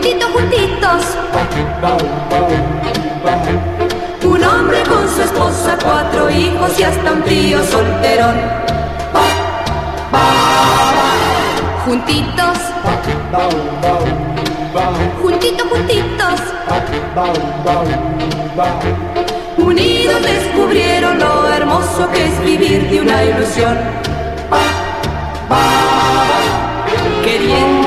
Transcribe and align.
juntitos, 0.00 0.30
juntitos. 0.32 1.02
Un 4.24 4.44
hombre 4.44 4.82
con 4.84 5.08
su 5.08 5.22
esposa, 5.22 5.76
cuatro 5.82 6.30
hijos 6.30 6.78
y 6.78 6.82
hasta 6.82 7.12
un 7.12 7.22
tío 7.22 7.62
solterón. 7.64 8.36
Juntitos, 11.84 12.58
juntitos, 15.20 15.66
juntitos. 15.68 16.40
Unidos 19.58 20.22
descubrieron 20.22 21.18
lo 21.18 21.48
hermoso 21.48 22.08
que 22.12 22.24
es 22.26 22.44
vivir 22.44 22.88
de 22.90 23.00
una 23.00 23.24
ilusión. 23.24 23.78
Queriendo, 27.24 27.79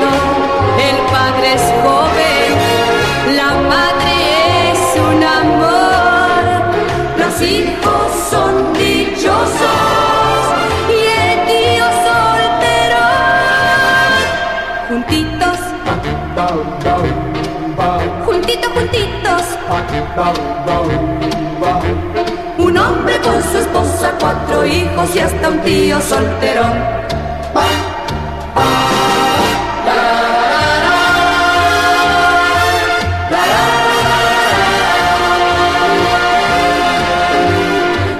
Un 22.58 22.78
hombre 22.78 23.18
con 23.20 23.42
su 23.42 23.58
esposa, 23.58 24.12
cuatro 24.20 24.64
hijos 24.64 25.16
y 25.16 25.18
hasta 25.18 25.48
un 25.48 25.60
tío 25.60 26.00
solterón. 26.00 26.72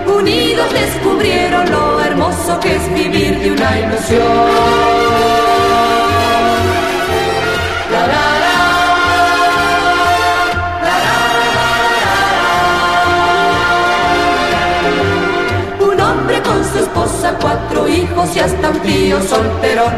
Unidos 0.06 0.72
descubrieron 0.72 1.70
lo 1.70 2.00
hermoso 2.00 2.58
que 2.60 2.77
es 2.77 2.94
vivir 2.94 3.38
de 3.38 3.52
una 3.52 3.78
ilusión. 3.78 4.73
Esposa, 17.05 17.36
cuatro 17.41 17.88
hijos 17.88 18.36
y 18.36 18.41
hasta 18.41 18.70
un 18.70 18.80
tío 18.80 19.20
solterón. 19.22 19.92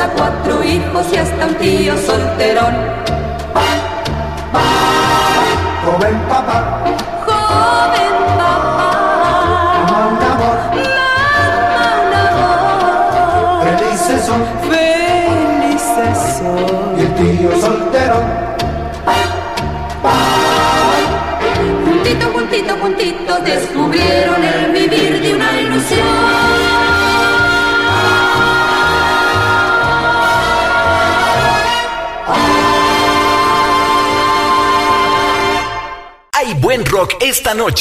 Esposa, 0.00 0.10
cuatro 0.16 0.64
hijos 0.64 1.06
y 1.12 1.16
hasta 1.16 1.46
un 1.46 1.54
tío 1.56 1.96
solterón. 1.96 2.74
Joven 5.84 6.18
papá, 6.28 6.58
Joven 7.26 8.16
papá, 8.36 8.90
ama 9.88 10.00
un 10.08 10.22
amor, 10.22 10.58
mamá 11.72 12.08
un 12.12 12.22
amor, 12.32 13.78
felices 13.78 14.20
son, 14.26 14.40
felices 14.70 16.16
son. 16.38 16.98
y 16.98 17.00
el 17.00 17.10
tío 17.14 17.50
soltero, 17.60 17.89
rock 36.90 37.22
esta 37.22 37.54
noche. 37.54 37.79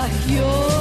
Contagió 0.00 0.79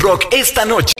rock 0.00 0.28
esta 0.30 0.64
noche. 0.64 0.99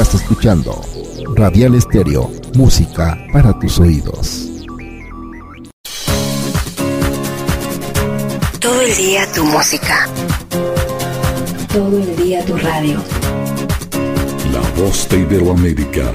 Estás 0.00 0.22
escuchando 0.22 0.80
Radial 1.34 1.74
Estéreo, 1.74 2.30
música 2.54 3.18
para 3.32 3.52
tus 3.58 3.80
oídos. 3.80 4.48
Todo 8.60 8.80
el 8.80 8.96
día 8.96 9.26
tu 9.34 9.44
música. 9.44 10.08
Todo 11.72 11.98
el 11.98 12.14
día 12.14 12.44
tu 12.44 12.56
radio. 12.58 13.02
La 14.52 14.60
voz 14.80 15.08
de 15.08 15.18
Iberoamérica. 15.18 16.14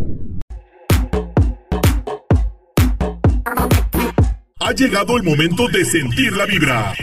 Ha 4.71 4.73
llegado 4.73 5.17
el 5.17 5.23
momento 5.23 5.67
de 5.67 5.83
sentir 5.83 6.31
la 6.31 6.45
vibra. 6.45 6.93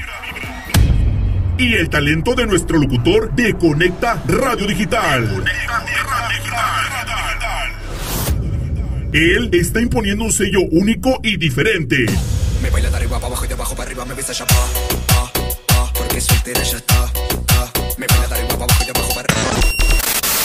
Y 1.58 1.74
el 1.74 1.90
talento 1.90 2.34
de 2.34 2.46
nuestro 2.46 2.78
locutor 2.78 3.30
de 3.34 3.52
Conecta 3.58 4.22
Radio 4.26 4.66
Digital. 4.66 5.44
Él 9.12 9.50
está 9.52 9.82
imponiendo 9.82 10.24
un 10.24 10.32
sello 10.32 10.60
único 10.70 11.20
y 11.22 11.36
diferente. 11.36 12.06
Me 12.62 12.70
baila 12.70 12.88
de 12.88 12.96
arriba 12.96 13.16
para 13.16 13.26
abajo 13.26 13.44
y 13.44 13.48
de 13.48 13.54
abajo 13.54 13.76
para 13.76 13.90
arriba 13.90 14.06
me 14.06 14.14
besa 14.14 14.32
ya 14.32 14.46
pa, 14.46 14.54
pa, 15.06 15.32
pa, 15.66 15.92
porque 15.92 16.22
soltera 16.22 16.62
ya 16.62 16.78
está, 16.78 17.12
ah. 17.48 17.70
Me 17.98 18.06
baila 18.06 18.28
de 18.28 18.34
arriba 18.34 18.48
para 18.48 18.64
abajo 18.64 18.77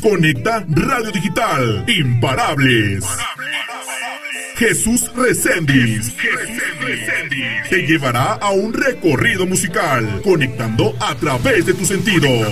Conecta 0.00 0.64
Radio 0.68 1.10
Digital. 1.10 1.84
Imparables. 1.88 3.04
Jesús 4.56 5.10
Reséndiz. 5.14 6.14
Te 7.68 7.86
llevará 7.86 8.34
a 8.34 8.50
un 8.50 8.72
recorrido 8.72 9.46
musical, 9.46 10.20
conectando 10.22 10.94
a 11.00 11.14
través 11.16 11.66
de 11.66 11.74
tus 11.74 11.88
sentidos. 11.88 12.48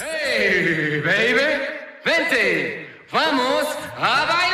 Hey, 0.00 1.02
baby, 1.04 1.62
vente, 2.04 2.86
vamos 3.10 3.64
a 3.96 4.26
bailar. 4.26 4.51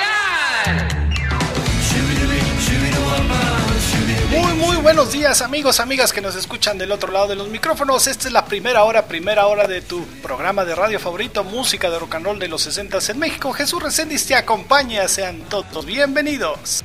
Buenos 4.88 5.12
días 5.12 5.42
amigos, 5.42 5.80
amigas 5.80 6.14
que 6.14 6.22
nos 6.22 6.34
escuchan 6.34 6.78
del 6.78 6.92
otro 6.92 7.12
lado 7.12 7.26
de 7.26 7.34
los 7.34 7.48
micrófonos. 7.48 8.06
Esta 8.06 8.28
es 8.28 8.32
la 8.32 8.46
primera 8.46 8.84
hora, 8.84 9.04
primera 9.04 9.46
hora 9.46 9.66
de 9.66 9.82
tu 9.82 10.02
programa 10.22 10.64
de 10.64 10.74
radio 10.74 10.98
favorito, 10.98 11.44
música 11.44 11.90
de 11.90 11.98
rock 11.98 12.14
and 12.14 12.24
roll 12.24 12.38
de 12.38 12.48
los 12.48 12.62
60 12.62 12.96
en 13.08 13.18
México. 13.18 13.52
Jesús 13.52 13.82
Reséndiz 13.82 14.26
te 14.26 14.34
acompaña, 14.34 15.06
sean 15.06 15.40
todos 15.50 15.84
bienvenidos. 15.84 16.82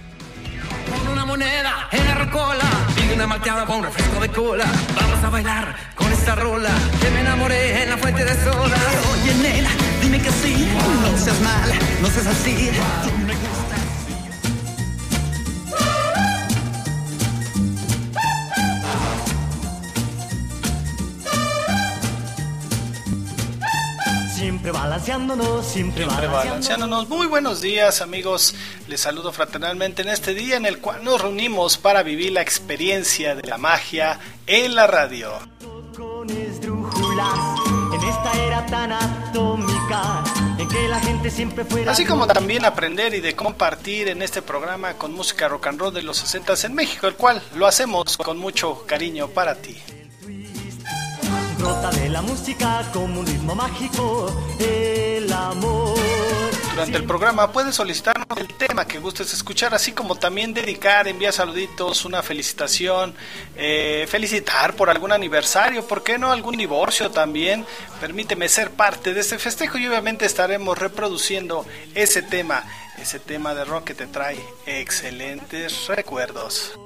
Con 0.92 1.14
una 1.14 1.24
moneda 1.24 1.88
en 1.94 2.06
la 2.06 2.16
rocola 2.16 2.66
y 2.98 3.14
una 3.14 3.26
malteada 3.26 3.66
con 3.66 3.82
refresco 3.82 4.20
de 4.20 4.28
cola. 4.28 4.66
Vamos 5.00 5.24
a 5.24 5.30
bailar 5.30 5.76
con 5.96 6.12
esta 6.12 6.36
rola 6.36 6.72
que 7.02 7.10
me 7.10 7.22
enamoré 7.22 7.84
en 7.84 7.90
la 7.90 7.98
fuente 7.98 8.26
de 8.26 8.34
soda. 8.44 8.78
Oye, 9.14 9.34
nena, 9.36 9.70
dime 10.02 10.22
que 10.22 10.30
sí, 10.30 10.68
no 11.10 11.18
seas 11.18 11.40
mal, 11.40 11.72
no 12.02 12.08
seas 12.10 12.28
así. 12.28 12.70
Tú 13.06 13.33
Siempre 24.64 24.80
balanceándonos, 24.82 25.66
siempre, 25.66 26.06
Siempre 26.06 26.28
balanceándonos. 26.28 27.10
Muy 27.10 27.28
buenos 27.28 27.60
días 27.60 28.00
amigos, 28.00 28.56
les 28.88 29.02
saludo 29.02 29.34
fraternalmente 29.34 30.04
en 30.04 30.08
este 30.08 30.34
día 30.34 30.56
en 30.56 30.66
el 30.66 30.80
cual 30.80 31.04
nos 31.04 31.20
reunimos 31.20 31.78
para 31.78 32.02
vivir 32.02 32.32
la 32.32 32.42
experiencia 32.42 33.36
de 33.36 33.46
la 33.46 33.58
magia 33.58 34.22
en 34.48 34.74
la 34.74 34.88
radio. 34.88 35.34
Con 35.98 36.30
esdrújulas, 36.30 37.60
en 37.94 38.04
esta 38.08 38.32
era 38.42 38.66
tan 38.68 38.94
atómica, 38.94 40.24
en 40.58 40.70
que 40.70 40.88
la 40.88 41.02
gente 41.02 41.30
siempre 41.30 41.66
fuera... 41.66 41.92
Así 41.92 42.06
como 42.06 42.26
también 42.26 42.64
aprender 42.64 43.14
y 43.16 43.20
de 43.20 43.36
compartir 43.36 44.08
en 44.08 44.22
este 44.22 44.42
programa 44.42 44.94
con 44.94 45.12
música 45.12 45.50
rock 45.50 45.68
and 45.68 45.80
roll 45.82 45.94
de 45.94 46.04
los 46.04 46.16
60 46.20 46.54
en 46.64 46.74
México, 46.74 47.08
el 47.08 47.16
cual 47.16 47.44
lo 47.56 47.68
hacemos 47.68 48.16
con 48.16 48.38
mucho 48.38 48.86
cariño 48.88 49.28
para 49.28 49.56
ti. 49.56 49.76
Brota 51.64 51.92
de 51.92 52.10
la 52.10 52.22
música 52.22 52.90
como 52.92 53.22
un 53.22 53.26
ritmo 53.26 53.56
mágico, 53.56 54.30
el 54.60 55.32
amor. 55.32 55.98
Durante 56.72 56.98
el 56.98 57.06
programa 57.06 57.54
puedes 57.54 57.74
solicitarnos 57.74 58.28
el 58.38 58.50
tema 58.50 58.86
que 58.86 59.00
gustes 59.00 59.34
escuchar, 59.34 59.74
así 59.74 59.94
como 59.94 60.18
también 60.18 60.54
dedicar, 60.54 61.08
enviar 61.08 61.32
saluditos, 61.32 62.04
una 62.04 62.22
felicitación, 62.22 63.16
eh, 63.56 64.06
felicitar 64.10 64.76
por 64.76 64.90
algún 64.90 65.14
aniversario, 65.14 65.88
¿por 65.88 66.04
qué 66.04 66.18
no 66.18 66.34
algún 66.34 66.58
divorcio 66.58 67.12
también? 67.12 67.66
Permíteme 68.02 68.50
ser 68.50 68.72
parte 68.72 69.14
de 69.14 69.22
este 69.22 69.40
festejo 69.40 69.78
y 69.78 69.88
obviamente 69.88 70.26
estaremos 70.26 70.78
reproduciendo 70.78 71.66
ese 71.96 72.24
tema, 72.24 72.66
ese 72.98 73.20
tema 73.20 73.56
de 73.56 73.64
rock 73.64 73.86
que 73.86 73.94
te 73.94 74.08
trae 74.08 74.38
excelentes 74.66 75.88
recuerdos. 75.88 76.78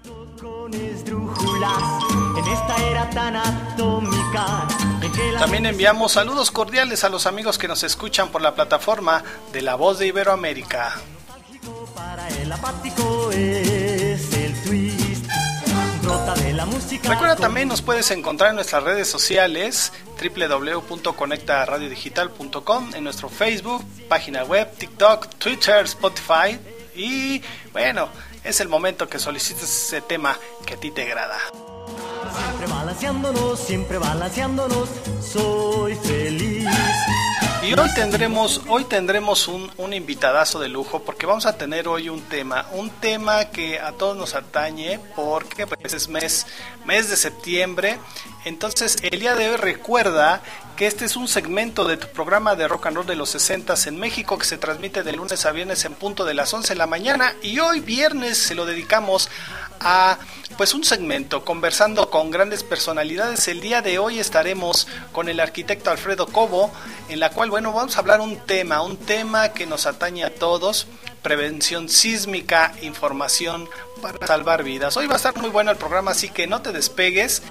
También 5.39 5.67
enviamos 5.67 6.13
saludos 6.13 6.51
cordiales 6.51 7.05
a 7.05 7.09
los 7.09 7.27
amigos 7.27 7.59
que 7.59 7.69
nos 7.69 7.83
escuchan 7.83 8.31
por 8.31 8.43
la 8.43 8.55
plataforma 8.55 9.23
de 9.53 9.63
La 9.63 9.75
Voz 9.75 9.99
de 9.99 10.09
Iberoamérica. 10.09 10.97
para 11.95 12.29
el 12.29 12.51
apático 12.51 13.31
es 13.33 14.10
la 16.61 16.67
música 16.67 17.09
Recuerda 17.09 17.37
también 17.37 17.69
nos 17.69 17.81
puedes 17.81 18.11
encontrar 18.11 18.51
en 18.51 18.57
nuestras 18.57 18.83
redes 18.83 19.09
sociales 19.09 19.95
www.conectaradiodigital.com 20.21 22.95
en 22.95 23.03
nuestro 23.03 23.31
Facebook, 23.31 23.83
página 24.11 24.45
web, 24.45 24.71
TikTok, 24.77 25.29
Twitter, 25.39 25.87
Spotify 25.87 26.59
y 26.95 27.41
bueno, 27.73 28.11
es 28.45 28.61
el 28.61 28.69
momento 28.69 29.09
que 29.09 29.19
solicites 29.19 29.65
ese 29.65 30.03
tema 30.03 30.37
que 30.67 30.75
a 30.75 30.77
ti 30.77 30.91
te 30.91 31.05
agrada. 31.05 31.39
siempre 32.37 32.67
balanceándonos 32.67 33.59
siempre 33.59 33.97
balanceándonos 33.97 34.91
soy 35.23 35.95
feliz 35.95 36.69
Y 37.63 37.79
hoy 37.79 37.93
tendremos, 37.95 38.63
hoy 38.69 38.85
tendremos 38.85 39.47
un, 39.47 39.71
un 39.77 39.93
invitadazo 39.93 40.59
de 40.61 40.71
lujo 40.71 41.01
porque 41.03 41.27
vamos 41.27 41.45
a 41.45 41.59
tener 41.59 41.89
hoy 41.89 42.09
un 42.09 42.23
tema, 42.23 42.67
un 42.73 42.89
tema 42.89 43.51
que 43.51 43.79
a 43.79 43.93
todos 43.93 44.17
nos 44.17 44.35
atañe 44.35 44.99
porque 45.15 45.67
pues 45.67 45.93
es 45.93 46.09
mes, 46.09 46.47
mes 46.87 47.11
de 47.11 47.17
septiembre. 47.17 47.99
Entonces 48.47 48.97
el 49.03 49.21
día 49.21 49.35
de 49.35 49.51
hoy 49.51 49.57
recuerda 49.57 50.41
que 50.75 50.87
este 50.87 51.05
es 51.05 51.17
un 51.17 51.29
segmento 51.29 51.85
de 51.85 51.99
tu 51.99 52.07
programa 52.09 52.57
de 52.57 52.67
rock 52.67 52.87
and 52.87 52.97
roll 52.97 53.07
de 53.07 53.15
los 53.15 53.29
60 53.29 53.75
en 53.85 53.99
México 53.99 54.39
que 54.39 54.47
se 54.47 54.57
transmite 54.57 55.03
de 55.03 55.13
lunes 55.13 55.45
a 55.45 55.53
viernes 55.53 55.85
en 55.85 55.93
punto 55.93 56.25
de 56.25 56.33
las 56.33 56.55
11 56.55 56.73
de 56.73 56.79
la 56.79 56.87
mañana 56.87 57.35
y 57.43 57.59
hoy 57.59 57.81
viernes 57.81 58.39
se 58.39 58.55
lo 58.55 58.65
dedicamos 58.65 59.29
a 59.81 60.19
pues 60.57 60.75
un 60.75 60.85
segmento 60.85 61.45
conversando 61.45 62.11
con 62.11 62.31
grandes 62.31 62.63
personalidades. 62.63 63.49
El 63.49 63.61
día 63.61 63.83
de 63.83 63.99
hoy 63.99 64.19
estaremos 64.19 64.87
con 65.13 65.29
el 65.29 65.41
arquitecto 65.41 65.91
Alfredo 65.91 66.27
Cobo, 66.27 66.71
en 67.09 67.19
la 67.19 67.31
cual 67.31 67.51
bueno, 67.51 67.73
vamos 67.73 67.97
a 67.97 68.01
hablar 68.01 68.21
un 68.21 68.37
tema, 68.37 68.83
un 68.83 68.97
tema 68.99 69.51
que 69.51 69.67
nos 69.67 69.87
atañe 69.87 70.25
a 70.25 70.35
todos, 70.35 70.87
prevención 71.23 71.89
sísmica, 71.89 72.73
información 72.83 73.69
para 74.03 74.27
salvar 74.27 74.63
vidas. 74.63 74.97
Hoy 74.97 75.07
va 75.07 75.15
a 75.15 75.17
estar 75.17 75.37
muy 75.39 75.51
bueno 75.51 75.71
el 75.71 75.77
programa, 75.77 76.11
así 76.11 76.29
que 76.29 76.47
no 76.47 76.61
te 76.63 76.73
despegues 76.73 77.43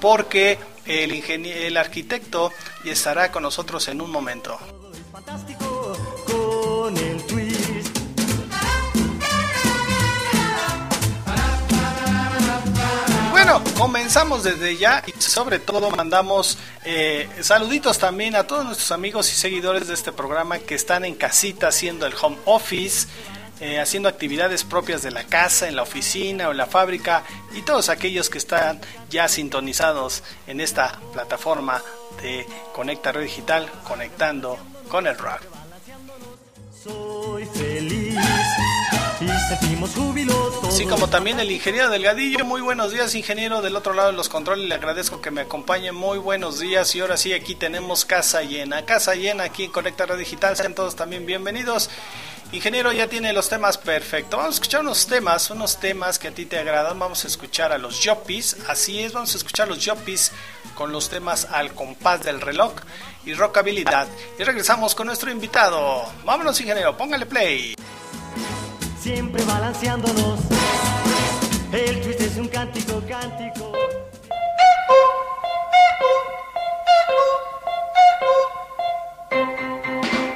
porque 0.00 0.58
el 0.86 1.12
el 1.12 1.76
arquitecto 1.76 2.52
estará 2.84 3.32
con 3.32 3.42
nosotros 3.42 3.88
en 3.88 4.00
un 4.00 4.10
momento. 4.10 4.58
fantástico 5.12 5.96
con 6.26 6.96
el 6.96 7.35
Bueno, 13.46 13.62
comenzamos 13.78 14.42
desde 14.42 14.76
ya 14.76 15.04
y 15.06 15.22
sobre 15.22 15.60
todo 15.60 15.88
mandamos 15.92 16.58
eh, 16.84 17.28
saluditos 17.42 17.96
también 17.96 18.34
a 18.34 18.44
todos 18.44 18.64
nuestros 18.64 18.90
amigos 18.90 19.32
y 19.32 19.36
seguidores 19.36 19.86
de 19.86 19.94
este 19.94 20.10
programa 20.10 20.58
que 20.58 20.74
están 20.74 21.04
en 21.04 21.14
casita 21.14 21.68
haciendo 21.68 22.06
el 22.06 22.14
home 22.20 22.38
office. 22.44 23.06
eh, 23.60 23.78
haciendo 23.78 24.08
actividades 24.08 24.64
propias 24.64 25.02
de 25.02 25.12
la 25.12 25.22
casa, 25.22 25.68
en 25.68 25.76
la 25.76 25.82
oficina 25.82 26.48
o 26.48 26.50
en 26.50 26.56
la 26.56 26.66
fábrica 26.66 27.22
y 27.54 27.62
todos 27.62 27.88
aquellos 27.88 28.28
que 28.30 28.38
están 28.38 28.80
ya 29.10 29.28
sintonizados 29.28 30.24
en 30.48 30.60
esta 30.60 30.98
plataforma 31.12 31.80
de 32.20 32.44
Conecta 32.74 33.12
Radio 33.12 33.28
Digital, 33.28 33.70
conectando 33.84 34.58
con 34.88 35.06
el 35.06 35.16
rock. 35.16 35.55
Sentimos. 39.48 39.76
Así 40.66 40.84
como 40.84 41.08
también 41.08 41.40
el 41.40 41.50
ingeniero 41.50 41.88
Delgadillo. 41.88 42.44
Muy 42.44 42.60
buenos 42.60 42.92
días, 42.92 43.14
ingeniero 43.14 43.62
del 43.62 43.76
otro 43.76 43.94
lado 43.94 44.10
de 44.10 44.16
los 44.16 44.28
controles. 44.28 44.68
Le 44.68 44.74
agradezco 44.74 45.20
que 45.20 45.30
me 45.30 45.42
acompañe. 45.42 45.92
Muy 45.92 46.18
buenos 46.18 46.58
días. 46.58 46.94
Y 46.94 47.00
ahora 47.00 47.16
sí, 47.16 47.32
aquí 47.32 47.54
tenemos 47.54 48.04
casa 48.04 48.42
llena. 48.42 48.84
Casa 48.84 49.14
llena 49.14 49.44
aquí 49.44 49.64
en 49.64 49.70
Conecta 49.70 50.04
Radio 50.04 50.18
Digital. 50.18 50.56
Sean 50.56 50.74
todos 50.74 50.96
también 50.96 51.24
bienvenidos. 51.24 51.88
Ingeniero 52.52 52.92
ya 52.92 53.08
tiene 53.08 53.32
los 53.32 53.48
temas 53.48 53.78
perfectos. 53.78 54.38
Vamos 54.38 54.54
a 54.54 54.56
escuchar 54.56 54.80
unos 54.82 55.06
temas, 55.06 55.50
unos 55.50 55.78
temas 55.78 56.18
que 56.18 56.28
a 56.28 56.32
ti 56.32 56.46
te 56.46 56.58
agradan. 56.58 56.98
Vamos 56.98 57.24
a 57.24 57.28
escuchar 57.28 57.72
a 57.72 57.78
los 57.78 58.00
Yoppies. 58.00 58.56
Así 58.68 59.00
es, 59.00 59.12
vamos 59.12 59.34
a 59.34 59.38
escuchar 59.38 59.66
a 59.66 59.70
los 59.70 59.78
Yoppies 59.78 60.32
con 60.74 60.92
los 60.92 61.08
temas 61.08 61.46
al 61.50 61.72
compás 61.72 62.22
del 62.22 62.40
reloj 62.40 62.72
y 63.24 63.34
rockabilidad. 63.34 64.08
Y 64.38 64.44
regresamos 64.44 64.94
con 64.94 65.06
nuestro 65.06 65.30
invitado. 65.30 66.04
Vámonos, 66.24 66.60
ingeniero, 66.60 66.96
póngale 66.96 67.26
play. 67.26 67.74
Siempre 68.98 69.44
balanceándonos. 69.44 70.40
El 71.72 72.00
twist 72.00 72.20
es 72.20 72.36
un 72.36 72.48
cántico, 72.48 73.02
cántico. 73.08 73.72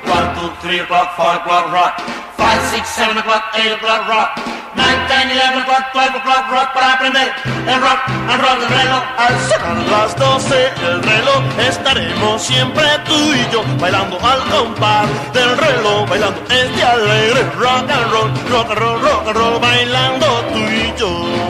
One, 0.05 0.35
two, 0.35 0.51
three 0.63 0.81
o'clock, 0.81 1.17
four 1.17 1.35
o'clock, 1.37 1.73
rock. 1.73 2.01
Five, 2.37 2.63
six, 2.71 2.89
seven 2.89 3.19
o'clock, 3.19 3.45
eight 3.55 3.73
o'clock, 3.73 4.09
rock. 4.09 4.50
Nine, 4.75 5.01
ten, 5.09 5.31
eleven 5.31 5.63
o'clock, 5.63 5.93
twelve 5.93 6.15
o'clock, 6.15 6.51
rock 6.51 6.73
para 6.73 6.93
aprender 6.95 7.33
el 7.67 7.81
rock 7.81 8.01
and 8.07 8.41
roll 8.41 8.61
del 8.61 8.69
reloj. 8.69 9.03
Al 9.19 9.39
sacar 9.49 9.77
las 9.91 10.17
doce 10.17 10.71
el 10.83 11.03
reloj 11.03 11.43
estaremos 11.59 12.43
siempre 12.43 12.85
tú 13.05 13.35
y 13.35 13.53
yo 13.53 13.65
bailando 13.81 14.19
al 14.25 14.41
compás 14.49 15.09
del 15.33 15.57
reloj, 15.59 16.09
bailando 16.09 16.41
este 16.49 16.85
alegre 16.85 17.43
rock 17.59 17.91
and 17.91 18.13
roll, 18.13 18.31
rock 18.51 18.71
and 18.71 18.79
roll, 18.79 19.01
rock 19.01 19.27
and 19.27 19.37
roll, 19.37 19.61
bailando 19.61 20.27
tú 20.53 20.59
y 20.59 20.95
yo. 20.97 21.50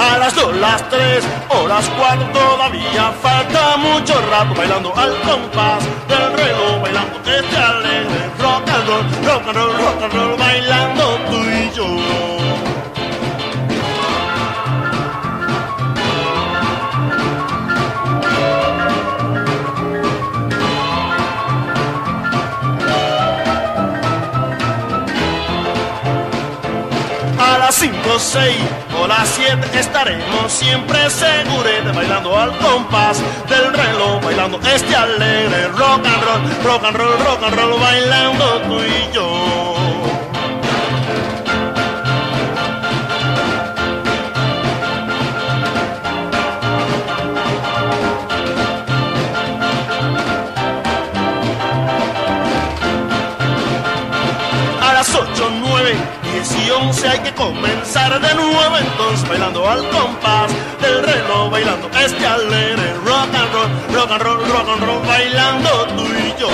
A 0.00 0.16
las 0.16 0.34
dos, 0.34 0.56
las 0.56 0.88
tres 0.88 1.22
o 1.50 1.68
las 1.68 1.86
cuatro 1.90 2.26
todavía 2.32 3.12
falta 3.20 3.76
mucho 3.76 4.14
rato 4.30 4.54
bailando 4.54 4.96
al 4.96 5.14
compás 5.20 5.84
del 6.08 6.32
reloj, 6.38 6.80
bailando 6.80 7.20
este 7.30 7.56
alegre 7.56 8.30
rock 8.38 8.68
and 8.68 8.88
roll, 8.88 9.04
rock 9.26 9.46
and 9.46 9.56
roll, 9.56 9.72
rock 9.76 10.02
and 10.02 10.14
roll, 10.14 10.38
bailando 10.38 11.04
tú 11.30 11.36
y 11.36 11.70
yo. 11.76 11.86
A 27.38 27.58
las 27.58 27.74
5, 27.74 28.18
6 28.18 28.56
o 28.89 28.89
las 29.10 29.28
7 29.28 29.66
estaremos 29.76 30.52
siempre 30.52 31.10
seguros 31.10 31.96
bailando 31.96 32.38
al 32.38 32.56
compás 32.58 33.20
del 33.48 33.72
reloj, 33.72 34.22
bailando 34.22 34.60
este 34.72 34.94
alegre 34.94 35.66
rock 35.68 36.06
and 36.06 36.22
roll, 36.22 36.64
rock 36.64 36.84
and 36.84 36.96
roll, 36.96 37.18
rock 37.18 37.42
and 37.42 37.56
roll, 37.56 37.80
bailando 37.80 38.44
tú 38.68 38.78
y 38.78 39.12
yo. 39.12 40.09
10 56.80 56.86
y 56.86 56.88
11 56.88 57.08
hay 57.08 57.18
que 57.20 57.34
comenzar 57.34 58.20
de 58.20 58.34
nuevo 58.34 58.76
entonces 58.78 59.28
bailando 59.28 59.68
al 59.68 59.88
compás 59.90 60.50
del 60.80 61.02
reloj, 61.02 61.50
bailando 61.50 61.90
este 61.98 62.26
alegre 62.26 62.94
rock 63.04 63.34
and 63.34 63.52
roll, 63.52 63.70
rock 63.94 64.10
and 64.10 64.22
roll, 64.22 64.38
rock 64.48 64.68
and 64.68 64.82
roll, 64.84 65.06
bailando 65.06 65.86
tú 65.96 66.04
y 66.04 66.34
yo. 66.40 66.48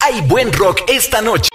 Hay 0.00 0.20
buen 0.22 0.52
rock 0.52 0.80
esta 0.88 1.22
noche. 1.22 1.48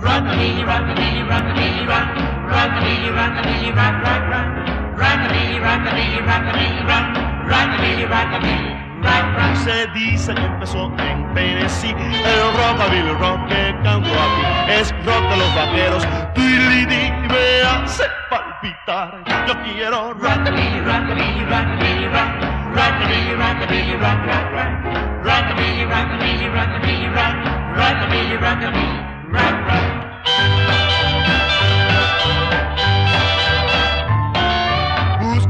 Rockabilly, 0.00 0.64
rockabilly, 0.64 1.22
rockabilly, 1.28 1.86
rock. 1.86 2.08
Rockabilly, 2.50 3.10
rockabilly, 3.18 3.70
rock, 3.76 3.96
rock, 4.04 4.22
rock. 4.32 4.46
Rockabilly, 4.96 5.60
rockabilly, 5.60 6.18
rockabilly, 6.26 6.86
rock. 6.88 6.99
Se 9.64 9.86
dice 9.88 10.34
que 10.34 10.42
empezó 10.42 10.90
en 10.96 11.34
Tennessee 11.34 11.90
el 11.90 12.56
rockabilly 12.56 13.12
rock 13.12 13.46
que 13.46 13.76
canto 13.84 14.08
aquí 14.08 14.72
es 14.72 14.90
rock 15.04 15.22
de 15.28 15.36
los 15.36 15.54
vaqueros. 15.54 16.08
Twirlidi 16.34 17.12
me 17.28 17.62
hace 17.62 18.04
palpitar. 18.30 19.22
Yo 19.46 19.54
quiero 19.62 20.14
Rockabilly, 20.14 20.80
rockabilly, 20.80 21.44
rockabilly, 21.44 22.08
rock. 22.08 22.40
Rockabilly, 22.74 23.36
rockabilly, 23.36 23.96
rock, 24.00 24.26
rock, 24.26 24.52
rock. 24.54 25.24
Rockabilly, 25.24 25.84
rockabilly, 25.84 26.48
rockabilly, 26.48 27.14
rock. 27.14 27.36
Rockabilly, 27.76 28.38
rockabilly, 28.38 29.30
rock, 29.30 29.66
rock. 29.68 30.89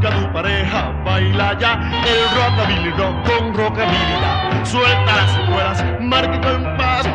Busca 0.00 0.16
tu 0.16 0.32
pareja, 0.32 0.92
baila 1.04 1.58
ya 1.58 1.74
el 2.06 2.24
rockabilly 2.34 2.90
rock 2.92 3.22
con 3.26 3.52
rockabilidad. 3.52 4.64
Suelta 4.64 5.16
las 5.16 5.46
ruedas, 5.46 5.84
marca 6.00 6.32
el 6.32 6.40
compás. 6.40 7.06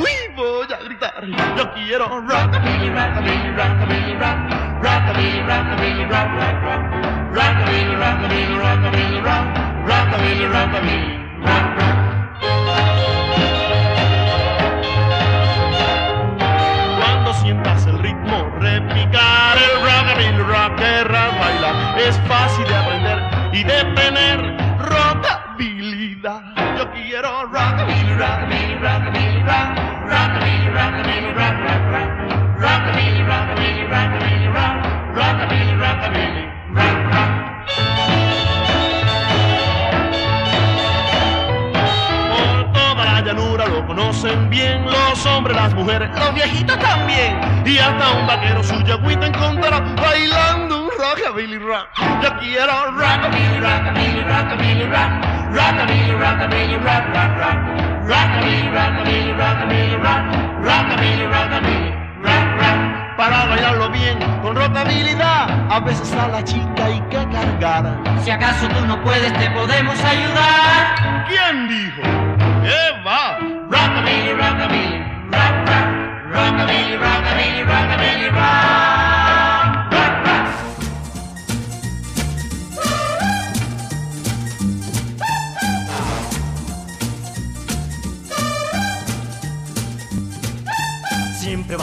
Uy, 0.00 0.34
voy 0.34 0.66
a 0.72 0.82
gritar. 0.82 1.26
Yo 1.58 1.70
quiero 1.74 2.06
Rockabilly, 2.22 2.88
rockabilly, 2.88 3.50
rockabilly, 3.54 4.14
rock. 4.18 4.38
Rockabilly, 4.82 5.42
rockabilly, 5.46 6.04
rock, 6.08 6.32
rock, 6.38 6.62
rock. 6.62 6.82
Rockabilly, 7.34 7.96
rockabilly, 8.00 8.56
rockabilly, 8.56 9.20
rock. 9.20 9.46
Rockabilly, 9.86 10.46
rockabilly, 10.48 11.20
rock, 11.44 11.76
rock. 11.76 11.96
Cuando 16.98 17.34
sientas 17.34 17.86
el 17.86 17.98
ritmo 17.98 18.50
repicar 18.58 19.58
el 19.58 19.82
rockabilly 19.84 20.42
rock. 20.44 20.80
Es 21.98 22.20
fácil 22.26 22.66
de 22.66 22.76
aprender 22.76 23.18
y 23.52 23.64
de 23.64 23.84
tener 23.94 24.56
rockabilidad. 24.78 26.42
Yo 26.78 26.90
quiero 26.92 27.46
Rockabilly, 27.46 28.14
rockabilly, 28.14 28.78
rockabilly, 28.80 29.42
rock. 29.44 29.76
Rockabilly, 30.08 30.68
rockabilly, 30.72 31.32
rock, 31.34 31.56
rock, 31.66 31.82
rock. 31.92 32.08
Rockabilly, 32.58 33.22
rockabilly, 33.26 33.84
rockabilly, 33.88 34.48
rock. 34.54 34.76
Rockabilly, 35.14 35.74
rockabilly, 35.76 36.44
rock, 36.72 37.12
rock. 37.12 37.42
Llanura 43.24 43.68
lo 43.68 43.86
conocen 43.86 44.50
bien 44.50 44.84
los 44.84 45.24
hombres, 45.26 45.56
las 45.56 45.72
mujeres, 45.74 46.10
los 46.18 46.34
viejitos 46.34 46.76
también. 46.80 47.38
Y 47.64 47.78
hasta 47.78 48.10
un 48.10 48.26
vaquero 48.26 48.62
su 48.64 48.74
yagüita 48.82 49.26
encontrará 49.26 49.78
bailando 49.94 50.71
rockabilly 51.02 51.58
rock. 51.58 51.88
Yo 52.22 52.30
quiero 52.38 52.72
Rockabilly, 52.94 53.58
rockabilly, 53.60 54.22
rockabilly, 54.30 54.86
rock. 54.86 55.10
Rockabilly, 55.52 56.14
rockabilly, 56.22 56.76
rock, 56.86 57.04
rock, 57.14 57.32
rock. 57.42 57.58
Rockabilly, 58.06 58.68
rockabilly, 58.76 59.32
rockabilly, 59.42 59.96
rock. 60.06 60.22
Rockabilly, 60.62 61.26
rockabilly, 61.34 61.90
rock, 62.22 62.46
rock. 62.60 63.16
para 63.16 63.46
bailarlo 63.46 63.90
bien 63.90 64.18
con 64.42 64.54
rockabilidad. 64.56 65.46
A 65.70 65.80
veces 65.80 66.12
a 66.14 66.28
la 66.28 66.42
chica 66.44 66.84
hay 66.86 67.00
que 67.10 67.22
cargar. 67.30 67.84
Si 68.22 68.30
acaso 68.30 68.68
tú 68.68 68.86
no 68.86 69.02
puedes, 69.02 69.32
te 69.34 69.50
podemos 69.50 69.98
ayudar. 70.04 71.26
¿Quién 71.28 71.68
dijo? 71.68 72.02
¿Qué 72.62 72.82
va? 73.04 73.38
Rockabilly, 73.70 74.32
rockabilly, 74.34 74.98
rock, 75.34 75.54
rock. 75.66 75.88
Rockabilly, 76.32 76.96
rockabilly, 76.96 77.62
rockabilly, 77.64 78.28
rock. 78.30 78.91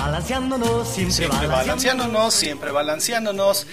Balanceándonos, 0.10 0.88
siempre, 0.88 1.14
Siempre 1.14 1.48
balanceándonos, 1.48 2.34
siempre 2.34 2.72
balanceándonos. 2.72 3.68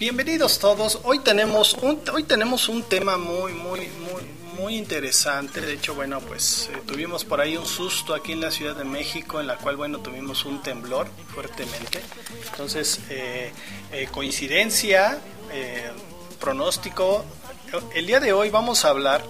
Bienvenidos 0.00 0.58
todos. 0.58 0.98
Hoy 1.04 1.20
tenemos 1.20 1.74
un 1.74 2.00
hoy 2.12 2.24
tenemos 2.24 2.68
un 2.68 2.82
tema 2.82 3.16
muy 3.16 3.52
muy 3.52 3.86
muy 3.86 4.22
muy 4.58 4.76
interesante. 4.76 5.60
De 5.60 5.74
hecho, 5.74 5.94
bueno, 5.94 6.20
pues 6.20 6.68
eh, 6.72 6.82
tuvimos 6.84 7.24
por 7.24 7.40
ahí 7.40 7.56
un 7.56 7.64
susto 7.64 8.12
aquí 8.12 8.32
en 8.32 8.40
la 8.40 8.50
Ciudad 8.50 8.74
de 8.74 8.82
México, 8.82 9.40
en 9.40 9.46
la 9.46 9.56
cual, 9.56 9.76
bueno, 9.76 10.00
tuvimos 10.00 10.44
un 10.46 10.62
temblor 10.62 11.06
fuertemente. 11.32 12.00
Entonces, 12.50 12.98
eh, 13.08 13.52
eh, 13.92 14.08
coincidencia, 14.10 15.20
pronóstico. 16.40 17.24
El 17.94 18.06
día 18.06 18.20
de 18.20 18.32
hoy 18.32 18.50
vamos 18.50 18.84
a 18.84 18.90
hablar 18.90 19.22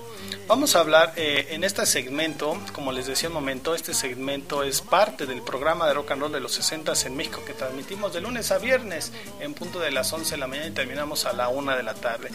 Vamos 0.49 0.77
a 0.77 0.81
hablar 0.81 1.13
eh, 1.17 1.49
en 1.51 1.65
este 1.65 1.85
segmento, 1.87 2.57
como 2.73 2.93
les 2.93 3.07
decía 3.07 3.29
un 3.29 3.35
momento, 3.35 3.75
este 3.75 3.93
segmento 3.93 4.63
es 4.63 4.81
parte 4.81 5.27
del 5.27 5.43
programa 5.43 5.89
de 5.89 5.95
rock 5.95 6.13
and 6.13 6.23
roll 6.23 6.31
de 6.31 6.39
los 6.39 6.53
60 6.53 6.93
en 7.05 7.17
México 7.17 7.43
que 7.45 7.53
transmitimos 7.53 8.13
de 8.13 8.21
lunes 8.21 8.53
a 8.53 8.59
viernes 8.59 9.13
en 9.41 9.55
punto 9.55 9.81
de 9.81 9.91
las 9.91 10.13
11 10.13 10.31
de 10.31 10.37
la 10.37 10.47
mañana 10.47 10.69
y 10.69 10.71
terminamos 10.71 11.25
a 11.27 11.33
la 11.33 11.49
1 11.49 11.77
de 11.77 11.83
la 11.83 11.95
tarde. 11.95 12.31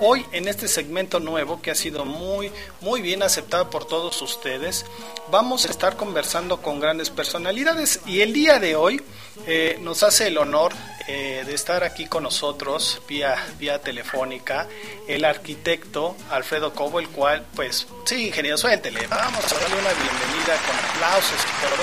Hoy 0.00 0.26
en 0.32 0.48
este 0.48 0.66
segmento 0.66 1.20
nuevo 1.20 1.62
que 1.62 1.70
ha 1.70 1.76
sido 1.76 2.04
muy 2.04 2.50
muy 2.80 3.00
bien 3.00 3.22
aceptado 3.22 3.70
por 3.70 3.84
todos 3.84 4.20
ustedes, 4.22 4.84
vamos 5.30 5.64
a 5.64 5.70
estar 5.70 5.96
conversando 5.96 6.60
con 6.62 6.80
grandes 6.80 7.10
personalidades 7.10 8.00
y 8.06 8.22
el 8.22 8.32
día 8.32 8.58
de 8.58 8.74
hoy 8.74 9.00
eh, 9.46 9.78
nos 9.80 10.02
hace 10.02 10.28
el 10.28 10.38
honor 10.38 10.72
eh, 11.08 11.42
de 11.46 11.54
estar 11.54 11.84
aquí 11.84 12.06
con 12.06 12.22
nosotros 12.22 13.02
vía, 13.08 13.36
vía 13.58 13.80
telefónica 13.80 14.68
el 15.08 15.24
arquitecto 15.24 16.16
Alfredo 16.30 16.72
Cobo, 16.74 17.00
el 17.00 17.08
cual, 17.08 17.44
pues, 17.54 17.86
sí, 18.04 18.28
ingeniero, 18.28 18.56
suéltele, 18.56 19.06
vamos 19.08 19.44
a 19.52 19.58
darle 19.58 19.76
una 19.76 19.92
bienvenida 19.92 20.56
con 20.66 20.76
aplausos 20.90 21.40
todo. 21.60 21.82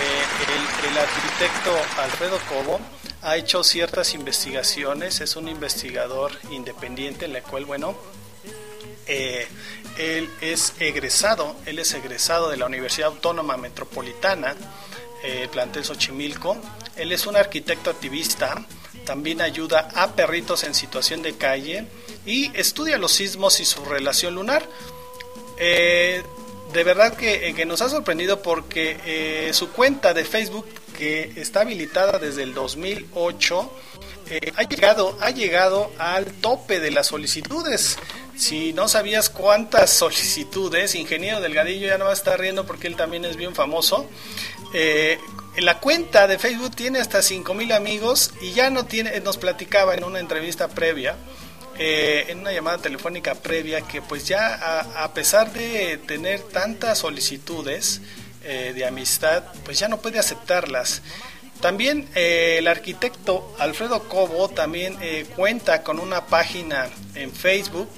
Eh, 0.00 0.86
el, 0.86 0.90
el 0.90 0.98
arquitecto 0.98 1.76
Alfredo 2.00 2.38
Cobo 2.48 2.80
ha 3.22 3.36
hecho 3.36 3.62
ciertas 3.62 4.14
investigaciones, 4.14 5.20
es 5.20 5.36
un 5.36 5.48
investigador 5.48 6.32
independiente 6.50 7.26
en 7.26 7.34
la 7.34 7.42
cual, 7.42 7.66
bueno, 7.66 7.94
eh, 9.06 9.46
él 9.98 10.30
es 10.40 10.74
egresado, 10.78 11.56
él 11.66 11.78
es 11.78 11.92
egresado 11.94 12.48
de 12.48 12.56
la 12.56 12.66
Universidad 12.66 13.08
Autónoma 13.08 13.56
Metropolitana, 13.56 14.54
eh, 15.22 15.48
plantel 15.50 15.84
Xochimilco. 15.84 16.56
Él 16.96 17.12
es 17.12 17.26
un 17.26 17.36
arquitecto 17.36 17.90
activista, 17.90 18.66
también 19.04 19.40
ayuda 19.40 19.88
a 19.94 20.14
perritos 20.14 20.64
en 20.64 20.74
situación 20.74 21.22
de 21.22 21.36
calle 21.36 21.86
y 22.26 22.50
estudia 22.56 22.98
los 22.98 23.12
sismos 23.12 23.60
y 23.60 23.64
su 23.64 23.84
relación 23.84 24.34
lunar. 24.34 24.66
Eh, 25.58 26.22
de 26.72 26.84
verdad 26.84 27.14
que, 27.14 27.52
que, 27.54 27.66
nos 27.66 27.82
ha 27.82 27.88
sorprendido 27.88 28.42
porque 28.42 28.96
eh, 29.04 29.52
su 29.52 29.70
cuenta 29.70 30.14
de 30.14 30.24
Facebook, 30.24 30.66
que 30.96 31.32
está 31.36 31.62
habilitada 31.62 32.18
desde 32.18 32.44
el 32.44 32.54
2008, 32.54 33.70
eh, 34.30 34.52
ha, 34.54 34.62
llegado, 34.62 35.18
ha 35.20 35.30
llegado 35.30 35.90
al 35.98 36.26
tope 36.26 36.78
de 36.78 36.92
las 36.92 37.08
solicitudes. 37.08 37.98
Si 38.36 38.72
no 38.72 38.86
sabías 38.86 39.28
cuántas 39.28 39.90
solicitudes, 39.98 40.94
Ingeniero 40.94 41.40
Delgadillo 41.40 41.88
ya 41.88 41.98
no 41.98 42.04
va 42.04 42.12
a 42.12 42.14
estar 42.14 42.38
riendo 42.38 42.64
porque 42.64 42.86
él 42.86 42.96
también 42.96 43.24
es 43.24 43.36
bien 43.36 43.54
famoso. 43.54 44.06
Eh, 44.72 45.18
la 45.56 45.80
cuenta 45.80 46.26
de 46.26 46.38
Facebook 46.38 46.74
tiene 46.76 47.00
hasta 47.00 47.22
5000 47.22 47.72
amigos 47.72 48.32
y 48.40 48.52
ya 48.52 48.70
no 48.70 48.86
tiene, 48.86 49.18
nos 49.20 49.36
platicaba 49.36 49.94
en 49.94 50.04
una 50.04 50.20
entrevista 50.20 50.68
previa, 50.68 51.16
eh, 51.78 52.26
en 52.28 52.40
una 52.40 52.52
llamada 52.52 52.78
telefónica 52.78 53.34
previa, 53.34 53.80
que 53.82 54.00
pues 54.00 54.26
ya 54.26 54.54
a, 55.02 55.12
pesar 55.12 55.52
de 55.52 55.98
tener 55.98 56.40
tantas 56.42 56.98
solicitudes 56.98 58.00
eh, 58.44 58.72
de 58.74 58.86
amistad, 58.86 59.44
pues 59.64 59.78
ya 59.78 59.88
no 59.88 60.00
puede 60.00 60.18
aceptarlas. 60.18 61.02
También 61.60 62.08
eh, 62.14 62.56
el 62.58 62.68
arquitecto 62.68 63.54
Alfredo 63.58 64.08
Cobo 64.08 64.48
también 64.48 64.96
cuenta 65.36 65.82
con 65.82 65.98
una 65.98 66.26
página 66.26 66.88
en 67.14 67.32
Facebook 67.32 67.88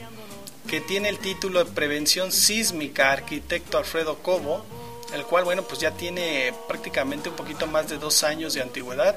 que 0.66 0.80
tiene 0.80 1.08
el 1.08 1.18
título 1.18 1.64
de 1.64 1.70
Prevención 1.70 2.32
Sísmica, 2.32 3.12
arquitecto 3.12 3.78
Alfredo 3.78 4.18
Cobo, 4.18 4.64
el 5.12 5.24
cual, 5.24 5.44
bueno, 5.44 5.62
pues 5.62 5.80
ya 5.80 5.90
tiene 5.90 6.54
prácticamente 6.68 7.28
un 7.28 7.36
poquito 7.36 7.66
más 7.66 7.88
de 7.88 7.98
dos 7.98 8.24
años 8.24 8.54
de 8.54 8.62
antigüedad 8.62 9.16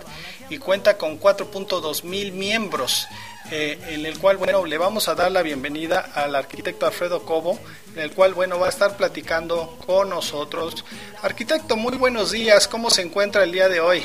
y 0.50 0.58
cuenta 0.58 0.98
con 0.98 1.20
4.2 1.20 2.04
mil 2.04 2.34
miembros, 2.34 3.08
eh, 3.52 3.80
en 3.90 4.06
el 4.06 4.20
cual, 4.20 4.38
bueno, 4.38 4.66
le 4.66 4.78
vamos 4.78 5.08
a 5.08 5.16
dar 5.16 5.32
la 5.32 5.42
bienvenida 5.42 6.00
al 6.14 6.36
arquitecto 6.36 6.86
Alfredo 6.86 7.24
Cobo, 7.24 7.60
en 7.96 8.02
el 8.02 8.12
cual, 8.12 8.34
bueno, 8.34 8.60
va 8.60 8.68
a 8.68 8.70
estar 8.70 8.98
platicando 8.98 9.78
con 9.86 10.10
nosotros. 10.10 10.84
Arquitecto, 11.22 11.78
muy 11.78 11.98
buenos 11.98 12.32
días, 12.32 12.68
¿cómo 12.68 12.90
se 12.90 13.02
encuentra 13.02 13.44
el 13.44 13.52
día 13.52 13.70
de 13.70 13.80
hoy? 13.80 14.04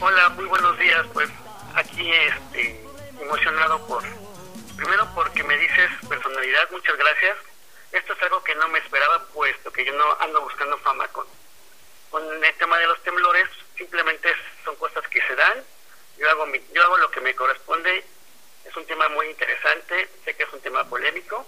Hola, 0.00 0.30
muy 0.30 0.46
buenos 0.46 0.78
días. 0.78 1.06
Pues 1.12 1.28
aquí 1.74 2.10
este, 2.10 2.84
emocionado 3.20 3.86
por, 3.86 4.02
primero 4.76 5.06
porque 5.14 5.42
me 5.44 5.56
dices 5.58 5.90
personalidad, 6.08 6.70
muchas 6.72 6.96
gracias. 6.96 7.49
Esto 7.92 8.12
es 8.12 8.22
algo 8.22 8.42
que 8.44 8.54
no 8.54 8.68
me 8.68 8.78
esperaba, 8.78 9.24
puesto 9.26 9.72
que 9.72 9.84
yo 9.84 9.92
no 9.92 10.16
ando 10.20 10.42
buscando 10.42 10.78
fama 10.78 11.08
con, 11.08 11.26
con 12.10 12.44
el 12.44 12.54
tema 12.54 12.78
de 12.78 12.86
los 12.86 13.02
temblores. 13.02 13.48
Simplemente 13.76 14.32
son 14.64 14.76
cosas 14.76 15.06
que 15.08 15.20
se 15.26 15.34
dan. 15.34 15.64
Yo 16.18 16.30
hago, 16.30 16.46
mi, 16.46 16.60
yo 16.72 16.82
hago 16.82 16.98
lo 16.98 17.10
que 17.10 17.20
me 17.20 17.34
corresponde. 17.34 18.04
Es 18.64 18.76
un 18.76 18.86
tema 18.86 19.08
muy 19.08 19.26
interesante. 19.26 20.08
Sé 20.24 20.34
que 20.36 20.44
es 20.44 20.52
un 20.52 20.60
tema 20.60 20.88
polémico. 20.88 21.46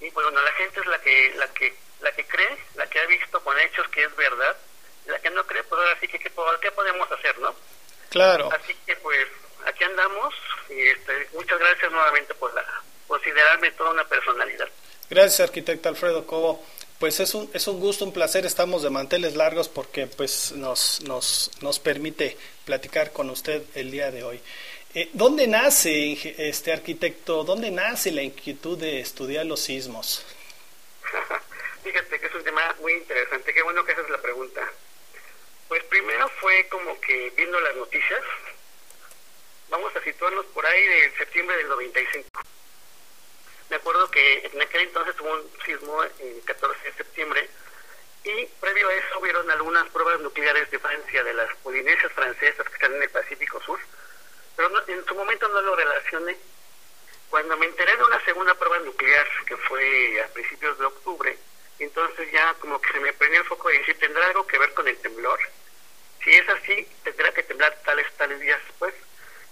Y 0.00 0.10
pues, 0.10 0.24
bueno, 0.26 0.42
la 0.42 0.52
gente 0.52 0.80
es 0.80 0.86
la 0.86 1.00
que, 1.00 1.34
la 1.36 1.48
que, 1.54 1.74
la 2.00 2.12
que 2.12 2.26
cree, 2.26 2.58
la 2.74 2.86
que 2.88 3.00
ha 3.00 3.06
visto 3.06 3.42
con 3.42 3.58
hechos 3.58 3.88
que 3.88 4.04
es 4.04 4.16
verdad 4.16 4.56
la 5.06 5.18
que 5.20 5.30
no 5.30 5.46
cree, 5.46 5.62
pues 5.64 5.80
ahora 5.80 5.98
sí 6.00 6.08
que 6.08 6.18
¿qué, 6.18 6.30
qué 6.60 6.72
podemos 6.72 7.10
hacer, 7.12 7.38
¿no? 7.38 7.54
Claro. 8.10 8.48
Así 8.52 8.74
que 8.86 8.96
pues 8.96 9.26
aquí 9.66 9.84
andamos 9.84 10.34
y 10.68 10.80
este, 10.80 11.28
muchas 11.32 11.58
gracias 11.58 11.90
nuevamente 11.90 12.34
por 12.34 12.52
la 12.54 12.64
considerarme 13.06 13.70
toda 13.72 13.90
una 13.90 14.04
personalidad. 14.04 14.68
Gracias, 15.08 15.40
arquitecto 15.40 15.88
Alfredo 15.88 16.26
Cobo. 16.26 16.64
Pues 16.98 17.20
es 17.20 17.34
un, 17.34 17.48
es 17.52 17.68
un 17.68 17.78
gusto, 17.78 18.04
un 18.04 18.12
placer, 18.12 18.46
estamos 18.46 18.82
de 18.82 18.90
manteles 18.90 19.36
largos 19.36 19.68
porque 19.68 20.06
pues 20.06 20.52
nos, 20.52 21.02
nos, 21.02 21.50
nos 21.60 21.78
permite 21.78 22.36
platicar 22.64 23.12
con 23.12 23.28
usted 23.28 23.62
el 23.74 23.90
día 23.90 24.10
de 24.10 24.24
hoy. 24.24 24.40
Eh, 24.94 25.10
¿Dónde 25.12 25.46
nace, 25.46 26.16
este 26.38 26.72
arquitecto, 26.72 27.44
dónde 27.44 27.70
nace 27.70 28.10
la 28.12 28.22
inquietud 28.22 28.78
de 28.78 29.00
estudiar 29.00 29.44
los 29.44 29.60
sismos? 29.60 30.24
Fíjate 31.84 32.18
que 32.18 32.26
es 32.26 32.34
un 32.34 32.42
tema 32.42 32.74
muy 32.80 32.94
interesante, 32.94 33.52
qué 33.52 33.62
bueno 33.62 33.84
que 33.84 33.92
haces 33.92 34.08
la 34.08 34.22
pregunta. 34.22 34.66
Pues 35.68 35.84
primero 35.84 36.28
fue 36.40 36.66
como 36.68 36.98
que 37.00 37.30
viendo 37.36 37.60
las 37.60 37.76
noticias, 37.76 38.22
vamos 39.68 39.94
a 39.94 40.02
situarnos 40.02 40.46
por 40.46 40.64
ahí 40.64 40.82
de 40.82 41.12
septiembre 41.18 41.58
del 41.58 41.68
95. 41.68 42.40
Me 43.68 43.76
acuerdo 43.76 44.10
que 44.10 44.46
en 44.46 44.62
aquel 44.62 44.82
entonces 44.82 45.14
hubo 45.20 45.32
un 45.32 45.50
sismo 45.64 46.02
el 46.02 46.42
14 46.44 46.84
de 46.84 46.92
septiembre 46.92 47.48
y 48.22 48.46
previo 48.60 48.88
a 48.88 48.94
eso 48.94 49.18
hubieron 49.20 49.50
algunas 49.50 49.88
pruebas 49.90 50.20
nucleares 50.20 50.70
de 50.70 50.78
Francia, 50.78 51.24
de 51.24 51.34
las 51.34 51.54
polinesias 51.56 52.12
francesas 52.12 52.66
que 52.66 52.74
están 52.74 52.94
en 52.94 53.02
el 53.02 53.10
Pacífico 53.10 53.60
Sur, 53.62 53.78
pero 54.56 54.68
no, 54.68 54.80
en 54.86 55.04
su 55.04 55.14
momento 55.14 55.48
no 55.48 55.60
lo 55.60 55.76
relacioné. 55.76 56.36
Cuando 57.30 57.56
me 57.56 57.66
enteré 57.66 57.96
de 57.96 58.04
una 58.04 58.24
segunda 58.24 58.54
prueba 58.54 58.78
nuclear, 58.80 59.26
que 59.46 59.56
fue 59.56 60.22
a 60.22 60.28
principios 60.28 60.78
de 60.78 60.86
octubre, 60.86 61.36
entonces 61.78 62.32
ya 62.32 62.54
como 62.54 62.80
que 62.80 62.92
se 62.92 63.00
me 63.00 63.12
prendió 63.12 63.40
el 63.40 63.46
foco 63.46 63.68
de 63.68 63.78
decir, 63.78 63.98
¿tendrá 63.98 64.26
algo 64.26 64.46
que 64.46 64.58
ver 64.58 64.72
con 64.74 64.88
el 64.88 64.96
temblor? 64.98 65.38
Si 66.24 66.30
es 66.30 66.48
así, 66.48 66.88
tendrá 67.04 67.32
que 67.32 67.42
temblar 67.42 67.76
tales, 67.84 68.06
tales 68.16 68.40
días 68.40 68.60
después. 68.66 68.94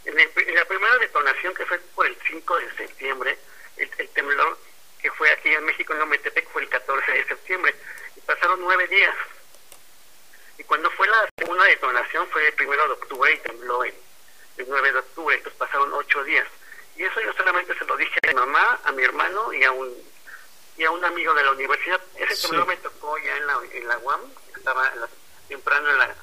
En, 0.04 0.18
el, 0.18 0.30
en 0.36 0.54
la 0.54 0.64
primera 0.64 0.98
detonación, 0.98 1.54
que 1.54 1.66
fue 1.66 1.78
por 1.94 2.06
el 2.06 2.16
5 2.28 2.58
de 2.58 2.76
septiembre, 2.76 3.38
el, 3.76 3.90
el 3.98 4.08
temblor 4.10 4.58
que 5.00 5.10
fue 5.12 5.30
aquí 5.30 5.52
en 5.52 5.64
México, 5.64 5.92
en 5.92 5.98
Lometepec, 5.98 6.48
fue 6.50 6.62
el 6.62 6.68
14 6.68 7.12
de 7.12 7.24
septiembre. 7.26 7.74
Y 8.16 8.20
pasaron 8.20 8.60
nueve 8.60 8.88
días. 8.88 9.14
Y 10.58 10.64
cuando 10.64 10.90
fue 10.92 11.06
la 11.08 11.28
segunda 11.36 11.64
detonación, 11.64 12.26
fue 12.28 12.48
el 12.48 12.66
1 12.66 12.86
de 12.86 12.92
octubre 12.92 13.32
y 13.32 13.38
tembló 13.38 13.84
el, 13.84 13.94
el 14.56 14.66
9 14.68 14.92
de 14.92 14.98
octubre. 14.98 15.36
Entonces 15.36 15.58
pasaron 15.58 15.92
ocho 15.92 16.24
días. 16.24 16.46
Y 16.96 17.04
eso 17.04 17.20
yo 17.20 17.32
solamente 17.34 17.76
se 17.76 17.84
lo 17.84 17.96
dije 17.96 18.18
a 18.22 18.28
mi 18.28 18.34
mamá, 18.34 18.80
a 18.84 18.92
mi 18.92 19.02
hermano 19.02 19.52
y 19.52 19.64
a 19.64 19.72
un 19.72 19.92
y 20.76 20.84
a 20.84 20.90
un 20.90 21.04
amigo 21.04 21.34
de 21.34 21.42
la 21.42 21.52
universidad. 21.52 22.00
Ese 22.16 22.36
sí. 22.36 22.42
temblor 22.42 22.66
me 22.66 22.76
tocó 22.78 23.18
ya 23.18 23.36
en 23.36 23.46
la, 23.46 23.60
en 23.72 23.88
la 23.88 23.98
UAM, 23.98 24.20
estaba 24.56 24.88
en 24.88 25.00
la, 25.00 25.08
temprano 25.48 25.90
en, 25.90 25.98
la, 25.98 26.14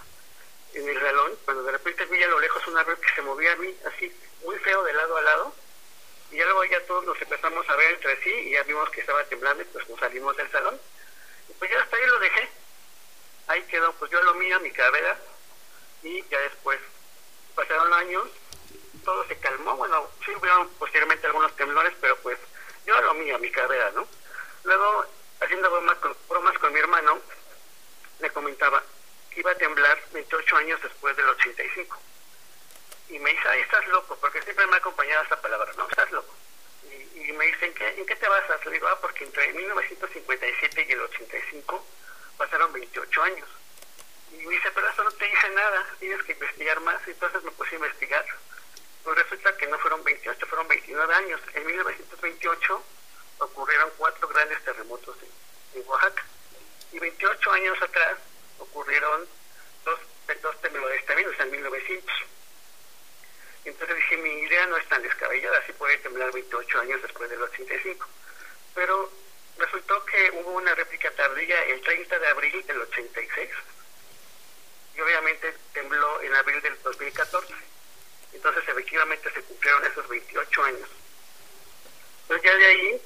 en 0.74 0.90
el 0.90 1.00
salón, 1.00 1.32
cuando 1.46 1.64
de 1.64 1.72
repente 1.72 2.06
vi 2.06 2.24
a 2.24 2.28
lo 2.28 2.40
lejos 2.40 2.66
una 2.68 2.84
red 2.84 2.98
que 2.98 3.16
se 3.16 3.22
movía 3.22 3.54
a 3.54 3.56
mí 3.58 3.76
así, 3.86 4.14
muy 4.44 4.58
feo 4.60 4.84
de 4.84 4.94
lado 4.94 5.18
a 5.18 5.22
lado, 5.22 5.56
y 6.32 6.38
luego 6.38 6.64
ya 6.66 6.80
todos 6.86 7.04
nos 7.06 7.22
empezamos 7.22 7.70
a 7.70 7.76
ver 7.76 7.92
entre 7.92 8.24
sí 8.24 8.30
y 8.30 8.52
ya 8.52 8.64
vimos 8.64 8.90
que 8.90 9.02
estaba 9.02 9.24
temblando 9.26 9.64
y 9.64 9.66
pues 9.66 9.88
nos 9.90 10.00
salimos 10.00 10.36
del 10.38 10.50
salón. 10.52 10.80
Y 11.50 11.54
pues 11.54 11.70
ya 11.70 11.82
hasta 11.82 11.98
ahí 11.98 12.06
lo 12.08 12.20
dejé. 12.20 12.50
Ahí 13.48 13.64
quedó, 13.64 13.92
pues 13.94 14.10
yo 14.12 14.22
lo 14.22 14.36
mío, 14.36 14.60
mi 14.62 14.72
carrera, 14.72 15.18
y 16.04 16.24
ya 16.30 16.40
después 16.40 16.80
pasaron 17.54 17.94
años, 17.94 18.28
todo 19.04 19.28
se 19.28 19.38
calmó, 19.38 19.76
bueno, 19.76 20.10
sí 20.24 20.32
hubieron 20.32 20.70
posteriormente 20.80 21.28
algunos 21.28 21.54
temblores, 21.56 21.94
pero 22.00 22.16
pues 22.18 22.38
yo 22.86 23.00
lo 23.02 23.14
mío, 23.16 23.38
mi 23.40 23.52
carrera, 23.52 23.92
¿no? 23.92 24.08
Luego, 24.64 25.06
haciendo 25.42 25.70
bromas 25.70 25.98
con, 25.98 26.16
bromas 26.30 26.58
con 26.60 26.72
mi 26.72 26.80
hermano, 26.80 27.20
me 28.20 28.30
comentaba 28.30 28.82
que 29.32 29.40
iba 29.40 29.52
a 29.52 29.56
temblar 29.56 30.02
28 30.14 30.58
años 30.58 30.82
después 30.82 31.18
del 31.18 31.28
85. 31.28 32.00
Y 33.12 33.20
me 33.20 33.30
dice, 33.30 33.48
ay, 33.48 33.60
estás 33.60 33.86
loco, 33.90 34.18
porque 34.22 34.42
siempre 34.42 34.66
me 34.68 34.76
ha 34.76 34.78
acompañado 34.78 35.24
esa 35.24 35.42
palabra, 35.42 35.72
¿no? 35.78 35.88
Estás 35.90 36.10
loco. 36.12 36.34
Y, 36.90 37.30
y 37.30 37.34
me 37.34 37.46
dice, 37.46 37.66
¿en 37.66 37.74
qué, 37.74 37.88
¿en 37.90 38.06
qué 38.06 38.16
te 38.16 38.28
basas? 38.28 38.66
Le 38.66 38.72
digo, 38.72 38.88
ah, 38.88 38.98
porque 39.02 39.26
entre 39.26 39.52
1957 39.52 40.86
y 40.88 40.92
el 40.94 41.02
85 41.02 41.86
pasaron 42.38 42.72
28 42.72 43.24
años. 43.24 43.50
Y 44.32 44.46
me 44.46 44.56
dice, 44.56 44.72
pero 44.74 44.90
eso 44.90 45.04
no 45.04 45.12
te 45.12 45.26
dice 45.26 45.50
nada, 45.50 45.86
tienes 46.00 46.24
que 46.24 46.32
investigar 46.32 46.80
más. 46.80 47.06
Entonces 47.06 47.44
me 47.44 47.52
puse 47.52 47.76
a 47.76 47.80
investigar. 47.80 48.26
Pues 49.04 49.18
resulta 49.18 49.58
que 49.58 49.68
no 49.68 49.78
fueron 49.80 50.04
28, 50.04 50.48
fueron 50.48 50.68
29 50.70 51.14
años. 51.14 51.42
En 51.54 51.66
1928 51.66 52.84
ocurrieron 53.40 53.92
cuatro 53.98 54.28
grandes 54.30 54.64
terremotos 54.64 55.18
en, 55.22 55.82
en 55.82 55.88
Oaxaca. 55.90 56.24
Y 56.94 57.00
28 57.00 57.52
años 57.52 57.82
atrás 57.82 58.18
ocurrieron 58.60 59.28
dos, 59.84 60.00
dos 60.42 60.62
temblores 60.62 61.06
también, 61.06 61.28
o 61.28 61.34
sea, 61.34 61.46
en 61.46 61.52
1900. 61.52 62.32
Entonces 63.64 63.96
dije, 63.96 64.18
mi 64.18 64.30
idea 64.30 64.66
no 64.68 64.78
es 64.78 64.88
tan 64.88 65.02
descabellada, 65.04 65.60
así 65.60 65.72
puede 65.74 65.98
temblar 65.98 66.32
28 66.32 66.80
años 66.82 67.02
después 67.02 67.30
del 67.30 67.42
85. 67.42 68.08
Pero 68.74 69.12
resultó 69.58 70.04
que 70.06 70.32
hubo 70.32 70.52
una 70.52 70.74
réplica 70.74 71.12
tardía 71.12 71.64
el 71.66 71.82
30 71.82 72.20
de 72.20 72.28
abril 72.28 72.66
del 72.66 72.82
86 72.82 73.50
y 74.96 75.02
obviamente 75.02 75.54
tembló 75.74 76.22
en 76.22 76.34
abril 76.34 76.62
del 76.62 76.82
2014. 76.82 77.54
Entonces 78.34 78.64
efectivamente 78.68 79.32
se 79.32 79.42
cumplieron 79.44 79.86
esos 79.86 80.08
28 80.08 80.64
años. 80.64 80.90
Entonces 82.24 82.52
ya 82.52 82.58
de 82.58 82.66
ahí, 82.66 83.02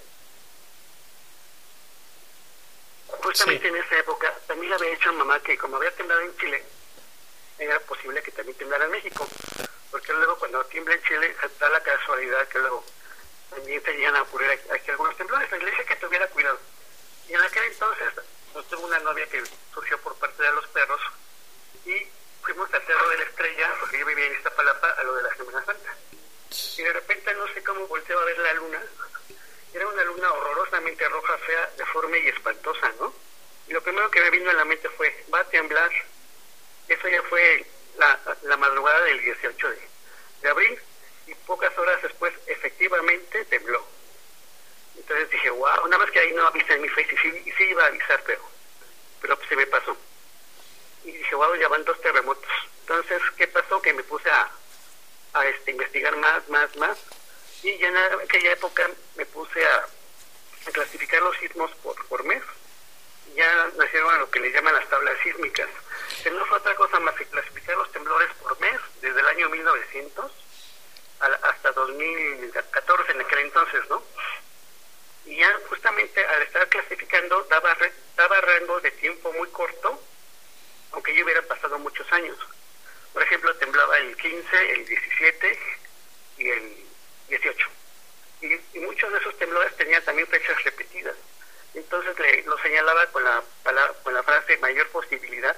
justamente 3.08 3.68
en 3.68 3.76
esa 3.76 4.00
época, 4.00 4.34
también 4.48 4.70
le 4.70 4.76
había 4.76 4.90
dicho 4.92 5.10
a 5.10 5.14
mamá 5.14 5.40
que 5.42 5.58
como 5.58 5.78
había 5.78 5.92
temblado 5.92 6.22
en 6.22 6.38
Chile, 6.38 6.64
era 7.58 7.80
posible 7.82 8.22
que 8.22 8.32
también 8.32 8.58
temblara 8.58 8.86
en 8.86 8.92
México. 8.92 9.28
Porque 9.96 10.12
luego 10.12 10.38
cuando 10.38 10.62
tiembla 10.66 10.94
en 10.94 11.04
Chile, 11.04 11.34
da 11.58 11.70
la 11.70 11.82
casualidad 11.82 12.46
que 12.50 12.60
luego 12.60 12.84
también 13.50 13.82
se 13.82 13.94
llegan 13.94 14.18
a 14.18 14.24
ocurrir 14.24 14.52
aquí, 14.52 14.92
algunos 14.92 15.16
temblores. 15.16 15.50
Le 15.50 15.72
dije 15.72 15.86
que 15.86 15.96
tuviera 15.96 16.28
cuidado. 16.28 16.60
Y 17.30 17.34
en 17.34 17.40
aquel 17.40 17.64
entonces, 17.64 18.12
pues 18.52 18.68
tuve 18.68 18.84
una 18.84 19.00
novia 19.00 19.26
que 19.28 19.42
surgió 19.74 19.98
por 20.02 20.14
parte 20.16 20.44
de 20.44 20.52
los 20.52 20.68
perros 20.68 21.00
y 21.86 22.06
fuimos 22.44 22.74
al 22.74 22.86
Cerro 22.86 23.08
de 23.08 23.20
la 23.20 23.24
Estrella, 23.24 23.74
porque 23.80 23.98
yo 23.98 24.06
vivía 24.06 24.26
en 24.26 24.34
Iztapalapa, 24.34 24.90
a 24.90 25.04
lo 25.04 25.16
de 25.16 25.24
la 25.24 25.36
Semana 25.38 25.64
Santa. 25.64 25.96
Y 26.76 26.84
de 26.84 26.92
repente 26.92 27.34
no 27.34 27.48
sé 27.54 27.64
cómo 27.64 27.88
volteaba 27.88 28.22
a 28.22 28.26
ver 28.26 28.38
la 28.38 28.54
luna. 28.56 28.84
Era 29.74 29.88
una 29.88 30.04
luna 30.04 30.30
horrorosamente 30.30 31.08
roja, 31.08 31.38
fea, 31.38 31.72
deforme 31.78 32.20
y 32.20 32.28
espantosa, 32.28 32.92
¿no? 33.00 33.14
Y 33.70 33.72
lo 33.72 33.82
primero 33.82 34.12
que 34.12 34.20
me 34.20 34.30
vino 34.30 34.50
a 34.50 34.56
la 34.56 34.66
mente 34.66 34.90
fue, 34.90 35.24
va 35.34 35.40
a 35.40 35.46
temblar. 35.46 35.90
Eso 36.90 37.08
ya 37.08 37.24
fue 37.24 37.66
la, 37.98 38.20
la 38.44 38.58
madrugada 38.58 39.02
del 39.04 39.22
18 39.22 39.70
de, 39.70 39.88
de 40.42 40.50
abril 40.50 40.80
y 41.28 41.36
pocas 41.36 41.78
horas 41.78 42.02
después 42.02 42.34
efectivamente 42.48 43.46
tembló. 43.46 43.86
Entonces 44.98 45.30
dije, 45.30 45.50
wow, 45.50 45.88
nada 45.88 45.98
más 45.98 46.12
que 46.12 46.20
ahí 46.20 46.32
no 46.34 46.48
avisa 46.48 46.74
en 46.74 46.82
mi 46.82 46.90
face 46.90 47.14
y 47.14 47.18
sí, 47.18 47.54
sí 47.58 47.64
iba 47.66 47.84
a 47.84 47.88
avisar, 47.88 48.22
pero, 48.26 48.42
pero 49.22 49.38
pues 49.38 49.50
se 49.50 49.56
me 49.56 49.68
pasó 49.68 49.96
y 51.06 51.12
dije, 51.12 51.36
wow, 51.36 51.56
ya 51.56 51.68
van 51.68 51.86
dos 51.86 52.02
terremotos. 52.02 52.52
Entonces, 52.82 53.22
¿qué 53.38 53.48
pasó? 53.48 53.82
Que 53.82 53.94
me 53.94 54.04
puse 54.04 54.30
a, 54.30 54.50
a 55.34 55.46
este, 55.46 55.72
investigar 55.72 56.16
más, 56.18 56.48
más, 56.50 56.76
más. 56.78 56.98
Y 57.62 57.78
ya 57.78 57.88
en 57.88 57.98
aquella 57.98 58.52
época 58.54 58.90
me 59.16 59.26
puse 59.28 59.66
a, 59.66 59.88
a 60.68 60.72
clasificar 60.72 61.22
los 61.22 61.38
sismos 61.38 61.72
por, 61.84 61.96
por 62.08 62.24
mes. 62.24 62.42
Ya 63.36 63.70
nacieron 63.78 64.20
lo 64.20 64.32
que 64.32 64.40
le 64.40 64.52
llaman 64.52 64.74
las 64.74 64.90
tablas 64.90 65.18
sísmicas. 65.24 65.70
Que 66.24 66.32
no 66.32 66.46
fue 66.46 66.58
otra 66.58 66.76
cosa 66.76 67.00
más 67.00 67.16
que 67.16 67.26
clasificar 67.26 67.78
los 67.78 67.92
temblores 67.92 68.30
por 68.42 68.60
mes 68.60 68.80
desde 69.02 69.20
el 69.20 69.28
año 69.28 69.50
1900 69.50 70.32
a, 71.20 71.26
hasta 71.26 71.72
2014 71.72 73.12
en 73.12 73.22
aquel 73.22 73.40
entonces, 73.40 73.90
¿no? 73.90 74.04
Y 75.26 75.38
ya 75.38 75.60
justamente 75.70 76.26
al 76.26 76.42
estar 76.44 76.68
clasificando 76.70 77.44
daba, 77.44 77.76
daba 78.16 78.42
rangos 78.42 78.84
de 78.84 78.92
tiempo 78.92 79.32
muy 79.34 79.50
corto 79.50 80.00
aunque 80.96 81.14
ya 81.14 81.24
hubieran 81.24 81.46
pasado 81.46 81.78
muchos 81.78 82.10
años. 82.14 82.38
Por 83.14 83.22
ejemplo, 83.22 83.54
temblaba 83.58 83.98
el 83.98 84.16
15, 84.16 84.72
el 84.72 84.86
17 84.86 85.60
y 86.38 86.50
el 86.50 86.86
18. 87.28 87.68
Y, 88.42 88.80
muchos 88.80 89.12
de 89.12 89.20
esos 89.20 89.38
temblores 89.38 89.76
tenían 89.76 90.04
también 90.04 90.28
fechas 90.28 90.64
repetidas. 90.64 91.16
Entonces 91.74 92.18
le, 92.18 92.44
lo 92.44 92.58
señalaba 92.60 93.06
con 93.08 93.24
la, 93.24 93.44
con 94.04 94.14
la 94.14 94.24
frase 94.24 94.58
mayor 94.58 94.88
posibilidad. 94.90 95.56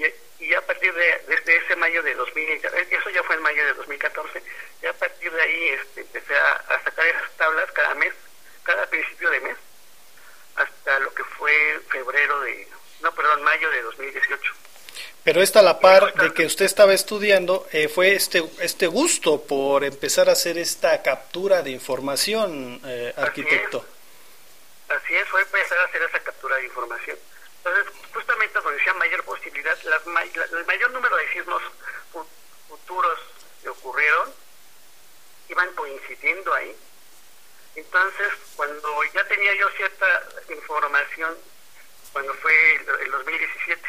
Y, 0.00 0.44
y 0.44 0.54
a 0.54 0.60
partir 0.62 0.92
de 0.94 1.22
desde 1.28 1.56
ese 1.56 1.76
mayo 1.76 2.02
de 2.02 2.14
2000, 2.14 2.60
eso 2.90 3.10
ya 3.10 3.22
fue 3.24 3.36
en 3.36 3.42
mayo 3.42 3.64
de 3.64 3.74
2014, 3.74 4.42
y 4.82 4.86
a 4.86 4.92
partir 4.94 5.30
de 5.30 5.42
ahí 5.42 5.68
este, 5.68 6.00
empecé 6.00 6.34
a, 6.34 6.52
a 6.52 6.82
sacar 6.82 7.06
esas 7.06 7.30
tablas 7.36 7.70
cada 7.72 7.94
mes, 7.94 8.14
cada 8.62 8.86
principio 8.86 9.30
de 9.30 9.40
mes, 9.40 9.56
hasta 10.56 10.98
lo 11.00 11.12
que 11.12 11.24
fue 11.24 11.80
febrero 11.90 12.40
de 12.40 12.66
no, 13.02 13.12
perdón, 13.14 13.42
mayo 13.42 13.70
de 13.70 13.82
2018. 13.82 14.52
Pero 15.22 15.42
esta 15.42 15.60
a 15.60 15.62
la 15.62 15.80
par 15.80 16.14
de 16.14 16.32
que 16.32 16.46
usted 16.46 16.64
estaba 16.64 16.94
estudiando, 16.94 17.66
eh, 17.72 17.88
fue 17.88 18.14
este 18.14 18.42
este 18.60 18.86
gusto 18.86 19.42
por 19.42 19.84
empezar 19.84 20.28
a 20.28 20.32
hacer 20.32 20.56
esta 20.56 21.02
captura 21.02 21.62
de 21.62 21.70
información, 21.70 22.80
eh, 22.86 23.12
arquitecto. 23.16 23.78
Así 23.78 24.96
es. 24.96 25.02
Así 25.02 25.14
es, 25.14 25.28
fue 25.28 25.42
empezar 25.42 25.78
a 25.78 25.84
hacer 25.84 26.02
esa 26.02 26.20
captura 26.20 26.56
de 26.56 26.64
información. 26.64 27.18
Entonces, 27.58 27.92
justamente 28.12 28.60
donde 28.60 28.78
decía 28.78 28.94
mayor 28.94 29.24
posibilidad, 29.24 29.78
las, 29.82 30.06
la, 30.06 30.22
el 30.22 30.66
mayor 30.66 30.90
número 30.90 31.16
de 31.16 31.32
sismos 31.32 31.62
futuros 32.68 33.18
que 33.62 33.68
ocurrieron 33.68 34.32
iban 35.48 35.74
coincidiendo 35.74 36.54
ahí. 36.54 36.76
Entonces, 37.74 38.28
cuando 38.56 39.04
ya 39.14 39.26
tenía 39.26 39.54
yo 39.54 39.70
cierta 39.70 40.28
información 40.48 41.36
cuando 42.12 42.34
fue 42.34 42.52
el 42.76 43.10
2017. 43.10 43.88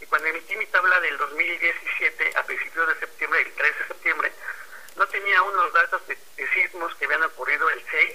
Y 0.00 0.06
cuando 0.06 0.28
emití 0.28 0.56
mi 0.56 0.66
tabla 0.66 1.00
del 1.00 1.18
2017, 1.18 2.32
a 2.36 2.42
principios 2.44 2.88
de 2.88 3.00
septiembre, 3.00 3.42
el 3.42 3.52
13 3.52 3.78
de 3.78 3.88
septiembre, 3.88 4.32
no 4.96 5.06
tenía 5.08 5.42
unos 5.42 5.72
datos 5.72 6.06
de, 6.06 6.18
de, 6.36 6.48
sismos 6.52 6.94
que 6.96 7.04
habían 7.04 7.22
ocurrido 7.24 7.68
el 7.70 7.84
6 7.90 8.14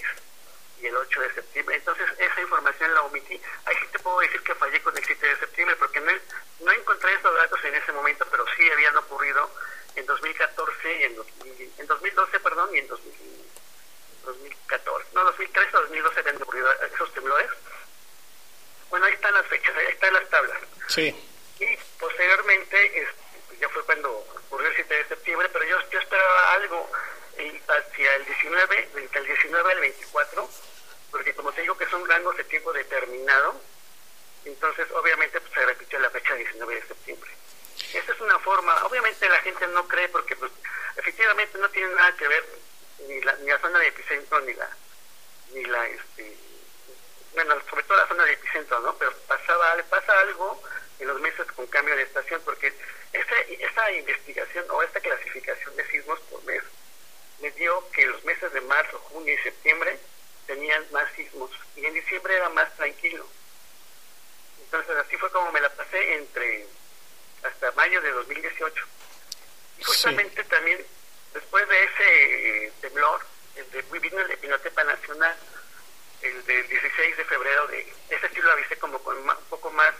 y 0.84 0.88
el 0.88 0.96
8 0.96 1.20
de 1.20 1.34
septiembre. 1.34 1.76
Entonces, 1.76 2.06
esa 2.18 2.40
información 2.40 2.92
la 2.92 3.02
omití. 3.02 3.40
Ahí 3.64 3.76
sí 3.80 3.86
te 3.90 3.98
puedo 4.00 4.20
decir 4.20 4.40
que 4.42 4.54
fallé 4.54 4.80
con 4.82 4.96
el 4.96 5.04
7 5.04 5.26
de 5.26 5.36
septiembre, 5.38 5.76
porque 5.76 6.00
no, 6.00 6.12
no 6.60 6.72
encontré 6.72 7.14
esos 7.14 7.34
datos 7.34 7.64
en 7.64 7.74
ese 7.74 7.92
momento, 7.92 8.26
pero 8.30 8.44
sí 8.54 8.70
habían 8.70 8.96
ocurrido 8.98 9.50
en 9.96 10.04
2014 10.04 11.00
y 11.00 11.04
en, 11.04 11.16
2000, 11.16 11.72
en 11.78 11.86
2012, 11.86 12.40
perdón, 12.40 12.74
y 12.74 12.78
en 12.78 12.88
2000, 12.88 13.12
2014. 14.24 15.08
No, 15.14 15.24
2013 15.24 15.76
o 15.76 15.80
2012 15.80 16.20
habían 16.20 16.42
ocurrido 16.42 16.72
esos 16.94 17.12
temblores. 17.14 17.50
Bueno, 18.90 19.06
ahí 19.06 19.14
están 19.14 19.34
las 19.34 19.46
fechas, 19.46 19.74
ahí 19.76 19.86
están 19.86 20.12
las 20.12 20.28
tablas. 20.28 20.58
Sí. 20.88 21.14
Y 21.60 21.78
posteriormente, 21.98 23.02
este, 23.02 23.56
ya 23.58 23.68
fue 23.70 23.82
cuando 23.84 24.10
ocurrió 24.10 24.68
el 24.68 24.74
7 24.74 24.94
de 24.94 25.08
septiembre, 25.08 25.48
pero 25.50 25.64
yo, 25.64 25.90
yo 25.90 25.98
esperaba 25.98 26.52
algo 26.52 26.90
eh, 27.38 27.60
hacia 27.66 28.14
el 28.16 28.24
19, 28.26 28.90
entre 28.96 29.20
el 29.20 29.26
19 29.26 29.72
al 29.72 29.80
24, 29.80 30.50
porque 31.14 31.32
como 31.32 31.52
te 31.52 31.60
digo 31.60 31.78
que 31.78 31.86
son 31.86 32.04
rangos 32.08 32.36
de 32.36 32.42
tiempo 32.42 32.72
determinado, 32.72 33.54
entonces 34.44 34.90
obviamente 34.90 35.40
pues, 35.40 35.52
se 35.52 35.64
repitió 35.64 35.96
la 36.00 36.10
fecha 36.10 36.34
19 36.34 36.74
de 36.74 36.88
septiembre. 36.88 37.30
Esa 37.92 38.12
es 38.12 38.20
una 38.20 38.36
forma, 38.40 38.84
obviamente 38.84 39.28
la 39.28 39.38
gente 39.38 39.64
no 39.68 39.86
cree 39.86 40.08
porque 40.08 40.34
pues, 40.34 40.50
efectivamente 40.96 41.56
no 41.58 41.68
tiene 41.70 41.94
nada 41.94 42.16
que 42.16 42.26
ver 42.26 42.44
ni 43.06 43.20
la, 43.20 43.32
ni 43.36 43.46
la 43.46 43.60
zona 43.60 43.78
de 43.78 43.86
epicentro 43.86 44.40
ni 44.40 44.54
la 44.54 44.68
ni 45.52 45.64
la 45.66 45.86
este 45.86 46.36
bueno, 47.32 47.54
sobre 47.70 47.84
todo 47.84 47.96
la 47.96 48.08
zona 48.08 48.24
de 48.24 48.32
epicentro, 48.32 48.80
¿no? 48.80 48.96
Pero 48.98 49.12
pasaba, 49.28 49.76
pasa 49.88 50.18
algo 50.18 50.60
en 50.98 51.06
los 51.06 51.20
meses 51.20 51.46
con 51.52 51.68
cambio 51.68 51.94
de 51.94 52.02
estación, 52.02 52.42
porque 52.44 52.74
esa, 53.12 53.40
esa 53.40 53.92
investigación 53.92 54.64
o 54.68 54.82
esta 54.82 54.98
clasificación 54.98 55.76
de 55.76 55.86
sismos 55.86 56.18
por 56.22 56.42
mes 56.42 56.62
me 57.40 57.52
dio 57.52 57.88
que 57.92 58.04
los 58.04 58.24
meses 58.24 58.52
de 58.52 58.60
marzo, 58.62 58.98
junio 59.10 59.32
y 59.32 59.38
septiembre 59.44 59.96
tenían 60.46 60.84
más 60.92 61.10
sismos 61.14 61.50
y 61.76 61.84
en 61.84 61.94
diciembre 61.94 62.36
era 62.36 62.48
más 62.50 62.74
tranquilo. 62.76 63.26
Entonces 64.64 64.96
así 64.96 65.16
fue 65.16 65.30
como 65.30 65.52
me 65.52 65.60
la 65.60 65.70
pasé 65.70 66.14
entre 66.14 66.66
hasta 67.42 67.72
mayo 67.72 68.00
de 68.00 68.10
2018. 68.10 68.86
Y 69.78 69.84
justamente 69.84 70.42
sí. 70.42 70.48
también 70.48 70.84
después 71.32 71.68
de 71.68 71.84
ese 71.84 72.66
eh, 72.66 72.72
temblor, 72.80 73.20
el 73.56 73.70
de, 73.70 73.82
vino 73.98 74.20
el 74.20 74.28
de 74.28 74.36
Pinotepa 74.36 74.84
Nacional, 74.84 75.36
el 76.22 76.44
del 76.46 76.68
16 76.68 77.16
de 77.16 77.24
febrero 77.24 77.66
de 77.68 77.92
ese 78.08 78.28
sí 78.30 78.40
lo 78.40 78.52
avisé 78.52 78.76
como 78.78 78.98
con 79.02 79.24
más, 79.26 79.38
un 79.38 79.44
poco 79.44 79.70
más 79.70 79.94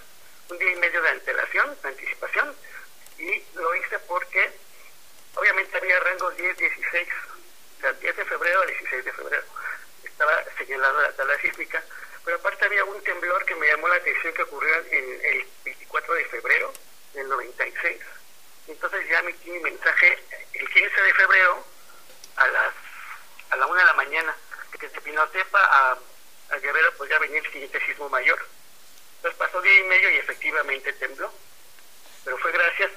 un 0.49 0.59
día 0.59 0.73
y 0.73 0.77
medio 0.77 1.03
de 1.03 1.11
antelación, 1.11 1.77
de 1.83 1.89
anticipación 1.89 2.55
y 3.19 3.43
lo 3.55 3.75
hice 3.77 3.99
porque 4.01 4.51
obviamente 5.35 5.77
había 5.77 6.01
rangos 6.01 6.37
10, 6.37 6.57
16 6.57 7.09
o 7.79 7.81
sea 7.81 7.93
10 7.93 8.17
de 8.17 8.25
febrero 8.25 8.61
al 8.63 8.69
16 8.69 9.05
de 9.05 9.13
febrero 9.13 9.45
estaba 10.15 10.45
señalado 10.57 11.03
la 11.03 11.13
tabla 11.13 11.37
sísmica 11.41 11.83
pero 12.25 12.37
aparte 12.39 12.65
había 12.65 12.85
un 12.85 13.03
temblor 13.03 13.45
que 13.45 13.55
me 13.57 13.67
llamó 13.67 13.89
la 13.89 13.97
atención 13.97 14.33
que 14.33 14.43
ocurrió 14.43 14.75
en 14.91 15.21
el 15.25 15.47
24 15.65 16.15
de 16.15 16.25
febrero 16.27 16.73
del 17.13 17.29
96 17.29 18.01
Entonces 18.69 19.09
ya 19.09 19.19
emití 19.19 19.51
mi 19.51 19.61
mensaje 19.61 20.19
el 20.55 20.69
15 20.69 21.03
de 21.03 21.15
febrero 21.15 21.65
a 22.37 22.47
las 22.47 22.75
a 23.51 23.57
la 23.57 23.67
una 23.67 23.81
de 23.81 23.87
la 23.87 23.95
mañana, 23.95 24.35
que 24.73 24.87
desde 24.87 25.01
Pinotepa 25.01 25.61
a, 25.61 25.99
a 26.51 26.59
Guerrero 26.59 26.93
ya 27.07 27.19
venía 27.19 27.39
el 27.41 27.53
siguiente 27.53 27.79
sismo 27.87 28.09
mayor. 28.09 28.45
Entonces 29.17 29.39
pasó 29.39 29.61
día 29.61 29.81
y 29.81 29.85
medio 29.85 30.11
y 30.11 30.17
efectivamente 30.17 30.93
tembló. 30.95 31.31
Pero 32.25 32.39
fue 32.39 32.53
gracias, 32.53 32.91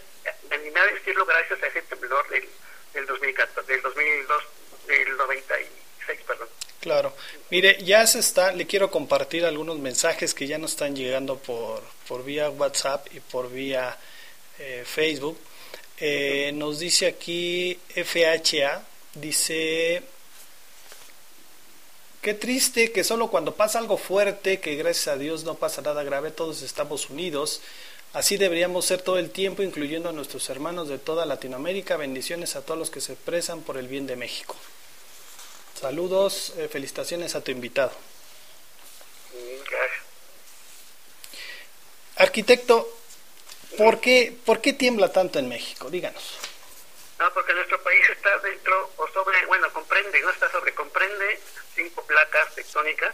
me 0.49 0.55
animé 0.55 0.79
a 0.79 0.85
decirlo 0.87 1.25
gracias 1.25 1.61
a 1.61 1.67
ese 1.67 1.81
temblor 1.83 2.27
del, 2.29 2.49
del 2.93 3.05
2014, 3.05 3.71
del 3.71 3.81
2002, 3.81 4.43
del 4.87 5.17
96, 5.17 6.21
perdón. 6.25 6.49
Claro. 6.79 7.13
Mire, 7.49 7.83
ya 7.83 8.05
se 8.05 8.19
está, 8.19 8.51
le 8.51 8.67
quiero 8.67 8.91
compartir 8.91 9.45
algunos 9.45 9.79
mensajes 9.79 10.33
que 10.33 10.47
ya 10.47 10.57
nos 10.57 10.71
están 10.71 10.95
llegando 10.95 11.37
por, 11.37 11.81
por 12.07 12.23
vía 12.23 12.49
WhatsApp 12.49 13.07
y 13.13 13.19
por 13.19 13.51
vía 13.51 13.97
eh, 14.59 14.83
Facebook. 14.85 15.37
Eh, 15.99 16.51
nos 16.53 16.79
dice 16.79 17.07
aquí 17.07 17.79
FHA, 17.95 18.83
dice, 19.15 20.03
qué 22.21 22.33
triste 22.35 22.91
que 22.91 23.03
solo 23.03 23.29
cuando 23.29 23.55
pasa 23.55 23.79
algo 23.79 23.97
fuerte, 23.97 24.59
que 24.59 24.75
gracias 24.75 25.07
a 25.07 25.17
Dios 25.17 25.43
no 25.43 25.55
pasa 25.55 25.81
nada 25.81 26.03
grave, 26.03 26.29
todos 26.29 26.61
estamos 26.61 27.09
unidos. 27.09 27.61
Así 28.13 28.37
deberíamos 28.37 28.85
ser 28.85 29.01
todo 29.01 29.17
el 29.17 29.31
tiempo, 29.31 29.63
incluyendo 29.63 30.09
a 30.09 30.13
nuestros 30.13 30.49
hermanos 30.49 30.87
de 30.87 30.97
toda 30.97 31.25
Latinoamérica. 31.25 31.97
Bendiciones 31.97 32.55
a 32.55 32.61
todos 32.61 32.79
los 32.79 32.89
que 32.89 33.01
se 33.01 33.13
expresan 33.13 33.61
por 33.61 33.77
el 33.77 33.87
bien 33.87 34.07
de 34.07 34.15
México. 34.15 34.55
Saludos, 35.79 36.53
eh, 36.57 36.67
felicitaciones 36.67 37.35
a 37.35 37.43
tu 37.43 37.51
invitado. 37.51 37.91
Arquitecto, 42.15 42.89
¿por 43.77 44.01
qué, 44.01 44.35
¿por 44.43 44.59
qué 44.59 44.73
tiembla 44.73 45.11
tanto 45.11 45.37
en 45.37 45.47
México? 45.47 45.91
Díganos. 45.91 46.39
No, 47.19 47.31
porque 47.31 47.53
nuestro 47.53 47.79
país 47.83 48.01
está 48.09 48.39
dentro 48.39 48.91
o 48.97 49.07
sobre, 49.09 49.45
bueno, 49.45 49.71
comprende, 49.71 50.19
no 50.21 50.31
está 50.31 50.49
sobre, 50.51 50.73
comprende 50.73 51.39
cinco 51.75 52.03
placas 52.07 52.55
tectónicas, 52.55 53.13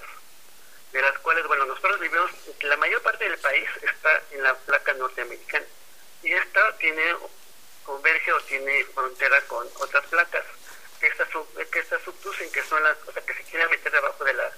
de 0.93 1.01
las 1.01 1.19
cuales, 1.19 1.45
bueno, 1.47 1.65
nosotros 1.65 1.99
vivimos, 1.99 2.31
la 2.61 2.77
mayor 2.77 3.01
parte 3.01 3.25
del 3.27 3.39
país 3.39 3.67
está 3.81 4.21
en 4.31 4.41
la 4.41 4.55
placa 4.55 4.93
norteamericana. 4.93 5.65
Y 6.21 6.31
esta 6.31 6.77
tiene, 6.77 7.13
converge 7.83 8.31
o 8.31 8.39
tiene 8.43 8.85
frontera 8.85 9.41
con 9.47 9.67
otras 9.81 10.05
placas 10.05 10.45
que 11.03 11.09
estas, 11.09 11.27
que 11.69 11.79
estas 11.79 12.01
subducen, 12.01 12.49
que 12.51 12.63
son 12.63 12.81
las, 12.81 12.97
o 13.05 13.11
sea, 13.11 13.21
que 13.25 13.33
se 13.33 13.43
quieren 13.43 13.69
meter 13.69 13.91
debajo 13.91 14.23
de 14.23 14.33
la, 14.33 14.49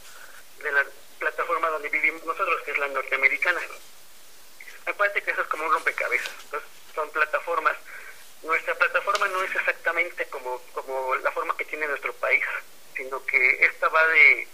de 0.62 0.72
la 0.72 0.86
plataforma 1.18 1.70
donde 1.70 1.90
vivimos 1.90 2.24
nosotros, 2.24 2.62
que 2.64 2.72
es 2.72 2.78
la 2.78 2.88
norteamericana. 2.88 3.60
Acuérdate 4.86 5.24
que 5.24 5.32
eso 5.32 5.42
es 5.42 5.48
como 5.48 5.66
un 5.66 5.74
rompecabezas, 5.74 6.32
entonces 6.44 6.70
son 6.94 7.10
plataformas. 7.10 7.76
Nuestra 8.44 8.76
plataforma 8.76 9.28
no 9.30 9.42
es 9.42 9.56
exactamente 9.56 10.28
como, 10.28 10.62
como 10.74 11.16
la 11.16 11.32
forma 11.32 11.58
que 11.58 11.66
tiene 11.66 11.88
nuestro 11.88 12.14
país, 12.14 12.46
sino 12.96 13.26
que 13.26 13.66
esta 13.66 13.88
va 13.88 14.06
de, 14.08 14.48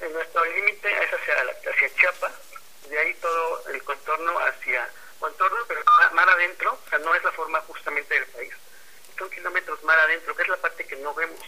en 0.00 0.12
nuestro 0.14 0.44
límite 0.46 0.90
es 1.04 1.12
hacia, 1.12 1.34
hacia 1.70 1.94
Chiapas, 1.94 2.32
de 2.88 2.98
ahí 2.98 3.12
todo 3.20 3.68
el 3.68 3.84
contorno 3.84 4.38
hacia, 4.38 4.88
contorno 5.18 5.58
pero 5.68 5.82
mar 6.12 6.30
adentro, 6.30 6.72
o 6.72 6.88
sea, 6.88 6.98
no 7.00 7.14
es 7.14 7.22
la 7.22 7.32
forma 7.32 7.60
justamente 7.60 8.14
del 8.14 8.26
país, 8.28 8.54
son 9.20 9.30
kilómetros 9.30 9.82
mar 9.84 9.98
adentro, 10.00 10.34
que 10.34 10.42
es 10.42 10.48
la 10.48 10.56
parte 10.56 10.86
que 10.86 10.96
no 10.96 11.12
vemos. 11.14 11.40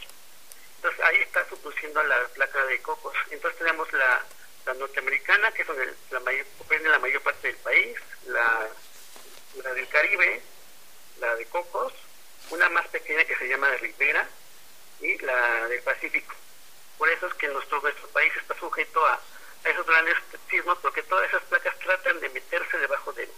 Entonces 0.77 1.01
ahí 1.05 1.17
está 1.23 1.49
subduciendo 1.49 2.03
la 2.03 2.29
placa 2.29 2.65
de 2.67 2.83
cocos. 2.83 3.17
Entonces 3.31 3.59
tenemos 3.59 3.91
la, 3.95 4.23
la 4.67 4.75
norteamericana, 4.75 5.51
que 5.53 5.63
es 5.63 5.69
donde 5.69 5.95
la 6.11 6.21
mayor, 6.21 6.47
comprende 6.59 6.89
la 6.91 6.99
mayor 6.99 7.23
parte 7.23 7.49
del 7.49 7.57
país, 7.57 7.99
la, 8.27 8.69
la 9.63 9.75
del 9.75 9.89
Caribe, 9.89 10.43
la 11.19 11.35
de 11.37 11.47
cocos, 11.47 11.95
una 12.51 12.69
más 12.69 12.87
pequeña 12.89 13.25
que 13.25 13.37
se 13.37 13.49
llama 13.49 13.71
de 13.71 13.79
Rivera 13.79 14.29
y 15.01 15.17
la 15.19 15.67
del 15.69 15.83
Pacífico. 15.83 16.35
Por 16.99 17.09
eso 17.09 17.27
es 17.27 17.35
que 17.35 17.49
nuestro, 17.49 17.81
nuestro 17.81 18.09
país 18.09 18.33
está 18.37 18.55
sujeto 18.59 19.05
a, 19.07 19.19
esos 19.65 19.87
grandes 19.87 20.17
sismos, 20.51 20.77
porque 20.83 21.03
todas 21.05 21.29
esas 21.29 21.43
placas 21.45 21.79
tratan 21.79 22.21
de 22.21 22.29
meterse 22.31 22.77
debajo 22.79 23.13
de, 23.13 23.29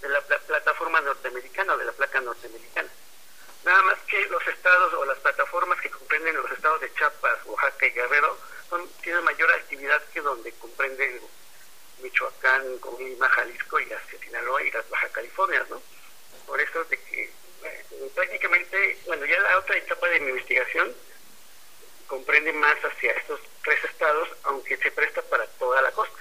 de 0.00 0.08
la 0.08 0.20
pla- 0.22 0.38
plataforma 0.38 1.00
norteamericana 1.00 1.74
o 1.74 1.76
de 1.76 1.84
la 1.84 1.92
placa 1.92 2.20
norteamericana. 2.20 2.88
Nada 3.64 3.82
más 3.82 3.98
que 4.06 4.20
los 4.26 4.46
estados 4.46 4.92
o 4.94 5.04
las 5.06 5.18
plataformas 5.20 5.80
que 5.80 5.90
comprenden 5.90 6.36
los 6.36 6.50
estados 6.50 6.80
de 6.80 6.92
Chiapas, 6.94 7.38
Oaxaca 7.46 7.86
y 7.86 7.90
Guerrero 7.90 8.38
son, 8.68 8.86
tienen 9.02 9.24
mayor 9.24 9.50
actividad 9.52 10.02
que 10.12 10.20
donde 10.20 10.52
comprenden 10.52 11.20
Michoacán, 12.02 12.78
Colima, 12.78 13.28
Jalisco 13.30 13.80
y 13.80 13.90
hacia 13.90 14.18
Sinaloa 14.18 14.62
y 14.62 14.70
las 14.70 14.88
Baja 14.90 15.08
California, 15.08 15.64
¿no? 15.70 15.80
Por 16.46 16.60
eso 16.60 16.82
es 16.82 16.90
de 16.90 17.00
que 17.00 17.22
eh, 17.24 17.84
prácticamente, 18.14 18.98
bueno, 19.06 19.24
ya 19.24 19.40
la 19.40 19.58
otra 19.58 19.76
etapa 19.78 20.08
de 20.08 20.20
mi 20.20 20.30
investigación 20.30 20.94
comprende 22.06 22.52
más 22.52 22.76
hacia 22.84 23.12
estos 23.12 23.40
tres 23.62 23.82
estados, 23.84 24.28
aunque 24.42 24.76
se 24.76 24.90
presta 24.90 25.22
para 25.22 25.46
toda 25.46 25.80
la 25.80 25.90
costa. 25.92 26.20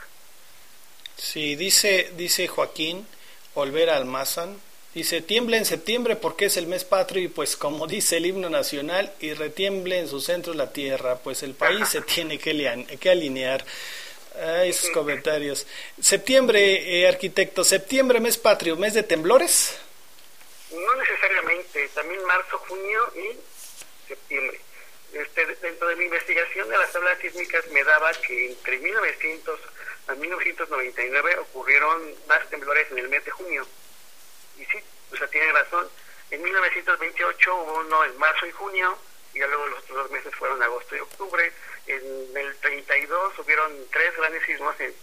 Sí, 1.18 1.56
dice, 1.58 2.12
dice 2.16 2.48
Joaquín 2.48 3.08
Olvera 3.54 3.98
Almazán, 3.98 4.62
dice, 4.94 5.22
tiembla 5.22 5.58
en 5.58 5.66
septiembre 5.66 6.16
porque 6.16 6.46
es 6.46 6.58
el 6.58 6.68
mes 6.68 6.84
patrio 6.86 7.24
y 7.24 7.28
pues 7.28 7.56
como 7.58 7.88
dice 7.96 8.18
el 8.18 8.26
himno 8.26 8.50
nacional, 8.50 9.12
y 9.20 9.34
retiemble 9.34 10.00
en 10.00 10.08
su 10.08 10.22
centro 10.22 10.54
la 10.54 10.72
tierra, 10.72 11.18
pues 11.18 11.44
el 11.44 11.54
país 11.54 11.90
se 11.90 12.02
tiene 12.14 12.38
que, 12.40 12.54
lian- 12.54 12.86
que 13.00 13.10
alinear. 13.10 13.64
Ay, 14.42 14.70
esos 14.72 14.90
comentarios. 14.90 15.68
Septiembre, 16.02 17.02
eh, 17.02 17.08
arquitecto, 17.08 17.64
septiembre, 17.64 18.20
mes 18.20 18.38
patrio, 18.38 18.76
mes 18.76 18.96
de 18.96 19.04
temblores. 19.04 19.78
No 20.72 20.96
necesariamente, 20.96 21.88
también 21.94 22.24
marzo, 22.26 22.58
junio 22.68 23.14
y 23.16 24.08
septiembre. 24.08 24.60
Este, 25.14 25.46
dentro 25.62 25.88
de 25.88 25.96
mi 25.98 26.06
investigación 26.06 26.68
de 26.68 26.78
las 26.80 26.92
tablas 26.92 27.20
sísmicas 27.22 27.64
me 27.72 27.84
daba 27.84 28.12
que 28.14 28.48
entre 28.50 28.80
1900 28.80 29.60
a 30.08 30.16
1999 30.16 31.38
ocurrieron 31.38 32.02
más 32.28 32.50
temblores 32.50 32.88
en 32.92 32.98
el 32.98 33.10
mes 33.10 33.24
de 33.24 33.30
junio. 33.30 33.68
Y 34.58 34.66
sí, 34.66 34.80
o 35.12 35.18
sea, 35.18 35.28
tiene 35.28 35.52
razón. 35.52 35.90
En 36.32 36.42
1928 36.42 37.56
hubo 37.56 37.80
uno 37.80 38.04
en 38.06 38.18
marzo 38.18 38.46
y 38.48 38.52
junio, 38.52 38.98
y 39.34 39.40
ya 39.40 39.48
luego 39.48 39.68
los 39.68 39.80
otros 39.80 39.98
dos 39.98 40.12
meses 40.12 40.34
fueron 40.36 40.62
agosto 40.62 40.96
y 40.96 41.00
octubre. 41.00 41.52
En 41.88 42.38
el 42.38 42.56
32 42.58 43.40
hubieron 43.40 43.88
tres 43.92 44.16
grandes 44.18 44.44
sismos 44.46 44.80
en- 44.80 44.96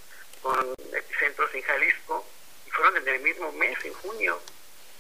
con 0.43 0.75
epicentros 0.93 1.55
en 1.55 1.63
Jalisco, 1.63 2.27
y 2.67 2.71
fueron 2.71 2.97
en 2.97 3.09
el 3.09 3.21
mismo 3.21 3.53
mes, 3.53 3.77
en 3.85 3.93
junio. 3.95 4.41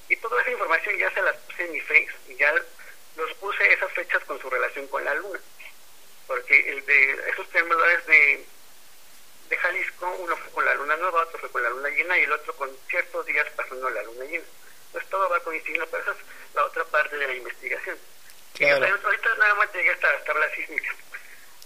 Y 0.08 0.16
toda 0.16 0.40
esa 0.42 0.50
información 0.50 0.96
ya 0.98 1.10
se 1.12 1.22
las 1.22 1.36
puse 1.36 1.64
en 1.64 1.72
mi 1.72 1.80
Face 1.80 2.10
y 2.28 2.34
ya 2.36 2.52
los 3.16 3.32
puse 3.34 3.72
esas 3.72 3.92
fechas 3.92 4.22
con 4.24 4.40
su 4.40 4.50
relación 4.50 4.86
con 4.88 5.04
la 5.04 5.14
luna. 5.14 5.40
Porque 6.26 6.70
el 6.70 6.84
de 6.84 7.30
esos 7.30 7.48
temblores 7.50 8.06
de, 8.06 8.44
de 9.50 9.56
Jalisco, 9.56 10.08
uno 10.20 10.36
fue 10.36 10.50
con 10.52 10.64
la 10.64 10.74
luna 10.74 10.96
nueva, 10.96 11.22
otro 11.22 11.38
fue 11.40 11.50
con 11.50 11.62
la 11.62 11.70
luna 11.70 11.88
llena 11.90 12.16
y 12.18 12.22
el 12.22 12.32
otro 12.32 12.54
con 12.54 12.70
ciertos 12.88 13.26
días 13.26 13.46
pasando 13.56 13.90
la 13.90 14.02
luna 14.04 14.24
llena. 14.24 14.44
Entonces 14.86 15.10
todo 15.10 15.28
va 15.28 15.40
coincidiendo, 15.40 15.86
pero 15.88 16.02
esa 16.04 16.12
es 16.12 16.18
la 16.54 16.64
otra 16.64 16.84
parte 16.84 17.16
de 17.16 17.26
la 17.26 17.34
investigación. 17.34 17.98
Claro. 18.54 18.86
Y 18.86 18.90
ahorita 18.90 19.34
nada 19.38 19.54
más 19.56 19.72
llegué 19.74 19.90
hasta 19.90 20.12
las 20.12 20.24
tablas 20.24 20.52
sísmicas. 20.54 20.96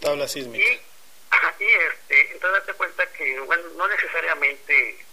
Tabla 0.00 0.26
sísmica. 0.28 0.64
Y, 0.66 0.82
ajá, 1.30 1.54
y 1.60 1.64
este, 1.72 2.32
entonces 2.32 2.60
date 2.66 2.72
cuenta 2.74 3.06
que, 3.12 3.40
bueno, 3.40 3.68
no 3.76 3.86
necesariamente 3.88 5.04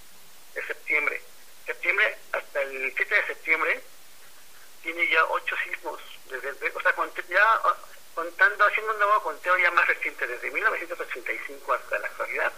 es 0.55 0.65
septiembre. 0.65 1.21
Septiembre, 1.65 2.17
hasta 2.31 2.61
el 2.61 2.93
7 2.95 3.15
de 3.15 3.25
septiembre, 3.27 3.81
tiene 4.81 5.07
ya 5.09 5.25
ocho 5.25 5.55
sismos. 5.65 6.01
Desde, 6.29 6.53
de- 6.53 6.71
o 6.73 6.81
sea, 6.81 6.95
cont- 6.95 7.27
ya 7.27 7.61
contando, 8.13 8.65
haciendo 8.65 8.91
un 8.93 8.99
nuevo 8.99 9.23
conteo 9.23 9.57
ya 9.57 9.71
más 9.71 9.87
reciente, 9.87 10.27
desde 10.27 10.51
1985 10.51 11.73
hasta 11.73 11.99
la 11.99 12.07
actualidad, 12.07 12.51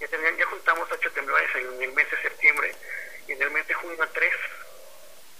ya, 0.00 0.08
tenían, 0.08 0.36
ya 0.36 0.46
juntamos 0.46 0.88
ocho 0.90 1.10
temblores 1.12 1.48
en 1.54 1.82
el 1.82 1.92
mes 1.92 2.10
de 2.10 2.22
septiembre 2.22 2.74
y 3.26 3.32
en 3.32 3.42
el 3.42 3.50
mes 3.50 3.66
de 3.66 3.74
junio 3.74 4.08
tres. 4.12 4.34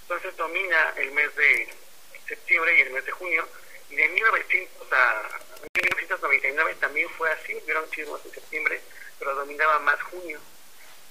Entonces 0.02 0.36
domina 0.36 0.92
el 0.96 1.10
mes 1.12 1.34
de 1.34 1.68
septiembre 2.26 2.78
y 2.78 2.82
el 2.82 2.90
mes 2.90 3.04
de 3.04 3.12
junio. 3.12 3.48
Y 3.90 3.96
de 3.96 4.08
1900 4.08 4.92
a 4.92 5.22
1999 5.74 6.76
también 6.80 7.08
fue 7.10 7.30
así, 7.30 7.54
hubieron 7.54 7.88
sismos 7.90 8.24
en 8.24 8.32
septiembre, 8.32 8.80
pero 9.18 9.34
dominaba 9.34 9.78
más 9.80 10.00
junio. 10.02 10.40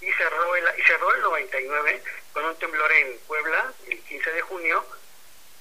Y 0.02 0.12
cerró 0.14 0.56
el, 0.56 0.66
y 0.78 0.82
cerró 0.84 1.14
el 1.14 1.22
99 1.22 2.04
con 2.34 2.46
un 2.46 2.56
temblor 2.58 2.92
en 2.92 3.18
Puebla 3.20 3.74
el 3.88 4.00
15 4.04 4.32
de 4.32 4.42
junio 4.42 4.86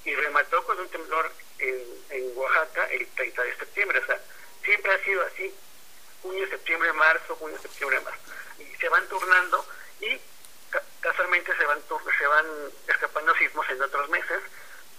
y 0.05 0.15
remató 0.15 0.65
con 0.65 0.81
un 0.81 0.89
temblor 0.89 1.31
en, 1.63 2.05
en 2.11 2.37
Oaxaca 2.37 2.85
el 2.91 3.07
30 3.09 3.43
de 3.43 3.57
septiembre. 3.57 3.99
O 4.01 4.07
sea, 4.07 4.21
siempre 4.65 4.93
ha 4.93 5.05
sido 5.05 5.23
así. 5.25 5.55
Junio, 6.23 6.47
septiembre, 6.49 6.93
marzo, 6.93 7.35
junio, 7.37 7.59
septiembre, 7.61 8.01
marzo. 8.01 8.21
Y 8.59 8.65
se 8.77 8.89
van 8.89 9.07
turnando 9.09 9.67
y 10.01 10.21
ca- 10.71 10.83
casualmente 11.01 11.57
se 11.57 11.65
van, 11.65 11.81
se 12.19 12.27
van 12.27 12.47
escapando 12.89 13.35
sismos 13.37 13.69
en 13.71 13.83
otros 13.83 14.09
meses, 14.09 14.41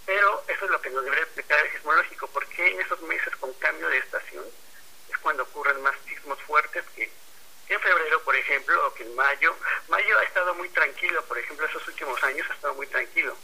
pero 0.04 0.44
eso 0.48 0.64
es 0.66 0.70
lo 0.70 0.80
que 0.82 0.90
nos 0.90 1.02
debería 1.04 1.24
explicar 1.24 1.58
el 1.64 1.72
sismológico, 1.72 2.26
porque 2.28 2.72
en 2.72 2.80
esos 2.80 3.00
meses 3.02 3.34
con 3.36 3.52
cambio 3.54 3.88
de 3.88 3.98
estación 3.98 4.44
es 5.10 5.16
cuando 5.18 5.44
ocurren 5.44 5.80
más 5.82 5.94
sismos 6.06 6.38
fuertes 6.42 6.84
que 6.94 7.10
en 7.66 7.80
febrero, 7.80 8.22
por 8.22 8.36
ejemplo, 8.36 8.86
o 8.86 8.92
que 8.92 9.04
en 9.04 9.14
mayo. 9.14 9.56
Mayo 9.88 10.18
ha 10.18 10.24
estado 10.24 10.52
muy 10.54 10.68
tranquilo, 10.68 11.24
por 11.24 11.38
ejemplo, 11.38 11.66
esos 11.66 11.88
últimos 11.88 12.22
años 12.22 12.46
ha 12.50 12.54
estado 12.54 12.74
muy 12.74 12.86
tranquilo. 12.88 13.34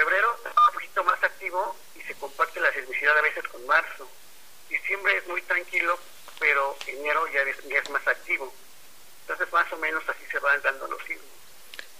Enero 0.00 1.74
y 1.94 2.00
se 2.02 2.14
comparte 2.14 2.60
la 2.60 2.72
sismicidad 2.72 3.16
a 3.18 3.22
veces 3.22 3.44
con 3.48 3.64
marzo. 3.66 4.08
Diciembre 4.68 5.16
es 5.16 5.26
muy 5.26 5.42
tranquilo, 5.42 5.98
pero 6.38 6.76
enero 6.86 7.26
ya 7.32 7.42
es, 7.42 7.62
ya 7.68 7.78
es 7.78 7.90
más 7.90 8.06
activo. 8.06 8.52
Entonces 9.22 9.52
más 9.52 9.72
o 9.72 9.76
menos 9.76 10.02
así 10.08 10.24
se 10.30 10.38
van 10.38 10.60
dando 10.62 10.86
los 10.88 11.02
sismos. 11.02 11.24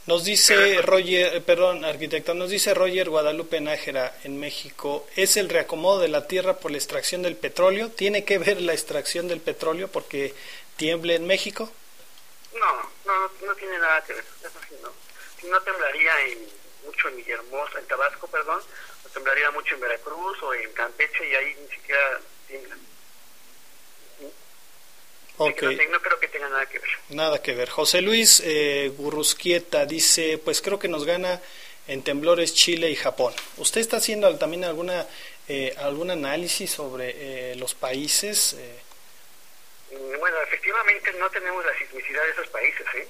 Nos 0.06 0.24
dice 0.24 0.82
Roger, 0.82 1.36
eh, 1.36 1.40
perdón, 1.40 1.84
arquitecto, 1.84 2.34
nos 2.34 2.50
dice 2.50 2.74
Roger 2.74 3.08
Guadalupe 3.08 3.60
Nájera 3.62 4.14
en 4.24 4.38
México, 4.38 5.06
¿es 5.16 5.38
el 5.38 5.48
reacomodo 5.48 6.00
de 6.00 6.08
la 6.08 6.26
tierra 6.26 6.58
por 6.58 6.70
la 6.70 6.76
extracción 6.76 7.22
del 7.22 7.36
petróleo? 7.36 7.88
¿Tiene 7.88 8.22
que 8.24 8.36
ver 8.36 8.60
la 8.60 8.74
extracción 8.74 9.28
del 9.28 9.40
petróleo 9.40 9.88
porque 9.88 10.34
tiemble 10.76 11.14
en 11.14 11.26
México? 11.26 11.72
No, 12.52 12.90
no, 13.06 13.30
no 13.46 13.54
tiene 13.54 13.78
nada 13.78 14.04
que 14.04 14.12
ver. 14.12 14.24
Eso 14.42 14.60
sí, 14.68 14.74
no. 14.82 14.90
Si 15.40 15.46
no 15.46 15.58
temblaría 15.62 16.20
en, 16.26 16.48
mucho 16.94 17.08
en 17.08 17.16
Villahermosa, 17.16 17.78
en 17.78 17.86
Tabasco, 17.86 18.26
perdón, 18.28 18.60
o 19.04 19.08
temblaría 19.08 19.50
mucho 19.50 19.74
en 19.74 19.80
Veracruz 19.80 20.42
o 20.42 20.54
en 20.54 20.72
Campeche 20.72 21.28
y 21.28 21.34
ahí 21.34 21.56
ni 21.60 21.74
siquiera 21.74 22.20
tiembla. 22.46 22.76
Ok. 25.36 25.62
No, 25.90 26.00
creo 26.00 26.20
que 26.20 26.28
tenga 26.28 26.48
nada 26.48 26.66
que 26.66 26.78
ver. 26.78 26.90
Nada 27.08 27.42
que 27.42 27.54
ver. 27.54 27.68
José 27.68 28.00
Luis 28.00 28.40
eh, 28.44 28.92
Gurrusquieta 28.96 29.84
dice, 29.84 30.38
pues 30.38 30.62
creo 30.62 30.78
que 30.78 30.86
nos 30.86 31.04
gana 31.04 31.40
en 31.88 32.02
temblores 32.02 32.54
Chile 32.54 32.88
y 32.90 32.94
Japón. 32.94 33.34
¿Usted 33.56 33.80
está 33.80 33.96
haciendo 33.96 34.32
también 34.38 34.62
alguna 34.64 35.06
eh, 35.48 35.74
algún 35.78 36.12
análisis 36.12 36.70
sobre 36.70 37.50
eh, 37.50 37.56
los 37.56 37.74
países? 37.74 38.54
Eh, 38.56 38.78
Bueno, 40.20 40.40
efectivamente 40.42 41.12
no 41.14 41.28
tenemos 41.30 41.66
la 41.66 41.76
sismicidad 41.78 42.22
de 42.22 42.30
esos 42.30 42.48
países, 42.48 42.86
¿eh? 42.94 43.08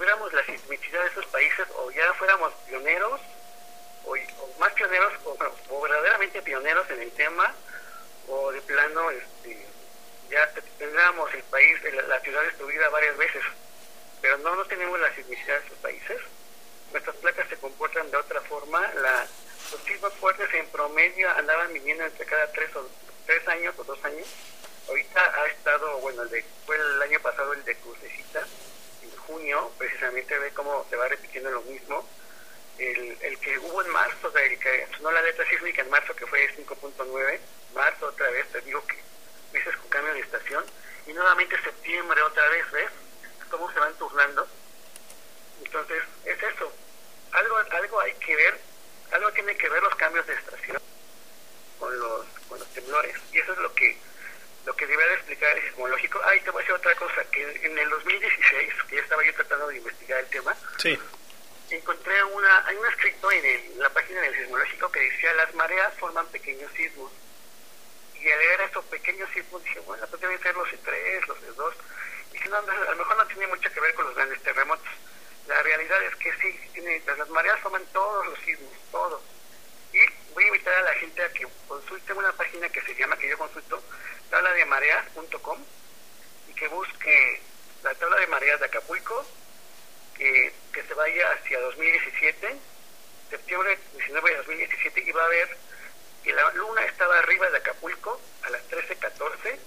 Tuviéramos 0.00 0.32
la 0.32 0.42
sismicidad 0.46 1.02
de 1.02 1.10
esos 1.10 1.26
países, 1.26 1.68
o 1.76 1.90
ya 1.90 2.14
fuéramos 2.14 2.54
pioneros, 2.66 3.20
o, 4.06 4.16
más 4.58 4.72
pioneros, 4.72 5.12
o, 5.26 5.80
verdaderamente 5.82 6.40
pioneros 6.40 6.88
en 6.88 7.02
el 7.02 7.10
tema, 7.12 7.54
o 8.26 8.50
de 8.50 8.62
plano, 8.62 9.10
este, 9.10 9.66
ya 10.30 10.50
te- 10.54 10.62
tendríamos 10.78 11.30
el 11.34 11.42
país, 11.42 11.76
la, 11.92 12.00
la 12.04 12.20
ciudad 12.20 12.42
destruida 12.44 12.88
varias 12.88 13.14
veces. 13.18 13.42
Pero 14.22 14.38
no, 14.38 14.56
no 14.56 14.64
tenemos 14.64 14.98
la 14.98 15.14
sismicidad 15.14 15.60
de 15.60 15.66
esos 15.66 15.78
países. 15.80 16.18
Nuestras 16.92 17.16
placas 17.16 17.46
se 17.50 17.58
comportan 17.58 18.10
de 18.10 18.16
otra 18.16 18.40
forma. 18.40 18.80
La, 18.94 19.26
los 19.70 19.82
sismos 19.84 20.14
fuertes 20.14 20.48
en 20.54 20.66
promedio 20.68 21.28
andaban 21.32 21.74
viniendo 21.74 22.06
entre 22.06 22.24
cada 22.24 22.50
tres, 22.52 22.74
o, 22.74 22.88
tres 23.26 23.46
años 23.48 23.74
o 23.76 23.84
dos 23.84 24.02
años. 24.02 24.26
Ahorita 24.88 25.42
ha 25.42 25.46
estado, 25.48 25.98
bueno, 25.98 26.22
el 26.22 26.30
de, 26.30 26.42
fue 26.64 26.76
el 26.76 27.02
año 27.02 27.20
pasado 27.20 27.52
el 27.52 27.62
de 27.66 27.76
Crucecita, 27.76 28.46
junio, 29.30 29.70
precisamente 29.78 30.36
ve 30.38 30.50
cómo 30.50 30.84
se 30.90 30.96
va 30.96 31.08
repitiendo 31.08 31.50
lo 31.50 31.62
mismo. 31.62 32.06
El, 32.78 33.16
el 33.20 33.38
que 33.40 33.58
hubo 33.58 33.82
en 33.82 33.90
marzo, 33.90 34.28
o 34.28 34.32
sea, 34.32 34.42
el 34.42 34.58
que 34.58 34.86
sonó 34.96 35.12
la 35.12 35.22
letra 35.22 35.46
sísmica 35.48 35.82
en 35.82 35.90
marzo, 35.90 36.16
que 36.16 36.26
fue 36.26 36.48
5.9, 36.56 37.38
marzo 37.74 38.06
otra 38.06 38.30
vez, 38.30 38.46
te 38.50 38.60
digo 38.62 38.84
que 38.86 38.96
meses 39.52 39.76
con 39.76 39.88
cambio 39.90 40.14
de 40.14 40.20
estación, 40.20 40.64
y 41.06 41.12
nuevamente 41.12 41.60
septiembre 41.62 42.22
otra 42.22 42.48
vez, 42.48 42.70
¿ves? 42.70 42.90
Cómo 43.50 43.70
se 43.72 43.78
van 43.80 43.94
turnando. 43.94 44.46
Entonces, 45.62 46.02
es 46.24 46.42
eso. 46.42 46.72
Algo, 47.32 47.56
algo 47.56 48.00
hay 48.00 48.14
que 48.14 48.34
ver, 48.34 48.58
algo 49.12 49.30
tiene 49.32 49.56
que 49.56 49.68
ver 49.68 49.82
los 49.82 49.94
cambios 49.96 50.26
de 50.26 50.34
estación 50.34 50.78
con 51.78 51.98
los, 51.98 52.26
con 52.48 52.58
los 52.58 52.68
temblores, 52.68 53.16
y 53.32 53.38
eso 53.38 53.52
es 53.52 53.58
lo 53.58 53.74
que 53.74 53.96
lo 54.70 54.76
que 54.76 54.86
debería 54.86 55.08
de 55.10 55.18
explicar 55.18 55.56
el 55.58 55.64
sismológico. 55.64 56.20
Ah, 56.24 56.36
y 56.36 56.40
te 56.42 56.50
voy 56.50 56.60
a 56.60 56.62
decir 56.62 56.74
otra 56.76 56.94
cosa, 56.94 57.24
que 57.32 57.42
en, 57.66 57.76
el 57.76 57.90
2016, 57.90 58.72
que 58.88 58.94
ya 58.96 59.02
estaba 59.02 59.24
yo 59.24 59.34
tratando 59.34 59.66
de 59.66 59.78
investigar 59.78 60.20
el 60.20 60.26
tema, 60.28 60.56
sí. 60.78 60.96
encontré 61.70 62.22
una, 62.22 62.66
hay 62.68 62.76
un 62.76 62.86
escrito 62.86 63.32
en, 63.32 63.44
el- 63.44 63.64
en 63.72 63.78
la 63.80 63.90
página 63.90 64.20
del 64.20 64.36
sismológico 64.36 64.92
que 64.92 65.00
decía 65.00 65.32
las 65.34 65.52
mareas 65.54 65.92
forman 65.98 66.24
pequeños 66.28 66.70
sismos. 66.74 67.10
Y 68.14 68.30
al 68.30 68.38
leer 68.38 68.60
esos 68.60 68.84
pequeños 68.84 69.28
sismos 69.34 69.64
dije, 69.64 69.80
bueno, 69.80 70.06
pues 70.06 70.22
deben 70.22 70.40
ser 70.40 70.54
los 70.54 70.70
de 70.70 70.76
tres, 70.78 71.26
los 71.26 71.40
de 71.42 71.50
dos. 71.52 71.74
Y 72.30 72.34
dije, 72.34 72.48
no, 72.48 72.62
no, 72.62 72.70
a 72.72 72.90
lo 72.92 72.96
mejor 72.96 73.16
no 73.16 73.26
tiene 73.26 73.46
mucho 73.48 73.72
que 73.72 73.80
ver 73.80 73.94
con 73.94 74.04
los 74.06 74.14
grandes 74.14 74.40
terremotos. 74.44 74.86
La 75.48 75.60
realidad 75.64 76.00
es 76.04 76.14
que 76.14 76.32
sí, 76.34 76.60
tiene, 76.74 77.02
las 77.06 77.28
mareas 77.30 77.58
forman 77.58 77.84
todos 77.92 78.24
los 78.26 78.38
sismos, 78.40 78.70
todos. 78.92 79.20
Y 79.92 79.98
voy 80.32 80.44
a 80.44 80.46
invitar 80.46 80.74
a 80.74 80.82
la 80.82 80.94
gente 80.94 81.24
a 81.24 81.32
que 81.32 81.44
consulte 81.66 82.12
una 82.12 82.30
página 82.34 82.68
que 82.68 82.80
se 82.82 82.94
llama, 82.94 83.16
que 83.16 83.28
yo 83.30 83.36
consulto, 83.36 83.82
tabla 84.30 84.52
de 84.52 84.64
mareas.com 84.64 85.58
y 86.48 86.54
que 86.54 86.68
busque 86.68 87.40
la 87.82 87.94
tabla 87.94 88.16
de 88.20 88.26
mareas 88.28 88.60
de 88.60 88.66
Acapulco, 88.66 89.26
que, 90.16 90.52
que 90.72 90.82
se 90.82 90.94
vaya 90.94 91.32
hacia 91.32 91.60
2017, 91.60 92.56
septiembre 93.30 93.78
19 93.96 94.30
de 94.30 94.36
2017, 94.36 95.00
y 95.00 95.12
va 95.12 95.24
a 95.24 95.28
ver 95.28 95.56
que 96.22 96.32
la 96.32 96.50
luna 96.52 96.84
estaba 96.84 97.18
arriba 97.18 97.50
de 97.50 97.58
Acapulco 97.58 98.20
a 98.42 98.50
las 98.50 98.62
13.14 98.68 99.58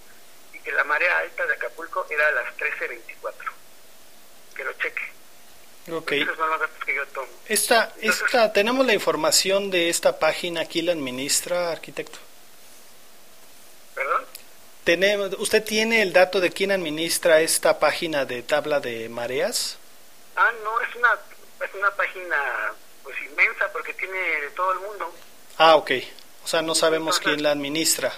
y 0.53 0.59
que 0.59 0.71
la 0.71 0.83
marea 0.83 1.19
alta 1.19 1.45
de 1.45 1.53
Acapulco 1.53 2.05
era 2.09 2.27
a 2.27 2.31
las 2.31 2.57
13.24. 2.57 3.33
Que 4.55 4.63
lo 4.63 4.73
cheque. 4.73 5.01
ok. 5.91 6.11
Esos 6.11 6.37
son 6.37 6.49
los 6.49 6.59
datos 6.59 6.83
que 6.85 6.95
yo 6.95 7.05
tomo. 7.07 7.27
Esta, 7.47 7.93
esta, 7.99 8.53
¿Tenemos 8.53 8.85
la 8.85 8.93
información 8.93 9.71
de 9.71 9.89
esta 9.89 10.19
página? 10.19 10.65
¿Quién 10.65 10.85
la 10.85 10.91
administra, 10.91 11.71
arquitecto? 11.71 12.19
Tenemos, 14.83 15.31
¿Usted 15.39 15.63
tiene 15.63 16.01
el 16.01 16.11
dato 16.11 16.41
de 16.41 16.51
quién 16.51 16.71
administra 16.71 17.39
esta 17.39 17.79
página 17.79 18.25
de 18.25 18.43
tabla 18.43 18.81
de 18.81 19.07
mareas? 19.07 19.77
Ah, 20.35 20.51
no, 20.61 20.81
es 20.81 20.95
una, 20.95 21.17
es 21.63 21.73
una 21.73 21.91
página 21.91 22.73
pues 23.01 23.15
inmensa 23.21 23.71
porque 23.71 23.93
tiene 23.93 24.17
de 24.17 24.49
todo 24.49 24.73
el 24.73 24.79
mundo. 24.79 25.13
Ah, 25.57 25.75
ok. 25.77 25.91
O 26.43 26.47
sea, 26.47 26.61
no 26.61 26.75
sabemos 26.75 27.19
quién 27.19 27.41
la 27.41 27.51
administra. 27.51 28.11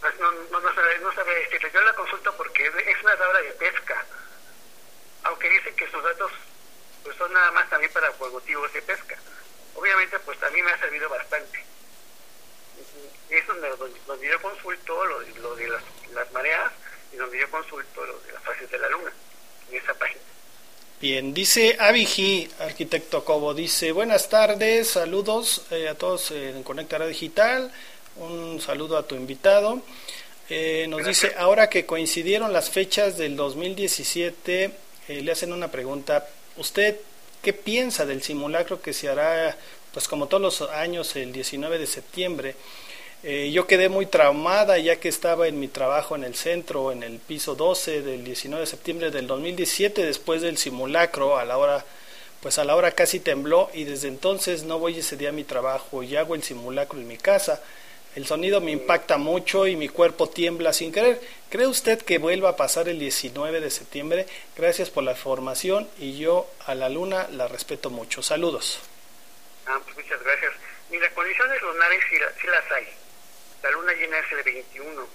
Pues 0.00 0.18
no, 0.18 0.32
no, 0.32 0.60
no, 0.60 0.74
sabré, 0.74 0.98
no 0.98 1.12
sabré 1.14 1.34
decirle. 1.36 1.70
Yo 1.72 1.80
la 1.82 1.94
consulto 1.94 2.34
porque 2.36 2.66
es, 2.66 3.02
una 3.04 3.16
tabla 3.16 3.40
de 3.40 3.52
pesca. 3.52 4.04
Aunque 5.22 5.48
dicen 5.50 5.76
que 5.76 5.88
sus 5.88 6.02
datos 6.02 6.32
pues 7.04 7.16
son 7.16 7.32
nada 7.32 7.52
más 7.52 7.70
también 7.70 7.92
para 7.92 8.10
motivos 8.18 8.72
de 8.72 8.82
pesca. 8.82 9.16
Obviamente, 9.74 10.18
pues 10.20 10.42
a 10.42 10.50
mí 10.50 10.62
me 10.62 10.72
ha 10.72 10.78
servido 10.78 11.08
bastante. 11.08 11.64
Es 13.30 13.46
donde, 13.46 13.68
yo 14.28 14.42
consulto 14.42 15.04
lo, 15.06 15.20
de- 15.20 15.40
lo 15.40 15.56
de 15.56 15.68
las, 15.68 15.82
las 16.14 16.30
mareas 16.32 16.70
y 17.12 17.16
donde 17.16 17.38
yo 17.38 17.50
consulto 17.50 18.04
lo 18.04 18.18
de 18.20 18.32
las 18.32 18.42
fases 18.42 18.70
de 18.70 18.78
la 18.78 18.88
luna, 18.90 19.12
en 19.70 19.76
esa 19.78 19.94
página. 19.94 20.20
Bien, 21.00 21.34
dice 21.34 21.76
Avigi, 21.80 22.48
arquitecto 22.60 23.24
Cobo, 23.24 23.54
dice, 23.54 23.90
buenas 23.92 24.28
tardes, 24.28 24.90
saludos 24.90 25.64
eh, 25.70 25.88
a 25.88 25.94
todos 25.96 26.30
en 26.30 26.62
Conectará 26.62 27.06
Digital, 27.06 27.72
un 28.16 28.60
saludo 28.60 28.96
a 28.98 29.06
tu 29.06 29.14
invitado. 29.16 29.80
Eh, 30.48 30.86
nos 30.88 31.04
dice, 31.06 31.34
ahora 31.38 31.70
que 31.70 31.86
coincidieron 31.86 32.52
las 32.52 32.70
fechas 32.70 33.16
del 33.16 33.36
2017, 33.36 34.70
eh, 35.08 35.22
le 35.22 35.32
hacen 35.32 35.52
una 35.52 35.70
pregunta, 35.70 36.28
¿usted 36.56 37.00
qué 37.42 37.52
piensa 37.52 38.06
del 38.06 38.22
simulacro 38.22 38.80
que 38.80 38.92
se 38.92 39.08
hará, 39.08 39.56
pues 39.92 40.08
como 40.08 40.26
todos 40.26 40.42
los 40.42 40.70
años, 40.70 41.14
el 41.16 41.32
19 41.32 41.78
de 41.78 41.86
septiembre? 41.86 42.54
Eh, 43.24 43.52
yo 43.52 43.68
quedé 43.68 43.88
muy 43.88 44.06
traumada 44.06 44.78
ya 44.78 44.96
que 44.96 45.08
estaba 45.08 45.46
en 45.46 45.60
mi 45.60 45.68
trabajo 45.68 46.16
en 46.16 46.24
el 46.24 46.34
centro, 46.34 46.90
en 46.90 47.04
el 47.04 47.18
piso 47.18 47.54
12 47.54 48.02
del 48.02 48.24
19 48.24 48.62
de 48.62 48.66
septiembre 48.66 49.10
del 49.12 49.28
2017, 49.28 50.04
después 50.04 50.42
del 50.42 50.58
simulacro, 50.58 51.38
a 51.38 51.44
la 51.44 51.56
hora, 51.56 51.84
pues 52.40 52.58
a 52.58 52.64
la 52.64 52.74
hora 52.74 52.90
casi 52.90 53.20
tembló 53.20 53.70
y 53.72 53.84
desde 53.84 54.08
entonces 54.08 54.64
no 54.64 54.80
voy 54.80 54.98
ese 54.98 55.16
día 55.16 55.28
a 55.28 55.32
mi 55.32 55.44
trabajo 55.44 56.02
y 56.02 56.16
hago 56.16 56.34
el 56.34 56.42
simulacro 56.42 56.98
en 56.98 57.06
mi 57.06 57.16
casa. 57.16 57.62
El 58.16 58.26
sonido 58.26 58.60
me 58.60 58.72
impacta 58.72 59.18
mucho 59.18 59.68
y 59.68 59.76
mi 59.76 59.88
cuerpo 59.88 60.28
tiembla 60.28 60.72
sin 60.72 60.90
querer. 60.90 61.20
¿Cree 61.48 61.66
usted 61.68 62.02
que 62.02 62.18
vuelva 62.18 62.50
a 62.50 62.56
pasar 62.56 62.88
el 62.88 62.98
19 62.98 63.60
de 63.60 63.70
septiembre? 63.70 64.26
Gracias 64.56 64.90
por 64.90 65.04
la 65.04 65.12
información 65.12 65.88
y 65.98 66.18
yo 66.18 66.46
a 66.66 66.74
la 66.74 66.88
luna 66.88 67.28
la 67.30 67.46
respeto 67.46 67.88
mucho. 67.88 68.20
Saludos. 68.20 68.80
Ah, 69.66 69.80
pues 69.84 69.96
muchas 69.96 70.22
gracias. 70.22 70.52
Mira, 70.90 71.08
condiciones 71.14 71.62
lunares 71.62 72.02
sí, 72.10 72.16
sí 72.40 72.46
las 72.48 72.70
hay. 72.72 72.88
La 73.62 73.70
luna 73.70 73.92
llena 73.92 74.18
es 74.18 74.32
el 74.32 74.42
21. 74.42 75.08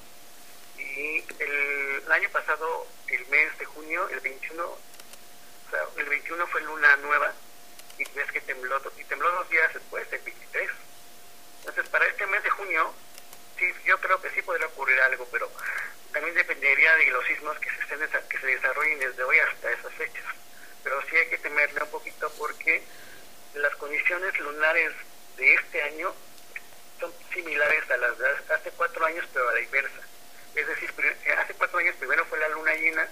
Y 0.77 1.23
el, 1.39 2.03
el 2.05 2.11
año 2.11 2.29
pasado, 2.29 2.87
el 3.07 3.25
mes 3.27 3.57
de 3.57 3.65
junio, 3.65 4.07
el 4.09 4.19
21, 4.19 4.63
o 4.63 4.79
sea, 5.69 5.83
el 5.97 6.05
21 6.05 6.47
fue 6.47 6.61
luna 6.61 6.95
nueva. 6.97 7.33
Y 7.97 8.03
ves 8.15 8.31
que 8.31 8.41
tembló, 8.41 8.79
y 8.97 9.03
tembló 9.05 9.31
dos 9.31 9.49
días 9.49 9.73
después, 9.73 10.07
el 10.11 10.21
23. 10.21 10.69
Entonces, 11.59 11.89
para 11.89 12.05
este 12.05 12.25
mes 12.27 12.43
de 12.43 12.49
junio, 12.51 12.93
sí, 13.57 13.65
yo 13.85 13.99
creo 13.99 14.21
que 14.21 14.29
sí 14.29 14.41
podría 14.43 14.67
ocurrir 14.67 14.99
algo, 15.01 15.27
pero 15.31 15.51
también 16.13 16.35
dependería 16.35 16.95
de 16.95 17.07
los 17.07 17.25
sismos 17.25 17.57
que 17.59 17.69
se, 17.71 17.81
estén, 17.81 18.27
que 18.29 18.39
se 18.39 18.47
desarrollen 18.47 18.99
desde 18.99 19.23
hoy 19.23 19.37
hasta 19.39 19.71
esas 19.71 19.93
fechas. 19.93 20.23
Pero 20.83 21.01
sí 21.09 21.17
hay 21.17 21.27
que 21.29 21.37
temerle 21.39 21.83
un 21.83 21.89
poquito 21.89 22.31
porque 22.37 22.83
las 23.61 23.75
condiciones 23.75 24.39
lunares 24.39 24.93
de 25.37 25.53
este 25.53 25.81
año 25.83 26.13
son 26.99 27.11
similares 27.33 27.89
a 27.89 27.97
las 27.97 28.17
de 28.17 28.29
hace 28.53 28.71
cuatro 28.71 29.05
años, 29.05 29.25
pero 29.33 29.47
a 29.49 29.53
la 29.53 29.61
inversa. 29.61 30.01
Es 30.55 30.67
decir, 30.67 30.91
eh, 30.97 31.31
hace 31.33 31.53
cuatro 31.53 31.79
años 31.79 31.95
primero 31.97 32.25
fue 32.25 32.39
la 32.39 32.49
luna 32.49 32.73
llena 32.75 33.07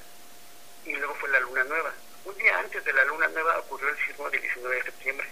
y 0.86 0.94
luego 0.94 1.16
fue 1.16 1.30
la 1.30 1.40
luna 1.40 1.64
nueva. 1.64 1.94
Un 2.26 2.36
día 2.38 2.58
antes 2.58 2.84
de 2.84 2.94
la 2.94 3.06
luna 3.06 3.28
nueva 3.28 3.60
ocurrió 3.60 3.90
el 3.90 3.98
sismo 4.08 4.30
del 4.30 4.42
19 4.42 4.76
de 4.76 4.84
septiembre. 4.84 5.28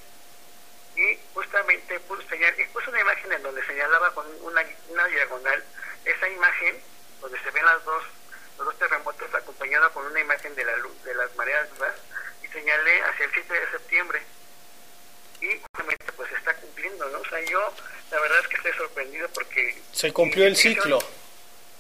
Y 0.95 1.19
justamente 1.33 1.99
puse, 2.01 2.27
señal, 2.29 2.59
y 2.59 2.65
puse 2.65 2.89
una 2.89 3.01
imagen 3.01 3.31
en 3.31 3.41
donde 3.41 3.65
señalaba 3.65 4.13
con 4.13 4.27
una, 4.43 4.63
diagonal 5.07 5.63
esa 6.05 6.29
imagen 6.29 6.79
donde 7.19 7.39
se 7.39 7.51
ven 7.51 7.65
las 7.65 7.83
dos 7.83 8.03
los 8.57 8.67
dos 8.67 8.77
terremotos 8.77 9.33
acompañada 9.33 9.89
con 9.89 10.05
una 10.05 10.19
imagen 10.19 10.53
de 10.53 10.63
la 10.63 10.73
de 11.03 11.15
las 11.15 11.35
mareas 11.35 11.71
vivas 11.73 11.95
y 12.43 12.47
señalé 12.49 13.01
hacia 13.01 13.25
el 13.25 13.31
7 13.33 13.53
de 13.53 13.71
septiembre 13.71 14.21
y 15.43 15.59
justamente 15.59 16.05
pues 16.15 16.29
se 16.29 16.35
está 16.35 16.53
cumpliendo 16.55 17.09
no 17.09 17.19
o 17.19 17.25
sea 17.25 17.39
yo 17.41 17.73
la 18.11 18.19
verdad 18.19 18.39
es 18.39 18.47
que 18.47 18.55
estoy 18.55 18.73
sorprendido 18.73 19.27
porque 19.33 19.81
Se 19.91 20.13
cumplió 20.13 20.45
el 20.47 20.55
ciclo. 20.55 20.99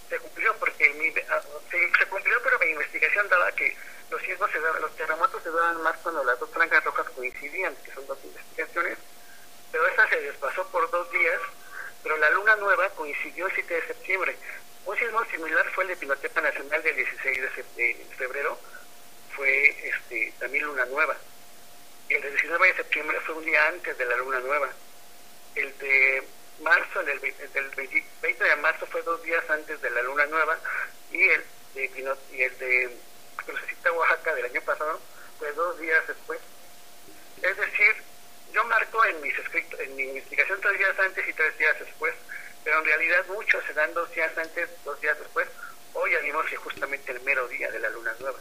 se 0.09 0.19
cumplió 0.19 0.55
porque 0.57 0.93
mi, 0.95 1.07
ah, 1.29 1.41
se, 1.71 1.91
se 1.97 2.05
cumplió 2.07 2.35
pero 2.43 2.59
mi 2.59 2.71
investigación 2.71 3.29
daba 3.29 3.51
que 3.53 3.75
los 4.09 4.21
sismos 4.21 4.51
se 4.51 4.59
daban, 4.59 4.81
los 4.81 4.95
terremotos 4.95 5.41
se 5.41 5.49
daban 5.49 5.81
más 5.81 5.97
cuando 6.03 6.23
las 6.23 6.39
dos 6.39 6.49
franjas 6.51 6.83
rojas 6.83 7.09
coincidían 7.15 7.75
que 7.83 7.91
son 7.93 8.05
dos 8.07 8.17
investigaciones 8.23 8.97
pero 9.71 9.87
esta 9.87 10.09
se 10.09 10.21
desplazó 10.21 10.67
por 10.67 10.89
dos 10.91 11.09
días 11.11 11.41
pero 12.03 12.17
la 12.17 12.29
luna 12.31 12.55
nueva 12.57 12.89
coincidió 12.89 13.47
el 13.47 13.53
7 13.53 13.73
de 13.73 13.87
septiembre. 13.87 14.35
Un 14.85 14.97
sismo 14.97 15.23
similar 15.31 15.65
fue 15.73 15.85
el 15.85 15.91
de 15.91 15.95
Pinotepa 15.95 16.41
Nacional 16.41 16.83
del 16.83 16.95
16 16.97 17.41
de, 17.77 18.05
febrero 18.17 18.59
fue 19.35 19.69
este 19.87 20.33
también 20.37 20.65
luna 20.65 20.85
nueva 20.85 21.15
el 22.15 22.21
del 22.21 22.31
19 22.33 22.67
de 22.67 22.73
septiembre 22.75 23.19
fue 23.21 23.35
un 23.35 23.45
día 23.45 23.67
antes 23.67 23.97
de 23.97 24.05
la 24.05 24.17
luna 24.17 24.39
nueva 24.39 24.69
el 25.55 25.77
de 25.77 26.23
marzo, 26.61 26.99
el 27.01 27.05
del, 27.07 27.19
ve- 27.19 27.35
el 27.39 27.53
del 27.53 27.69
20 27.69 28.05
20 28.21 28.43
de 28.43 28.55
marzo 28.57 28.85
fue 28.87 29.01
dos 29.03 29.21
días 29.23 29.43
antes 29.49 29.81
de 29.81 29.89
la 29.91 30.01
luna 30.01 30.25
nueva 30.27 30.57
y 31.11 31.21
el 31.23 31.43
de, 31.75 32.15
y 32.31 32.41
el 32.43 32.57
de 32.59 32.97
Crucecita, 33.37 33.91
Oaxaca 33.91 34.35
del 34.35 34.45
año 34.45 34.61
pasado 34.61 34.99
fue 35.39 35.51
dos 35.53 35.79
días 35.79 36.05
después. 36.07 36.39
Es 37.41 37.57
decir, 37.57 37.95
yo 38.53 38.63
marco 38.65 39.03
en 39.05 39.21
mis 39.21 39.37
escritos, 39.37 39.79
en 39.79 39.95
mi 39.95 40.03
investigación 40.03 40.61
tres 40.61 40.77
días 40.77 40.97
antes 40.99 41.27
y 41.27 41.33
tres 41.33 41.57
días 41.57 41.77
después, 41.79 42.13
pero 42.63 42.79
en 42.79 42.85
realidad 42.85 43.25
muchos 43.27 43.63
se 43.65 43.73
dan 43.73 43.93
dos 43.93 44.09
días 44.13 44.31
antes, 44.37 44.69
dos 44.85 44.99
días 45.01 45.17
después. 45.19 45.47
Hoy 45.93 46.11
ya 46.11 46.57
justamente 46.57 47.11
el 47.11 47.21
mero 47.21 47.47
día 47.47 47.69
de 47.71 47.79
la 47.79 47.89
luna 47.89 48.15
nueva. 48.19 48.39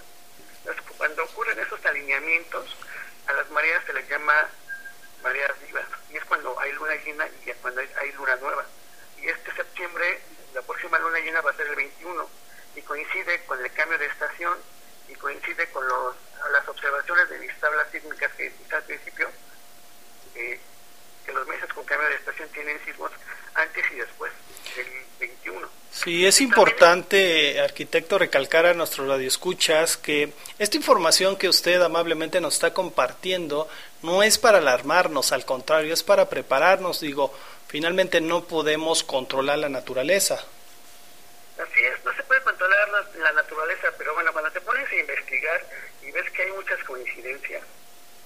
Cuando 0.96 1.24
ocurren 1.24 1.58
esos 1.58 1.84
alineamientos, 1.84 2.76
a 3.26 3.32
las 3.32 3.50
mareas 3.50 3.84
se 3.84 3.92
les 3.92 4.08
llama 4.08 4.48
mareas 5.22 5.52
vivas. 5.66 5.84
Y 6.10 6.16
es 6.16 6.24
cuando 6.24 6.58
hay 6.58 6.72
luna 6.72 6.94
llena 6.96 7.28
y 7.44 7.50
es 7.50 7.56
cuando 7.58 7.80
hay, 7.80 8.12
luna 8.12 8.36
nueva. 8.36 8.66
Y 9.20 9.28
este 9.28 9.52
septiembre, 9.54 10.20
la 10.54 10.62
próxima 10.62 10.98
luna 10.98 11.18
llena 11.20 11.40
va 11.40 11.50
a 11.50 11.56
ser 11.56 11.66
el 11.68 11.76
21 11.76 12.28
y 12.76 12.82
coincide 12.82 13.44
con 13.44 13.62
el 13.64 13.72
cambio 13.72 13.98
de 13.98 14.06
estación 14.06 14.58
y 15.08 15.14
coincide 15.14 15.70
con 15.70 15.86
los, 15.86 16.16
las 16.50 16.66
observaciones 16.68 17.28
de 17.28 17.38
mis 17.38 17.60
tablas 17.60 17.90
sísmicas 17.90 18.32
que 18.32 18.46
hice 18.46 18.74
al 18.74 18.84
principio, 18.84 19.30
que 20.34 20.60
los 21.32 21.46
meses 21.46 21.72
con 21.72 21.84
cambio 21.84 22.08
de 22.08 22.16
estación 22.16 22.48
tienen 22.50 22.84
sismos 22.84 23.12
antes 23.54 23.84
y 23.92 23.96
después 23.96 24.32
del 24.76 24.86
21. 25.18 25.81
Sí, 25.92 26.26
es 26.26 26.40
importante, 26.40 27.60
arquitecto, 27.60 28.18
recalcar 28.18 28.64
a 28.64 28.72
nuestros 28.72 29.06
radioescuchas 29.06 29.98
que 29.98 30.32
esta 30.58 30.78
información 30.78 31.36
que 31.36 31.50
usted 31.50 31.82
amablemente 31.82 32.40
nos 32.40 32.54
está 32.54 32.72
compartiendo 32.72 33.68
no 34.00 34.22
es 34.22 34.38
para 34.38 34.58
alarmarnos, 34.58 35.32
al 35.32 35.44
contrario, 35.44 35.92
es 35.92 36.02
para 36.02 36.30
prepararnos. 36.30 37.00
Digo, 37.00 37.32
finalmente 37.68 38.22
no 38.22 38.44
podemos 38.44 39.04
controlar 39.04 39.58
la 39.58 39.68
naturaleza. 39.68 40.42
Así 41.58 41.84
es, 41.84 42.02
no 42.06 42.12
se 42.16 42.22
puede 42.22 42.40
controlar 42.40 42.88
la, 43.18 43.32
naturaleza, 43.32 43.88
pero 43.98 44.14
bueno, 44.14 44.32
cuando 44.32 44.50
te 44.50 44.62
pones 44.62 44.90
a 44.90 44.96
investigar 44.96 45.60
y 46.02 46.10
ves 46.10 46.28
que 46.30 46.42
hay 46.42 46.52
muchas 46.52 46.82
coincidencias, 46.84 47.62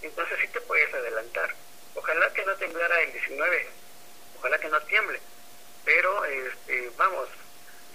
entonces 0.03 0.39
sí 0.41 0.49
te 0.53 0.61
puedes 0.61 0.95
adelantar. 0.95 1.53
Ojalá 1.97 2.33
que 2.33 2.47
no 2.47 2.55
temblara 2.55 3.03
el 3.03 3.12
19, 3.12 3.69
ojalá 4.39 4.59
que 4.59 4.69
no 4.69 4.81
tiemble, 4.83 5.21
pero 5.85 6.25
este, 6.25 6.91
vamos, 6.97 7.29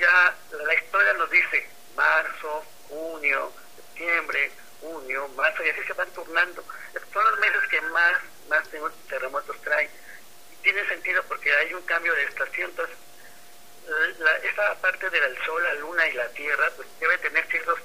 ya 0.01 0.35
la 0.65 0.73
historia 0.73 1.13
nos 1.13 1.29
dice 1.29 1.69
marzo, 1.95 2.65
junio, 2.89 3.53
septiembre, 3.75 4.51
junio, 4.81 5.27
marzo, 5.29 5.63
y 5.63 5.69
así 5.69 5.83
se 5.85 5.93
van 5.93 6.09
turnando. 6.11 6.63
Son 7.13 7.23
los 7.23 7.39
meses 7.39 7.61
que 7.69 7.81
más, 7.81 8.17
más 8.49 8.67
terremotos 9.07 9.61
traen. 9.61 9.89
Y 10.51 10.55
tiene 10.63 10.87
sentido 10.87 11.23
porque 11.27 11.55
hay 11.55 11.73
un 11.73 11.83
cambio 11.83 12.13
de 12.15 12.23
estación, 12.23 12.71
entonces 12.71 12.97
la, 14.19 14.35
esa 14.37 14.75
parte 14.81 15.09
del 15.09 15.37
Sol, 15.45 15.61
la 15.63 15.73
Luna 15.75 16.07
y 16.07 16.13
la 16.13 16.29
Tierra 16.29 16.71
pues 16.75 16.87
debe 16.99 17.17
tener 17.19 17.45
ciertos, 17.47 17.79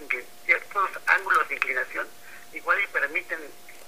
ciertos 0.44 0.90
ángulos 1.06 1.48
de 1.48 1.54
inclinación 1.54 2.06
igual 2.52 2.80
y 2.80 2.86
permiten 2.88 3.38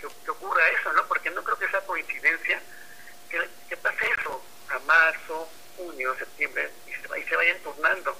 que, 0.00 0.06
que 0.24 0.30
ocurra 0.30 0.68
eso, 0.68 0.92
¿no? 0.92 1.06
Porque 1.06 1.30
no 1.30 1.42
creo 1.42 1.58
que 1.58 1.68
sea 1.68 1.80
coincidencia 1.82 2.60
que, 3.30 3.48
que 3.68 3.76
pase 3.78 4.10
eso 4.18 4.42
a 4.68 4.78
marzo, 4.80 5.48
junio, 5.76 6.14
septiembre 6.18 6.70
y 7.16 7.22
se, 7.22 7.36
vayan 7.36 7.58
turnando. 7.58 8.16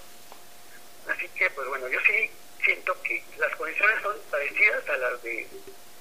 Así 1.08 1.28
que, 1.30 1.50
pues 1.50 1.68
bueno, 1.68 1.88
yo 1.88 1.98
sí 2.06 2.30
siento 2.64 2.94
que 3.02 3.22
las 3.38 3.54
condiciones 3.56 4.02
son 4.02 4.16
parecidas 4.30 4.88
a 4.88 4.96
las 4.96 5.22
de 5.22 5.46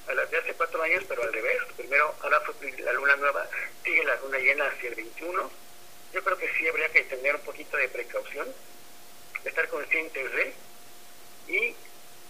a 0.07 0.13
las 0.13 0.31
de 0.31 0.37
hace 0.37 0.53
cuatro 0.53 0.81
años, 0.81 1.03
pero 1.07 1.23
al 1.23 1.33
revés. 1.33 1.57
Primero, 1.75 2.15
ahora 2.21 2.39
fue 2.41 2.71
la 2.79 2.93
luna 2.93 3.15
nueva, 3.17 3.47
sigue 3.83 4.03
la 4.05 4.15
luna 4.21 4.37
llena 4.39 4.65
hacia 4.67 4.89
el 4.89 4.95
21 4.95 5.51
yo 6.13 6.23
creo 6.23 6.37
que 6.37 6.49
sí 6.57 6.67
habría 6.67 6.89
que 6.89 7.03
tener 7.03 7.35
un 7.35 7.41
poquito 7.41 7.77
de 7.77 7.89
precaución, 7.89 8.47
estar 9.43 9.67
conscientes 9.67 10.31
de, 10.33 10.53
y 11.47 11.75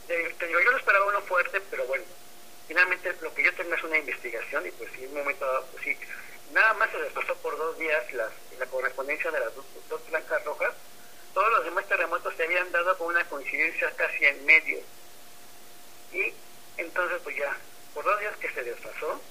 de- 0.07 0.33
te 0.37 0.47
digo, 0.47 0.59
yo 0.59 0.71
lo 0.71 0.77
esperaba 0.77 1.05
uno 1.05 1.21
fuerte, 1.21 1.61
pero 1.69 1.85
bueno, 1.85 2.03
finalmente 2.67 3.13
lo 3.21 3.33
que 3.33 3.43
yo 3.43 3.53
tengo 3.53 3.75
es 3.75 3.83
una 3.83 3.97
investigación 3.97 4.65
y 4.67 4.71
pues 4.71 4.89
sí, 4.95 5.03
en 5.03 5.09
un 5.11 5.19
momento 5.19 5.45
dado, 5.45 5.67
pues 5.71 5.83
sí, 5.83 5.97
nada 6.51 6.73
más 6.75 6.89
se 6.91 6.97
desplazó 6.99 7.35
por 7.37 7.57
dos 7.57 7.77
días 7.77 8.11
las, 8.13 8.31
la 8.59 8.65
correspondencia 8.67 9.31
de 9.31 9.39
las 9.39 9.53
dos, 9.55 9.65
blancas 10.09 10.43
rojas, 10.45 10.73
todos 11.33 11.49
los 11.51 11.65
demás 11.65 11.87
terremotos 11.87 12.33
se 12.35 12.43
habían 12.43 12.71
dado 12.71 12.97
con 12.97 13.07
una 13.07 13.27
coincidencia 13.27 13.91
casi 13.95 14.25
en 14.25 14.45
medio, 14.45 14.79
y 16.13 16.33
entonces 16.77 17.19
pues 17.23 17.35
ya, 17.35 17.55
por 17.93 18.03
dos 18.05 18.19
días 18.19 18.35
que 18.37 18.51
se 18.51 18.63
desfasó, 18.63 19.21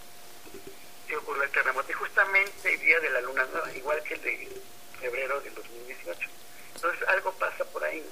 se 1.06 1.16
ocurrió 1.16 1.44
el 1.44 1.50
terremoto 1.50 1.90
y 1.90 1.94
justamente 1.94 2.74
el 2.74 2.80
día 2.80 3.00
de 3.00 3.10
la 3.10 3.20
luna 3.20 3.44
nueva, 3.52 3.72
igual 3.72 4.02
que 4.02 4.14
el 4.14 4.22
de 4.22 4.62
febrero 5.00 5.40
del 5.40 5.54
2018. 5.54 6.28
Entonces 6.74 7.08
algo 7.08 7.32
pasa 7.32 7.64
por 7.66 7.82
ahí, 7.84 8.04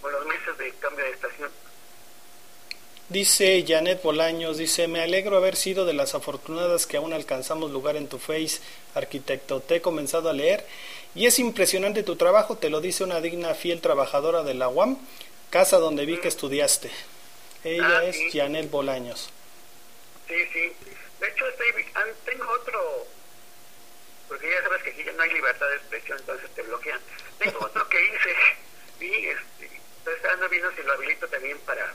con 0.00 0.12
los 0.12 0.26
meses 0.26 0.56
de 0.58 0.72
cambio 0.74 1.04
de 1.04 1.10
estación. 1.12 1.50
Dice 3.14 3.64
Janet 3.64 4.02
Bolaños, 4.02 4.58
dice, 4.58 4.88
me 4.88 5.00
alegro 5.00 5.36
haber 5.36 5.54
sido 5.54 5.84
de 5.84 5.92
las 5.92 6.16
afortunadas 6.16 6.84
que 6.84 6.96
aún 6.96 7.12
alcanzamos 7.12 7.70
lugar 7.70 7.94
en 7.94 8.08
tu 8.08 8.18
face, 8.18 8.58
arquitecto. 8.96 9.60
Te 9.60 9.76
he 9.76 9.80
comenzado 9.80 10.28
a 10.28 10.32
leer 10.32 10.66
y 11.14 11.26
es 11.26 11.38
impresionante 11.38 12.02
tu 12.02 12.16
trabajo, 12.16 12.58
te 12.58 12.70
lo 12.70 12.80
dice 12.80 13.04
una 13.04 13.20
digna, 13.20 13.54
fiel 13.54 13.80
trabajadora 13.80 14.42
de 14.42 14.54
la 14.54 14.66
UAM, 14.66 14.98
casa 15.48 15.78
donde 15.78 16.06
vi 16.06 16.18
que 16.18 16.26
estudiaste. 16.26 16.90
Ella 17.62 17.98
Ah, 18.00 18.04
es 18.04 18.16
sí. 18.16 18.30
Janet 18.36 18.68
Bolaños. 18.68 19.30
Sí, 20.26 20.34
sí. 20.52 20.72
De 21.20 21.28
hecho, 21.28 21.46
estoy, 21.46 21.84
ah, 21.94 22.02
tengo 22.24 22.50
otro, 22.50 23.06
porque 24.26 24.50
ya 24.50 24.60
sabes 24.60 24.82
que 24.82 24.90
aquí 24.90 25.04
ya 25.04 25.12
no 25.12 25.22
hay 25.22 25.32
libertad 25.34 25.68
de 25.68 25.76
expresión, 25.76 26.18
entonces 26.18 26.50
te 26.50 26.62
bloquean. 26.62 26.98
Tengo 27.38 27.60
otro 27.60 27.88
que 27.88 27.96
hice 28.06 28.34
y 29.06 29.26
este, 29.28 29.70
entonces 29.98 30.24
ando 30.32 30.48
viendo 30.48 30.72
si 30.72 30.82
lo 30.82 30.94
habilito 30.94 31.28
también 31.28 31.56
para... 31.60 31.94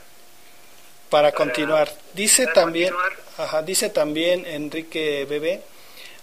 Para 1.10 1.32
continuar, 1.32 1.92
dice 2.14 2.46
también, 2.46 2.94
ajá, 3.36 3.62
dice 3.62 3.90
también 3.90 4.46
Enrique 4.46 5.26
Bebé, 5.28 5.60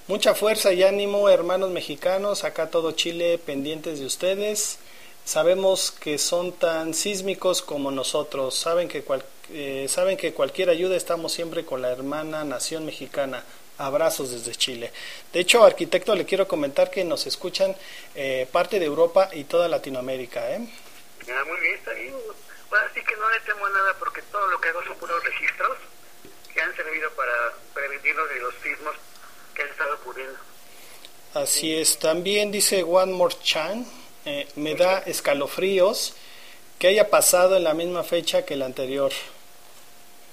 mucha 0.07 0.33
fuerza 0.33 0.71
y 0.71 0.83
ánimo, 0.83 1.27
hermanos 1.29 1.71
mexicanos, 1.71 2.45
acá 2.45 2.69
todo 2.69 2.93
Chile 2.93 3.37
pendientes 3.37 3.99
de 3.99 4.05
ustedes. 4.05 4.79
Sabemos 5.25 5.91
que 5.91 6.17
son 6.17 6.53
tan 6.53 6.93
sísmicos 6.93 7.61
como 7.61 7.91
nosotros, 7.91 8.55
saben 8.55 8.87
que 8.87 9.03
cual- 9.03 9.25
eh, 9.51 9.87
saben 9.89 10.15
que 10.15 10.31
cualquier 10.33 10.69
ayuda 10.69 10.95
estamos 10.95 11.33
siempre 11.33 11.65
con 11.65 11.81
la 11.81 11.91
hermana 11.91 12.45
nación 12.45 12.85
mexicana. 12.85 13.43
Abrazos 13.79 14.31
desde 14.31 14.55
Chile. 14.55 14.91
De 15.33 15.41
hecho, 15.41 15.63
arquitecto, 15.63 16.15
le 16.15 16.25
quiero 16.25 16.47
comentar 16.47 16.89
que 16.89 17.03
nos 17.03 17.27
escuchan 17.27 17.75
eh, 18.15 18.47
parte 18.51 18.79
de 18.79 18.85
Europa 18.85 19.29
y 19.33 19.43
toda 19.43 19.67
Latinoamérica. 19.67 20.49
¿eh? 20.49 20.61
Ah, 21.29 21.43
muy 21.45 21.59
bien, 21.59 21.75
está 21.75 21.91
bien. 21.91 22.13
Ahora 22.71 22.91
sí 22.93 23.01
que 23.03 23.15
no 23.15 23.29
le 23.29 23.39
temo 23.41 23.65
a 23.65 23.69
nada 23.69 23.93
porque 23.99 24.21
todo 24.23 24.47
lo 24.47 24.59
que 24.59 24.69
hago 24.69 24.83
son 24.83 24.97
puros 24.97 25.23
registros 25.23 25.77
que 26.53 26.61
han 26.61 26.75
servido 26.75 27.09
para 27.11 27.53
prevenirnos 27.73 28.29
de 28.29 28.39
los 28.39 28.53
sismos 28.63 28.95
que 29.53 29.61
han 29.63 29.69
estado 29.69 29.95
ocurriendo. 29.95 30.37
Así 31.33 31.75
es, 31.75 31.99
también 31.99 32.51
dice 32.51 32.83
One 32.83 33.13
More 33.13 33.35
Chan, 33.41 33.85
eh, 34.25 34.47
me 34.55 34.75
da 34.75 34.99
escalofríos 34.99 36.15
que 36.79 36.87
haya 36.87 37.09
pasado 37.09 37.55
en 37.57 37.63
la 37.63 37.73
misma 37.73 38.03
fecha 38.03 38.45
que 38.45 38.55
la 38.55 38.65
anterior. 38.65 39.11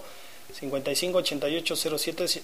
558807 0.53 2.43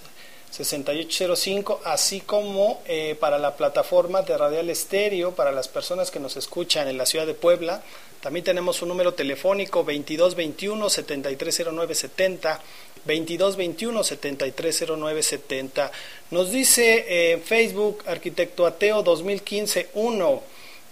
6805, 0.53 1.81
así 1.85 2.20
como 2.20 2.83
eh, 2.85 3.16
para 3.18 3.39
la 3.39 3.57
plataforma 3.57 4.20
de 4.20 4.37
Radial 4.37 4.68
Estéreo, 4.68 5.35
para 5.35 5.51
las 5.51 5.68
personas 5.68 6.11
que 6.11 6.20
nos 6.20 6.37
escuchan 6.37 6.89
en 6.89 6.99
la 6.99 7.07
ciudad 7.07 7.25
de 7.27 7.33
Puebla. 7.33 7.81
También 8.20 8.45
tenemos 8.45 8.83
un 8.83 8.91
número 8.91 9.14
telefónico 9.14 9.83
2221-730970, 9.87 12.59
2221-730970. 13.07 15.90
Nos 16.30 16.50
dice 16.50 17.32
en 17.32 17.42
Facebook, 17.42 18.03
Arquitecto 18.07 18.66
Ateo 18.66 19.03
2015-1, 19.05 20.40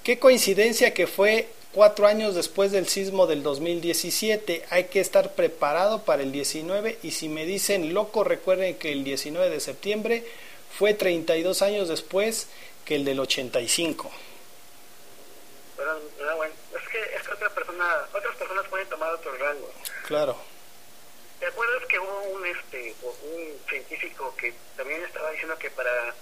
qué 0.02 0.18
coincidencia 0.18 0.94
que 0.94 1.06
fue 1.06 1.48
cuatro 1.72 2.06
años 2.06 2.34
después 2.34 2.72
del 2.72 2.88
sismo 2.88 3.26
del 3.26 3.42
2017. 3.42 4.64
Hay 4.70 4.84
que 4.84 5.00
estar 5.00 5.34
preparado 5.34 6.02
para 6.02 6.22
el 6.22 6.32
19 6.32 6.98
y 7.02 7.11
si 7.12 7.28
me 7.28 7.44
dicen 7.44 7.94
loco, 7.94 8.24
recuerden 8.24 8.76
que 8.76 8.92
el 8.92 9.04
19 9.04 9.50
de 9.50 9.61
septiembre 9.61 10.24
fue 10.76 10.94
32 10.94 11.62
años 11.62 11.88
después 11.88 12.48
que 12.84 12.96
el 12.96 13.04
del 13.04 13.20
85. 13.20 14.11
Pero, 15.76 15.94
no, 15.94 16.36
bueno, 16.36 16.54
es 16.74 16.88
que, 16.88 16.98
es 17.16 17.22
que 17.22 17.32
otra 17.32 17.50
persona, 17.50 17.84
otras 18.12 18.36
personas 18.36 18.66
pueden 18.68 18.88
tomar 18.88 19.14
otros 19.14 19.38
rangos. 19.38 19.70
Claro. 20.06 20.49
¿Te 21.41 21.47
acuerdas 21.47 21.86
que 21.88 21.99
hubo 21.99 22.20
un, 22.34 22.47
este, 22.47 22.95
un 23.03 23.59
científico 23.66 24.34
que 24.36 24.53
también 24.76 25.03
estaba 25.03 25.30
diciendo 25.30 25.59
que 25.59 25.70
para 25.70 26.14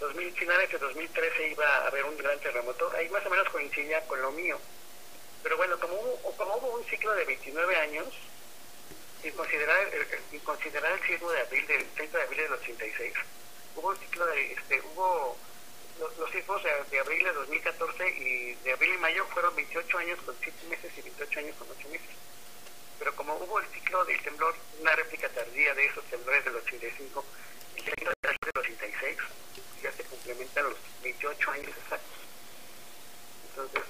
2000, 0.00 0.34
finales 0.34 0.70
de 0.70 0.76
2013 0.76 1.48
iba 1.48 1.66
a 1.66 1.86
haber 1.86 2.04
un 2.04 2.18
gran 2.18 2.38
terremoto? 2.40 2.92
Ahí 2.94 3.08
más 3.08 3.24
o 3.24 3.30
menos 3.30 3.48
coincidía 3.48 4.06
con 4.06 4.20
lo 4.20 4.30
mío. 4.32 4.60
Pero 5.42 5.56
bueno, 5.56 5.80
como 5.80 5.94
hubo, 5.94 6.36
como 6.36 6.56
hubo 6.56 6.76
un 6.76 6.84
ciclo 6.84 7.14
de 7.14 7.24
29 7.24 7.76
años, 7.76 8.06
sin 9.22 9.32
considerar 9.32 9.78
sin 10.30 10.40
considerar 10.40 10.92
el 10.92 11.08
sismo 11.08 11.30
de 11.30 11.40
abril 11.40 11.66
del 11.66 11.86
30 11.92 12.18
de 12.18 12.24
abril 12.24 12.42
del 12.42 12.52
86, 12.52 13.14
hubo 13.76 13.88
un 13.88 13.96
ciclo 13.96 14.26
de, 14.26 14.52
este, 14.52 14.82
hubo 14.92 15.38
los, 15.98 16.18
los 16.18 16.30
sismos 16.30 16.62
de, 16.62 16.70
de, 16.90 17.00
abril 17.00 17.24
de 17.24 17.32
2014 17.32 18.08
y 18.10 18.54
de 18.56 18.72
abril 18.72 18.92
y 18.92 18.98
mayo 18.98 19.24
fueron 19.32 19.56
28 19.56 19.98
años 19.98 20.18
con 20.20 20.36
7 20.38 20.66
meses 20.68 20.92
y 20.98 21.00
28 21.00 21.38
años 21.38 21.56
con 21.56 21.66
8 21.70 21.88
meses. 21.88 22.25
Pero 22.98 23.14
como 23.14 23.34
hubo 23.36 23.60
el 23.60 23.66
ciclo 23.68 24.04
del 24.04 24.20
temblor, 24.22 24.54
una 24.80 24.96
réplica 24.96 25.28
tardía 25.28 25.74
de 25.74 25.86
esos 25.86 26.04
temblores 26.04 26.44
del 26.44 26.56
85 26.56 27.24
y 27.76 27.78
el 27.78 27.84
30 27.84 28.04
de 28.04 28.28
abril 28.28 28.38
del 28.42 28.62
86, 28.62 29.18
ya 29.82 29.92
se 29.92 30.04
complementan 30.04 30.64
los 30.64 30.76
28 31.02 31.50
años 31.50 31.68
exactos. 31.68 32.18
Entonces, 33.50 33.82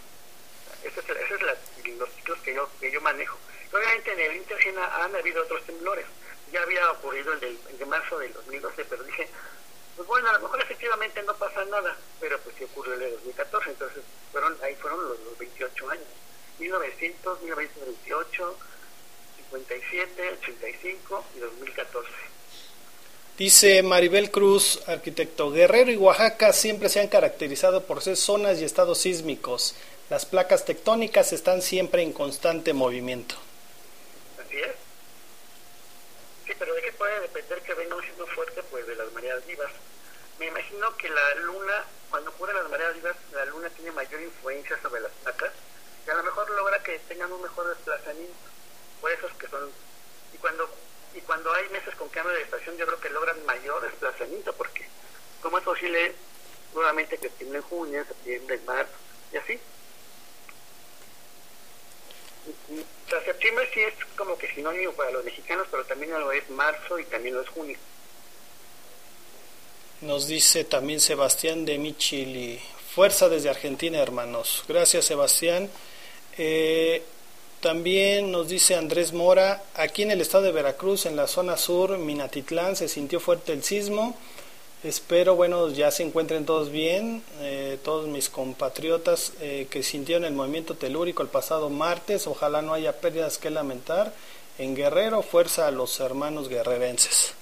esos 0.85 1.05
es, 1.05 1.17
ese 1.17 1.35
es 1.35 1.97
los 1.99 2.11
ciclos 2.11 2.39
que 2.41 2.55
yo, 2.55 2.69
que 2.81 2.91
yo 2.91 3.01
manejo. 3.01 3.39
Obviamente 3.73 4.13
en 4.13 4.21
el 4.21 4.37
Inter 4.37 4.59
han 4.79 5.15
habido 5.15 5.43
otros 5.43 5.65
temblores. 5.65 6.07
Ya 6.53 6.63
había 6.63 6.91
ocurrido 6.93 7.33
el 7.33 7.79
de 7.79 7.87
marzo 7.87 8.19
del 8.19 8.33
2012, 8.33 8.85
pero 8.85 9.03
dije, 9.03 9.29
pues 9.97 10.07
bueno, 10.07 10.29
a 10.29 10.35
lo 10.35 10.41
mejor 10.41 10.61
efectivamente 10.61 11.23
no 11.23 11.35
pasa 11.37 11.65
nada, 11.65 11.97
pero 12.21 12.39
pues 12.41 12.55
sí 12.57 12.65
ocurrió 12.65 12.95
el 12.95 13.01
de 13.01 13.11
2014, 13.13 13.71
entonces 13.71 14.05
fueron 14.31 14.57
ahí 14.63 14.75
fueron 14.77 15.03
los, 15.03 15.19
los 15.21 15.39
28 15.39 15.91
años. 15.91 16.07
1900, 16.59 17.43
1928, 17.43 18.59
57, 19.51 20.31
85 20.43 21.25
y 21.37 21.39
2014. 21.41 22.09
Dice 23.39 23.83
Maribel 23.83 24.31
Cruz, 24.31 24.83
arquitecto, 24.89 25.51
Guerrero 25.51 25.91
y 25.91 25.97
Oaxaca 25.97 26.53
siempre 26.55 26.89
se 26.89 27.01
han 27.01 27.09
caracterizado 27.09 27.85
por 27.85 28.03
ser 28.03 28.17
zonas 28.17 28.59
y 28.59 28.65
estados 28.65 28.99
sísmicos. 28.99 29.77
Las 30.09 30.25
placas 30.25 30.65
tectónicas 30.65 31.33
están 31.33 31.61
siempre 31.61 32.03
en 32.03 32.13
constante 32.13 32.73
movimiento. 32.73 33.35
Así 34.41 34.57
es. 34.57 34.73
Sí, 36.47 36.53
pero 36.59 36.75
¿de 36.75 36.81
qué 36.81 36.93
puede 36.93 37.21
depender 37.21 37.61
que 37.61 37.75
venga 37.75 37.97
un 37.97 38.03
sismo 38.03 38.27
fuerte? 38.27 38.63
Pues 38.71 38.87
de 38.87 38.95
las 38.97 39.13
mareas 39.13 39.47
vivas. 39.47 39.71
Me 40.39 40.47
imagino 40.47 40.97
que 40.97 41.11
la 41.11 41.35
luna, 41.43 41.85
cuando 42.09 42.31
ocurren 42.31 42.57
las 42.57 42.71
mareas 42.71 42.95
vivas, 42.95 43.17
la 43.33 43.45
luna 43.47 43.69
tiene 43.71 43.93
mayor 43.93 44.23
influencia 44.23 44.79
sobre 44.81 45.03
las 45.03 45.13
placas 45.23 45.53
y 46.07 46.11
a 46.11 46.15
lo 46.15 46.23
mejor 46.23 46.49
logra 46.51 46.83
que 46.83 46.99
tengan 47.01 47.31
un 47.33 47.43
mejor 47.43 47.69
desplazamiento. 47.69 48.46
Por 49.01 49.11
eso 49.11 49.27
es 49.27 49.35
que 49.35 49.49
son... 49.49 49.71
Y 50.35 50.39
cuando 50.39 50.69
y 51.17 51.21
cuando 51.23 51.53
hay 51.55 51.67
meses 51.71 51.95
con 51.95 52.11
cambio 52.11 52.35
de 52.35 52.43
estación, 52.43 52.77
yo 52.77 52.87
creo 52.87 53.01
que 53.01 53.09
logran 53.09 53.45
mayor 53.47 53.83
desplazamiento, 53.83 54.53
porque 54.53 54.87
como 55.41 55.57
es 55.57 55.65
posible 55.65 56.13
nuevamente 56.75 57.17
que 57.17 57.31
tiene 57.31 57.57
en 57.57 57.63
junio, 57.63 58.05
septiembre, 58.05 58.61
marzo, 58.67 58.93
y 59.33 59.37
así. 59.39 59.59
Septiembre 63.25 63.69
sí 63.73 63.81
es 63.81 63.95
como 64.15 64.37
que 64.37 64.53
sinónimo 64.53 64.93
para 64.93 65.11
los 65.11 65.25
mexicanos, 65.25 65.67
pero 65.71 65.87
también 65.87 66.13
lo 66.13 66.31
es 66.33 66.49
marzo 66.51 66.99
y 66.99 67.05
también 67.05 67.35
lo 67.35 67.41
es 67.41 67.49
junio. 67.49 67.79
Nos 70.03 70.27
dice 70.27 70.65
también 70.65 71.01
Sebastián 71.01 71.65
de 71.65 71.79
Michili. 71.79 72.61
Fuerza 72.95 73.31
desde 73.31 73.49
Argentina, 73.49 74.03
hermanos. 74.03 74.65
Gracias, 74.69 75.07
Sebastián. 75.07 75.71
Eh, 76.37 77.03
también 77.61 78.31
nos 78.31 78.49
dice 78.49 78.75
Andrés 78.77 79.13
Mora, 79.13 79.63
aquí 79.75 80.03
en 80.03 80.11
el 80.11 80.21
estado 80.21 80.45
de 80.45 80.53
Veracruz, 80.53 81.07
en 81.07 81.17
la 81.17 81.27
zona 81.27 81.57
sur, 81.57 81.97
Minatitlán, 81.99 82.77
se 82.77 82.89
sintió 82.89 83.19
fuerte 83.21 83.53
el 83.53 83.63
sismo. 83.63 84.17
Espero, 84.85 85.35
bueno, 85.35 85.71
ya 85.71 85.91
se 85.91 86.03
encuentren 86.05 86.45
todos 86.47 86.71
bien, 86.71 87.23
eh, 87.41 87.79
todos 87.83 88.07
mis 88.07 88.29
compatriotas 88.29 89.33
eh, 89.41 89.67
que 89.71 89.83
sintieron 89.83 90.25
el 90.25 90.33
movimiento 90.35 90.75
telúrico 90.77 91.23
el 91.23 91.29
pasado 91.29 91.71
martes. 91.71 92.27
Ojalá 92.27 92.63
no 92.63 92.75
haya 92.75 92.93
pérdidas 93.01 93.39
que 93.39 93.51
lamentar. 93.51 94.13
En 94.59 94.75
Guerrero, 94.77 95.23
fuerza 95.23 95.67
a 95.67 95.71
los 95.71 95.99
hermanos 96.01 96.49
guerrerenses. 96.49 97.35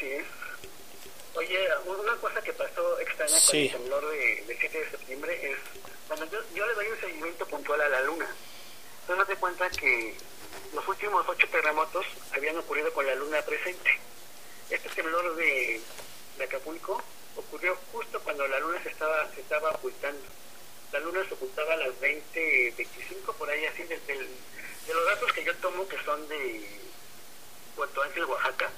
Sí. 0.00 0.06
Oye, 1.34 1.58
una 1.86 2.16
cosa 2.16 2.40
que 2.42 2.52
pasó 2.52 2.98
extraña 3.00 3.30
con 3.32 3.40
Sí. 3.40 3.66
el 3.66 3.72
temblor 3.72 4.08
de, 4.10 4.44
del 4.46 4.58
7 4.58 4.78
de 4.78 4.90
septiembre 4.90 5.50
es, 5.52 5.56
cuando 6.08 6.26
yo, 6.26 6.38
yo 6.54 6.66
le 6.66 6.74
doy 6.74 6.86
un 6.88 7.00
seguimiento 7.00 7.46
puntual 7.46 7.80
a 7.80 7.88
la 7.88 8.02
luna, 8.02 8.34
das 9.16 9.28
de 9.28 9.36
cuenta 9.36 9.68
que 9.70 10.14
los 10.74 10.86
últimos 10.88 11.28
ocho 11.28 11.48
terremotos 11.48 12.06
habían 12.32 12.56
ocurrido 12.58 12.92
con 12.92 13.06
la 13.06 13.14
luna 13.14 13.42
presente. 13.42 13.90
Este 14.70 14.88
temblor 14.90 15.34
de, 15.36 15.80
de 16.38 16.44
Acapulco 16.44 17.02
ocurrió 17.36 17.76
justo 17.92 18.20
cuando 18.20 18.46
la 18.46 18.58
luna 18.60 18.82
se 18.82 18.90
estaba, 18.90 19.28
se 19.34 19.40
estaba 19.40 19.70
ocultando. 19.70 20.22
La 20.92 21.00
luna 21.00 21.24
se 21.26 21.34
ocultaba 21.34 21.74
a 21.74 21.76
las 21.76 21.98
20, 22.00 22.74
25, 22.76 23.32
por 23.34 23.48
ahí 23.48 23.64
así, 23.66 23.82
desde 23.84 24.14
los 24.16 25.06
datos 25.06 25.32
que 25.32 25.44
yo 25.44 25.54
tomo, 25.56 25.88
que 25.88 26.02
son 26.04 26.28
de 26.28 26.80
Puerto 27.76 28.02
Ángel, 28.02 28.24
Oaxaca. 28.24 28.70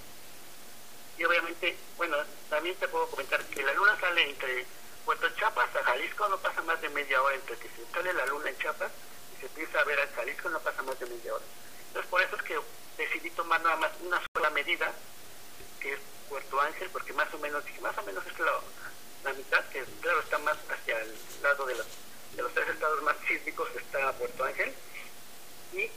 Y 1.18 1.24
obviamente, 1.24 1.76
bueno, 1.96 2.16
también 2.50 2.76
te 2.76 2.88
puedo 2.88 3.06
comentar 3.08 3.44
que 3.46 3.62
la 3.62 3.72
luna 3.74 3.98
sale 4.00 4.30
entre 4.30 4.66
Puerto 5.04 5.28
Chiapas 5.36 5.74
a 5.76 5.82
Jalisco, 5.84 6.28
no 6.28 6.38
pasa 6.38 6.62
más 6.62 6.80
de 6.80 6.88
media 6.88 7.22
hora 7.22 7.34
entre 7.34 7.56
que 7.56 7.68
se 7.68 7.92
sale 7.92 8.12
la 8.12 8.26
luna 8.26 8.50
en 8.50 8.58
Chiapas 8.58 8.90
empieza 9.46 9.80
a 9.80 9.84
ver 9.84 10.00
al 10.00 10.10
Jalisco 10.10 10.48
no 10.48 10.60
pasa 10.60 10.82
más 10.82 10.98
de 10.98 11.06
media 11.06 11.34
hora. 11.34 11.44
Entonces 11.88 12.10
por 12.10 12.22
eso 12.22 12.36
es 12.36 12.42
que 12.42 12.58
decidí 12.96 13.30
tomar 13.30 13.60
nada 13.62 13.76
más 13.76 13.92
una 14.00 14.20
sola 14.34 14.50
medida, 14.50 14.92
que 15.80 15.92
es 15.92 16.00
Puerto 16.28 16.60
Ángel, 16.60 16.88
porque 16.90 17.12
más 17.12 17.32
o 17.34 17.38
menos, 17.38 17.62
más 17.80 17.96
o 17.98 18.02
menos 18.02 18.24
es 18.26 18.38
la, 18.38 19.32
mitad, 19.32 19.64
que 19.70 19.84
claro 20.00 20.20
está 20.20 20.38
más 20.38 20.56
hacia 20.68 21.00
el 21.00 21.14
lado 21.42 21.66
de 21.66 21.74
los, 21.74 21.86
de 22.36 22.42
los 22.42 22.52
tres 22.54 22.68
estados 22.68 23.02
más 23.02 23.16
sísmicos 23.26 23.68
está 23.76 24.12
Puerto 24.12 24.44
Ángel, 24.44 24.72
y, 25.72 25.90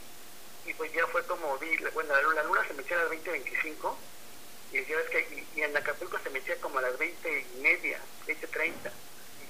y 0.69 0.73
pues 0.73 0.91
ya 0.93 1.05
fue 1.07 1.23
como 1.25 1.57
vi, 1.57 1.77
bueno, 1.93 2.13
la 2.33 2.43
luna, 2.43 2.67
se 2.67 2.73
metía 2.73 2.99
a 2.99 3.03
las 3.03 3.11
20.25, 3.11 3.95
y 4.71 4.85
ya 4.85 4.97
ves 4.97 5.09
que 5.09 5.47
y, 5.55 5.59
y 5.59 5.61
en 5.63 5.75
Acapulco 5.77 6.17
se 6.19 6.29
metía 6.29 6.59
como 6.59 6.79
a 6.79 6.81
las 6.81 6.97
20 6.97 7.47
y 7.55 7.61
media, 7.61 7.99
20.30, 8.27 8.91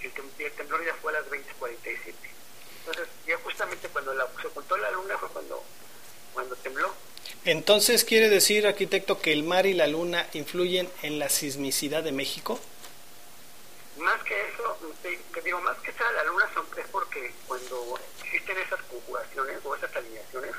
y 0.02 0.06
el, 0.06 0.46
el 0.46 0.52
temblor 0.54 0.86
ya 0.86 0.94
fue 0.96 1.16
a 1.16 1.22
las 1.22 1.30
20.47. 1.30 2.37
Entonces, 2.88 3.14
ya 3.28 3.38
justamente 3.40 3.88
cuando 3.90 4.14
la, 4.14 4.26
se 4.42 4.48
ocultó 4.48 4.78
la 4.78 4.92
luna 4.92 5.18
fue 5.18 5.28
cuando, 5.30 5.62
cuando 6.34 6.56
tembló. 6.56 6.94
Entonces, 7.44 8.06
¿quiere 8.06 8.30
decir, 8.30 8.66
arquitecto, 8.66 9.20
que 9.20 9.34
el 9.34 9.44
mar 9.44 9.66
y 9.66 9.74
la 9.74 9.88
luna 9.88 10.26
influyen 10.34 10.90
en 11.02 11.20
la 11.20 11.28
sismicidad 11.28 12.02
de 12.04 12.14
México? 12.14 12.60
Más 13.98 14.22
que 14.24 14.36
eso, 14.50 14.78
te- 15.02 15.20
que 15.34 15.42
digo, 15.42 15.60
más 15.62 15.78
que 15.80 15.92
sea 15.92 16.10
la 16.14 16.24
luna 16.24 16.50
son, 16.54 16.66
es 16.78 16.86
porque 16.88 17.34
cuando 17.48 18.00
existen 18.24 18.58
esas 18.58 18.82
conjugaciones 18.84 19.58
o 19.66 19.76
esas 19.76 19.94
alineaciones, 19.96 20.52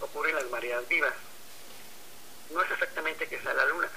ocurren 0.00 0.36
las 0.36 0.46
mareas 0.50 0.86
vivas. 0.86 1.14
No 2.50 2.62
es 2.62 2.70
exactamente 2.70 3.26
que 3.26 3.40
sea 3.40 3.54
la 3.54 3.64
luna. 3.66 3.88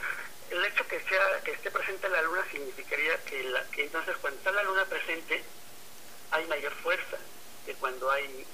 El 0.49 0.65
hecho 0.65 0.87
que 0.87 0.99
sea 1.01 1.41
que 1.43 1.51
esté 1.51 1.69
presente 1.69 2.09
la 2.09 2.23
luna 2.23 2.43
significaría 2.51 3.17
que, 3.25 3.43
la, 3.43 3.63
que 3.69 3.83
entonces 3.83 4.15
cuando 4.21 4.39
está 4.39 4.51
la 4.51 4.63
luna 4.63 4.85
presente 4.85 5.43
hay 6.31 6.47
mayor 6.47 6.73
fuerza 6.75 7.17
que 7.69 7.75
cuando 7.75 8.09
hay 8.09 8.45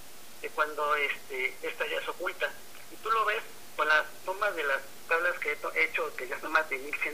que 0.41 0.49
cuando 0.49 0.93
este 0.95 1.55
esta 1.63 1.87
ya 1.87 2.01
se 2.03 2.09
oculta. 2.11 2.51
Y 2.91 2.95
tú 2.97 3.09
lo 3.11 3.23
ves 3.23 3.41
con 3.77 3.87
las 3.87 4.05
tomas 4.25 4.53
de 4.55 4.63
las 4.63 4.81
tablas 5.07 5.39
que 5.39 5.51
he 5.75 5.83
hecho, 5.85 6.13
que 6.17 6.27
ya 6.27 6.37
son 6.41 6.51
más 6.51 6.67
de 6.69 6.77
1100 6.77 7.13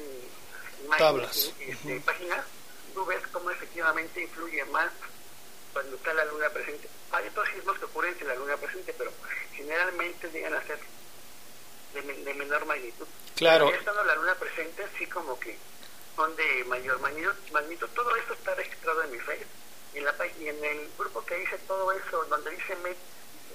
imágenes 0.86 1.54
este, 1.60 2.00
páginas, 2.02 2.46
tú 2.96 3.06
ves 3.06 3.22
cómo 3.32 3.52
efectivamente 3.52 4.22
influye 4.24 4.66
más 4.66 4.92
cuando 5.74 5.96
está 5.96 6.12
la 6.14 6.26
luna 6.26 6.50
presente. 6.50 6.90
Hay 7.12 7.28
otros 7.28 7.48
sismos 7.54 7.78
que 7.78 7.86
ocurren 7.86 8.18
sin 8.18 8.28
la 8.28 8.36
luna 8.36 8.58
presente, 8.58 8.94
pero 8.98 9.12
generalmente 9.54 10.30
llegan 10.32 10.56
a 10.56 10.64
ser 10.64 10.80
de, 11.94 12.02
men- 12.02 12.24
de 12.26 12.34
menor 12.34 12.66
magnitud. 12.66 13.06
Claro. 13.36 13.70
Ya 13.70 13.78
estando 13.78 14.04
la 14.04 14.16
luna 14.16 14.34
presente, 14.36 14.88
sí 14.98 15.06
como 15.06 15.40
que 15.40 15.56
son 16.16 16.36
de 16.36 16.64
mayor 16.66 17.00
magnitud. 17.00 17.34
magnitud. 17.52 17.88
Todo 17.94 18.16
esto 18.16 18.34
está 18.34 18.56
registrado 18.56 19.04
en 19.04 19.12
mi 19.12 19.20
Face. 19.20 19.46
Y 19.94 19.98
en, 20.00 20.06
la, 20.06 20.18
pá- 20.18 20.28
y 20.40 20.48
en 20.48 20.64
el 20.64 20.88
grupo 20.98 21.24
que 21.26 21.42
hice 21.44 21.58
todo 21.68 21.92
eso, 21.92 22.24
donde 22.30 22.52
dice 22.52 22.76
med- 22.78 22.96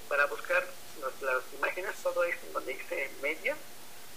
para 0.07 0.25
buscar 0.27 0.65
los- 1.01 1.21
las 1.21 1.43
imágenes, 1.57 1.91
todo 2.03 2.23
esto, 2.23 2.45
donde 2.53 2.73
dice 2.73 3.09
media, 3.21 3.55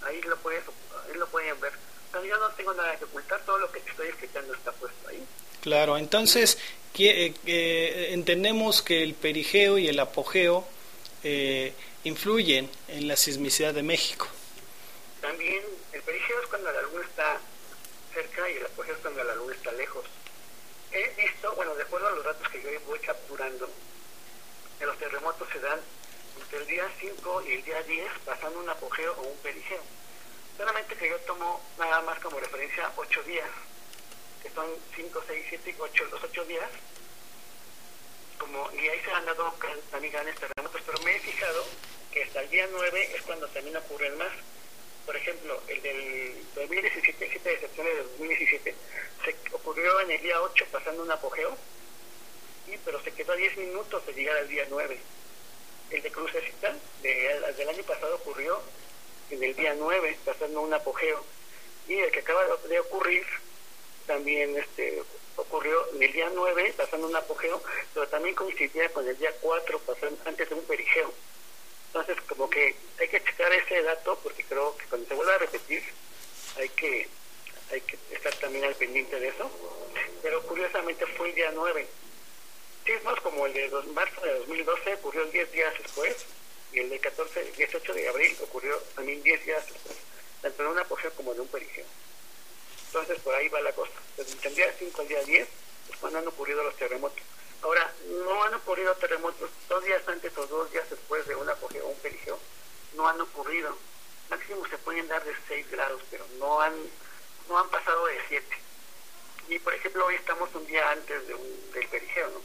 ahí 0.03 0.21
lo, 0.23 0.37
puedes, 0.39 0.63
ahí 1.09 1.17
lo 1.19 1.27
pueden 1.29 1.59
ver. 1.61 1.73
Pero 2.13 2.25
yo 2.25 2.37
no 2.39 2.49
tengo 2.51 2.75
nada 2.75 2.97
que 2.97 3.05
ocultar, 3.05 3.41
todo 3.47 3.59
lo 3.59 3.71
que 3.73 3.81
te 3.81 3.91
estoy 3.91 4.09
explicando 4.09 4.53
está 4.55 4.73
puesto 4.73 5.09
ahí. 5.09 5.25
Claro, 5.63 5.97
entonces 5.97 6.59
que- 6.93 7.27
eh, 7.27 7.35
que 7.45 8.13
entendemos 8.13 8.83
que 8.83 9.03
el 9.03 9.15
perigeo 9.15 9.79
y 9.79 9.89
el 9.89 9.99
apogeo 10.01 10.67
eh, 11.23 11.73
influyen 12.05 12.71
en 12.89 13.07
la 13.09 13.17
sismicidad 13.17 13.75
de 13.75 13.83
México. 13.83 14.27
También 15.21 15.63
el 15.93 16.03
perigeo 16.03 16.41
es 16.41 16.47
cuando 16.49 16.73
la 16.73 16.81
luna 16.83 17.05
está 17.05 17.39
cerca 18.15 18.49
y 18.51 18.55
el 18.57 18.67
apogeo 18.67 18.95
es 18.95 19.01
cuando 19.01 19.23
la 19.25 19.35
luna 19.35 19.55
está 19.55 19.71
lejos. 19.73 20.00
He 20.93 21.09
visto, 21.17 21.55
bueno, 21.55 21.75
de 21.77 21.83
acuerdo 21.85 22.09
a 22.09 22.11
los 22.13 22.25
datos 22.25 22.49
que 22.49 22.63
yo 22.63 22.71
voy 22.87 22.99
capturando, 22.99 23.71
que 24.79 24.87
los 24.87 24.99
terremotos 24.99 25.49
se 25.53 25.61
dan 25.61 25.81
entre 26.41 26.59
el 26.59 26.67
día 26.67 26.91
5 26.99 27.43
y 27.43 27.53
el 27.53 27.65
día 27.65 27.83
10 27.83 28.13
pasando 28.25 28.59
un 28.59 28.69
apogeo 28.69 29.13
o 29.19 29.23
un 29.23 29.39
perigeo. 29.39 29.83
Solamente 30.57 30.97
que 30.97 31.09
yo 31.09 31.17
tomo 31.21 31.63
nada 31.79 32.03
más 32.03 32.19
como 32.19 32.41
referencia 32.41 32.91
8 32.97 33.23
días, 33.23 33.49
que 34.43 34.51
son 34.51 34.67
5, 34.97 35.23
6, 35.27 35.47
7, 35.49 35.77
8, 35.79 36.09
los 36.11 36.25
8 36.25 36.45
días, 36.47 36.71
como, 38.39 38.69
y 38.73 38.89
ahí 38.89 39.01
se 39.05 39.13
han 39.13 39.27
dado 39.27 39.55
también 39.91 40.13
grandes 40.13 40.37
terremotos, 40.37 40.83
pero 40.85 40.99
me 41.03 41.15
he 41.15 41.21
fijado 41.21 41.65
que 42.13 42.25
hasta 42.25 42.41
el 42.41 42.51
día 42.51 42.67
9 42.73 43.15
es 43.15 43.23
cuando 43.23 43.47
también 43.49 43.77
ocurren 43.77 44.19
más. 44.19 44.33
Por 45.07 45.17
ejemplo, 45.17 45.61
el 45.69 45.83
del 45.83 46.35
2017, 46.55 47.29
7 47.31 47.51
de 47.51 47.61
septiembre 47.61 47.95
de 47.97 48.03
2017, 48.03 48.75
se 49.25 49.55
ocurrió 49.55 50.01
en 50.01 50.11
el 50.11 50.23
día 50.23 50.41
8 50.41 50.67
pasando 50.71 51.03
un 51.03 51.11
apogeo, 51.11 51.57
y, 52.69 52.77
pero 52.85 53.03
se 53.03 53.13
quedó 53.13 53.33
a 53.33 53.37
10 53.37 53.57
minutos 53.57 54.07
de 54.07 54.13
llegar 54.13 54.37
al 54.37 54.49
día 54.49 54.67
9. 54.69 54.99
El 55.91 56.03
de 56.03 56.13
Crucecita, 56.13 56.77
de, 57.03 57.27
el 57.33 57.57
del 57.57 57.69
año 57.69 57.83
pasado, 57.83 58.15
ocurrió 58.17 58.61
en 59.31 59.43
el 59.43 59.57
día 59.57 59.75
9, 59.77 60.19
pasando 60.25 60.61
un 60.61 60.73
apogeo. 60.73 61.25
Y 61.89 61.95
el 61.95 62.13
que 62.13 62.21
acaba 62.21 62.45
de 62.69 62.79
ocurrir, 62.79 63.27
también 64.07 64.57
este 64.57 65.03
ocurrió 65.37 65.93
en 65.95 66.03
el 66.03 66.13
día 66.13 66.31
9, 66.33 66.75
pasando 66.77 67.07
un 67.09 67.17
apogeo, 67.17 67.63
pero 67.95 68.07
también 68.09 68.35
coincidía 68.35 68.89
con 68.93 69.07
el 69.09 69.17
día 69.19 69.33
4, 69.41 69.79
pasando 69.81 70.19
antes 70.25 70.49
de 70.49 70.55
un 70.55 70.65
perigeo. 70.65 71.13
Entonces, 71.93 72.17
como 72.29 72.49
que 72.49 72.77
hay 73.01 73.09
que 73.09 73.23
checar 73.25 73.53
ese 73.53 73.83
dato, 73.83 74.17
porque 74.23 74.45
creo 74.45 74.77
que 74.77 74.85
cuando 74.87 75.09
se 75.09 75.15
vuelva 75.15 75.35
a 75.35 75.39
repetir, 75.39 75.83
hay 76.57 76.69
que 76.69 77.09
hay 77.73 77.81
que 77.81 77.99
estar 78.13 78.35
también 78.37 78.65
al 78.65 78.75
pendiente 78.75 79.19
de 79.19 79.29
eso. 79.29 79.51
Pero 80.23 80.43
curiosamente 80.43 81.05
fue 81.07 81.31
el 81.31 81.35
día 81.35 81.51
9. 81.53 81.87
Sismos 82.85 83.21
como 83.21 83.47
el 83.47 83.53
de 83.53 83.69
marzo 83.93 84.21
de 84.21 84.39
2012 84.39 84.95
ocurrió 84.95 85.25
10 85.27 85.53
días 85.53 85.75
después, 85.83 86.17
y 86.73 86.79
el 86.79 86.91
de 86.91 86.99
14, 86.99 87.53
18 87.57 87.95
de 87.95 88.09
abril 88.09 88.37
ocurrió 88.43 88.77
también 88.95 89.23
10 89.23 89.45
días 89.45 89.67
después, 89.67 89.97
tanto 90.43 90.63
de 90.63 90.69
un 90.69 90.79
apogeo 90.79 91.13
como 91.15 91.35
de 91.35 91.41
un 91.41 91.49
perigeo. 91.49 91.85
Entonces, 92.87 93.19
por 93.21 93.35
ahí 93.35 93.49
va 93.49 93.61
la 93.61 93.73
cosa. 93.73 93.93
Desde 94.17 94.49
el 94.49 94.55
día 94.55 94.75
5 94.79 95.01
al 95.01 95.09
día 95.09 95.23
10 95.23 95.49
es 95.91 95.97
cuando 95.99 96.19
han 96.21 96.29
ocurrido 96.29 96.63
los 96.63 96.77
terremotos. 96.77 97.23
Ahora, 97.63 97.93
no 98.25 98.43
han 98.45 98.55
ocurrido 98.55 98.95
terremotos 98.97 99.51
dos 99.69 99.85
días 99.85 100.03
antes 100.07 100.37
o 100.39 100.47
dos 100.47 100.71
días 100.73 100.89
después 100.89 101.27
de 101.27 101.35
un 101.35 101.49
apogeo 101.49 101.87
o 101.87 101.91
un 101.91 101.99
perigeo. 101.99 102.39
No 102.97 103.07
han 103.07 103.21
ocurrido. 103.21 103.77
Máximo 104.31 104.67
se 104.69 104.79
pueden 104.79 105.07
dar 105.09 105.23
de 105.25 105.35
6 105.49 105.71
grados, 105.71 106.01
pero 106.11 106.27
no 106.39 106.61
han, 106.61 106.75
no 107.49 107.59
han 107.59 107.69
pasado 107.69 108.07
de 108.07 108.19
7. 108.29 108.47
Y, 109.49 109.59
por 109.59 109.75
ejemplo, 109.75 110.07
hoy 110.07 110.15
estamos 110.15 110.49
un 110.55 110.67
día 110.67 110.91
antes 110.91 111.27
de 111.27 111.35
un, 111.35 111.73
del 111.73 111.87
perigeo, 111.89 112.31
¿no? 112.31 112.41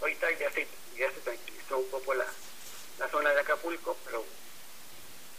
Ahorita 0.00 0.30
ya 0.32 0.50
se, 0.52 0.66
ya 0.96 1.10
se 1.10 1.20
tranquilizó 1.20 1.78
un 1.78 1.88
poco 1.88 2.14
la, 2.14 2.26
la 2.98 3.08
zona 3.08 3.30
de 3.30 3.40
Acapulco, 3.40 3.96
pero, 4.04 4.24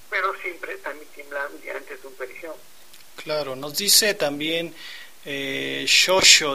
pero 0.09 0.33
siempre 0.41 0.75
también 0.77 1.07
tiembla 1.13 1.47
un 1.53 1.61
día 1.61 1.77
antes 1.77 2.01
de 2.01 2.07
un 2.07 2.15
perigeo. 2.15 2.57
Claro, 3.15 3.55
nos 3.55 3.77
dice 3.77 4.13
también 4.13 4.75
eh, 5.25 5.85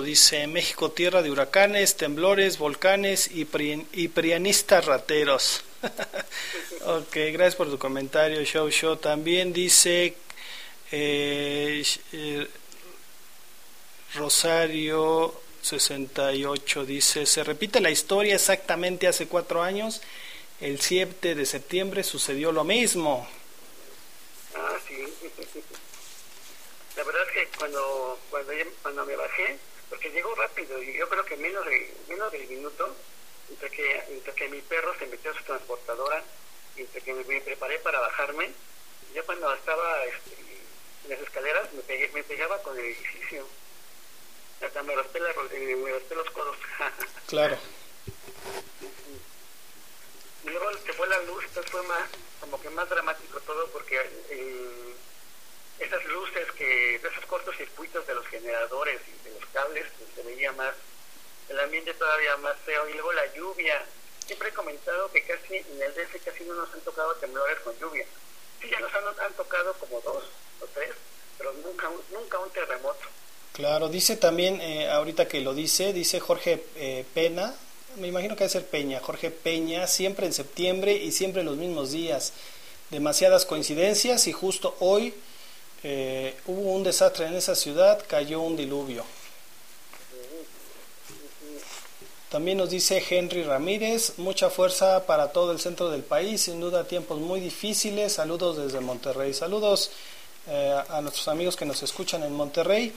dice 0.05 0.47
México 0.47 0.91
tierra 0.93 1.23
de 1.23 1.31
huracanes, 1.31 1.97
temblores, 1.97 2.59
volcanes 2.59 3.29
y, 3.33 3.45
pri- 3.45 3.87
y 3.93 4.09
prianistas 4.09 4.85
rateros. 4.85 5.63
ok, 6.87 7.17
gracias 7.33 7.57
por 7.57 7.69
tu 7.71 7.79
comentario, 7.79 8.43
Shosho. 8.45 8.99
También 8.99 9.53
dice 9.53 10.15
eh, 10.93 11.85
eh, 12.13 12.49
Rosario 14.15 15.35
68, 15.63 16.85
dice, 16.87 17.27
se 17.27 17.45
repite 17.45 17.81
la 17.81 17.91
historia 17.91 18.35
exactamente 18.35 19.07
hace 19.07 19.27
cuatro 19.27 19.63
años. 19.63 20.01
El 20.61 20.81
7 20.81 21.35
de 21.35 21.47
septiembre 21.47 22.03
sucedió 22.03 22.53
lo 22.53 22.65
mismo. 22.65 23.27
La 27.01 27.07
verdad 27.07 27.23
es 27.29 27.33
que 27.33 27.47
cuando 27.59 28.19
cuando, 28.29 28.53
ya- 28.53 28.67
cuando 28.83 29.07
me 29.07 29.17
bajé, 29.17 29.57
porque 29.89 30.11
llegó 30.11 30.35
rápido, 30.35 30.83
y 30.83 30.93
yo 30.99 31.09
creo 31.09 31.25
que 31.25 31.35
menos 31.39 31.65
de 31.65 31.95
menos 32.09 32.31
del 32.31 32.47
minuto, 32.47 32.95
entre 33.49 33.71
que, 33.71 33.97
entre 34.11 34.35
que 34.35 34.49
mi 34.51 34.61
perro 34.61 34.95
se 34.99 35.07
metió 35.07 35.31
a 35.31 35.35
su 35.35 35.43
transportadora, 35.45 36.23
entre 36.77 37.01
que 37.01 37.15
me, 37.15 37.25
me 37.25 37.41
preparé 37.41 37.79
para 37.79 38.01
bajarme, 38.01 38.53
yo 39.15 39.25
cuando 39.25 39.51
estaba 39.55 40.05
este, 40.05 40.37
en 41.05 41.11
las 41.11 41.21
escaleras 41.21 41.73
me, 41.73 41.81
pegué- 41.85 42.13
me 42.13 42.23
pegaba 42.23 42.61
con 42.63 42.79
el 42.79 42.85
edificio. 42.85 43.47
Hasta 44.61 44.83
me 44.83 44.95
raspé, 44.95 45.21
la 45.21 45.31
eh, 45.31 45.77
me 45.83 45.93
raspé 45.93 46.15
los 46.17 46.31
codos. 46.33 46.57
Claro. 47.29 47.57
Y 50.45 50.51
luego 50.51 50.71
que 50.85 50.93
fue 50.93 51.09
la 51.09 51.23
luz, 51.23 51.45
entonces 51.45 51.71
fue 51.73 51.83
más, 51.85 52.11
como 52.41 52.61
que 52.61 52.69
más 52.71 52.87
dramático 52.91 53.41
todo 53.41 53.69
porque 53.69 53.97
eh, 54.29 54.90
esas 55.81 56.05
luces 56.07 56.47
que, 56.57 56.97
esos 56.97 57.27
cortocircuitos 57.27 58.07
de 58.07 58.15
los 58.15 58.27
generadores 58.27 59.01
y 59.09 59.29
de 59.29 59.35
los 59.41 59.49
cables, 59.51 59.87
pues, 59.99 60.11
se 60.15 60.23
veía 60.23 60.53
más, 60.53 60.75
el 61.49 61.59
ambiente 61.61 61.95
todavía 61.95 62.37
más 62.39 62.57
feo. 62.65 62.89
Y 62.89 62.93
luego 62.95 63.13
la 63.13 63.33
lluvia. 63.35 63.85
Siempre 64.27 64.51
he 64.51 64.53
comentado 64.53 65.11
que 65.11 65.23
casi 65.25 65.57
en 65.57 65.83
el 65.83 65.93
DF 65.95 66.23
casi 66.25 66.45
no 66.45 66.55
nos 66.55 66.73
han 66.73 66.81
tocado 66.83 67.15
temblores 67.17 67.59
con 67.61 67.77
lluvia. 67.81 68.05
Sí, 68.61 68.69
ya 68.71 68.79
nos 68.79 68.95
han, 68.95 69.03
han 69.27 69.33
tocado 69.35 69.73
como 69.75 70.01
dos 70.03 70.23
o 70.61 70.67
tres, 70.75 70.91
pero 71.37 71.53
nunca, 71.65 71.89
un- 71.89 72.03
nunca 72.13 72.39
un 72.39 72.51
terremoto. 72.51 73.01
Claro, 73.53 73.89
dice 73.89 74.17
también, 74.17 74.61
eh, 74.61 74.89
ahorita 74.89 75.27
que 75.27 75.41
lo 75.41 75.53
dice, 75.55 75.93
dice 75.93 76.21
Jorge 76.21 76.63
eh, 76.77 77.05
Pena, 77.13 77.55
me 77.97 78.07
imagino 78.07 78.37
que 78.37 78.45
debe 78.45 78.51
ser 78.53 78.67
Peña, 78.67 79.01
Jorge 79.01 79.33
Peña, 79.33 79.89
siempre 79.89 80.27
en 80.27 80.33
septiembre 80.33 80.93
y 80.93 81.11
siempre 81.11 81.43
los 81.43 81.57
mismos 81.57 81.91
días. 81.91 82.33
Demasiadas 82.91 83.47
coincidencias 83.47 84.29
y 84.29 84.33
justo 84.33 84.77
hoy 84.79 85.13
eh, 85.83 86.37
hubo 86.47 86.73
un 86.73 86.83
desastre 86.83 87.27
en 87.27 87.35
esa 87.35 87.55
ciudad, 87.55 88.03
cayó 88.07 88.41
un 88.41 88.57
diluvio. 88.57 89.05
También 92.29 92.59
nos 92.59 92.71
dice 92.71 93.03
Henry 93.09 93.43
Ramírez, 93.43 94.15
mucha 94.19 94.51
fuerza 94.51 95.05
para 95.07 95.33
todo 95.33 95.51
el 95.53 95.59
centro 95.59 95.91
del 95.91 96.03
país, 96.03 96.43
sin 96.43 96.61
duda 96.61 96.87
tiempos 96.87 97.19
muy 97.19 97.41
difíciles. 97.41 98.13
Saludos 98.13 98.57
desde 98.57 98.81
Monterrey. 98.81 99.35
Saludos 99.35 99.91
eh, 100.47 100.81
a 100.89 101.01
nuestros 101.01 101.27
amigos 101.27 101.57
que 101.57 101.65
nos 101.65 101.83
escuchan 101.83 102.23
en 102.23 102.33
Monterrey. 102.33 102.93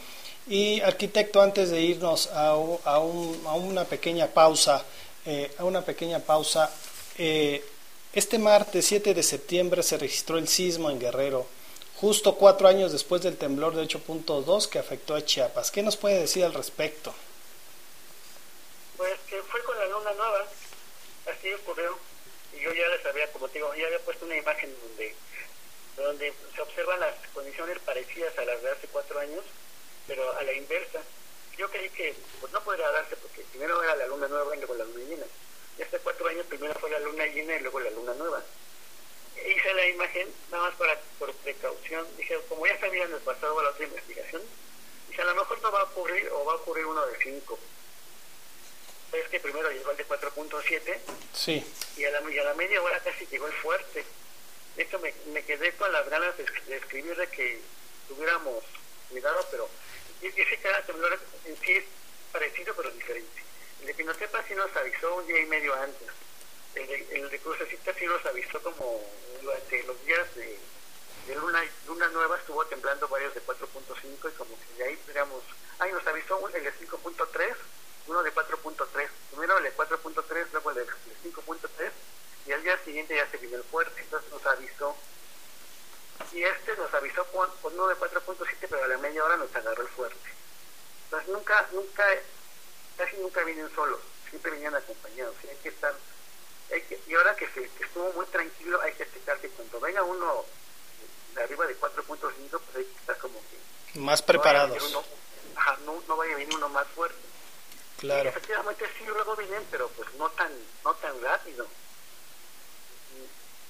Y 0.48 0.82
arquitecto, 0.82 1.42
antes 1.42 1.72
de 1.72 1.82
irnos 1.82 2.28
a, 2.28 2.50
a, 2.50 3.00
un, 3.00 3.42
a 3.48 3.54
una 3.54 3.86
pequeña 3.86 4.28
pausa, 4.28 4.84
eh, 5.26 5.52
a 5.58 5.64
una 5.64 5.82
pequeña 5.82 6.20
pausa, 6.20 6.70
este 7.18 8.38
martes 8.38 8.86
7 8.86 9.14
de 9.14 9.24
septiembre 9.24 9.82
se 9.82 9.98
registró 9.98 10.38
el 10.38 10.48
sismo 10.48 10.92
en 10.92 11.00
Guerrero, 11.00 11.48
justo 12.04 12.36
cuatro 12.36 12.68
años 12.68 12.92
después 12.92 13.22
del 13.22 13.38
temblor 13.38 13.76
de 13.76 13.84
8.2 13.84 14.68
que 14.68 14.78
afectó 14.78 15.16
a 15.16 15.24
Chiapas. 15.24 15.72
¿Qué 15.72 15.82
nos 15.82 15.96
puede 15.96 16.20
decir 16.20 16.44
al 16.44 16.54
respecto? 16.54 17.16
Pues 18.98 19.18
que 19.30 19.42
fue 19.44 19.64
con 19.64 19.80
la 19.80 19.86
luna 19.86 20.12
nueva, 20.12 20.46
así 21.32 21.54
ocurrió. 21.54 21.98
Y 22.52 22.60
yo 22.60 22.74
ya 22.74 22.90
les 22.90 23.06
había, 23.06 23.32
como 23.32 23.48
te 23.48 23.60
digo, 23.60 23.74
ya 23.74 23.86
había 23.86 24.00
puesto 24.00 24.26
una 24.26 24.36
imagen 24.36 24.76
donde, 24.82 25.16
donde 25.96 26.34
se 26.54 26.62
observan 26.62 27.00
las 27.00 27.16
condiciones 27.34 27.80
parecidas 27.80 28.38
a 28.38 28.44
las 28.44 28.62
de 28.62 28.72
hace 28.72 28.88
cuatro 28.90 29.18
años, 29.22 29.46
pero 30.06 30.30
a 30.38 30.44
la 30.44 30.52
inversa. 30.52 31.00
Yo 31.58 31.70
creí 31.70 31.90
que 31.92 32.14
pues 32.42 32.52
no 32.52 32.62
podría 32.66 32.92
darse 32.92 33.16
porque 33.16 33.44
primero 33.52 33.82
era 33.82 33.96
la 33.96 34.08
luna 34.08 34.28
nueva 34.28 34.54
y 34.54 34.60
luego 34.60 34.76
la 34.76 34.84
luna 34.84 35.06
llena. 35.06 35.26
Y 35.78 35.84
hace 35.84 36.00
cuatro 36.00 36.28
años 36.28 36.46
primero 36.48 36.74
fue 36.76 36.90
la 36.90 37.00
luna 37.00 37.26
llena 37.28 37.56
y 37.56 37.62
luego 37.62 37.80
la 37.80 37.92
luna 37.92 38.14
nueva. 38.16 38.44
Hice 39.36 39.74
la 39.74 39.88
imagen 39.88 40.28
nada 40.52 40.64
más 40.64 40.76
para 40.76 41.00
por 41.18 41.34
precaución. 41.34 42.06
Dije, 42.18 42.38
como 42.48 42.68
ya 42.68 42.80
sabía 42.80 43.06
en 43.06 43.14
el 43.14 43.20
pasado 43.22 43.62
la 43.62 43.70
otra 43.70 43.86
investigación, 43.86 44.42
dije, 45.10 45.22
a 45.22 45.26
lo 45.26 45.36
mejor 45.36 45.62
no 45.62 45.72
va 45.72 45.82
a 45.82 45.84
ocurrir 45.84 46.30
o 46.30 46.46
va 46.46 46.54
a 46.54 46.58
ocurrir 46.58 46.86
uno 46.86 47.06
de 47.08 47.18
cinco 47.18 47.58
es 49.18 49.28
que 49.30 49.40
primero 49.40 49.63
llegó 49.74 49.92
el 49.92 49.98
de 49.98 50.08
4.7 50.08 50.98
sí. 51.34 51.66
y, 51.98 52.06
a 52.06 52.12
la, 52.12 52.32
y 52.32 52.40
a 52.40 52.44
la 52.44 52.54
media 52.54 52.82
hora 52.82 53.00
casi 53.00 53.26
llegó 53.28 53.48
el 53.48 53.54
fuerte. 53.54 54.06
De 54.76 54.84
hecho, 54.84 55.00
me, 55.00 55.14
me 55.32 55.44
quedé 55.44 55.74
con 55.74 55.92
las 55.92 56.10
ganas 56.10 56.36
de, 56.38 56.46
de 56.68 56.78
escribir 56.78 57.16
de 57.16 57.28
que 57.28 57.60
tuviéramos 58.08 58.64
cuidado, 59.10 59.46
pero 59.52 59.70
ese 60.22 60.58
cada 60.58 60.82
temblor 60.84 61.20
en 61.46 61.58
sí 61.58 61.72
es 61.74 61.84
parecido 62.32 62.74
pero 62.76 62.90
diferente. 62.92 63.42
El 63.82 63.88
de 63.88 63.94
Pinotepa 63.94 64.44
sí 64.48 64.56
nos 64.56 64.76
avisó 64.76 65.16
un 65.16 65.28
día 65.28 65.40
y 65.40 65.46
medio 65.46 65.74
antes. 65.76 66.08
El 66.76 66.88
de, 66.88 67.08
el 67.12 67.30
de 67.30 67.40
Crucecita 67.40 67.94
sí 67.94 68.06
nos 68.06 68.26
avisó 68.26 68.62
como 68.62 69.02
durante 69.42 69.84
los 69.84 70.04
días 70.06 70.34
de, 70.36 70.58
de 71.28 71.36
luna, 71.36 71.64
luna 71.86 72.08
nueva 72.10 72.38
estuvo 72.38 72.66
temblando 72.66 73.08
varios 73.08 73.34
de 73.36 73.42
4.5 73.44 74.32
y 74.32 74.38
como 74.38 74.58
que 74.58 74.84
de 74.84 74.90
ahí 74.90 75.00
digamos, 75.08 75.44
ahí 75.80 75.92
nos 75.92 76.06
avisó 76.08 76.48
el 76.50 76.64
de 76.64 76.74
5.3 76.74 77.56
uno 78.08 78.24
de 78.24 78.34
4.3, 78.34 79.08
primero 79.32 79.58
el 79.58 79.64
de 79.64 79.76
4.3, 79.76 80.48
luego 80.52 80.70
el 80.72 80.76
de 80.76 80.86
5.3 80.86 81.92
y 82.46 82.52
al 82.52 82.64
día 82.64 82.78
siguiente 82.84 83.16
ya 83.16 83.30
se 83.30 83.38
vino 83.38 83.56
el 83.58 83.64
fuerte, 83.64 84.02
entonces 84.02 84.30
nos 84.32 84.46
avisó 84.46 84.96
y 86.32 86.44
este 86.44 86.76
nos 86.76 86.94
avisó 86.94 87.26
con, 87.28 87.50
con 87.62 87.74
uno 87.74 87.88
de 87.88 87.96
4.7 87.96 88.46
pero 88.70 88.84
a 88.84 88.88
la 88.88 88.98
media 88.98 89.24
hora 89.24 89.38
nos 89.38 89.56
agarró 89.56 89.82
el 89.84 89.90
fuerte. 89.90 90.30
Entonces 91.06 91.30
nunca, 91.30 91.68
nunca, 91.72 92.06
casi 92.98 93.18
nunca 93.18 93.44
vienen 93.44 93.74
solos, 93.74 94.00
siempre 94.30 94.52
venían 94.52 94.76
acompañados, 94.76 95.36
y 95.44 95.50
hay 95.50 95.58
que 95.58 95.70
estar, 95.70 95.94
hay 96.72 96.82
que, 96.82 97.00
y 97.08 97.14
ahora 97.16 97.36
que, 97.36 97.48
se, 97.48 97.70
que 97.70 97.84
estuvo 97.84 98.12
muy 98.14 98.26
tranquilo 98.28 98.82
hay 98.82 98.94
que 98.94 99.04
explicar 99.04 99.40
que 99.40 99.50
cuando 99.50 99.80
venga 99.80 100.04
uno 100.04 100.44
de 101.36 101.44
arriba 101.44 101.66
de 101.68 101.80
4.5 101.80 102.06
pues 102.50 102.76
hay 102.76 102.86
que 102.86 103.00
estar 103.00 103.18
como 103.20 103.40
que... 103.40 104.00
Más 104.00 104.22
preparados. 104.22 104.70
No 104.70 104.76
vaya 104.76 104.98
uno, 104.98 105.06
ajá, 105.56 105.78
no, 105.86 106.04
no 106.08 106.18
vaya 106.18 106.34
a 106.34 106.38
venir 106.38 106.56
uno 106.56 106.70
más 106.70 106.88
fuerte. 106.90 107.33
Claro. 108.04 108.28
Efectivamente 108.28 108.84
sí, 108.98 109.06
luego 109.08 109.34
vienen, 109.38 109.64
pero 109.72 109.88
pues 109.96 110.10
no 110.16 110.30
tan, 110.32 110.52
no 110.84 110.94
tan 110.96 111.22
rápido. 111.22 111.66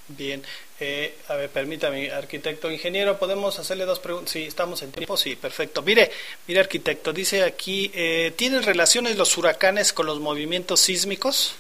Bien, 0.07 0.43
eh, 0.79 1.15
a 1.27 1.36
ver, 1.36 1.51
permítame, 1.51 2.11
arquitecto, 2.11 2.71
ingeniero, 2.71 3.19
¿podemos 3.19 3.59
hacerle 3.59 3.86
dos 3.86 3.99
preguntas? 3.99 4.31
Sí, 4.31 4.45
estamos 4.47 4.81
en 4.81 4.91
tiempo, 4.91 5.17
sí, 5.17 5.36
perfecto. 5.36 5.84
Mire, 5.84 6.11
mire, 6.47 6.61
arquitecto, 6.61 7.13
dice 7.13 7.43
aquí, 7.43 7.91
eh, 7.93 8.34
¿tienen 8.36 8.63
relaciones 8.63 9.17
los 9.17 9.38
huracanes 9.38 9.93
con 9.93 10.07
los 10.07 10.19
movimientos 10.19 10.79
sísmicos? 10.79 11.53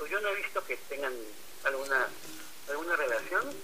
Pues 0.00 0.10
yo 0.10 0.20
no 0.20 0.28
he 0.30 0.34
visto 0.34 0.64
que 0.64 0.76
tengan 0.88 1.14
alguna, 1.62 2.08
alguna 2.68 2.96
relación. 2.96 3.54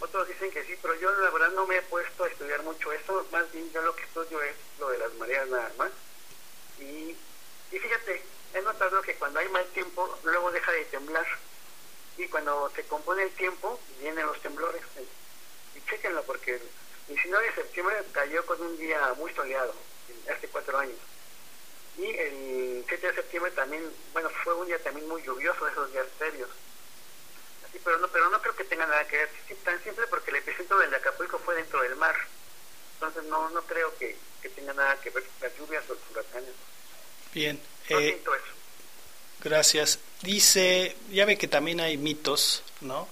Otros 0.00 0.28
dicen 0.28 0.50
que 0.50 0.64
sí, 0.64 0.74
pero 0.82 1.00
yo 1.00 1.10
la 1.12 1.30
verdad 1.30 1.50
no 1.52 1.66
me 1.66 1.78
he 1.78 1.82
puesto 1.82 2.24
a 2.24 2.28
estudiar 2.28 2.62
mucho 2.62 2.92
eso, 2.92 3.26
más 3.32 3.50
bien 3.52 3.72
yo 3.72 3.80
lo 3.80 3.96
que 3.96 4.02
estudio 4.02 4.42
es 4.42 4.54
lo 4.78 4.90
de 4.90 4.98
las 4.98 5.14
mareas 5.14 5.48
nada 5.48 5.72
más. 5.78 5.90
Y, 6.80 7.16
fíjate, 7.70 8.22
he 8.54 8.62
notado 8.62 9.02
que 9.02 9.14
cuando 9.14 9.40
hay 9.40 9.48
mal 9.48 9.66
tiempo, 9.68 10.18
luego 10.24 10.50
deja 10.52 10.72
de 10.72 10.84
temblar. 10.86 11.26
Y 12.16 12.26
cuando 12.28 12.70
se 12.74 12.84
compone 12.84 13.22
el 13.24 13.30
tiempo, 13.32 13.78
vienen 14.00 14.26
los 14.26 14.40
temblores. 14.40 14.82
Y 15.74 15.80
chéquenlo, 15.88 16.22
porque 16.24 16.54
el 16.54 16.62
19 17.08 17.46
de 17.46 17.54
septiembre 17.54 17.96
cayó 18.12 18.44
con 18.46 18.60
un 18.60 18.76
día 18.76 19.14
muy 19.14 19.32
soleado, 19.34 19.74
hace 20.30 20.48
cuatro 20.48 20.78
años. 20.78 20.98
Y 21.96 22.04
el 22.04 22.84
7 22.86 23.06
de 23.08 23.14
septiembre 23.14 23.50
también, 23.52 23.82
bueno, 24.12 24.30
fue 24.44 24.54
un 24.54 24.66
día 24.66 24.80
también 24.82 25.08
muy 25.08 25.22
lluvioso, 25.22 25.66
esos 25.66 25.90
días 25.92 26.06
serios. 26.18 26.48
Así, 27.68 27.80
pero 27.84 27.98
no, 27.98 28.08
pero 28.08 28.30
no 28.30 28.40
creo 28.40 28.54
que 28.54 28.64
tenga 28.64 28.86
nada 28.86 29.06
que 29.08 29.16
ver, 29.16 29.30
tan 29.64 29.82
simple 29.82 30.06
porque 30.06 30.30
el 30.30 30.36
epicentro 30.36 30.78
del 30.78 30.90
de 30.90 30.96
Acapulco 30.96 31.38
fue 31.40 31.56
dentro 31.56 31.82
del 31.82 31.96
mar. 31.96 32.16
Entonces 33.00 33.24
no, 33.30 33.48
no 33.50 33.62
creo 33.62 33.96
que, 33.98 34.16
que 34.42 34.48
tenga 34.50 34.72
nada 34.72 34.98
que 35.00 35.10
ver 35.10 35.22
las 35.40 35.56
lluvias 35.56 35.84
o 35.88 35.94
los 35.94 36.02
huracanes. 36.10 36.50
Bien. 37.32 37.60
No 37.90 37.98
Eh, 38.00 38.18
eso. 38.22 38.30
gracias. 39.42 39.98
Dice, 40.22 40.96
ya 41.12 41.24
ve 41.24 41.38
que 41.38 41.46
también 41.48 41.80
hay 41.80 41.96
mitos, 41.96 42.62
¿no? 42.80 43.08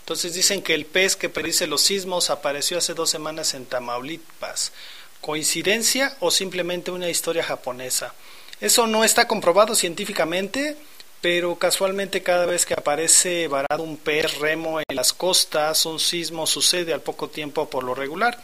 Entonces 0.00 0.34
dicen 0.34 0.62
que 0.62 0.74
el 0.74 0.86
pez 0.86 1.16
que 1.16 1.28
predice 1.28 1.66
los 1.66 1.82
sismos 1.82 2.30
apareció 2.30 2.78
hace 2.78 2.94
dos 2.94 3.10
semanas 3.10 3.54
en 3.54 3.66
Tamaulipas. 3.66 4.72
¿Coincidencia 5.20 6.16
o 6.20 6.30
simplemente 6.30 6.90
una 6.90 7.08
historia 7.08 7.42
japonesa? 7.42 8.14
Eso 8.60 8.86
no 8.86 9.04
está 9.04 9.26
comprobado 9.26 9.74
científicamente, 9.74 10.76
pero 11.20 11.56
casualmente 11.56 12.22
cada 12.22 12.46
vez 12.46 12.64
que 12.64 12.74
aparece 12.74 13.48
varado 13.48 13.82
un 13.82 13.96
pez 13.96 14.38
remo 14.38 14.78
en 14.80 14.96
las 14.96 15.12
costas, 15.12 15.84
un 15.84 15.98
sismo 15.98 16.46
sucede 16.46 16.94
al 16.94 17.00
poco 17.02 17.28
tiempo 17.28 17.68
por 17.68 17.82
lo 17.84 17.94
regular. 17.94 18.40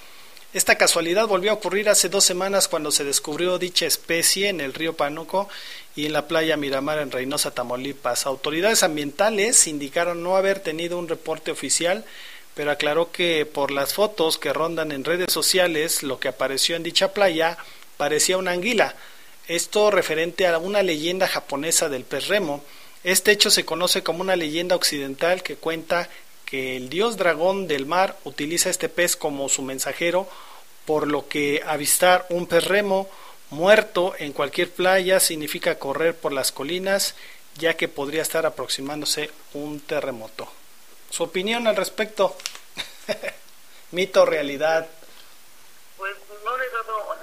Esta 0.55 0.77
casualidad 0.77 1.27
volvió 1.29 1.51
a 1.51 1.55
ocurrir 1.55 1.89
hace 1.89 2.11
dos 2.11 2.25
semanas 2.25 2.69
cuando 2.69 2.91
se 2.91 3.05
descubrió 3.05 3.59
dicha 3.59 3.87
especie 3.87 4.51
en 4.51 4.61
el 4.61 4.75
río 4.75 4.93
Pánuco 4.93 5.49
y 5.97 6.05
en 6.05 6.13
la 6.13 6.29
playa 6.29 6.59
Miramar 6.59 6.99
en 6.99 7.11
Reynosa, 7.11 7.53
Tamaulipas. 7.53 8.27
Autoridades 8.27 8.83
ambientales 8.83 9.67
indicaron 9.67 10.23
no 10.23 10.37
haber 10.37 10.61
tenido 10.61 10.99
un 10.99 11.09
reporte 11.09 11.51
oficial, 11.51 12.05
pero 12.55 12.71
aclaró 12.71 13.11
que 13.11 13.47
por 13.47 13.71
las 13.71 13.95
fotos 13.95 14.37
que 14.37 14.53
rondan 14.53 14.93
en 14.93 15.05
redes 15.05 15.33
sociales, 15.33 16.03
lo 16.03 16.21
que 16.21 16.29
apareció 16.29 16.77
en 16.77 16.83
dicha 16.83 17.15
playa 17.15 17.57
parecía 17.97 18.37
una 18.37 18.51
anguila. 18.51 18.95
Esto 19.49 19.91
referente 19.91 20.47
a 20.47 20.59
una 20.59 20.83
leyenda 20.83 21.29
japonesa 21.29 21.89
del 21.89 22.05
pez 22.05 22.29
remo. 22.29 22.63
Este 23.05 23.31
hecho 23.31 23.51
se 23.51 23.65
conoce 23.65 24.03
como 24.03 24.21
una 24.21 24.37
leyenda 24.37 24.77
occidental 24.77 25.43
que 25.43 25.57
cuenta 25.57 26.11
que 26.53 26.77
el 26.77 26.91
dios 26.91 27.17
dragón 27.17 27.67
del 27.67 27.87
mar 27.87 28.19
utiliza 28.25 28.69
este 28.69 28.91
pez 28.91 29.17
como 29.17 29.49
su 29.49 29.63
mensajero, 29.63 30.29
por 30.85 31.09
lo 31.09 31.27
que 31.27 31.63
avistar 31.65 32.27
un 32.29 32.47
pez 32.47 32.67
remo 32.67 33.09
muerto 33.49 34.15
en 34.19 34.35
cualquier 34.35 34.71
playa 34.71 35.19
significa 35.19 35.79
correr 35.79 36.15
por 36.15 36.31
las 36.31 36.53
colinas, 36.53 37.15
ya 37.55 37.73
que 37.79 37.89
podría 37.89 38.21
estar 38.21 38.45
aproximándose 38.45 39.31
un 39.55 39.81
terremoto. 39.81 40.47
Su 41.09 41.23
opinión 41.23 41.67
al 41.67 41.75
respecto, 41.75 42.37
mito, 43.93 44.27
realidad. 44.27 44.87
Pues 45.97 46.15
no 46.45 46.59
le 46.59 46.67
he 46.67 46.71
dado, 46.71 47.17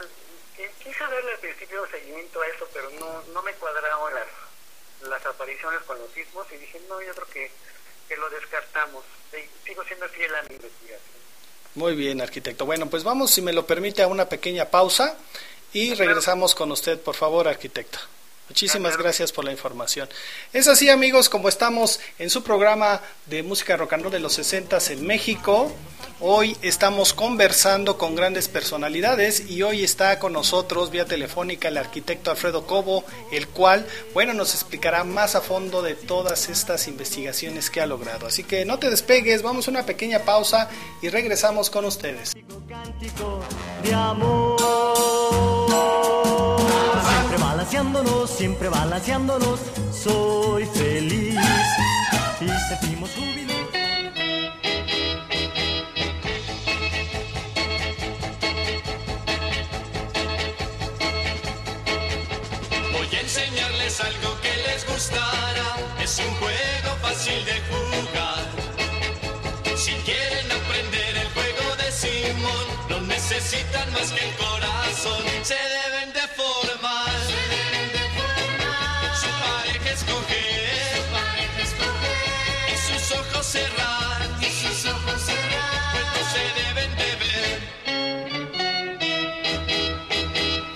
quise 0.83 1.03
darle 1.03 1.33
al 1.33 1.39
principio 1.39 1.85
seguimiento 1.91 2.41
a 2.41 2.47
eso, 2.47 2.67
pero 2.73 2.89
no, 3.31 3.43
me 3.43 3.53
cuadraron 3.53 4.11
las, 4.11 4.27
las 5.07 5.23
apariciones 5.23 5.83
con 5.83 5.99
los 5.99 6.09
sismos 6.13 6.47
y 6.51 6.57
dije, 6.57 6.81
no, 6.89 6.99
yo 6.99 7.13
creo 7.13 7.27
que 8.07 8.17
lo 8.17 8.27
descartamos. 8.31 9.05
Sigo 9.65 9.83
siendo 9.83 10.07
fiel 10.09 10.33
a 10.35 10.43
mi 10.43 10.55
investigación. 10.55 10.99
Muy 11.75 11.95
bien, 11.95 12.21
arquitecto. 12.21 12.65
Bueno, 12.65 12.89
pues 12.89 13.03
vamos, 13.03 13.31
si 13.31 13.41
me 13.41 13.53
lo 13.53 13.65
permite, 13.65 14.01
a 14.01 14.07
una 14.07 14.27
pequeña 14.27 14.65
pausa 14.65 15.17
y 15.73 15.93
regresamos 15.93 16.55
con 16.55 16.71
usted, 16.71 16.99
por 16.99 17.15
favor, 17.15 17.47
arquitecto. 17.47 17.99
Muchísimas 18.49 18.97
gracias 18.97 19.31
por 19.31 19.45
la 19.45 19.51
información. 19.51 20.09
Es 20.53 20.67
así, 20.67 20.89
amigos, 20.89 21.29
como 21.29 21.49
estamos 21.49 21.99
en 22.17 22.31
su 22.31 22.43
programa 22.43 22.99
de 23.27 23.43
música 23.43 23.77
rock 23.77 23.93
and 23.93 24.03
roll 24.03 24.11
de 24.11 24.19
los 24.19 24.33
60 24.33 24.79
en 24.89 25.05
México. 25.05 25.71
Hoy 26.19 26.57
estamos 26.61 27.13
conversando 27.13 27.97
con 27.97 28.15
grandes 28.15 28.49
personalidades 28.49 29.49
y 29.49 29.61
hoy 29.61 29.83
está 29.83 30.19
con 30.19 30.33
nosotros 30.33 30.91
vía 30.91 31.05
telefónica 31.05 31.69
el 31.69 31.77
arquitecto 31.77 32.31
Alfredo 32.31 32.65
Cobo, 32.65 33.05
el 33.31 33.47
cual, 33.47 33.87
bueno, 34.13 34.33
nos 34.33 34.53
explicará 34.53 35.03
más 35.03 35.35
a 35.35 35.41
fondo 35.41 35.81
de 35.81 35.93
todas 35.95 36.49
estas 36.49 36.89
investigaciones 36.89 37.69
que 37.69 37.79
ha 37.81 37.85
logrado. 37.85 38.27
Así 38.27 38.43
que 38.43 38.65
no 38.65 38.79
te 38.79 38.89
despegues, 38.89 39.43
vamos 39.43 39.67
a 39.67 39.71
una 39.71 39.85
pequeña 39.85 40.19
pausa 40.25 40.69
y 41.01 41.09
regresamos 41.09 41.69
con 41.69 41.85
ustedes. 41.85 42.33
de 43.83 43.93
amor. 43.93 44.59
Balanceándonos, 47.39 48.29
siempre 48.29 48.69
balanceándonos, 48.69 49.59
soy 49.91 50.65
feliz 50.65 51.39
y 52.41 52.47
sentimos 52.69 53.09
júbilo. 53.11 53.53
Voy 62.91 63.15
a 63.15 63.21
enseñarles 63.21 63.99
algo 64.01 64.41
que 64.41 64.53
les 64.67 64.87
gustará. 64.87 65.75
Es 66.01 66.19
un 66.19 66.33
juego 66.35 66.95
fácil 67.01 67.45
de 67.45 67.61
jugar. 67.69 68.45
Si 69.77 69.93
quieren 70.05 70.51
aprender 70.51 71.17
el 71.17 71.29
juego 71.33 71.75
de 71.77 71.91
Simón, 71.91 72.65
no 72.89 73.01
necesitan 73.01 73.91
más 73.93 74.11
que 74.11 74.27
el 74.27 74.35
corazón. 74.35 75.23
Se 75.43 75.55
deben 75.55 76.13
de 76.13 76.27
ojos 83.39 83.51
cerrar. 83.51 84.21
Y 84.41 84.45
sus 84.51 84.85
ojos 84.85 85.21
cerrar. 85.21 86.05
Pues 86.13 86.27
se 86.33 86.43
deben 86.61 86.91
de 86.97 87.09
ver. 87.23 87.59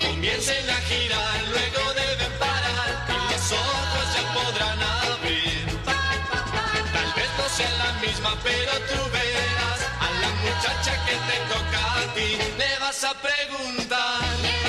Comiencen 0.00 0.70
a 0.70 0.76
girar, 0.88 1.42
luego 1.50 1.80
deben 1.94 2.32
parar 2.38 2.90
y 3.08 3.16
los 3.32 3.52
ojos 3.52 4.06
ya 4.14 4.24
podrán 4.32 4.82
abrir. 4.82 5.66
Tal 6.94 7.10
vez 7.16 7.30
no 7.38 7.46
sea 7.56 7.72
la 7.84 7.90
misma, 8.00 8.30
pero 8.42 8.72
tú 8.88 8.98
verás 9.12 9.80
a 10.00 10.08
la 10.22 10.30
muchacha 10.44 10.92
que 11.06 11.14
te 11.28 11.36
toca 11.52 11.80
a 12.00 12.14
ti. 12.14 12.28
Le 12.58 12.78
vas 12.78 13.04
a 13.04 13.12
preguntar. 13.14 14.63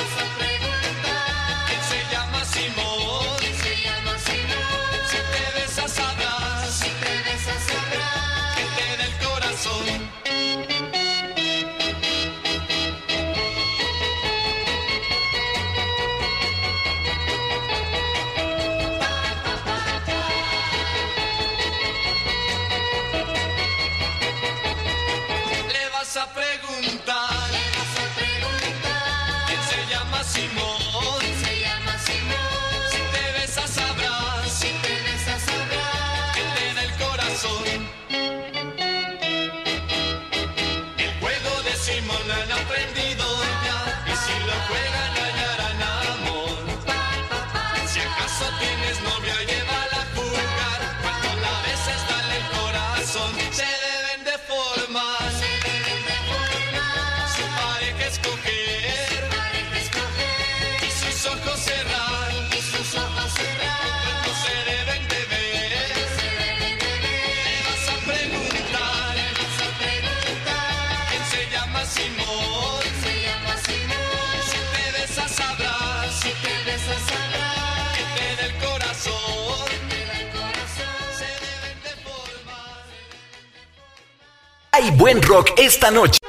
Hay 84.78 84.92
buen 84.92 85.22
rock 85.22 85.52
esta 85.56 85.90
noche. 85.90 86.20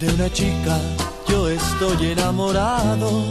De 0.00 0.08
una 0.08 0.32
chica 0.32 0.78
yo 1.28 1.50
estoy 1.50 2.12
enamorado, 2.12 3.24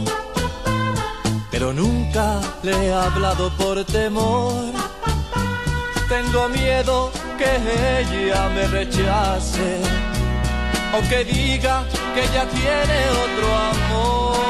pero 1.50 1.72
nunca 1.72 2.40
le 2.62 2.70
he 2.86 2.92
hablado 2.92 3.50
por 3.56 3.84
temor. 3.84 4.72
Tengo 6.08 6.48
miedo 6.50 7.10
que 7.36 8.00
ella 8.00 8.48
me 8.50 8.68
rechace 8.68 10.06
o 10.94 11.08
que 11.08 11.24
diga 11.24 11.84
que 12.14 12.22
ya 12.34 12.46
tiene 12.46 12.98
otro 13.24 13.54
amor. 13.54 14.45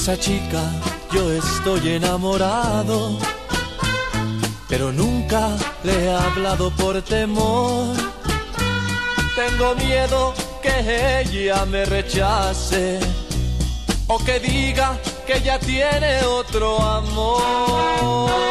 Esa 0.00 0.18
chica 0.18 0.62
yo 1.12 1.30
estoy 1.30 1.96
enamorado, 1.96 3.18
pero 4.66 4.90
nunca 4.92 5.50
le 5.84 6.04
he 6.04 6.10
hablado 6.10 6.70
por 6.70 7.02
temor. 7.02 7.94
Tengo 9.36 9.74
miedo 9.74 10.32
que 10.62 11.20
ella 11.20 11.66
me 11.66 11.84
rechace 11.84 12.98
o 14.06 14.18
que 14.24 14.40
diga 14.40 14.98
que 15.26 15.42
ya 15.42 15.58
tiene 15.58 16.24
otro 16.24 16.80
amor. 16.80 18.49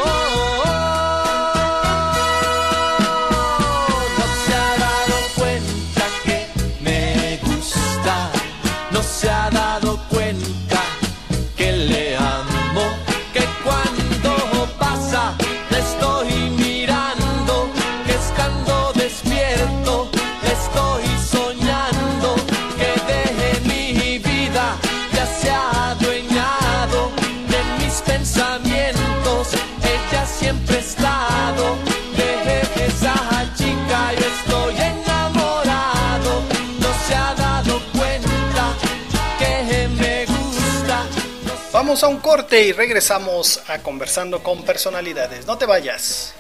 Vamos 41.90 42.04
a 42.04 42.08
un 42.08 42.20
corte 42.20 42.68
y 42.68 42.72
regresamos 42.72 43.64
a 43.68 43.80
conversando 43.80 44.44
con 44.44 44.62
personalidades. 44.62 45.48
No 45.48 45.58
te 45.58 45.66
vayas. 45.66 46.36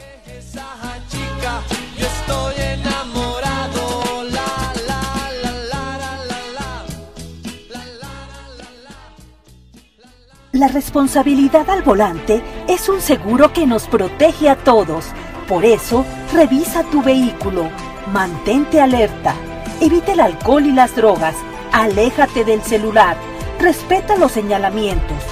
La 10.52 10.68
responsabilidad 10.68 11.68
al 11.68 11.82
volante 11.82 12.43
es 12.68 12.88
un 12.88 13.02
seguro 13.02 13.52
que 13.52 13.66
nos 13.66 13.88
protege 13.88 14.50
a 14.50 14.56
todos. 14.56 15.06
Por 15.47 15.66
eso, 15.66 16.06
revisa 16.32 16.84
tu 16.91 17.02
vehículo, 17.02 17.72
mantente 18.14 18.80
alerta, 18.80 19.34
evita 19.82 20.12
el 20.12 20.20
alcohol 20.20 20.68
y 20.68 20.74
las 20.74 20.95
drogas, 20.95 21.34
aléjate 21.72 22.45
del 22.45 22.62
celular, 22.62 23.18
respeta 23.60 24.16
los 24.16 24.32
señalamientos, 24.32 25.24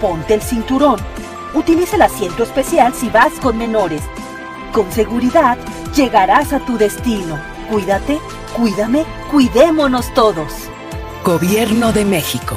ponte 0.00 0.34
el 0.34 0.42
cinturón, 0.42 0.98
utiliza 1.54 1.96
el 1.96 2.02
asiento 2.02 2.42
especial 2.42 2.94
si 2.94 3.08
vas 3.10 3.32
con 3.40 3.58
menores. 3.58 4.02
Con 4.72 4.90
seguridad, 4.92 5.58
llegarás 5.94 6.52
a 6.52 6.60
tu 6.60 6.78
destino. 6.78 7.38
Cuídate, 7.70 8.18
cuídame, 8.56 9.04
cuidémonos 9.30 10.12
todos. 10.14 10.52
Gobierno 11.24 11.92
de 11.92 12.04
México. 12.04 12.56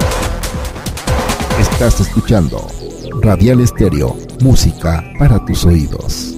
Estás 1.81 2.01
escuchando 2.01 2.67
Radial 3.21 3.59
Estéreo, 3.59 4.15
música 4.39 5.03
para 5.17 5.43
tus 5.45 5.65
oídos. 5.65 6.35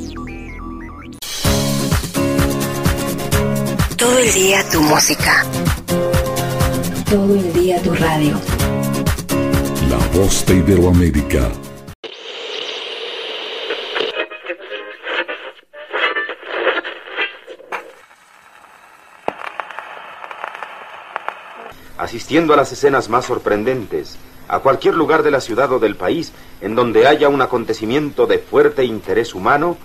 Todo 3.97 4.19
el 4.19 4.33
día 4.33 4.63
tu 4.71 4.81
música. 4.83 5.45
Todo 7.09 7.35
el 7.35 7.51
día 7.51 7.81
tu 7.81 7.93
radio. 7.93 8.39
La 9.89 9.97
voz 10.17 10.45
de 10.45 10.55
Iberoamérica. 10.55 11.51
asistiendo 21.97 22.53
a 22.53 22.57
las 22.57 22.71
escenas 22.71 23.09
más 23.09 23.25
sorprendentes, 23.25 24.17
a 24.53 24.59
cualquier 24.59 24.93
lugar 24.93 25.23
de 25.23 25.31
la 25.31 25.41
ciudad 25.41 25.71
o 25.71 25.79
del 25.79 25.95
país 25.95 26.31
en 26.61 26.75
donde 26.75 27.07
haya 27.07 27.27
un 27.27 27.41
acontecimiento 27.41 28.27
de 28.27 28.37
fuerte 28.37 28.83
interés 28.83 29.33
humano, 29.33 29.77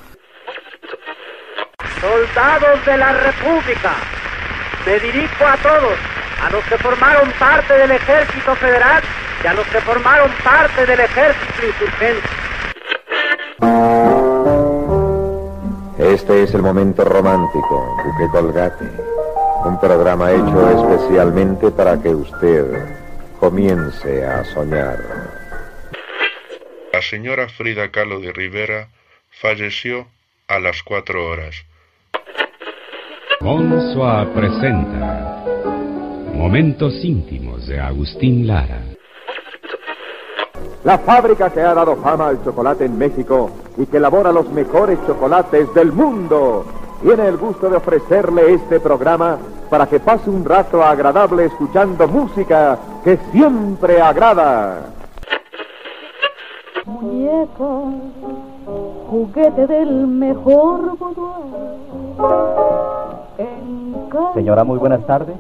Soldados 1.99 2.85
de 2.85 2.99
la 2.99 3.13
República, 3.15 3.95
me 4.85 5.01
dirijo 5.01 5.47
a 5.47 5.57
todos, 5.57 5.99
a 6.43 6.51
los 6.51 6.63
que 6.67 6.77
formaron 6.77 7.31
parte 7.39 7.73
del 7.79 7.93
Ejército 7.93 8.55
Federal 8.57 9.03
y 9.43 9.47
a 9.47 9.55
los 9.55 9.67
que 9.69 9.81
formaron 9.81 10.31
parte 10.45 10.85
del 10.85 11.01
Ejército 11.01 11.67
Insurgente. 11.67 12.29
Este 15.99 16.43
es 16.43 16.55
el 16.55 16.63
momento 16.63 17.05
romántico, 17.05 17.97
Duque 18.05 18.31
Colgate. 18.31 18.85
Un 19.65 19.81
programa 19.81 20.31
hecho 20.31 20.71
especialmente 20.71 21.71
para 21.71 22.01
que 22.01 22.15
usted 22.15 22.98
comience 23.49 24.27
a 24.27 24.45
soñar. 24.45 24.99
La 26.93 27.01
señora 27.01 27.49
Frida 27.49 27.91
Kahlo 27.91 28.21
de 28.21 28.31
Rivera 28.31 28.89
falleció 29.41 30.07
a 30.49 30.59
las 30.59 30.83
cuatro 30.83 31.27
horas. 31.27 31.55
Bonsoir 33.41 34.29
presenta 34.35 35.45
Momentos 36.35 36.93
íntimos 37.03 37.67
de 37.67 37.81
Agustín 37.81 38.47
Lara. 38.47 38.83
La 40.85 40.99
fábrica 40.99 41.51
que 41.51 41.63
ha 41.63 41.73
dado 41.73 41.97
fama 42.03 42.29
al 42.29 42.45
chocolate 42.45 42.85
en 42.85 42.99
México 42.99 43.51
y 43.79 43.87
que 43.87 43.97
elabora 43.97 44.31
los 44.31 44.51
mejores 44.51 44.99
chocolates 45.07 45.73
del 45.73 45.91
mundo 45.93 46.67
tiene 47.01 47.29
el 47.29 47.39
gusto 47.39 47.71
de 47.71 47.77
ofrecerle 47.77 48.53
este 48.53 48.79
programa 48.79 49.39
para 49.71 49.87
que 49.87 50.01
pase 50.01 50.29
un 50.29 50.45
rato 50.45 50.83
agradable 50.83 51.47
escuchando 51.47 52.07
música 52.09 52.79
que 53.09 53.17
siempre 53.33 54.03
agrada. 54.03 54.81
Muñeca, 56.85 57.71
juguete 59.09 59.67
del 59.67 60.07
mejor 60.07 60.99
boudoir. 60.99 61.55
En 63.39 64.09
casa 64.11 64.35
Señora, 64.35 64.63
muy 64.63 64.77
buenas 64.77 65.07
tardes. 65.07 65.37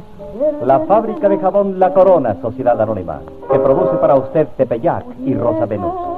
La 0.64 0.80
fábrica 0.80 1.28
de 1.28 1.36
jabón 1.36 1.78
La 1.78 1.92
Corona, 1.92 2.40
Sociedad 2.40 2.80
Anónima, 2.80 3.20
que 3.52 3.58
produce 3.58 3.98
para 3.98 4.14
usted 4.14 4.48
Tepeyac 4.56 5.04
y 5.26 5.34
Rosa 5.34 5.66
Venus. 5.66 6.17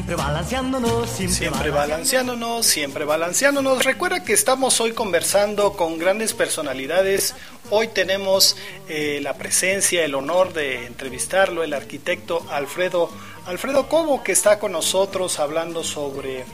balanceándonos, 0.00 1.10
siempre, 1.10 1.36
Siempre 1.36 1.70
balanceándonos, 1.70 2.66
siempre 2.66 3.04
balanceándonos. 3.04 3.84
Recuerda 3.84 4.24
que 4.24 4.32
estamos 4.32 4.80
hoy 4.80 4.92
conversando 4.92 5.74
con 5.74 5.98
grandes 5.98 6.32
personalidades. 6.32 7.34
Hoy 7.74 7.88
tenemos 7.88 8.54
eh, 8.86 9.20
la 9.22 9.32
presencia, 9.38 10.04
el 10.04 10.14
honor 10.14 10.52
de 10.52 10.84
entrevistarlo, 10.84 11.64
el 11.64 11.72
arquitecto 11.72 12.44
Alfredo 12.50 13.08
Alfredo 13.46 13.88
Cobo, 13.88 14.22
que 14.22 14.30
está 14.30 14.60
con 14.60 14.70
nosotros 14.70 15.40
hablando 15.40 15.82
sobre 15.82 16.44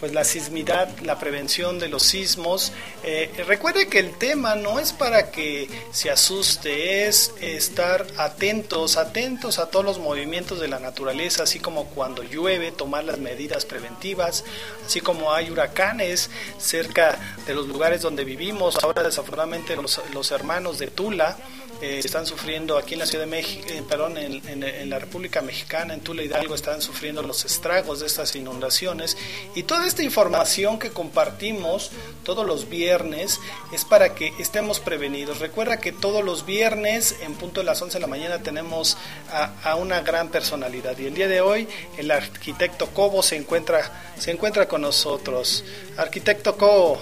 pues 0.00 0.12
la 0.14 0.24
sismidad, 0.24 0.88
la 1.00 1.18
prevención 1.18 1.78
de 1.78 1.88
los 1.88 2.04
sismos. 2.04 2.72
Eh, 3.02 3.30
recuerde 3.46 3.88
que 3.88 3.98
el 3.98 4.12
tema 4.16 4.54
no 4.54 4.78
es 4.78 4.92
para 4.92 5.30
que 5.30 5.68
se 5.90 6.10
asuste, 6.10 7.06
es 7.06 7.34
estar 7.40 8.06
atentos, 8.16 8.96
atentos 8.96 9.58
a 9.58 9.70
todos 9.70 9.84
los 9.84 9.98
movimientos 9.98 10.60
de 10.60 10.68
la 10.68 10.78
naturaleza, 10.78 11.42
así 11.42 11.58
como 11.58 11.86
cuando 11.86 12.22
llueve, 12.22 12.70
tomar 12.70 13.04
las 13.04 13.18
medidas 13.18 13.66
preventivas, 13.66 14.44
así 14.86 15.00
como 15.00 15.32
hay 15.32 15.50
huracanes 15.50 16.30
cerca 16.58 17.18
de 17.46 17.54
los 17.54 17.66
lugares 17.66 18.00
donde 18.00 18.24
vivimos. 18.24 18.82
Ahora 18.82 19.02
desafortunadamente 19.02 19.76
los, 19.76 20.00
los 20.14 20.30
hermanos 20.30 20.67
de 20.76 20.88
Tula, 20.88 21.38
eh, 21.80 22.00
están 22.04 22.26
sufriendo 22.26 22.76
aquí 22.76 22.94
en 22.94 22.98
la 22.98 23.06
Ciudad 23.06 23.24
de 23.24 23.30
México, 23.30 23.64
eh, 23.68 23.84
perdón, 23.88 24.16
en, 24.18 24.90
la 24.90 24.98
República 24.98 25.42
Mexicana, 25.42 25.94
en 25.94 26.00
Tula 26.00 26.24
Hidalgo, 26.24 26.56
están 26.56 26.82
sufriendo 26.82 27.22
los 27.22 27.44
estragos 27.44 28.00
de 28.00 28.06
estas 28.06 28.34
inundaciones. 28.34 29.16
Y 29.54 29.62
toda 29.62 29.86
esta 29.86 30.02
información 30.02 30.80
que 30.80 30.90
compartimos 30.90 31.92
todos 32.24 32.44
los 32.44 32.68
viernes 32.68 33.38
es 33.72 33.84
para 33.84 34.16
que 34.16 34.32
estemos 34.40 34.80
prevenidos. 34.80 35.38
Recuerda 35.38 35.78
que 35.78 35.92
todos 35.92 36.24
los 36.24 36.44
viernes, 36.44 37.14
en 37.22 37.34
punto 37.34 37.60
de 37.60 37.66
las 37.66 37.80
11 37.80 37.94
de 37.94 38.00
la 38.00 38.08
mañana, 38.08 38.42
tenemos 38.42 38.98
a, 39.30 39.76
una 39.76 40.00
gran 40.00 40.30
personalidad. 40.30 40.98
Y 40.98 41.06
el 41.06 41.14
día 41.14 41.28
de 41.28 41.40
hoy, 41.40 41.68
el 41.96 42.10
arquitecto 42.10 42.88
Cobo 42.88 43.22
se 43.22 43.36
encuentra, 43.36 44.12
se 44.18 44.32
encuentra 44.32 44.66
con 44.66 44.80
nosotros. 44.80 45.64
Arquitecto 45.96 46.56
Cobo. 46.56 47.00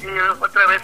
Sí, 0.00 0.06
otra 0.40 0.66
vez, 0.66 0.82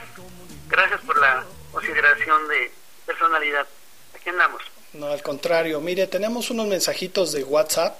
gracias 0.70 1.00
por 1.02 1.18
la 1.20 1.44
consideración 1.72 2.48
de 2.48 2.70
personalidad. 3.06 3.66
Aquí 4.14 4.28
andamos. 4.28 4.62
No, 4.92 5.06
al 5.06 5.22
contrario. 5.22 5.80
Mire, 5.80 6.06
tenemos 6.06 6.50
unos 6.50 6.66
mensajitos 6.66 7.32
de 7.32 7.44
WhatsApp 7.44 7.96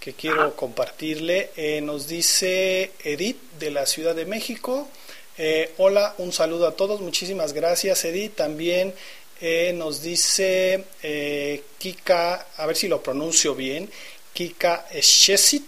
que 0.00 0.12
quiero 0.14 0.42
Ajá. 0.42 0.50
compartirle. 0.56 1.50
Eh, 1.56 1.80
nos 1.80 2.06
dice 2.08 2.92
Edith 3.02 3.38
de 3.58 3.70
la 3.70 3.86
Ciudad 3.86 4.14
de 4.14 4.24
México. 4.24 4.88
Eh, 5.36 5.72
hola, 5.78 6.14
un 6.18 6.32
saludo 6.32 6.66
a 6.66 6.76
todos. 6.76 7.00
Muchísimas 7.00 7.52
gracias, 7.52 8.04
Edith. 8.04 8.36
También 8.36 8.94
eh, 9.40 9.72
nos 9.74 10.02
dice 10.02 10.84
Kika, 11.78 12.46
a 12.56 12.66
ver 12.66 12.76
si 12.76 12.88
lo 12.88 13.02
pronuncio 13.02 13.54
bien, 13.54 13.90
Kika 14.32 14.86
Shesit. 14.92 15.64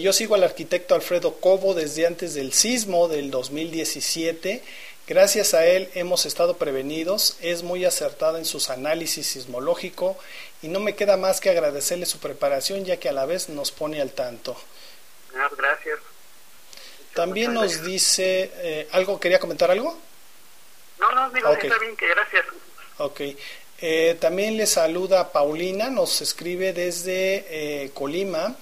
yo 0.00 0.12
sigo 0.12 0.34
al 0.34 0.44
arquitecto 0.44 0.94
Alfredo 0.94 1.34
Cobo 1.40 1.74
desde 1.74 2.06
antes 2.06 2.34
del 2.34 2.52
sismo 2.52 3.08
del 3.08 3.30
2017 3.30 4.62
Gracias 5.08 5.54
a 5.54 5.64
él 5.64 5.88
hemos 5.94 6.26
estado 6.26 6.58
prevenidos, 6.58 7.38
es 7.40 7.62
muy 7.62 7.86
acertado 7.86 8.36
en 8.36 8.44
sus 8.44 8.68
análisis 8.68 9.26
sismológico 9.26 10.18
y 10.60 10.68
no 10.68 10.80
me 10.80 10.94
queda 10.94 11.16
más 11.16 11.40
que 11.40 11.48
agradecerle 11.48 12.04
su 12.04 12.18
preparación 12.18 12.84
ya 12.84 12.98
que 12.98 13.08
a 13.08 13.12
la 13.12 13.24
vez 13.24 13.48
nos 13.48 13.72
pone 13.72 14.02
al 14.02 14.12
tanto. 14.12 14.54
Ah, 15.34 15.48
gracias. 15.56 15.98
También 17.14 17.54
nos 17.54 17.68
gracias. 17.68 17.86
dice, 17.86 18.52
eh, 18.56 18.88
¿algo 18.92 19.18
quería 19.18 19.38
comentar 19.38 19.70
algo? 19.70 19.98
No, 21.00 21.10
no, 21.12 21.30
digo, 21.30 21.48
okay. 21.52 21.70
está 21.70 21.80
bien, 21.80 21.96
que 21.96 22.06
gracias. 22.06 22.44
Ok. 22.98 23.20
Eh, 23.80 24.18
también 24.20 24.58
le 24.58 24.66
saluda 24.66 25.32
Paulina, 25.32 25.88
nos 25.88 26.20
escribe 26.20 26.74
desde 26.74 27.46
eh, 27.48 27.90
Colima. 27.94 28.56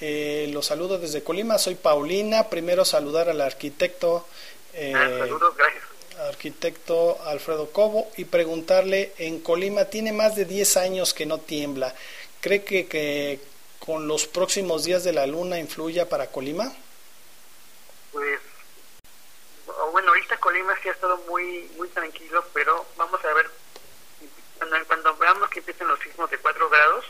Eh, 0.00 0.50
los 0.52 0.66
saludo 0.66 0.98
desde 0.98 1.22
Colima, 1.22 1.56
soy 1.58 1.76
Paulina. 1.76 2.48
Primero 2.48 2.84
saludar 2.84 3.28
al 3.28 3.40
arquitecto 3.40 4.26
eh, 4.74 4.92
ah, 4.94 5.18
saludos, 5.18 5.56
gracias. 5.56 5.84
arquitecto 6.28 7.22
Alfredo 7.24 7.70
Cobo 7.70 8.10
y 8.16 8.24
preguntarle, 8.24 9.12
en 9.18 9.40
Colima 9.40 9.86
tiene 9.86 10.12
más 10.12 10.36
de 10.36 10.44
10 10.44 10.76
años 10.76 11.14
que 11.14 11.26
no 11.26 11.38
tiembla, 11.38 11.94
¿cree 12.40 12.64
que, 12.64 12.86
que 12.86 13.40
con 13.78 14.08
los 14.08 14.26
próximos 14.26 14.84
días 14.84 15.04
de 15.04 15.12
la 15.12 15.26
luna 15.26 15.58
influya 15.58 16.08
para 16.08 16.28
Colima? 16.28 16.72
Pues, 18.12 18.40
bueno, 19.92 20.08
ahorita 20.08 20.36
Colima 20.38 20.74
sí 20.82 20.88
ha 20.88 20.92
estado 20.92 21.16
muy 21.28 21.70
muy 21.76 21.88
tranquilo, 21.88 22.44
pero 22.52 22.86
vamos 22.96 23.24
a 23.24 23.32
ver, 23.32 23.50
cuando, 24.58 24.76
cuando 24.86 25.16
veamos 25.16 25.50
que 25.50 25.60
empiecen 25.60 25.88
los 25.88 26.00
sismos 26.00 26.30
de 26.30 26.38
4 26.38 26.68
grados, 26.68 27.04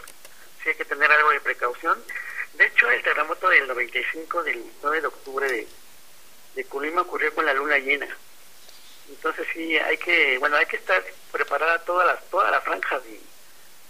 sí 0.63 0.71
hay 0.71 0.75
que 0.75 0.85
tener 0.85 1.11
algo 1.11 1.31
de 1.31 1.41
precaución. 1.41 2.03
De 2.55 2.67
hecho, 2.67 2.91
el 2.91 3.03
terremoto 3.03 3.49
del 3.49 3.67
95 3.67 4.43
del 4.45 4.65
9 4.83 5.01
de 5.01 5.07
octubre 5.07 5.49
de 5.49 5.67
de 6.55 6.65
Colima 6.65 7.03
ocurrió 7.03 7.35
con 7.35 7.47
la 7.47 7.55
luna 7.55 7.79
llena. 7.79 8.09
Entonces 9.09 9.47
sí, 9.53 9.77
hay 9.77 9.99
que, 9.99 10.39
bueno, 10.39 10.57
hay 10.57 10.67
que 10.67 10.77
estar 10.77 11.03
preparada 11.31 11.79
toda 11.81 12.05
la, 12.05 12.17
toda 12.17 12.51
la 12.51 12.61
franja 12.61 12.99
de, 13.01 13.21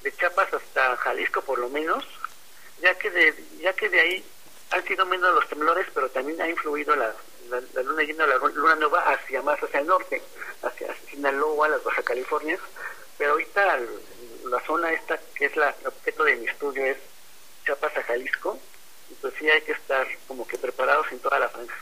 de 0.02 0.16
Chiapas 0.16 0.52
hasta 0.52 0.96
Jalisco 0.96 1.42
por 1.42 1.58
lo 1.58 1.68
menos, 1.68 2.04
ya 2.80 2.96
que 2.98 3.10
de, 3.10 3.34
ya 3.60 3.72
que 3.74 3.88
de 3.88 4.00
ahí 4.00 4.24
han 4.70 4.84
sido 4.86 5.06
menos 5.06 5.34
los 5.34 5.48
temblores, 5.48 5.86
pero 5.94 6.08
también 6.10 6.40
ha 6.40 6.48
influido 6.48 6.96
la, 6.96 7.14
la, 7.48 7.82
luna 7.82 8.02
llena, 8.02 8.26
la 8.26 8.36
luna 8.36 8.74
nueva 8.74 9.12
hacia 9.12 9.42
más 9.42 9.62
hacia 9.62 9.80
el 9.80 9.86
norte, 9.86 10.20
hacia 10.62 10.94
Sinaloa, 11.08 11.68
las 11.68 11.84
Baja 11.84 12.02
Californias, 12.02 12.60
pero 13.16 13.32
ahorita 13.32 13.78
la 14.46 14.60
zona 14.66 14.92
esta 14.92 15.18
que 15.34 15.46
es 15.46 15.56
la, 15.56 15.74
el 15.80 15.86
objeto 15.86 16.24
de 16.24 16.36
mi 16.36 16.46
estudio 16.48 16.84
es 16.84 16.98
Chiapas 17.64 17.96
a 17.96 18.02
Jalisco, 18.02 18.58
entonces 19.10 19.38
sí 19.38 19.48
hay 19.48 19.62
que 19.62 19.72
estar 19.72 20.06
como 20.26 20.46
que 20.46 20.58
preparados 20.58 21.06
en 21.12 21.20
toda 21.20 21.38
la 21.38 21.48
franja. 21.48 21.76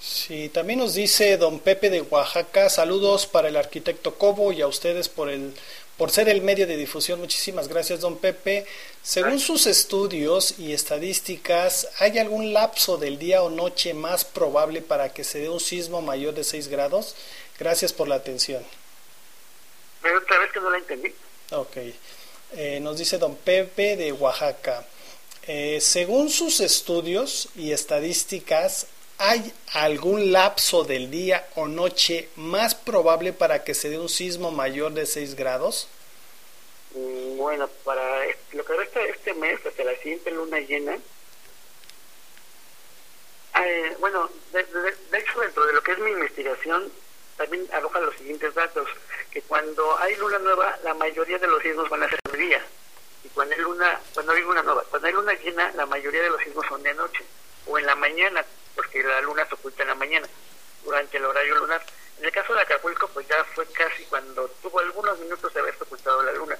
Sí, 0.00 0.48
también 0.50 0.78
nos 0.78 0.94
dice 0.94 1.36
don 1.36 1.58
Pepe 1.58 1.90
de 1.90 2.02
Oaxaca, 2.02 2.68
saludos 2.68 3.26
para 3.26 3.48
el 3.48 3.56
arquitecto 3.56 4.14
Cobo 4.14 4.52
y 4.52 4.62
a 4.62 4.66
ustedes 4.66 5.08
por 5.08 5.28
el 5.28 5.54
por 5.96 6.10
ser 6.10 6.28
el 6.28 6.42
medio 6.42 6.66
de 6.66 6.76
difusión. 6.76 7.20
Muchísimas 7.20 7.68
gracias, 7.68 8.00
don 8.00 8.18
Pepe. 8.18 8.66
Según 9.02 9.38
sus 9.38 9.66
estudios 9.66 10.58
y 10.58 10.72
estadísticas, 10.72 11.88
¿hay 11.98 12.18
algún 12.18 12.52
lapso 12.52 12.98
del 12.98 13.18
día 13.18 13.42
o 13.42 13.50
noche 13.50 13.94
más 13.94 14.24
probable 14.24 14.82
para 14.82 15.12
que 15.12 15.24
se 15.24 15.38
dé 15.38 15.48
un 15.48 15.60
sismo 15.60 16.02
mayor 16.02 16.34
de 16.34 16.44
6 16.44 16.68
grados? 16.68 17.14
Gracias 17.58 17.92
por 17.92 18.08
la 18.08 18.16
atención. 18.16 18.62
Pero 20.02 20.18
otra 20.18 20.38
vez 20.38 20.52
que 20.52 20.60
no 20.60 20.70
la 20.70 20.78
entendí. 20.78 21.14
Ok. 21.52 21.76
Eh, 22.52 22.80
nos 22.80 22.98
dice 22.98 23.18
don 23.18 23.34
Pepe 23.34 23.96
de 23.96 24.12
Oaxaca. 24.12 24.84
Eh, 25.46 25.78
según 25.80 26.28
sus 26.28 26.60
estudios 26.60 27.48
y 27.54 27.72
estadísticas, 27.72 28.88
¿Hay 29.18 29.52
algún 29.72 30.30
lapso 30.30 30.84
del 30.84 31.10
día 31.10 31.48
o 31.54 31.66
noche 31.68 32.28
más 32.36 32.74
probable 32.74 33.32
para 33.32 33.64
que 33.64 33.72
se 33.72 33.88
dé 33.88 33.98
un 33.98 34.10
sismo 34.10 34.50
mayor 34.50 34.92
de 34.92 35.06
6 35.06 35.36
grados? 35.36 35.88
Bueno, 36.92 37.68
para 37.84 38.26
lo 38.52 38.64
que 38.64 38.72
resta 38.74 39.00
de 39.00 39.10
este 39.10 39.32
mes, 39.34 39.64
hasta 39.64 39.84
la 39.84 39.96
siguiente 39.96 40.30
luna 40.30 40.58
llena, 40.60 40.98
eh, 43.64 43.96
bueno, 44.00 44.28
de, 44.52 44.64
de, 44.64 44.92
de, 45.10 45.18
hecho 45.18 45.40
dentro 45.40 45.64
de 45.64 45.72
lo 45.72 45.82
que 45.82 45.92
es 45.92 45.98
mi 45.98 46.10
investigación, 46.10 46.92
también 47.38 47.66
arroja 47.72 48.00
los 48.00 48.16
siguientes 48.16 48.54
datos, 48.54 48.86
que 49.30 49.40
cuando 49.42 49.98
hay 49.98 50.14
luna 50.16 50.38
nueva, 50.40 50.78
la 50.84 50.92
mayoría 50.92 51.38
de 51.38 51.46
los 51.46 51.62
sismos 51.62 51.88
van 51.88 52.02
a 52.02 52.08
ser 52.10 52.18
de 52.30 52.38
día, 52.38 52.62
y 53.24 53.28
cuando 53.28 53.54
hay 53.54 53.60
luna, 53.62 54.00
cuando 54.12 54.32
hay 54.32 54.42
luna 54.42 54.62
nueva, 54.62 54.84
cuando 54.90 55.08
hay 55.08 55.14
luna 55.14 55.32
llena, 55.34 55.72
la 55.72 55.86
mayoría 55.86 56.22
de 56.22 56.30
los 56.30 56.42
sismos 56.42 56.66
son 56.66 56.82
de 56.82 56.92
noche, 56.94 57.24
o 57.66 57.78
en 57.78 57.86
la 57.86 57.94
mañana, 57.94 58.44
porque 58.76 59.02
la 59.02 59.20
luna 59.22 59.46
se 59.46 59.54
oculta 59.54 59.82
en 59.82 59.88
la 59.88 59.94
mañana, 59.94 60.28
durante 60.84 61.16
el 61.16 61.24
horario 61.24 61.56
lunar. 61.56 61.84
En 62.18 62.24
el 62.24 62.32
caso 62.32 62.54
de 62.54 62.60
Acapulco, 62.60 63.08
pues 63.08 63.26
ya 63.26 63.42
fue 63.54 63.66
casi 63.72 64.04
cuando 64.04 64.48
tuvo 64.62 64.78
algunos 64.78 65.18
minutos 65.18 65.52
de 65.52 65.60
haberse 65.60 65.82
ocultado 65.82 66.22
la 66.22 66.32
luna. 66.32 66.56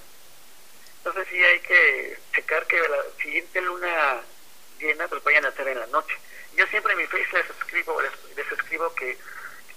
Entonces 0.99 1.29
sí 1.31 1.43
hay 1.43 1.61
que 1.61 2.19
checar 2.35 2.67
que 2.67 2.81
la 2.81 3.05
siguiente 3.23 3.61
luna 3.61 4.21
llena 4.79 5.07
pues 5.09 5.23
vayan 5.23 5.47
a 5.47 5.53
ser 5.53 5.69
en 5.69 5.79
la 5.79 5.87
noche. 5.87 6.17
Yo 6.57 6.67
siempre 6.67 6.93
en 6.95 6.99
mi 6.99 7.07
face 7.07 7.29
les 7.33 7.51
escribo, 7.51 8.01
les, 8.03 8.53
escribo 8.53 8.93
que, 8.95 9.17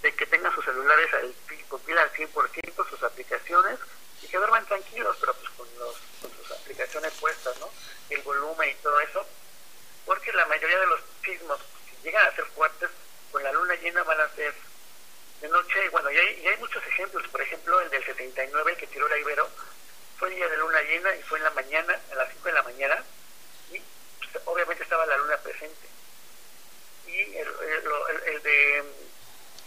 que 0.02 0.26
tengan 0.26 0.54
sus 0.56 0.66
celulares 0.66 1.14
al 1.14 1.34
cumplir 1.70 2.00
al 2.00 2.12
100% 2.14 2.90
sus 2.90 3.04
aplicaciones 3.04 3.80
y 4.24 4.28
que 4.28 4.38
duerman 4.38 4.66
tranquilos, 4.66 5.16
pero 5.20 5.34
pues 5.36 5.50
con, 5.52 5.68
los, 5.78 5.96
con 6.22 6.32
sus 6.32 6.52
aplicaciones 6.52 7.14
puestas, 7.14 7.58
¿no? 7.60 7.70
El 8.10 8.22
volumen 8.24 8.70
y 8.70 8.82
todo 8.82 9.00
eso, 9.02 9.26
porque 10.06 10.34
la 10.34 10.46
mayoría 10.48 10.80
de 10.80 10.88
los 10.88 11.02
sismos 11.24 11.60
llegan 12.10 12.28
a 12.28 12.36
ser 12.36 12.46
fuertes, 12.46 12.90
con 13.32 13.44
la 13.44 13.52
luna 13.52 13.76
llena 13.76 14.02
van 14.04 14.20
a 14.20 14.30
ser 14.30 14.54
de 15.42 15.48
noche, 15.48 15.90
bueno, 15.90 16.12
y 16.12 16.18
hay, 16.18 16.42
y 16.42 16.48
hay 16.48 16.58
muchos 16.58 16.84
ejemplos, 16.88 17.28
por 17.28 17.42
ejemplo, 17.42 17.80
el 17.82 17.90
del 17.92 18.04
79 18.04 18.76
que 18.78 18.88
tiró 18.88 19.08
la 19.08 19.18
Ibero, 19.20 19.48
fue 20.18 20.30
el 20.30 20.36
día 20.36 20.50
de 20.50 20.58
luna 20.58 20.82
llena 20.82 21.16
y 21.16 21.22
fue 21.24 21.38
en 21.38 21.44
la 21.44 21.52
mañana, 21.52 22.00
a 22.12 22.16
las 22.16 22.30
5 22.34 22.46
de 22.46 22.54
la 22.54 22.64
mañana, 22.64 23.04
y 23.72 23.80
pues, 24.18 24.44
obviamente 24.46 24.84
estaba 24.84 25.06
la 25.06 25.18
luna 25.18 25.38
presente. 25.38 25.88
Y 27.06 27.38
el, 27.38 27.48
el, 27.48 28.34
el, 28.34 28.44
de, 28.44 28.84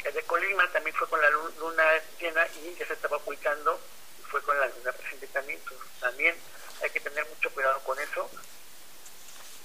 el 0.05 0.15
de 0.15 0.23
Colima 0.25 0.71
también 0.73 0.97
fue 0.97 1.09
con 1.09 1.21
la 1.21 1.31
luna 1.31 1.85
llena 2.19 2.47
y 2.61 2.75
ya 2.75 2.87
se 2.87 2.95
estaba 2.95 3.19
ocultando, 3.19 3.81
y 4.21 4.31
fue 4.31 4.43
con 4.43 4.59
la 4.59 4.67
luna 4.67 4.93
presente 4.93 5.29
también, 5.29 5.59
entonces 5.61 5.89
también 6.01 6.37
hay 6.83 6.91
que 6.91 7.01
tener 7.01 7.25
mucho 7.27 7.51
cuidado 7.51 7.79
con 7.85 7.99
eso. 8.01 8.29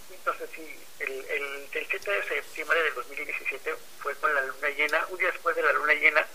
Entonces, 0.09 0.49
sí, 0.55 0.79
el, 0.99 1.11
el, 1.11 1.69
el 1.71 1.87
7 1.87 2.11
de 2.11 2.23
septiembre 2.23 2.81
del 2.83 2.93
2017 2.95 3.75
fue 3.99 4.15
con 4.15 4.33
la 4.33 4.41
luna 4.41 4.69
llena, 4.69 5.05
un 5.09 5.17
día 5.17 5.31
después 5.31 5.55
de 5.55 5.63
la 5.63 5.73
luna 5.73 5.93
llena, 5.93 6.27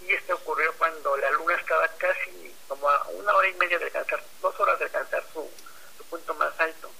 y 0.00 0.12
esto 0.12 0.34
ocurrió 0.34 0.72
cuando 0.78 1.16
la 1.16 1.30
luna 1.32 1.54
estaba 1.54 1.88
casi 1.98 2.54
como 2.66 2.88
a 2.88 3.08
una 3.08 3.32
hora 3.34 3.48
y 3.48 3.54
media 3.54 3.78
de 3.78 3.86
alcanzar, 3.86 4.22
dos 4.40 4.58
horas 4.60 4.78
de 4.78 4.84
alcanzar 4.86 5.24
su, 5.32 5.50
su 5.96 6.04
punto 6.04 6.34
más 6.34 6.58
alto. 6.58 6.90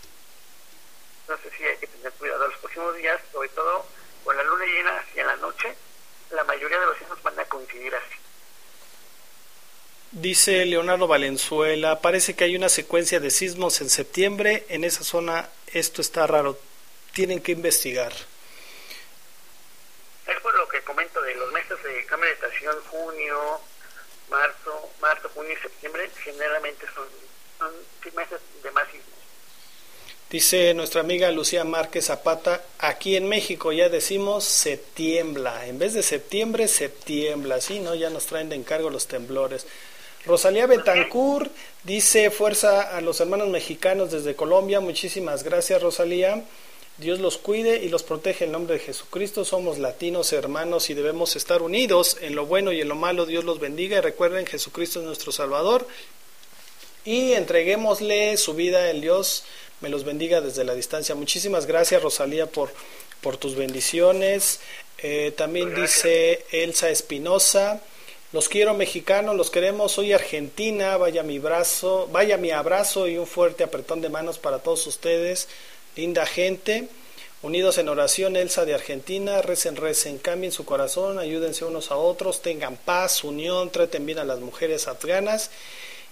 Entonces, 1.23 1.53
sí, 1.57 1.65
hay 1.65 1.77
que 1.77 1.87
tener 1.87 2.13
cuidado 2.13 2.49
los 2.49 2.59
próximos 2.59 2.97
días, 2.97 3.21
sobre 3.33 3.49
todo 3.51 3.87
con 4.25 4.37
la 4.37 4.43
luna 4.43 4.65
llena 4.65 4.99
hacia 4.99 5.25
la 5.25 5.37
noche, 5.37 5.75
la 6.31 6.45
mayoría 6.45 6.81
de 6.81 6.87
los 6.87 6.99
signos 6.99 7.23
van 7.23 7.39
a 7.39 7.45
coincidir 7.47 7.95
así. 7.95 8.28
Dice 10.13 10.65
Leonardo 10.65 11.07
Valenzuela, 11.07 12.01
parece 12.01 12.35
que 12.35 12.45
hay 12.45 12.57
una 12.57 12.71
secuencia 12.71 13.21
de 13.21 13.31
sismos 13.31 13.83
en 13.83 13.91
septiembre, 13.91 14.65
en 14.71 14.85
esa 14.85 15.05
zona 15.05 15.51
esto 15.67 16.01
está 16.01 16.27
raro, 16.27 16.59
tienen 17.13 17.43
que 17.43 17.53
investigar. 17.53 18.13
Es 20.27 20.41
por 20.41 20.57
lo 20.57 20.67
que 20.67 20.81
comento 20.81 21.21
de 21.21 21.35
los 21.35 21.53
meses 21.53 21.77
de 21.83 22.07
cambio 22.07 22.27
de 22.27 22.35
estación, 22.37 22.75
junio, 22.91 23.61
marzo, 24.31 24.91
marzo, 24.99 25.29
junio 25.35 25.53
y 25.53 25.63
septiembre, 25.63 26.11
generalmente 26.25 26.87
son, 26.95 27.07
son 27.59 28.15
meses 28.15 28.41
de 28.63 28.71
más 28.71 28.87
sismos. 28.87 29.19
Dice 30.31 30.73
nuestra 30.73 31.03
amiga 31.03 31.31
Lucía 31.31 31.65
Márquez 31.65 32.07
Zapata, 32.07 32.63
aquí 32.79 33.17
en 33.17 33.29
México 33.29 33.73
ya 33.73 33.91
decimos 33.91 34.45
se 34.45 34.79
tiembla, 34.79 35.67
en 35.67 35.79
vez 35.79 35.93
de 35.93 36.03
septiembre 36.03 36.67
se 36.67 36.89
tiembla, 36.89 37.61
sí, 37.61 37.81
¿no? 37.81 37.95
Ya 37.95 38.09
nos 38.09 38.25
traen 38.25 38.49
de 38.49 38.57
encargo 38.57 38.89
los 38.89 39.07
temblores. 39.07 39.67
Rosalía 40.29 40.67
Betancourt 40.67 41.51
dice 41.85 42.31
fuerza 42.31 42.95
a 42.95 43.01
los 43.01 43.19
hermanos 43.19 43.49
mexicanos 43.49 44.11
desde 44.13 44.37
Colombia, 44.37 44.79
muchísimas 44.79 45.43
gracias 45.43 45.81
Rosalía. 45.81 46.45
Dios 46.99 47.19
los 47.19 47.39
cuide 47.39 47.83
y 47.83 47.89
los 47.89 48.03
protege 48.03 48.45
en 48.45 48.53
nombre 48.53 48.75
de 48.75 48.81
Jesucristo. 48.81 49.47
Somos 49.47 49.79
latinos 49.79 50.35
hermanos 50.35 50.91
y 50.91 50.95
debemos 50.95 51.35
estar 51.35 51.63
unidos 51.63 52.19
en 52.21 52.35
lo 52.35 52.45
bueno 52.45 52.73
y 52.73 52.83
en 52.83 52.89
lo 52.89 52.95
malo. 52.95 53.25
Dios 53.25 53.45
los 53.45 53.59
bendiga 53.59 53.97
y 53.97 54.01
recuerden, 54.03 54.45
Jesucristo 54.45 54.99
es 55.01 55.07
nuestro 55.07 55.33
Salvador. 55.33 55.89
Y 57.07 57.33
entreguémosle 57.33 58.37
su 58.37 58.53
vida, 58.53 58.91
el 58.91 59.01
Dios 59.01 59.45
me 59.81 59.89
los 59.89 60.05
bendiga 60.05 60.43
desde 60.43 60.65
la 60.65 60.75
distancia. 60.75 61.15
Muchísimas 61.15 61.65
gracias 61.65 62.03
Rosalía 62.03 62.45
por, 62.45 62.71
por 63.23 63.39
tus 63.39 63.55
bendiciones. 63.55 64.61
Eh, 64.99 65.33
también 65.35 65.75
dice 65.75 66.45
Elsa 66.51 66.91
Espinosa. 66.91 67.81
Los 68.31 68.51
quiero 68.51 68.75
mexicanos, 68.75 69.37
los 69.37 69.51
queremos. 69.51 69.93
Soy 69.93 70.13
Argentina. 70.13 70.99
Vaya 70.99 71.23
mi 71.23 71.39
brazo, 71.39 72.09
vaya 72.13 72.37
mi 72.37 72.51
abrazo 72.51 73.09
y 73.09 73.17
un 73.17 73.27
fuerte 73.27 73.65
apretón 73.65 74.03
de 74.03 74.11
manos 74.11 74.39
para 74.39 74.59
todos 74.59 74.87
ustedes. 74.87 75.49
Linda 75.97 76.27
gente. 76.27 76.89
Unidos 77.41 77.79
en 77.79 77.89
oración, 77.89 78.37
Elsa 78.37 78.65
de 78.65 78.75
Argentina, 78.75 79.41
recen, 79.43 79.77
recen, 79.77 80.19
cambien 80.19 80.51
su 80.51 80.65
corazón, 80.65 81.21
ayúdense 81.21 81.65
unos 81.65 81.93
a 81.93 81.97
otros, 81.97 82.43
tengan 82.43 82.77
paz, 82.77 83.23
unión, 83.23 83.71
traten 83.71 84.05
bien 84.05 84.19
a 84.19 84.25
las 84.25 84.41
mujeres 84.41 84.89
afganas 84.89 85.53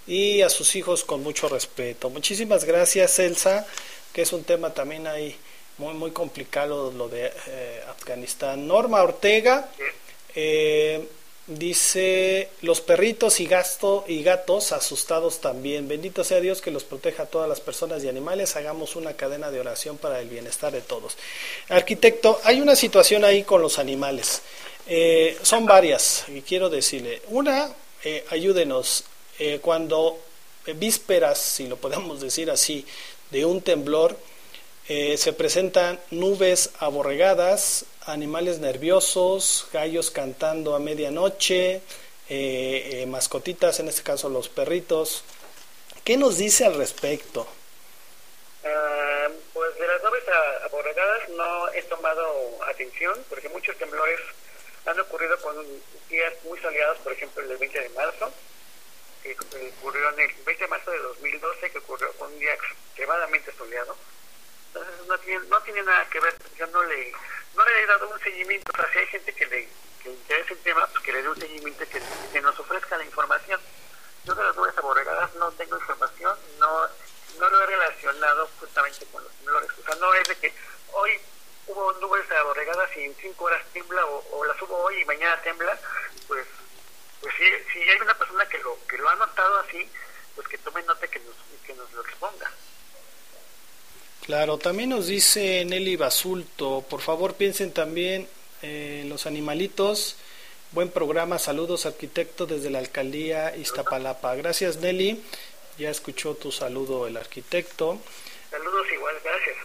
y 0.07 0.41
a 0.41 0.49
sus 0.49 0.77
hijos 0.77 1.03
con 1.03 1.21
mucho 1.23 1.49
respeto. 1.49 2.09
Muchísimas 2.09 2.63
gracias, 2.63 3.19
Elsa, 3.19 3.67
que 4.13 4.21
es 4.21 4.31
un 4.31 4.45
tema 4.45 4.73
también 4.73 5.05
ahí 5.05 5.35
muy, 5.77 5.93
muy 5.95 6.11
complicado 6.11 6.93
lo 6.93 7.09
de 7.09 7.29
eh, 7.47 7.83
Afganistán. 7.89 8.65
Norma 8.65 9.03
Ortega 9.03 9.69
eh, 10.33 11.05
dice, 11.47 12.49
los 12.61 12.81
perritos 12.81 13.39
y, 13.39 13.45
gasto, 13.45 14.05
y 14.07 14.23
gatos 14.23 14.71
asustados 14.71 15.39
también. 15.41 15.87
Bendito 15.87 16.23
sea 16.23 16.39
Dios 16.39 16.61
que 16.61 16.71
los 16.71 16.83
proteja 16.83 17.23
a 17.23 17.25
todas 17.27 17.49
las 17.49 17.59
personas 17.59 18.03
y 18.03 18.09
animales. 18.09 18.55
Hagamos 18.55 18.95
una 18.95 19.13
cadena 19.13 19.49
de 19.51 19.59
oración 19.59 19.97
para 19.97 20.19
el 20.19 20.29
bienestar 20.29 20.71
de 20.73 20.81
todos. 20.81 21.17
Arquitecto, 21.69 22.39
hay 22.43 22.61
una 22.61 22.75
situación 22.75 23.25
ahí 23.25 23.43
con 23.43 23.61
los 23.61 23.79
animales. 23.79 24.41
Eh, 24.87 25.37
son 25.41 25.65
varias, 25.65 26.25
y 26.27 26.41
quiero 26.41 26.69
decirle. 26.69 27.21
Una, 27.29 27.73
ayúdenos 28.29 29.03
eh, 29.39 29.59
cuando 29.61 30.19
eh, 30.65 30.73
vísperas, 30.73 31.37
si 31.37 31.67
lo 31.67 31.77
podemos 31.77 32.21
decir 32.21 32.49
así, 32.49 32.85
de 33.31 33.45
un 33.45 33.61
temblor, 33.61 34.17
eh, 34.87 35.17
se 35.17 35.33
presentan 35.33 35.99
nubes 36.11 36.71
aborregadas, 36.79 37.85
animales 38.07 38.59
nerviosos, 38.59 39.67
gallos 39.71 40.11
cantando 40.11 40.75
a 40.75 40.79
medianoche, 40.79 41.81
mascotitas, 43.07 43.79
en 43.79 43.87
este 43.89 44.03
caso 44.03 44.29
los 44.29 44.49
perritos. 44.49 45.23
¿Qué 46.03 46.17
nos 46.17 46.37
dice 46.37 46.65
al 46.65 46.75
respecto? 46.75 47.47
Ah, 48.65 49.27
pues 49.53 49.77
de 49.77 49.87
las 49.87 50.01
nubes 50.03 50.23
aborregadas 50.63 51.29
no 51.29 51.69
he 51.73 51.83
tomado 51.83 52.63
atención, 52.67 53.13
porque 53.29 53.49
muchos 53.49 53.75
temblores 53.77 54.19
han 54.85 54.99
ocurrido 54.99 55.37
con 55.41 55.55
días 56.09 56.33
muy 56.43 56.59
soleados, 56.59 56.97
por 56.99 57.11
ejemplo 57.11 57.43
el 57.43 57.49
del 57.49 57.57
20 57.57 57.81
de 57.81 57.89
marzo, 57.89 58.31
que 59.21 59.35
ocurrió 59.79 60.09
en 60.13 60.19
el 60.21 60.33
20 60.45 60.63
de 60.63 60.69
marzo 60.69 60.91
de 60.91 60.99
2012, 60.99 61.71
que 61.71 61.77
ocurrió 61.77 62.13
un 62.19 62.39
día 62.39 62.53
extremadamente 62.53 63.51
soleado. 63.57 63.97
Entonces 64.67 65.07
no 65.07 65.17
tiene, 65.19 65.45
no 65.47 65.61
tiene 65.61 65.83
nada 65.83 66.07
que 66.09 66.19
ver, 66.19 66.35
yo 66.57 66.67
no 66.67 66.83
le, 66.83 67.11
no 67.57 67.65
le 67.65 67.81
he 67.81 67.87
dado 67.87 68.07
un 68.07 68.19
seguimiento, 68.19 68.71
o 68.71 68.75
sea, 68.77 68.91
si 68.93 68.99
hay 68.99 69.07
gente 69.07 69.33
que 69.33 69.45
le, 69.47 69.67
que 70.03 70.09
interesa 70.09 70.53
el 70.53 70.59
tema, 70.59 70.85
pues 70.87 71.03
que 71.03 71.11
le 71.11 71.23
dé 71.23 71.29
un 71.29 71.39
seguimiento 71.39 71.89
que, 71.89 72.01
que 72.31 72.41
nos 72.41 72.57
ofrezca 72.59 72.97
la 72.97 73.03
información. 73.03 73.59
Yo 74.25 74.35
de 74.35 74.43
las 74.43 74.55
nubes 74.55 74.77
aborregadas 74.77 75.33
no 75.35 75.51
tengo 75.53 75.75
información, 75.77 76.37
no, 76.59 76.87
no 77.39 77.49
lo 77.49 77.61
he 77.63 77.65
relacionado 77.65 78.47
justamente 78.59 79.05
con 79.07 79.23
los 79.23 79.33
temblores. 79.33 79.69
O 79.71 79.83
sea, 79.83 79.95
no 79.95 80.13
es 80.13 80.27
de 80.27 80.35
que 80.35 80.53
hoy 80.93 81.19
hubo 81.65 81.93
nubes 81.93 82.29
aborregadas 82.31 82.95
y 82.95 83.03
en 83.03 83.15
cinco 83.15 83.45
horas 83.45 83.63
tiembla 83.73 84.05
o, 84.05 84.37
o 84.37 84.45
las 84.45 84.61
hubo 84.61 84.77
hoy 84.77 85.01
y 85.01 85.05
mañana 85.05 85.41
tembla, 85.41 85.79
pues 86.27 86.45
pues 87.21 87.33
si, 87.35 87.43
si 87.73 87.89
hay 87.89 87.99
una 87.99 88.13
persona 88.13 88.47
que 88.47 88.59
lo 88.59 88.77
que 88.87 88.97
lo 88.97 89.09
ha 89.09 89.15
notado 89.15 89.59
así, 89.59 89.89
pues 90.35 90.47
que 90.47 90.57
tome 90.59 90.83
nota 90.83 91.07
que 91.07 91.19
nos, 91.19 91.35
que 91.65 91.73
nos 91.73 91.91
lo 91.93 92.01
exponga. 92.01 92.51
Claro, 94.27 94.57
también 94.57 94.89
nos 94.89 95.07
dice 95.07 95.63
Nelly 95.63 95.95
Basulto, 95.95 96.83
por 96.89 96.99
favor 96.99 97.35
piensen 97.35 97.71
también 97.71 98.27
eh, 98.61 99.05
los 99.07 99.25
animalitos. 99.25 100.17
Buen 100.73 100.89
programa, 100.89 101.39
saludos 101.39 101.85
arquitecto 101.85 102.45
desde 102.45 102.69
la 102.69 102.79
alcaldía 102.79 103.55
Iztapalapa. 103.55 104.35
Gracias 104.35 104.79
Nelly, 104.79 105.23
ya 105.77 105.89
escuchó 105.89 106.35
tu 106.35 106.51
saludo 106.51 107.07
el 107.07 107.15
arquitecto. 107.15 107.99
Saludos 108.51 108.87
igual, 108.93 109.15
gracias. 109.23 109.55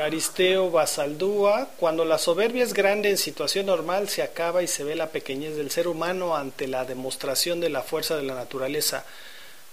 Aristeo 0.00 0.70
Basaldúa, 0.70 1.68
cuando 1.76 2.06
la 2.06 2.16
soberbia 2.16 2.64
es 2.64 2.72
grande 2.72 3.10
en 3.10 3.18
situación 3.18 3.66
normal 3.66 4.08
se 4.08 4.22
acaba 4.22 4.62
y 4.62 4.68
se 4.68 4.84
ve 4.84 4.94
la 4.94 5.10
pequeñez 5.10 5.54
del 5.54 5.70
ser 5.70 5.86
humano 5.86 6.34
ante 6.34 6.66
la 6.66 6.86
demostración 6.86 7.60
de 7.60 7.68
la 7.68 7.82
fuerza 7.82 8.16
de 8.16 8.22
la 8.22 8.34
naturaleza. 8.34 9.04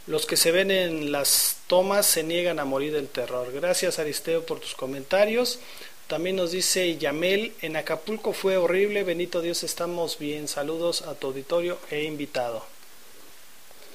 Los 0.08 0.28
que 0.28 0.38
se 0.38 0.52
ven 0.52 0.70
en 0.70 1.12
las 1.12 1.58
tomas 1.68 2.06
se 2.06 2.24
niegan 2.24 2.60
a 2.60 2.66
morir 2.66 2.94
del 2.94 3.10
terror. 3.10 3.52
Gracias 3.52 3.98
Aristeo 3.98 4.46
por 4.46 4.60
tus 4.60 4.76
comentarios. 4.76 5.60
También 6.08 6.36
nos 6.36 6.52
dice 6.52 6.98
Yamel, 6.98 7.56
en 7.62 7.76
Acapulco 7.76 8.32
fue 8.32 8.58
horrible, 8.58 9.04
bendito 9.04 9.42
Dios, 9.42 9.64
estamos 9.64 10.20
bien. 10.20 10.48
Saludos 10.48 11.02
a 11.02 11.16
tu 11.16 11.28
auditorio 11.28 11.80
e 11.90 12.04
invitado. 12.04 12.64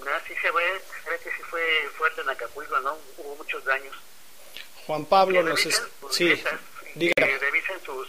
No, 0.01 0.11
sí 0.27 0.35
se 0.43 0.51
ve, 0.51 1.19
que 1.23 1.31
sí 1.31 1.43
fue 1.49 1.63
fuerte 1.97 2.23
en 2.23 2.31
Acapulco, 2.31 2.81
¿no? 2.81 2.99
Hubo 3.19 3.37
muchos 3.37 3.65
daños. 3.65 3.95
Juan 4.87 5.05
Pablo 5.05 5.45
nos 5.45 5.65
es... 5.65 5.81
sí, 6.11 6.43
diga. 6.97 7.15
Que 7.15 7.39
revisen 7.39 7.81
sus 7.85 8.09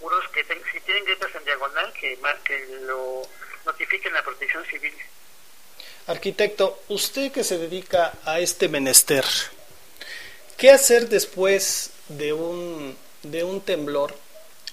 muros, 0.00 0.24
que 0.28 0.44
si 0.44 0.80
tienen 0.82 1.04
grietas 1.04 1.34
en 1.34 1.44
diagonal, 1.44 1.92
que, 1.94 2.16
que 2.44 2.66
lo 2.82 3.22
notifiquen 3.66 4.14
a 4.16 4.22
protección 4.22 4.64
civil. 4.66 4.94
Arquitecto, 6.10 6.76
usted 6.88 7.30
que 7.30 7.44
se 7.44 7.56
dedica 7.56 8.14
a 8.24 8.40
este 8.40 8.68
menester, 8.68 9.24
¿qué 10.56 10.72
hacer 10.72 11.08
después 11.08 11.90
de 12.08 12.32
un, 12.32 12.96
de 13.22 13.44
un 13.44 13.60
temblor 13.60 14.16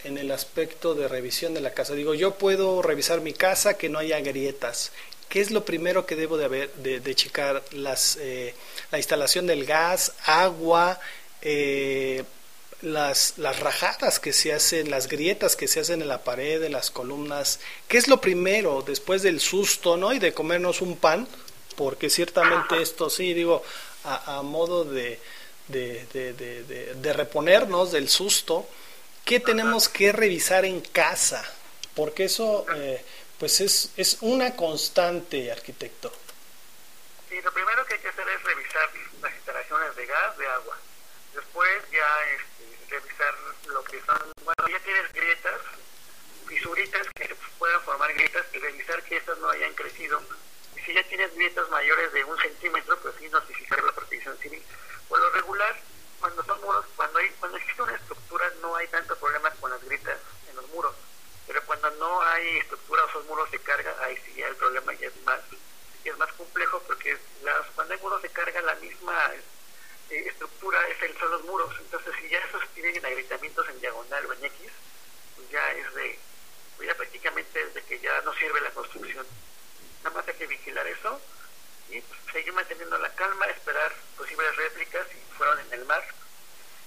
en 0.03 0.17
el 0.17 0.31
aspecto 0.31 0.95
de 0.95 1.07
revisión 1.07 1.53
de 1.53 1.61
la 1.61 1.75
casa? 1.75 1.93
Digo, 1.93 2.15
yo 2.15 2.39
puedo 2.39 2.81
revisar 2.81 3.21
mi 3.21 3.33
casa, 3.33 3.77
que 3.77 3.87
no 3.87 3.99
haya 3.99 4.19
grietas. 4.19 4.91
¿Qué 5.29 5.39
es 5.39 5.51
lo 5.51 5.63
primero 5.63 6.07
que 6.07 6.15
debo 6.15 6.37
de, 6.37 6.45
haber, 6.45 6.73
de, 6.73 7.13
checar? 7.15 7.63
Las, 7.71 8.17
eh, 8.19 8.55
la 8.91 8.97
instalación 8.97 9.45
del 9.45 9.63
gas, 9.63 10.13
agua, 10.25 10.99
eh, 11.43 12.23
las, 12.81 13.37
las 13.37 13.59
rajadas 13.59 14.19
que 14.19 14.33
se 14.33 14.53
hacen, 14.53 14.91
las 14.91 15.07
grietas 15.07 15.55
que 15.55 15.67
se 15.67 15.79
hacen 15.79 16.01
en 16.01 16.07
la 16.07 16.23
pared, 16.23 16.61
en 16.63 16.73
las 16.73 16.91
columnas, 16.91 17.59
¿qué 17.87 17.97
es 17.97 18.07
lo 18.07 18.21
primero 18.21 18.83
después 18.83 19.23
del 19.23 19.39
susto, 19.39 19.97
¿no? 19.97 20.13
Y 20.13 20.19
de 20.19 20.33
comernos 20.33 20.81
un 20.81 20.97
pan, 20.97 21.27
porque 21.75 22.09
ciertamente 22.09 22.81
esto 22.81 23.09
sí, 23.09 23.33
digo, 23.33 23.63
a, 24.03 24.41
modo 24.41 24.85
de, 24.85 25.19
de, 25.67 26.05
de, 26.13 26.93
de, 26.95 27.13
reponernos 27.13 27.91
del 27.91 28.09
susto, 28.09 28.67
¿qué 29.25 29.39
tenemos 29.39 29.89
que 29.89 30.11
revisar 30.11 30.63
en 30.63 30.81
casa? 30.81 31.43
Porque 31.95 32.25
eso, 32.25 32.65
eh, 32.75 33.03
pues 33.39 33.59
es, 33.59 33.91
es 33.97 34.17
una 34.21 34.55
constante, 34.55 35.51
arquitecto. 35.51 36.11
Sí, 37.27 37.35
lo 37.41 37.51
primero 37.51 37.85
que 37.85 37.95
hay 37.95 37.99
que 37.99 38.07
hacer 38.07 38.27
es 38.29 38.43
revisar 38.43 38.89
las 39.21 39.33
instalaciones 39.35 39.95
de 39.95 40.05
gas, 40.05 40.37
de 40.37 40.47
agua 40.47 40.77
después 41.37 41.83
ya 41.91 42.09
este, 42.35 42.56
que 43.89 44.01
son, 44.01 44.19
bueno, 44.43 44.67
ya 44.69 44.79
tienes 44.79 45.13
grietas, 45.13 45.61
fisuritas 46.47 47.07
que 47.15 47.35
puedan 47.57 47.81
formar 47.81 48.13
grietas 48.13 48.45
y 48.53 48.59
revisar 48.59 49.01
que 49.03 49.17
estas 49.17 49.37
no 49.39 49.49
hayan 49.49 49.73
crecido. 49.73 50.21
Y 50.75 50.79
si 50.81 50.93
ya 50.93 51.03
tienes 51.03 51.33
grietas 51.35 51.69
mayores 51.69 52.11
de 52.13 52.23
un 52.23 52.37
centímetro, 52.39 52.97
pues 52.99 53.15
sí 53.19 53.29
notificar 53.29 53.81
la 53.83 53.91
protección 53.93 54.37
civil. 54.39 54.61
Por 55.07 55.19
lo 55.19 55.29
regular, 55.31 55.75
cuando 56.19 56.43
son 56.43 56.61
muros, 56.61 56.85
cuando, 56.95 57.19
hay, 57.19 57.29
cuando 57.39 57.57
existe 57.57 57.81
una 57.81 57.95
estructura 57.95 58.51
no 58.61 58.75
hay 58.75 58.87
tanto 58.87 59.15
problema 59.15 59.51
con 59.51 59.71
las 59.71 59.83
grietas 59.83 60.19
en 60.49 60.55
los 60.55 60.67
muros. 60.69 60.95
Pero 61.47 61.61
cuando 61.65 61.89
no 61.91 62.21
hay 62.21 62.57
estructura 62.57 63.05
o 63.05 63.11
son 63.11 63.27
muros 63.27 63.49
de 63.51 63.59
carga, 63.59 63.95
ahí 64.03 64.17
sí 64.25 64.33
ya 64.35 64.47
el 64.47 64.55
problema 64.55 64.93
ya 64.93 65.07
es 65.07 65.23
más, 65.23 65.39
es 66.03 66.17
más 66.17 66.31
complejo 66.33 66.81
porque 66.85 67.17
las, 67.43 67.65
cuando 67.75 67.93
hay 67.93 67.99
muros 68.01 68.21
de 68.21 68.29
carga 68.29 68.61
la 68.61 68.75
misma 68.75 69.31
eh, 70.09 70.27
estructura 70.27 70.85
es 70.89 71.01
el, 71.03 71.17
son 71.17 71.31
los 71.31 71.43
muros. 71.43 71.73
Entonces 72.97 73.23
si 73.23 73.27
ya 73.27 73.37
esos 73.37 73.57
tienen 73.57 73.59
agrietamientos 73.59 73.69
en 73.69 73.79
diagonal 73.81 74.25
o 74.25 74.33
en 74.33 74.45
X, 74.45 74.71
pues 75.35 75.49
ya 75.49 75.71
es 75.71 75.93
de, 75.93 76.19
pues 76.75 76.87
ya 76.87 76.95
prácticamente 76.95 77.61
es 77.61 77.73
de 77.73 77.83
que 77.83 77.99
ya 77.99 78.21
no 78.21 78.33
sirve 78.33 78.61
la 78.61 78.71
construcción. 78.71 79.25
Nada 80.03 80.15
más 80.15 80.27
hay 80.27 80.33
que 80.33 80.47
vigilar 80.47 80.87
eso 80.87 81.21
y 81.89 82.01
pues, 82.01 82.19
seguir 82.31 82.53
manteniendo 82.53 82.97
la 82.97 83.13
calma, 83.15 83.45
esperar 83.45 83.93
posibles 84.17 84.55
réplicas 84.55 85.07
si 85.11 85.17
fueron 85.37 85.59
en 85.59 85.73
el 85.73 85.85
mar. 85.85 86.03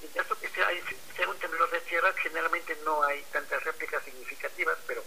En 0.03 0.09
caso 0.09 0.39
que 0.39 0.49
sea, 0.49 0.69
sea 1.17 1.29
un 1.29 1.39
temblor 1.39 1.71
de 1.71 1.81
tierra, 1.83 2.13
generalmente 2.15 2.77
no 2.85 3.03
hay 3.03 3.23
tantas 3.33 3.63
réplicas 3.65 4.03
significativas, 4.05 4.79
pero, 4.87 5.05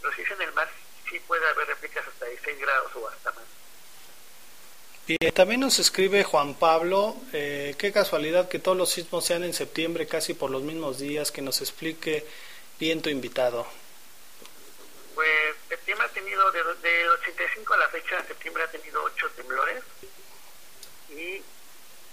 pero 0.00 0.14
si 0.14 0.22
es 0.22 0.30
en 0.30 0.42
el 0.42 0.52
mar, 0.52 0.70
sí 1.10 1.20
puede 1.20 1.46
haber 1.48 1.68
réplicas 1.68 2.06
hasta 2.06 2.24
de 2.24 2.38
6 2.42 2.58
grados 2.58 2.92
o 2.96 3.08
hasta 3.08 3.32
más. 3.32 3.44
Bien, 5.20 5.34
también 5.34 5.60
nos 5.60 5.78
escribe 5.78 6.24
Juan 6.24 6.54
Pablo, 6.54 7.14
eh, 7.34 7.74
qué 7.76 7.92
casualidad 7.92 8.48
que 8.48 8.58
todos 8.58 8.78
los 8.78 8.90
sismos 8.90 9.26
sean 9.26 9.44
en 9.44 9.52
septiembre, 9.52 10.06
casi 10.06 10.32
por 10.32 10.50
los 10.50 10.62
mismos 10.62 10.98
días, 10.98 11.30
que 11.30 11.42
nos 11.42 11.60
explique 11.60 12.24
bien 12.78 13.02
tu 13.02 13.10
invitado. 13.10 13.66
Pues 15.14 15.54
septiembre 15.68 16.06
ha 16.06 16.14
tenido, 16.14 16.50
de, 16.52 16.60
de 16.62 17.08
85 17.10 17.74
a 17.74 17.76
la 17.76 17.88
fecha, 17.88 18.24
septiembre 18.26 18.62
ha 18.62 18.70
tenido 18.70 19.02
8 19.02 19.30
temblores. 19.36 19.82
Y 21.10 21.42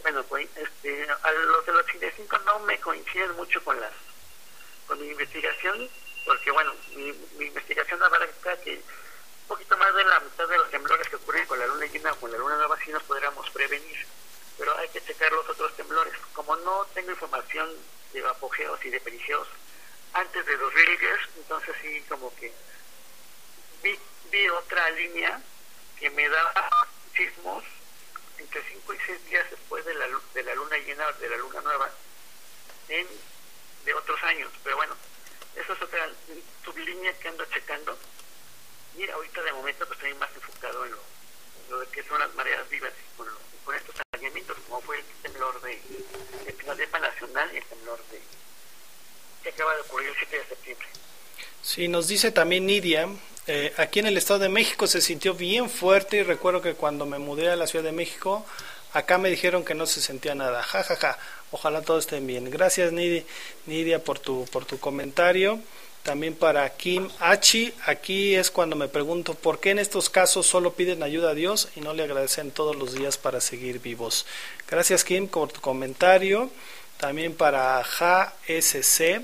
bueno, 0.01 0.21
pues 0.25 0.49
este, 0.57 1.07
a 1.09 1.31
los 1.31 1.65
del 1.65 1.77
85 1.77 2.37
no 2.39 2.59
me 2.59 2.77
coinciden 2.79 3.33
mucho 3.37 3.63
con 3.63 3.79
las 3.79 3.93
con 4.87 4.99
mi 4.99 5.07
investigación, 5.07 5.87
porque 6.25 6.51
bueno, 6.51 6.73
mi, 6.95 7.13
mi 7.37 7.45
investigación 7.45 8.03
abarca 8.03 8.57
que 8.57 8.81
poquito 9.49 9.75
más 9.77 9.93
de 9.95 10.03
la 10.03 10.19
mitad 10.19 10.47
de 10.47 10.57
los 10.57 10.69
temblores 10.69 11.09
que 11.09 11.15
ocurren 11.15 11.47
con 11.47 11.57
la 11.57 11.65
luna 11.65 11.87
llena 11.87 12.13
o 12.13 12.15
con 12.17 12.31
la 12.31 12.37
luna 12.37 12.55
nueva 12.55 12.77
sí 12.85 12.91
nos 12.91 13.01
podríamos 13.03 13.49
prevenir, 13.49 14.05
pero 14.59 14.77
hay 14.77 14.87
que 14.89 15.03
checar 15.03 15.31
los 15.31 15.49
otros 15.49 15.75
temblores. 15.75 16.13
Como 16.33 16.55
no 16.57 16.85
tengo 16.93 17.09
información 17.09 17.67
de 18.13 18.27
apogeos 18.27 18.79
y 18.85 18.91
de 18.91 18.99
perigeos 18.99 19.47
antes 20.13 20.45
de 20.45 20.55
2010, 20.55 21.19
entonces 21.37 21.75
sí 21.81 22.03
como 22.07 22.33
que 22.35 22.53
vi, 23.81 23.97
vi 24.31 24.49
otra 24.49 24.87
línea 24.91 25.41
que 25.99 26.11
me 26.11 26.29
da 26.29 26.69
sismos 27.15 27.63
entre 28.37 28.63
5 28.63 28.93
y 28.93 28.97
6 28.99 29.25
días 29.25 29.49
después 29.49 29.83
de 29.83 29.95
la, 29.95 30.07
de 30.35 30.43
la 30.43 30.53
luna 30.53 30.77
llena, 30.77 31.11
de 31.13 31.29
la 31.29 31.37
luna 31.37 31.61
nueva, 31.61 31.89
en, 32.87 33.07
de 33.83 33.93
otros 33.95 34.21
años. 34.23 34.51
Pero 34.63 34.75
bueno, 34.75 34.95
eso 35.55 35.73
es 35.73 35.81
otra 35.81 36.07
sublínea 36.63 37.17
que 37.17 37.27
ando 37.29 37.45
checando. 37.45 37.97
Y 38.99 39.09
ahorita 39.09 39.41
de 39.41 39.53
momento 39.53 39.85
pues 39.87 39.97
estoy 39.97 40.13
más 40.15 40.29
enfocado 40.35 40.85
en 40.85 40.91
lo, 40.91 40.97
en 40.97 41.71
lo 41.71 41.79
de 41.79 41.87
que 41.87 42.03
son 42.03 42.19
las 42.19 42.33
mareas 42.35 42.69
vivas 42.69 42.91
y 42.91 43.17
con, 43.17 43.27
lo, 43.27 43.37
con 43.63 43.73
estos 43.73 43.95
alineamientos, 44.11 44.57
como 44.67 44.81
fue 44.81 44.99
el 44.99 45.05
temblor 45.23 45.61
de, 45.61 45.79
de 46.45 46.53
Filadelfia 46.53 46.99
Nacional 46.99 47.49
y 47.53 47.57
el 47.57 47.63
temblor 47.63 47.99
de 48.11 48.19
que 49.41 49.49
acaba 49.49 49.73
de 49.75 49.81
ocurrir 49.81 50.09
el 50.09 50.15
7 50.17 50.37
de 50.37 50.45
septiembre. 50.45 50.87
Sí, 51.61 51.87
nos 51.87 52.09
dice 52.09 52.31
también 52.31 52.65
Nidia, 52.65 53.07
eh, 53.47 53.73
aquí 53.77 53.99
en 53.99 54.07
el 54.07 54.17
Estado 54.17 54.41
de 54.41 54.49
México 54.49 54.85
se 54.85 54.99
sintió 54.99 55.33
bien 55.33 55.69
fuerte 55.69 56.17
y 56.17 56.23
recuerdo 56.23 56.61
que 56.61 56.73
cuando 56.73 57.05
me 57.05 57.19
mudé 57.19 57.49
a 57.49 57.55
la 57.55 57.67
Ciudad 57.67 57.85
de 57.85 57.93
México, 57.93 58.45
acá 58.93 59.17
me 59.17 59.29
dijeron 59.29 59.63
que 59.63 59.75
no 59.75 59.85
se 59.85 60.01
sentía 60.01 60.35
nada. 60.35 60.61
Ja, 60.61 60.83
ja, 60.83 60.95
ja. 60.97 61.17
Ojalá 61.51 61.81
todos 61.81 62.05
estén 62.05 62.27
bien. 62.27 62.51
Gracias 62.51 62.91
Nidia, 62.91 63.23
Nidia 63.65 64.03
por 64.03 64.19
tu 64.19 64.45
por 64.51 64.65
tu 64.65 64.79
comentario. 64.79 65.59
También 66.09 66.33
para 66.33 66.67
Kim 66.71 67.07
Hachi, 67.19 67.71
aquí 67.85 68.33
es 68.33 68.49
cuando 68.49 68.75
me 68.75 68.87
pregunto 68.87 69.35
por 69.35 69.59
qué 69.59 69.69
en 69.69 69.77
estos 69.77 70.09
casos 70.09 70.47
solo 70.47 70.73
piden 70.73 71.03
ayuda 71.03 71.29
a 71.29 71.33
Dios 71.35 71.69
y 71.75 71.81
no 71.81 71.93
le 71.93 72.01
agradecen 72.01 72.49
todos 72.49 72.75
los 72.75 72.95
días 72.95 73.19
para 73.19 73.39
seguir 73.39 73.79
vivos. 73.79 74.25
Gracias 74.67 75.03
Kim 75.03 75.27
por 75.27 75.51
tu 75.51 75.61
comentario. 75.61 76.49
También 76.97 77.35
para 77.35 77.83
JSC. 77.83 79.21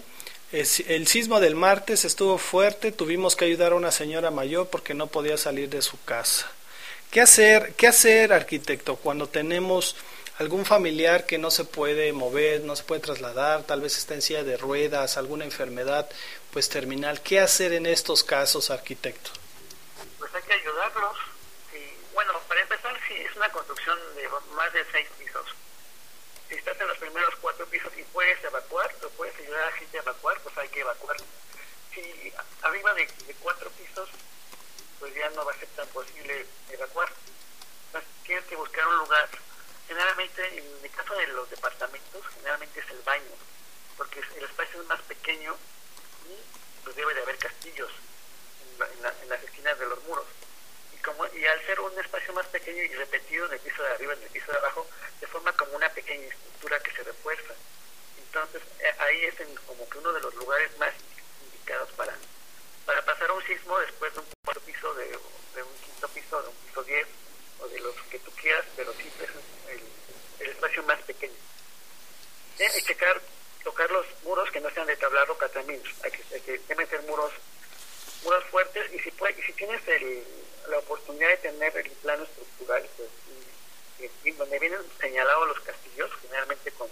El 0.52 1.07
sismo 1.07 1.40
del 1.40 1.56
martes 1.56 2.06
estuvo 2.06 2.38
fuerte, 2.38 2.91
tuvimos 2.91 3.36
que 3.36 3.45
ayudar 3.45 3.72
a 3.72 3.78
una 3.78 3.90
señora 3.90 4.30
mayor 4.30 4.68
porque 4.68 4.94
no 4.94 5.07
podía 5.07 5.38
salir 5.38 5.70
de 5.72 5.82
su 5.82 5.99
casa. 6.03 6.52
¿Qué 7.10 7.20
hacer, 7.20 7.74
qué 7.76 7.88
hacer 7.88 8.32
arquitecto, 8.32 8.98
cuando 8.98 9.28
tenemos 9.28 9.95
algún 10.38 10.66
familiar 10.66 11.26
que 11.26 11.38
no 11.38 11.49
se 11.52 11.64
puede 11.64 12.12
mover, 12.12 12.62
no 12.62 12.76
se 12.76 12.84
puede 12.84 13.02
trasladar, 13.02 13.64
tal 13.64 13.82
vez 13.82 13.98
está 13.98 14.14
en 14.14 14.22
silla 14.22 14.44
de 14.44 14.57
ruedas, 14.57 15.18
alguna 15.18 15.45
enfermedad 15.45 16.10
pues 16.52 16.70
terminal? 16.70 17.22
¿Qué 17.22 17.40
hacer 17.40 17.74
en 17.74 17.86
estos 17.86 18.24
casos, 18.24 18.70
arquitecto? 18.70 19.32
Pues 20.20 20.34
hay 20.34 20.41
que 20.44 20.53
ayudarlos. 20.53 21.18
Bueno, 22.14 22.32
para 22.48 22.62
empezar, 22.62 22.98
si 23.07 23.14
es 23.14 23.36
una 23.36 23.49
construcción 23.49 23.99
de 24.16 24.30
más 24.56 24.72
de 24.72 24.86
seis 24.91 25.07
pisos, 25.20 25.45
si 26.48 26.56
estás 26.56 26.80
en 26.80 26.88
los 26.88 26.98
primeros 26.98 27.36
cuatro 27.41 27.66
pisos 27.66 27.91
y 27.98 28.03
puedes 28.03 28.41
evacuar, 28.44 28.90
o 29.03 29.10
puedes 29.10 29.38
ayudar 29.40 29.64
a 29.64 29.66
la 29.66 29.72
gente 29.74 29.98
a 29.98 30.02
evacuar, 30.02 30.40
pues 30.41 30.57
hay 30.57 30.70
que 30.70 30.80
evacuar. 30.80 31.18
Si 31.94 32.34
arriba 32.62 32.94
de, 32.94 33.07
cuatro 33.41 33.70
pisos, 33.72 34.10
pues 34.99 35.14
ya 35.14 35.30
no 35.32 35.44
va 35.44 35.52
a 35.52 35.57
ser 35.57 35.68
tan 35.76 35.88
posible 35.90 36.45
evacuar. 36.70 37.10
Tienes 38.26 38.45
que 38.45 38.56
buscar 38.56 38.88
un 38.88 38.98
lugar. 38.99 39.30
Generalmente, 39.88 40.57
en 40.57 40.84
el 40.84 40.91
caso 40.91 41.16
de 41.16 41.28
los 41.28 41.49
departamentos, 41.49 42.26
generalmente 42.34 42.80
es 42.80 42.90
el 42.90 43.02
baño, 43.03 43.36
porque 43.98 44.20
el 44.20 44.44
espacio 44.44 44.82
es 44.82 44.88
más 44.88 45.02
pequeño 45.03 45.56
y 46.26 46.84
pues 46.84 46.95
debe 46.95 47.14
de 47.14 47.22
haber 47.22 47.38
castillos 47.38 47.91
en, 48.62 48.80
la, 48.80 48.88
en, 48.88 49.02
la, 49.02 49.14
en 49.22 49.30
las 49.30 49.44
esquinas 49.44 49.78
de 49.80 49.86
los 49.86 50.03
muros 50.03 50.26
como, 51.06 51.26
y 51.28 51.45
al 51.45 51.66
ser 51.66 51.80
un 51.80 51.98
espacio 51.99 52.34
más 52.34 52.48
pequeño 52.48 52.82
y 52.82 52.88
repetido 52.95 53.45
en 53.45 53.53
el 53.53 53.60
piso 53.60 53.84
de 53.84 53.91
arriba 53.91 54.14
y 54.16 54.18
en 54.18 54.24
el 54.24 54.30
piso 54.30 54.52
de 54.52 54.57
abajo, 54.57 54.88
se 55.20 55.28
forma 55.28 55.53
como 55.53 55.76
una 55.76 55.90
pequeña 55.90 56.26
estructura 56.26 56.80
que 56.80 56.91
se 56.91 57.03
refuerza. 57.03 57.53
Entonces, 58.18 58.62
eh, 58.80 58.91
ahí 58.98 59.26
es 59.26 59.40
en, 59.40 59.56
como 59.68 59.88
que 59.88 59.99
uno 59.99 60.12
de 60.14 60.22
los 60.22 60.34
lugares 60.36 60.76
más 60.80 60.94
indicados 61.44 61.91
para, 61.91 62.14
para 62.86 63.06
pasar 63.06 63.32
un 63.32 63.45
sismo 63.45 63.78
después 63.80 64.14
de 64.14 64.20
un 64.20 64.26
cuarto 64.44 64.62
piso, 64.62 64.94
de, 64.95 65.16
un 65.16 65.78
quinto 65.86 66.07
piso, 66.10 66.41
de 66.41 66.49
un 66.49 66.56
piso 66.56 66.84
10, 66.84 67.07
o 67.60 67.68
de 67.68 67.80
los 67.80 67.95
que 68.10 68.20
tú 68.20 68.32
quieras, 68.32 68.66
pero 68.76 68.91
sí 68.94 69.07
es 69.22 69.30
el, 69.30 69.44
el 70.45 70.51
espacio 70.51 70.84
más 70.84 71.01
pequeño. 71.01 71.34
Eh, 72.59 72.69
que 72.73 72.81
checar, 72.84 73.22
tocar 73.63 73.89
los 73.91 74.05
muros 74.23 74.49
que 74.51 74.61
no 74.61 74.69
sean 74.72 74.88
de 74.88 74.95
tabla 74.95 75.26
roca 75.26 75.49
también, 75.49 75.81
hay 76.03 76.11
que, 76.11 76.61
hay 76.69 77.07
muros 77.07 77.31
muros 78.23 78.43
fuertes. 78.45 78.93
Y 78.93 78.99
si 78.99 79.11
puede, 79.11 79.39
y 79.39 79.43
si 79.43 79.53
tienes 79.53 79.85
el, 79.88 80.23
la 80.69 80.80
oportunidad 80.80 81.30
de 81.30 81.38
tener 81.38 81.77
el 81.77 81.91
plano 81.91 82.23
estructural 82.23 82.88
pues 82.95 83.09
y, 83.99 84.05
y, 84.05 84.30
y 84.30 84.31
donde 84.31 84.59
vienen 84.59 84.80
señalados 84.99 85.47
los 85.47 85.59
castillos 85.61 86.09
generalmente 86.22 86.72
con 86.72 86.89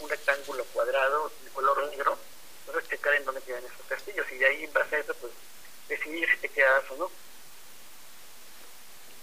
un 0.00 0.08
rectángulo 0.08 0.64
cuadrado 0.66 1.30
de 1.44 1.50
color 1.50 1.88
negro 1.90 2.18
entonces 2.66 2.90
checar 2.90 3.14
en 3.14 3.24
dónde 3.24 3.42
quedan 3.42 3.64
esos 3.64 3.86
castillos. 3.88 4.26
Y 4.32 4.36
de 4.36 4.46
ahí 4.46 4.64
en 4.64 4.72
base 4.72 4.96
a 4.96 4.98
eso 5.00 5.14
pues 5.14 5.32
decidir 5.88 6.28
si 6.30 6.38
te 6.38 6.48
quedas 6.48 6.84
o 6.90 6.96
no. 6.96 7.10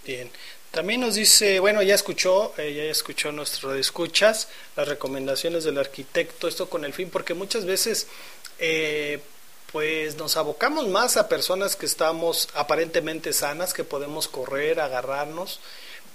Bien 0.03 0.31
también 0.71 1.01
nos 1.01 1.15
dice, 1.15 1.59
bueno, 1.59 1.81
ya 1.81 1.95
escuchó, 1.95 2.53
eh, 2.57 2.73
ya 2.73 2.83
escuchó 2.83 3.31
nuestro 3.31 3.73
escuchas, 3.73 4.49
las 4.75 4.87
recomendaciones 4.87 5.63
del 5.63 5.79
arquitecto, 5.79 6.47
esto 6.47 6.69
con 6.69 6.85
el 6.85 6.93
fin, 6.93 7.09
porque 7.09 7.33
muchas 7.33 7.65
veces 7.65 8.07
eh, 8.59 9.19
pues 9.71 10.15
nos 10.15 10.37
abocamos 10.37 10.87
más 10.87 11.17
a 11.17 11.27
personas 11.27 11.75
que 11.75 11.87
estamos 11.87 12.49
aparentemente 12.53 13.33
sanas, 13.33 13.73
que 13.73 13.83
podemos 13.83 14.27
correr, 14.27 14.79
agarrarnos, 14.79 15.59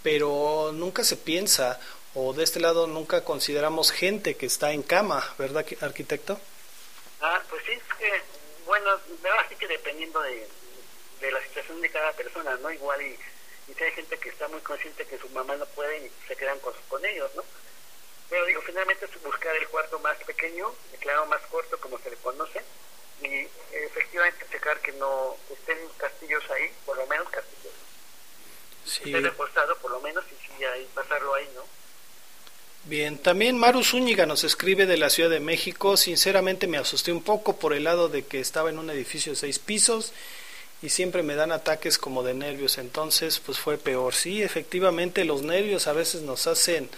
pero 0.05 0.71
nunca 0.73 1.03
se 1.03 1.17
piensa, 1.17 1.81
o 2.15 2.33
de 2.33 2.45
este 2.45 2.61
lado 2.61 2.87
nunca 2.87 3.25
consideramos 3.25 3.91
gente 3.91 4.37
que 4.37 4.47
está 4.47 4.73
en 4.73 4.83
cama, 4.83 5.35
¿verdad, 5.37 5.67
arquitecto? 5.81 6.39
Ah, 7.21 7.43
pues 7.51 7.63
sí, 7.67 7.73
es 7.73 7.95
que, 7.99 8.23
bueno, 8.67 8.91
así 9.45 9.57
que 9.57 9.67
dependiendo 9.67 10.21
de, 10.21 10.47
de, 11.21 11.33
la 11.33 11.43
situación 11.43 11.81
de 11.81 11.91
cada 11.91 12.13
persona, 12.13 12.57
¿no? 12.63 12.71
Igual 12.71 13.03
y, 13.03 13.17
y 13.69 13.75
si 13.75 13.85
hay 13.85 13.93
gente 13.93 14.19
que 14.19 14.29
está 14.29 14.49
muy 14.49 14.61
consciente 14.61 15.07
que 15.07 15.19
su 15.19 15.29
mamá 15.31 15.57
no 15.57 15.67
puede 15.67 16.07
y 16.07 16.11
se 16.29 16.37
quedan 16.37 16.59
con, 16.61 16.75
con 16.89 17.05
ellos, 17.05 17.31
¿no? 17.35 17.45
Pero 18.31 18.47
digo, 18.47 18.63
finalmente 18.63 19.05
es 19.05 19.23
buscar 19.23 19.55
el 19.57 19.69
cuarto 19.69 19.99
más 20.01 20.17
pequeño, 20.25 20.73
el 20.93 20.99
claro 20.99 21.27
más 21.27 21.41
corto, 21.51 21.79
como 21.79 21.99
se 21.99 22.11
le 22.11 22.17
conoce, 22.17 22.63
y 23.23 23.47
efectivamente 23.73 24.47
checar 24.51 24.81
que 24.81 24.93
no 24.93 25.37
estén 25.51 25.79
castillos 25.99 26.43
ahí, 26.51 26.73
por 26.85 26.97
lo 26.97 27.07
menos 27.07 27.29
castillos. 27.29 27.73
Sí. 28.85 29.03
Esté 29.05 29.21
reforzado 29.21 29.77
por 29.79 29.91
lo 29.91 30.01
menos 30.01 30.25
y 30.27 30.47
sí, 30.47 30.65
ahí 30.65 30.89
pasarlo 30.95 31.35
ahí, 31.35 31.49
¿no? 31.55 31.63
Bien, 32.85 33.17
también 33.17 33.57
Maru 33.57 33.83
Zúñiga 33.83 34.27
nos 34.27 34.45
escribe 34.45 34.85
de 34.85 34.99
la 34.99 35.09
Ciudad 35.09 35.31
de 35.31 35.41
México. 35.41 35.97
Sinceramente 35.97 36.67
me 36.67 36.77
asusté 36.77 37.13
un 37.13 37.23
poco 37.23 37.57
por 37.57 37.73
el 37.73 37.85
lado 37.85 38.11
de 38.11 38.27
que 38.27 38.41
estaba 38.41 38.69
en 38.69 38.79
un 38.79 38.91
edificio 38.91 39.33
de 39.33 39.37
seis 39.37 39.59
pisos 39.59 40.13
y 40.85 40.91
siempre 40.91 41.23
me 41.23 41.35
dan 41.35 41.51
ataques 41.51 41.97
como 41.97 42.23
de 42.23 42.35
nervios. 42.35 42.77
Entonces, 42.77 43.41
pues 43.45 43.59
fue 43.59 43.79
peor. 43.79 44.15
Sí, 44.15 44.43
efectivamente, 44.43 45.25
los 45.25 45.43
nervios 45.43 45.87
a 45.87 45.95
veces 45.95 46.23
nos 46.23 46.47
hacen 46.47 46.91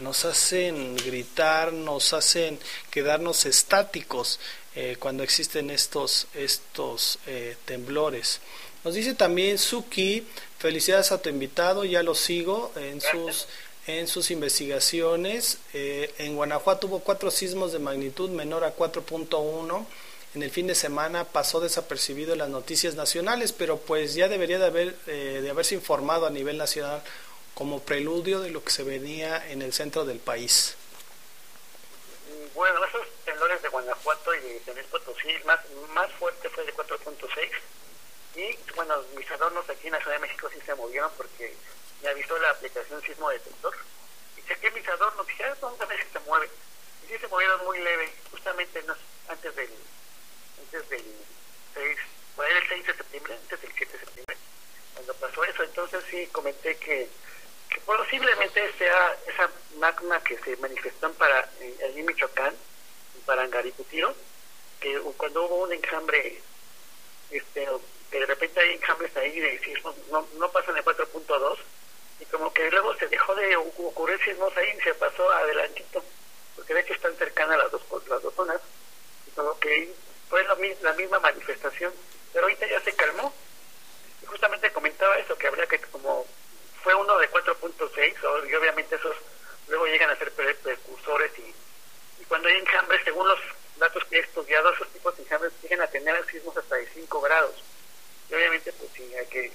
nos 0.00 0.24
hacen 0.24 0.96
gritar, 0.96 1.72
nos 1.72 2.12
hacen 2.12 2.58
quedarnos 2.90 3.46
estáticos 3.46 4.38
eh, 4.76 4.96
cuando 4.98 5.24
existen 5.24 5.70
estos 5.70 6.26
estos 6.32 7.18
eh, 7.26 7.56
temblores. 7.66 8.40
Nos 8.82 8.94
dice 8.94 9.12
también 9.14 9.58
Suki, 9.58 10.24
felicidades 10.58 11.12
a 11.12 11.20
tu 11.20 11.28
invitado, 11.28 11.84
ya 11.84 12.02
lo 12.02 12.14
sigo 12.14 12.72
en 12.76 13.02
sus 13.02 13.46
en 13.86 14.06
sus 14.06 14.30
investigaciones. 14.30 15.58
Eh, 15.74 16.14
en 16.18 16.36
Guanajuato 16.36 16.86
hubo 16.86 17.00
cuatro 17.00 17.30
sismos 17.30 17.72
de 17.72 17.78
magnitud 17.78 18.30
menor 18.30 18.64
a 18.64 18.74
4.1. 18.74 19.86
En 20.34 20.42
el 20.42 20.50
fin 20.50 20.66
de 20.66 20.74
semana 20.74 21.24
pasó 21.24 21.58
desapercibido 21.58 22.32
en 22.32 22.38
las 22.38 22.50
noticias 22.50 22.94
nacionales, 22.94 23.52
pero 23.52 23.78
pues 23.78 24.14
ya 24.14 24.28
debería 24.28 24.58
de, 24.58 24.66
haber, 24.66 24.94
eh, 25.06 25.40
de 25.42 25.50
haberse 25.50 25.74
informado 25.74 26.26
a 26.26 26.30
nivel 26.30 26.58
nacional 26.58 27.02
como 27.54 27.80
preludio 27.80 28.40
de 28.40 28.50
lo 28.50 28.62
que 28.62 28.70
se 28.70 28.84
venía 28.84 29.50
en 29.50 29.62
el 29.62 29.72
centro 29.72 30.04
del 30.04 30.18
país. 30.18 30.76
Bueno, 32.54 32.84
esos 32.84 33.06
temblores 33.24 33.62
de 33.62 33.68
Guanajuato 33.68 34.34
y 34.34 34.40
de 34.40 34.60
San 34.64 34.74
Luis 34.74 34.86
Potosí, 34.88 35.28
más, 35.44 35.60
más 35.94 36.12
fuerte 36.12 36.48
fue 36.50 36.64
de 36.64 36.74
4.6. 36.74 37.50
Y 38.36 38.58
bueno, 38.74 38.94
mis 39.16 39.30
adornos 39.30 39.68
aquí 39.70 39.86
en 39.86 39.94
la 39.94 39.98
Ciudad 40.00 40.16
de 40.16 40.26
México 40.26 40.48
sí 40.52 40.60
se 40.64 40.74
movieron 40.74 41.10
porque 41.16 41.54
me 42.02 42.08
avisó 42.10 42.38
la 42.38 42.50
aplicación 42.50 43.00
Sismo 43.02 43.30
Detector. 43.30 43.74
Y 44.36 44.42
chequé 44.46 44.70
mis 44.72 44.86
adornos, 44.88 45.26
dije, 45.26 45.44
ah, 45.44 45.56
¿dónde 45.60 45.86
se 46.12 46.20
mueve? 46.20 46.50
Y 47.04 47.08
sí 47.08 47.18
se 47.18 47.28
movieron 47.28 47.64
muy 47.64 47.78
leve, 47.78 48.12
justamente 48.30 48.82
no, 48.82 48.94
antes 49.28 49.56
del, 49.56 49.70
antes 50.78 50.90
del 50.90 51.04
6, 51.74 51.98
bueno, 52.36 52.58
el 52.58 52.68
6 52.68 52.86
de 52.86 52.94
septiembre, 52.94 53.34
antes 53.34 53.60
del 53.60 53.72
7 53.76 53.92
de 53.92 53.98
septiembre, 53.98 54.36
cuando 54.94 55.14
pasó 55.14 55.44
eso. 55.44 55.62
Entonces 55.62 56.04
sí 56.10 56.26
comenté 56.32 56.76
que, 56.76 57.08
posiblemente 57.84 58.72
sea 58.78 59.16
esa 59.26 59.50
magma 59.76 60.22
que 60.22 60.38
se 60.38 60.56
manifestó 60.56 61.12
para, 61.14 61.48
en, 61.60 62.06
Michoacán, 62.06 62.54
en 62.54 63.20
Parangaricutiro, 63.22 64.14
que 64.80 64.98
cuando 65.16 65.44
hubo 65.44 65.62
un 65.64 65.72
enjambre, 65.72 66.40
este, 67.30 67.68
que 68.10 68.20
de 68.20 68.26
repente 68.26 68.60
hay 68.60 68.74
enjambres 68.74 69.16
ahí 69.16 69.38
de 69.40 69.58
sismos, 69.60 69.96
no, 70.10 70.26
no 70.38 70.50
pasan 70.50 70.74
de 70.74 70.84
4.2, 70.84 71.58
y 72.20 72.24
como 72.26 72.52
que 72.52 72.70
luego 72.70 72.94
se 72.96 73.06
dejó 73.08 73.34
de 73.34 73.56
ocurrir 73.56 74.22
sismos 74.24 74.56
ahí 74.56 74.68
y 74.76 74.82
se 74.82 74.94
pasó 74.94 75.30
adelantito, 75.30 76.02
porque 76.56 76.74
de 76.74 76.80
hecho 76.80 76.94
están 76.94 77.16
cercanas 77.16 77.58
las 77.58 77.70
dos, 77.70 77.82
las 78.08 78.22
dos 78.22 78.34
zonas, 78.34 78.60
y 79.26 79.30
como 79.32 79.58
que 79.58 79.94
fue 80.28 80.44
la, 80.44 80.56
la 80.82 80.92
misma 80.94 81.18
manifestación, 81.20 81.92
pero 82.32 82.44
ahorita 82.44 82.66
ya 82.66 82.80
se 82.80 82.94
calmó, 82.94 83.32
y 84.22 84.26
justamente 84.26 84.72
comentaba 84.72 85.18
eso, 85.18 85.36
que 85.36 85.46
habría 85.46 85.66
que 85.66 85.78
como 85.80 86.26
fue 86.82 86.94
uno 86.94 87.18
de 87.18 87.30
4.6, 87.30 88.48
y 88.48 88.54
obviamente 88.54 88.96
esos 88.96 89.16
luego 89.68 89.86
llegan 89.86 90.10
a 90.10 90.16
ser 90.16 90.32
precursores 90.32 91.30
y, 91.38 91.54
y 92.22 92.24
cuando 92.24 92.48
hay 92.48 92.56
enjambres, 92.56 93.02
según 93.04 93.28
los 93.28 93.38
datos 93.78 94.04
que 94.04 94.16
he 94.16 94.20
estudiado, 94.20 94.72
esos 94.72 94.88
tipos 94.88 95.16
de 95.16 95.22
enjambres 95.22 95.52
llegan 95.62 95.82
a 95.82 95.86
tener 95.86 96.26
sismos 96.26 96.56
hasta 96.56 96.76
de 96.76 96.86
5 96.86 97.20
grados. 97.20 97.54
Y 98.30 98.34
obviamente 98.34 98.72
pues 98.72 98.90
sí 98.94 99.14
hay 99.14 99.26
que 99.26 99.52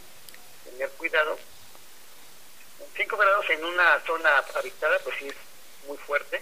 tener 0.65 0.89
cuidado 0.91 1.37
5 2.95 3.17
grados 3.17 3.49
en 3.49 3.65
una 3.65 3.99
zona 4.01 4.37
habitada, 4.55 4.99
pues 4.99 5.15
sí 5.17 5.27
es 5.27 5.35
muy 5.87 5.97
fuerte. 5.97 6.41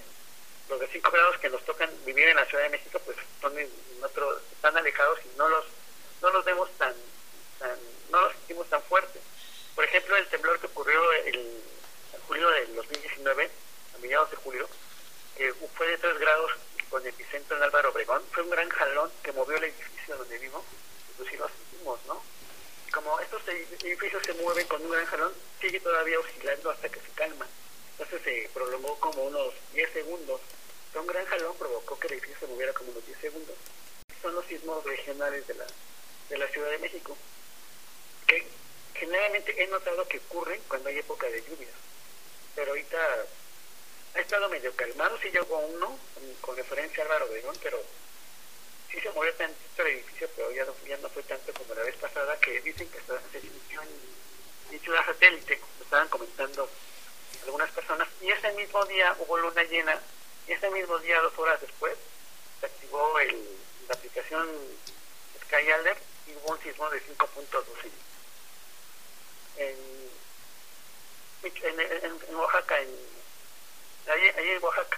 Los 0.72 0.80
de 0.80 0.88
5 0.88 1.12
grados 1.12 1.38
que 1.40 1.50
nos 1.50 1.64
tocan 1.66 1.90
vivir 2.06 2.30
en 2.30 2.38
la 2.38 2.46
Ciudad 2.46 2.64
de 2.64 2.70
México, 2.70 3.00
pues 3.04 3.18
son 3.42 3.60
en 3.60 3.70
otro, 4.02 4.40
están 4.54 4.78
alejados 4.78 5.20
y 5.26 5.38
no 5.38 5.50
los 5.50 5.66
no 6.22 6.30
los 6.30 6.46
vemos 6.46 6.70
tan, 6.78 6.96
tan 7.60 7.78
no 8.10 8.22
los 8.22 8.32
sentimos 8.34 8.70
tan 8.70 8.82
fuertes. 8.84 9.22
Por 9.76 9.84
ejemplo, 9.84 10.16
el 10.16 10.28
temblor 10.28 10.60
que 10.60 10.68
ocurrió 10.68 11.12
el, 11.12 11.36
en 11.36 12.22
julio 12.26 12.50
del 12.50 12.76
2019, 12.76 13.52
a 13.96 13.98
mediados 13.98 14.32
de 14.32 14.38
julio, 14.38 14.68
que 15.36 15.54
fue 15.76 15.88
de 15.88 15.98
3 15.98 16.18
grados 16.20 16.52
con 16.90 17.06
epicentro 17.06 17.58
en 17.58 17.64
Álvaro 17.64 17.90
Obregón, 17.90 18.24
fue 18.32 18.44
un 18.44 18.50
gran 18.50 18.70
jalón 18.70 19.12
que 19.22 19.34
movió 19.34 19.58
el 19.58 19.66
edificio 19.66 20.16
donde 20.16 20.38
vivo, 20.38 20.64
inclusive 21.12 21.40
lo 21.40 21.50
sentimos, 21.50 22.00
¿no? 22.08 22.24
como 22.92 23.20
estos 23.20 23.42
edificios 23.48 24.22
se 24.24 24.34
mueven 24.34 24.68
con 24.68 24.82
un 24.82 24.92
gran 24.92 25.06
jalón, 25.06 25.34
sigue 25.60 25.80
todavía 25.80 26.20
oscilando 26.20 26.70
hasta 26.70 26.90
que 26.90 27.00
se 27.00 27.10
calma. 27.16 27.48
Entonces 27.98 28.22
se 28.24 28.50
prolongó 28.54 29.00
como 29.00 29.24
unos 29.24 29.54
10 29.74 29.94
segundos. 29.94 30.42
Un 31.00 31.08
gran 31.08 31.26
jalón 31.26 31.56
provocó 31.58 31.98
que 32.00 32.08
el 32.08 32.14
edificio 32.14 32.40
se 32.40 32.48
moviera 32.48 32.74
como 32.74 32.92
unos 32.92 33.06
10 33.06 33.18
segundos. 33.20 33.56
Son 34.22 34.36
los 34.36 34.46
sismos 34.46 34.84
regionales 34.84 35.48
de 35.48 35.54
la, 35.56 35.66
de 36.30 36.38
la 36.38 36.48
Ciudad 36.50 36.70
de 36.70 36.78
México, 36.80 37.18
que 38.28 38.46
generalmente 38.94 39.64
he 39.64 39.68
notado 39.68 40.08
que 40.08 40.18
ocurren 40.18 40.62
cuando 40.68 40.90
hay 40.90 41.00
época 41.00 41.28
de 41.28 41.42
lluvias. 41.42 41.72
Pero 42.56 42.72
ahorita 42.72 42.98
ha 44.14 44.20
estado 44.20 44.50
medio 44.50 44.76
calmado, 44.76 45.18
si 45.20 45.30
llegó 45.30 45.58
uno, 45.58 45.98
con, 46.42 46.58
referencia 46.58 47.04
a 47.04 47.06
Álvaro 47.06 47.26
Obregón, 47.26 47.56
pero 47.64 47.82
sí 48.92 49.00
se 49.00 49.10
movió 49.12 49.34
tantito 49.36 49.82
el 49.84 49.88
edificio, 49.96 50.30
pero 50.36 50.52
ya 50.52 50.66
no, 50.66 50.76
ya 50.88 50.98
no 50.98 51.10
fue 51.10 51.24
tanto 51.24 51.54
como 51.54 51.74
la 51.74 51.84
vez 51.84 51.96
pasada, 51.96 52.38
que 52.40 52.62
dicen 52.62 52.90
que 52.90 53.00
se 53.00 53.48
inició 53.48 53.82
en, 53.82 54.80
ciudad 54.82 55.06
satélite, 55.06 55.60
como 55.60 55.84
estaban 55.84 56.08
comentando 56.08 56.70
algunas 57.44 57.70
personas, 57.72 58.08
y 58.22 58.32
ese 58.32 58.52
mismo 58.54 58.86
día 58.86 59.16
hubo 59.20 59.38
luna 59.38 59.64
llena, 59.64 60.02
ese 60.52 60.70
mismo 60.72 60.98
día, 61.00 61.20
dos 61.22 61.38
horas 61.38 61.60
después, 61.62 61.94
se 62.60 62.66
activó 62.66 63.20
el, 63.20 63.36
la 63.88 63.96
aplicación 63.96 64.48
Sky 65.46 65.72
Alert 65.72 66.00
y 66.28 66.32
hubo 66.36 66.54
un 66.54 66.62
sismo 66.62 66.90
de 66.90 67.02
5.2 67.02 67.64
en, 69.58 69.76
en, 71.44 71.80
en, 71.80 72.20
en, 72.30 72.36
Oaxaca, 72.36 72.80
en, 72.80 72.90
ahí, 74.08 74.30
ahí 74.38 74.50
en 74.52 74.64
Oaxaca, 74.64 74.98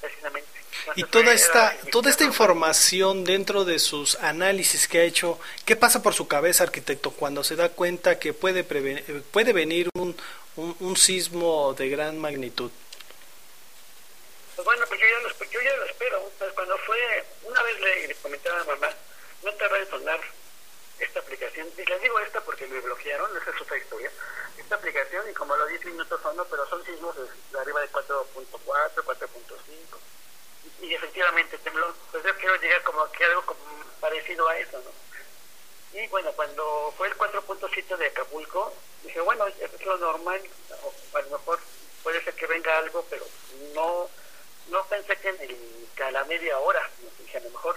precisamente. 0.00 0.48
Y 0.96 1.04
toda 1.04 1.32
esta, 1.32 1.76
toda 1.90 2.10
esta 2.10 2.24
información 2.24 3.24
dentro 3.24 3.64
de 3.64 3.78
sus 3.78 4.16
análisis 4.16 4.88
que 4.88 4.98
ha 5.00 5.04
hecho, 5.04 5.38
¿qué 5.64 5.76
pasa 5.76 6.02
por 6.02 6.14
su 6.14 6.28
cabeza, 6.28 6.64
arquitecto, 6.64 7.10
cuando 7.10 7.44
se 7.44 7.56
da 7.56 7.68
cuenta 7.68 8.18
que 8.18 8.32
puede, 8.32 8.64
puede 8.64 9.52
venir 9.52 9.88
un, 9.94 10.16
un, 10.56 10.96
sismo 10.96 11.74
de 11.74 11.88
gran 11.88 12.18
magnitud? 12.18 12.70
Pues 14.58 14.66
bueno, 14.66 14.86
pues 14.88 14.98
yo 15.00 15.06
ya 15.06 15.20
lo, 15.20 15.50
yo 15.52 15.60
ya 15.60 15.76
lo 15.76 15.84
espero. 15.84 16.32
Pues 16.36 16.52
cuando 16.52 16.76
fue, 16.78 17.24
una 17.44 17.62
vez 17.62 17.78
le, 17.78 18.14
comentaba 18.16 18.60
a 18.60 18.64
mamá, 18.64 18.90
no 19.44 19.54
te 19.54 19.68
va 19.68 19.76
a 19.76 20.18
esta 20.98 21.20
aplicación. 21.20 21.68
Y 21.78 21.84
les 21.84 22.02
digo 22.02 22.18
esta 22.18 22.40
porque 22.40 22.66
me 22.66 22.80
bloquearon, 22.80 23.30
esa 23.36 23.52
es 23.52 23.60
otra 23.60 23.78
historia. 23.78 24.10
Esta 24.56 24.74
aplicación, 24.74 25.30
y 25.30 25.34
como 25.34 25.56
los 25.56 25.68
10 25.68 25.84
minutos 25.84 26.20
son, 26.20 26.44
pero 26.50 26.68
son 26.68 26.84
sismos 26.84 27.14
de, 27.52 27.58
arriba 27.60 27.82
de 27.82 27.92
4.4, 27.92 29.04
4.5 29.04 29.98
y 30.82 30.92
efectivamente 30.92 31.56
tembló. 31.58 31.94
Pues 32.10 32.24
yo 32.24 32.36
quiero 32.38 32.56
llegar 32.56 32.82
como 32.82 33.08
que 33.12 33.24
algo 33.26 33.46
como 33.46 33.60
parecido 34.00 34.48
a 34.48 34.58
eso, 34.58 34.82
¿no? 34.82 36.00
Y 36.00 36.04
bueno, 36.08 36.32
cuando 36.32 36.92
fue 36.96 37.06
el 37.06 37.16
4.7 37.16 37.96
de 37.96 38.06
Acapulco, 38.06 38.74
dije, 39.04 39.20
bueno, 39.20 39.46
es 39.46 39.86
lo 39.86 39.98
normal, 39.98 40.42
a 41.14 41.20
lo 41.20 41.38
mejor 41.38 41.60
puede 42.02 42.24
ser 42.24 42.34
que 42.34 42.46
venga 42.48 42.76
algo, 42.78 43.06
pero 43.08 43.24
no 43.72 44.10
no 44.70 44.84
pensé 44.86 45.16
que, 45.16 45.28
en 45.28 45.40
el, 45.40 45.88
que 45.94 46.02
a 46.02 46.10
la 46.10 46.24
media 46.24 46.58
hora, 46.58 46.88
dije, 47.18 47.38
a 47.38 47.40
lo 47.40 47.50
mejor, 47.50 47.76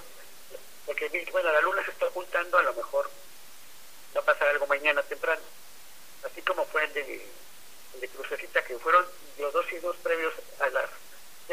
porque 0.85 1.27
bueno, 1.31 1.51
la 1.51 1.61
luna 1.61 1.83
se 1.85 1.91
está 1.91 2.07
ocultando, 2.07 2.57
a 2.57 2.63
lo 2.63 2.73
mejor 2.73 3.09
va 4.15 4.21
a 4.21 4.25
pasar 4.25 4.47
algo 4.49 4.67
mañana 4.67 5.01
temprano. 5.03 5.41
Así 6.23 6.41
como 6.41 6.65
fue 6.65 6.83
el 6.83 6.93
de, 6.93 7.27
de 7.99 8.07
Crucecita, 8.09 8.63
que 8.63 8.77
fueron 8.77 9.05
los 9.39 9.53
dos 9.53 9.65
signos 9.67 9.95
previos 9.97 10.33
a 10.59 10.69
las 10.69 10.89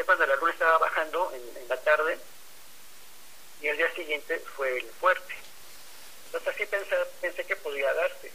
cuando 0.05 0.25
la 0.25 0.35
luna 0.35 0.51
estaba 0.51 0.77
bajando 0.77 1.31
en, 1.33 1.67
la 1.67 1.77
tarde 1.77 2.17
y 3.61 3.67
el 3.67 3.77
día 3.77 3.93
siguiente 3.93 4.39
fue 4.55 4.77
el 4.77 4.89
fuerte. 4.93 5.35
Entonces 6.25 6.55
así 6.55 6.65
pensé, 6.65 6.95
pensé 7.21 7.45
que 7.45 7.55
podía 7.55 7.93
darse. 7.93 8.31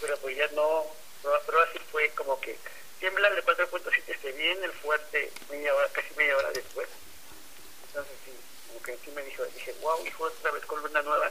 Pero 0.00 0.16
pues 0.18 0.36
ya 0.36 0.46
no, 0.48 0.86
pero 1.22 1.62
así 1.62 1.78
fue 1.90 2.10
como 2.10 2.40
que 2.40 2.58
tiembla 3.00 3.28
el 3.28 3.36
de 3.36 3.44
4.7, 3.44 4.20
se 4.20 4.32
viene 4.32 4.66
el 4.66 4.72
fuerte 4.72 5.32
media 5.48 5.74
hora, 5.74 5.88
casi 5.88 6.14
media 6.14 6.36
hora 6.36 6.50
después. 6.52 6.88
Entonces 7.88 8.12
sí, 8.24 8.32
como 8.68 8.82
que 8.82 8.96
sí 9.04 9.10
me 9.10 9.24
dijo, 9.24 9.44
dije, 9.46 9.74
wow, 9.80 10.06
y 10.06 10.10
fue 10.10 10.28
otra 10.28 10.52
vez 10.52 10.64
con 10.66 10.80
luna 10.82 11.02
nueva. 11.02 11.30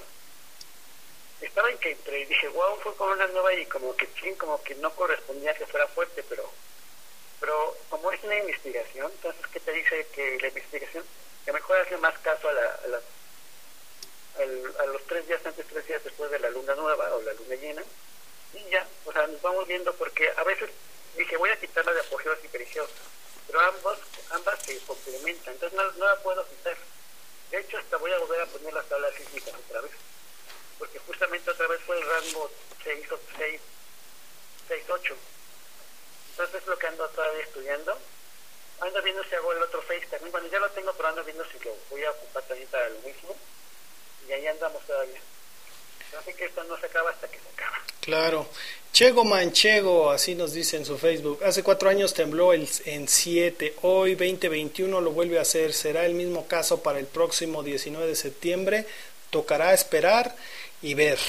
Estaba 1.40 1.70
en 1.70 1.78
que 1.78 1.92
entre, 1.92 2.26
dije, 2.26 2.48
wow, 2.50 2.78
fue 2.82 2.96
con 2.96 3.12
luna 3.12 3.28
nueva 3.28 3.54
y 3.54 3.66
como 3.68 3.96
que 3.96 4.10
como 4.38 4.62
que 4.64 4.76
no 4.76 4.94
correspondía 4.96 5.54
que 5.54 5.68
fuera 5.68 5.88
fuerte, 5.88 6.24
pero 6.28 6.52
pero 7.40 7.78
como 7.90 8.12
es 8.12 8.22
una 8.24 8.38
investigación, 8.38 9.10
entonces, 9.12 9.48
¿qué 9.54 9.60
te 9.62 9.72
dice 9.72 10.08
que 10.14 10.38
la 10.42 10.48
investigación, 10.50 11.06
que 11.46 11.54
mejor 11.54 11.78
hace 11.78 11.96
más 11.98 12.18
caso 12.20 12.50
a, 12.50 12.54
la, 12.54 12.62
a, 12.84 12.88
la, 12.88 13.00
a, 14.80 14.86
los 14.88 15.02
tres 15.08 15.26
días 15.26 15.46
antes, 15.46 15.66
tres 15.68 15.88
días 15.88 16.04
después 16.04 16.30
de 16.32 16.40
la 16.40 16.50
luna 16.50 16.76
nueva 16.76 17.16
o 17.16 17.22
la 17.22 17.34
luna 17.34 17.56
llena? 17.56 17.84
Y 18.54 18.70
ya, 18.70 18.86
o 19.06 19.14
sea, 19.14 19.26
nos 19.28 19.42
vamos 19.42 19.68
viendo 19.68 19.94
porque 19.94 20.30
a 20.36 20.44
veces 20.44 20.70
dije, 21.18 21.38
voy 21.38 21.50
a 21.50 21.60
quitarla 21.60 21.94
de 21.94 22.02
apogeos 22.02 22.38
y 22.44 22.48
perigeos, 22.48 22.90
pero 23.48 23.60
ambos, 23.62 23.98
ambas 24.32 24.60
se 24.64 24.78
complementan, 24.80 25.54
entonces 25.54 25.78
no, 25.78 25.92
no 25.94 26.06
la 26.06 26.16
puedo 26.18 26.48
quitar. 26.48 26.78
De 27.52 27.60
hecho, 27.60 27.78
hasta 27.78 27.98
voy 27.98 28.12
a 28.12 28.20
volver 28.20 28.42
a 28.42 28.46
poner 28.46 28.74
las 28.74 28.88
tablas 28.88 29.14
sísmicas 29.16 29.54
otra 29.68 29.82
vez, 29.82 29.92
porque 30.78 31.00
justamente 31.00 31.50
otra 31.50 31.68
vez 31.68 31.82
fue 31.86 31.98
el 31.98 32.06
rango 32.06 32.52
6 32.84 33.12
o 33.12 33.20
6, 33.38 33.62
6 34.68 34.84
8. 34.90 35.16
Entonces 36.32 36.62
es 36.62 36.68
lo 36.68 36.78
que 36.78 36.88
ando 36.88 37.08
todavía 37.10 37.44
estudiando. 37.44 37.98
Ando 38.80 39.02
viendo 39.02 39.24
si 39.26 39.36
hago 39.36 39.52
el 39.52 39.62
otro 39.62 39.82
face 39.82 40.08
también, 40.10 40.32
bueno, 40.32 40.48
ya 40.48 40.60
lo 40.60 40.70
tengo, 40.70 40.94
pero 40.94 41.10
ando 41.10 41.24
viendo 41.26 41.44
si 41.52 41.60
lo 41.60 41.76
voy 41.90 42.04
a 42.06 42.12
ocupar 42.12 42.44
también 42.44 42.70
para 42.70 42.88
lo 42.88 43.00
mismo. 43.02 43.36
Y 44.28 44.32
ahí 44.32 44.48
andamos 44.48 44.86
todavía. 44.86 45.20
Así 46.18 46.34
que 46.34 46.46
esto 46.46 46.64
no 46.64 46.78
se 46.78 46.86
acaba 46.86 47.10
hasta 47.10 47.28
que 47.28 47.40
se 47.40 47.50
acaba. 47.50 47.78
Claro. 48.00 48.48
Chego 48.92 49.24
Manchego, 49.24 50.12
así 50.12 50.36
nos 50.36 50.54
dice 50.54 50.76
en 50.76 50.86
su 50.86 50.98
Facebook. 50.98 51.42
Hace 51.44 51.64
cuatro 51.64 51.90
años 51.90 52.14
tembló 52.14 52.54
el, 52.54 52.68
en 52.86 53.08
7. 53.08 53.76
Hoy 53.84 54.16
2021 54.16 55.00
lo 55.00 55.12
vuelve 55.12 55.38
a 55.38 55.44
hacer. 55.44 55.74
Será 55.74 56.06
el 56.06 56.16
mismo 56.16 56.48
caso 56.48 56.84
para 56.84 57.00
el 57.00 57.06
próximo 57.06 57.64
19 57.64 58.08
de 58.08 58.16
septiembre. 58.16 58.86
Tocará 59.30 59.74
esperar 59.74 60.36
y 60.82 60.96
ver. 60.96 61.20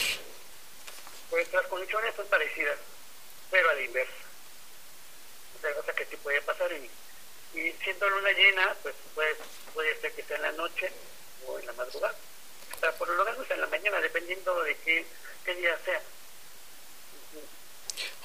Pues 1.28 1.53
las 1.53 1.66
condiciones 1.66 2.15
son 2.16 2.27
parecidas, 2.27 2.78
pero 3.51 3.70
a 3.70 3.74
la 3.74 3.82
inversa. 3.82 4.12
O 5.57 5.61
sea, 5.61 5.70
o 5.78 5.85
sea 5.85 5.95
que 5.95 6.07
sí 6.07 6.16
puede 6.16 6.41
pasar. 6.43 6.73
Y, 6.73 7.59
y 7.59 7.73
siendo 7.85 8.09
luna 8.09 8.32
llena, 8.32 8.74
pues 8.82 8.95
puede, 9.15 9.37
puede 9.74 10.01
ser 10.01 10.12
que 10.12 10.24
sea 10.24 10.37
en 10.37 10.43
la 10.43 10.53
noche 10.53 10.91
o 11.47 11.59
en 11.59 11.66
la 11.66 11.73
madrugada. 11.74 12.16
O 12.77 12.81
sea, 12.81 12.91
por 12.93 13.09
lo 13.09 13.24
menos 13.24 13.49
en 13.49 13.61
la 13.61 13.66
mañana, 13.66 14.01
dependiendo 14.01 14.61
de 14.65 14.74
qué, 14.78 15.05
qué 15.45 15.55
día 15.55 15.78
sea. 15.85 16.03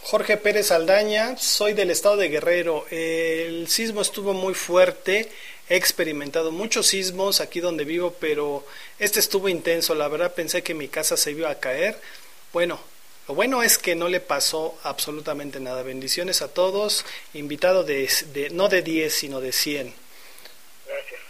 Jorge 0.04 0.38
Pérez 0.38 0.72
Aldaña, 0.72 1.36
soy 1.38 1.74
del 1.74 1.90
estado 1.90 2.18
de 2.18 2.30
Guerrero. 2.30 2.86
El 2.92 3.68
sismo 3.68 4.02
estuvo 4.02 4.34
muy 4.34 4.54
fuerte. 4.54 5.32
He 5.68 5.76
experimentado 5.76 6.52
muchos 6.52 6.88
sismos 6.88 7.42
aquí 7.42 7.60
donde 7.60 7.86
vivo, 7.86 8.16
pero 8.20 8.66
este 9.00 9.20
estuvo 9.20 9.50
intenso. 9.50 9.96
La 9.96 10.08
verdad 10.08 10.34
pensé 10.36 10.62
que 10.62 10.76
mi 10.76 10.88
casa 10.88 11.18
se 11.18 11.32
iba 11.32 11.50
a 11.50 11.60
caer. 11.60 12.00
Bueno, 12.54 12.80
lo 13.28 13.34
bueno 13.34 13.64
es 13.64 13.80
que 13.80 13.96
no 13.96 14.08
le 14.08 14.20
pasó 14.20 14.78
absolutamente 14.84 15.60
nada. 15.60 15.82
Bendiciones 15.82 16.44
a 16.44 16.50
todos. 16.50 17.04
Invitado 17.34 17.84
de, 17.84 18.08
no 18.52 18.70
de 18.70 18.84
10, 18.84 19.12
sino 19.12 19.42
de 19.42 19.52
100. 19.52 19.92
Gracias. 20.86 21.22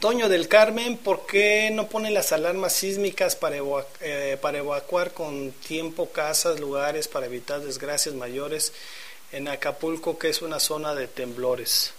Toño 0.00 0.30
del 0.30 0.48
Carmen, 0.48 0.96
¿por 0.96 1.26
qué 1.26 1.68
no 1.70 1.88
ponen 1.88 2.14
las 2.14 2.32
alarmas 2.32 2.74
sísmicas 2.74 3.36
para, 3.36 3.56
eh, 4.00 4.38
para 4.40 4.58
evacuar 4.58 5.12
con 5.12 5.52
tiempo 5.52 6.10
casas, 6.10 6.58
lugares 6.58 7.06
para 7.06 7.26
evitar 7.26 7.60
desgracias 7.60 8.14
mayores 8.14 8.72
en 9.30 9.46
Acapulco, 9.46 10.18
que 10.18 10.30
es 10.30 10.40
una 10.40 10.58
zona 10.58 10.94
de 10.94 11.06
temblores? 11.06 11.92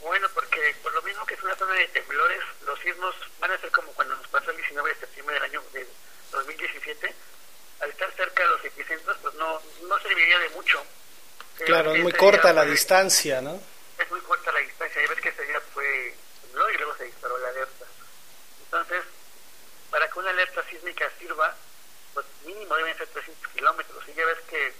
Bueno, 0.00 0.26
porque 0.32 0.74
por 0.82 0.94
lo 0.94 1.02
mismo 1.02 1.26
que 1.26 1.34
es 1.34 1.42
una 1.42 1.54
zona 1.54 1.74
de 1.74 1.88
temblores, 1.88 2.40
los 2.64 2.80
sismos 2.80 3.14
van 3.40 3.50
a 3.50 3.58
ser 3.58 3.70
como 3.70 3.92
cuando 3.92 4.16
nos 4.16 4.26
pasó 4.28 4.50
el 4.50 4.56
19 4.56 4.88
de 4.88 5.00
septiembre 5.00 5.34
del 5.34 5.42
año 5.44 5.62
de 5.74 5.86
2017. 6.32 7.14
Al 7.80 7.90
estar 7.90 8.10
cerca 8.16 8.42
de 8.42 8.48
los 8.48 8.64
epicentros, 8.64 9.18
pues 9.20 9.34
no, 9.34 9.60
no 9.86 10.00
serviría 10.00 10.38
de 10.38 10.48
mucho. 10.50 10.82
Claro, 11.66 11.94
es 11.94 12.02
muy 12.02 12.12
corta 12.12 12.54
la 12.54 12.64
distancia, 12.64 13.42
¿no? 13.42 13.60
Es 13.98 14.10
muy 14.10 14.20
corta 14.20 14.50
la 14.50 14.60
distancia. 14.60 15.02
Y 15.02 15.06
ves 15.08 15.20
que 15.20 15.28
ese 15.28 15.42
día 15.44 15.60
fue 15.72 16.14
temblor 16.54 16.72
y 16.72 16.76
luego 16.76 16.96
se 16.96 17.04
disparó 17.04 17.38
la 17.38 17.48
alerta. 17.48 17.84
Entonces, 18.64 19.04
para 19.90 20.02
que 20.14 20.20
una 20.20 20.30
alerta 20.30 20.62
sísmica 20.70 21.10
sirva, 21.18 21.54
pues 22.14 22.24
mínimo 22.46 22.74
deben 22.76 22.96
ser 22.96 23.08
300 23.08 23.52
kilómetros. 23.52 24.04
Y 24.08 24.14
ya 24.14 24.24
ves 24.24 24.38
que 24.48 24.72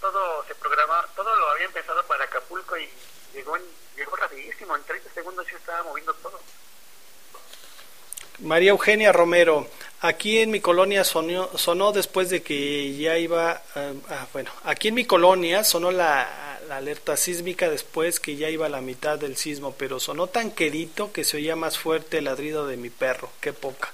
todo 0.00 0.44
se 0.46 0.54
programa, 0.54 1.06
todo 1.16 1.34
lo 1.34 1.50
había 1.50 1.64
empezado 1.64 2.04
para 2.04 2.24
Acapulco 2.24 2.76
y 2.76 2.88
llegó, 3.32 3.56
llegó 3.96 4.16
rapidísimo. 4.16 4.76
En 4.76 4.84
30 4.84 5.10
segundos 5.14 5.46
ya 5.50 5.56
estaba 5.56 5.82
moviendo 5.82 6.12
todo. 6.14 6.38
María 8.40 8.70
Eugenia 8.70 9.12
Romero, 9.12 9.66
aquí 10.00 10.40
en 10.40 10.50
mi 10.50 10.60
colonia 10.60 11.04
sonó, 11.04 11.56
sonó 11.56 11.92
después 11.92 12.28
de 12.30 12.42
que 12.42 12.94
ya 12.96 13.16
iba, 13.16 13.62
eh, 13.76 13.94
ah, 14.10 14.26
bueno, 14.32 14.50
aquí 14.64 14.88
en 14.88 14.94
mi 14.94 15.06
colonia 15.06 15.62
sonó 15.62 15.92
la, 15.92 16.58
la 16.68 16.76
alerta 16.78 17.16
sísmica 17.16 17.70
después 17.70 18.20
que 18.20 18.36
ya 18.36 18.50
iba 18.50 18.66
a 18.66 18.70
la 18.70 18.80
mitad 18.80 19.18
del 19.18 19.36
sismo, 19.36 19.74
pero 19.78 20.00
sonó 20.00 20.26
tan 20.26 20.50
quedito 20.50 21.12
que 21.12 21.24
se 21.24 21.36
oía 21.36 21.56
más 21.56 21.78
fuerte 21.78 22.18
el 22.18 22.24
ladrido 22.24 22.66
de 22.66 22.76
mi 22.76 22.90
perro, 22.90 23.30
qué 23.40 23.52
poca. 23.52 23.92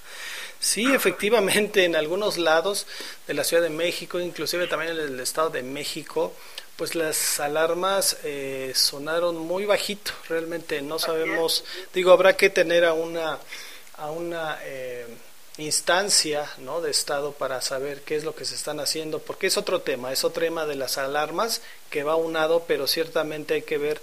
Sí, 0.61 0.93
efectivamente, 0.93 1.85
en 1.85 1.97
algunos 1.97 2.37
lados 2.37 2.87
de 3.27 3.33
la 3.35 3.45
Ciudad 3.45 3.63
de 3.63 3.71
México, 3.71 4.21
inclusive 4.21 4.67
también 4.67 4.93
en 4.93 5.01
el 5.01 5.21
Estado 5.21 5.49
de 5.49 5.63
México, 5.63 6.35
pues 6.77 6.95
las 6.95 7.41
alarmas 7.41 8.19
eh, 8.25 8.73
sonaron 8.75 9.37
muy 9.37 9.65
bajito, 9.65 10.13
realmente 10.29 10.83
no 10.83 10.99
sabemos, 10.99 11.65
digo, 11.95 12.13
habrá 12.13 12.37
que 12.37 12.51
tener 12.51 12.85
a 12.85 12.93
una 12.93 13.39
a 14.01 14.11
una 14.11 14.59
eh, 14.63 15.07
instancia 15.59 16.51
¿no? 16.59 16.81
de 16.81 16.91
Estado 16.91 17.33
para 17.33 17.61
saber 17.61 18.01
qué 18.03 18.17
es 18.17 18.25
lo 18.25 18.35
que 18.35 18.47
se 18.47 18.55
están 18.55 18.81
haciendo, 18.81 19.19
porque 19.19 19.47
es 19.47 19.59
otro 19.59 19.83
tema, 19.83 20.13
es 20.13 20.25
otro 20.25 20.43
tema 20.43 20.65
de 20.65 20.75
las 20.75 20.97
alarmas 20.97 21.61
que 21.91 22.03
va 22.03 22.17
unado, 22.17 22.65
pero 22.67 22.87
ciertamente 22.87 23.55
hay 23.55 23.63
que 23.63 23.79
ver 23.79 24.01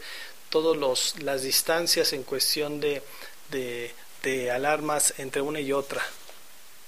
todas 0.49 1.15
las 1.19 1.41
distancias 1.41 2.13
en 2.13 2.23
cuestión 2.23 2.79
de, 2.79 3.01
de, 3.49 3.91
de 4.23 4.51
alarmas 4.51 5.15
entre 5.17 5.41
una 5.41 5.59
y 5.59 5.73
otra. 5.73 6.05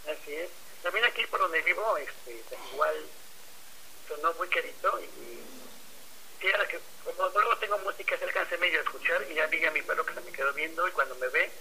Así 0.09 0.33
es. 0.33 0.49
También 0.81 1.05
aquí 1.05 1.25
por 1.27 1.39
donde 1.39 1.61
vivo, 1.61 1.97
este, 1.97 2.41
igual 2.73 2.95
sonó 4.07 4.33
muy 4.33 4.47
querido 4.49 4.99
y, 5.01 6.45
y 6.45 6.51
ahora 6.51 6.67
que 6.67 6.79
como 7.03 7.29
luego 7.29 7.57
tengo 7.57 7.77
música, 7.79 8.17
se 8.17 8.25
alcancé 8.25 8.57
medio 8.57 8.79
a 8.79 8.83
escuchar 8.83 9.25
y 9.29 9.35
ya 9.35 9.45
vi 9.47 9.63
a 9.65 9.71
mi 9.71 9.81
perro 9.81 10.05
que 10.05 10.13
se 10.13 10.21
me 10.21 10.31
quedó 10.31 10.53
viendo 10.53 10.87
y 10.87 10.91
cuando 10.91 11.15
me 11.15 11.27
ve 11.27 11.51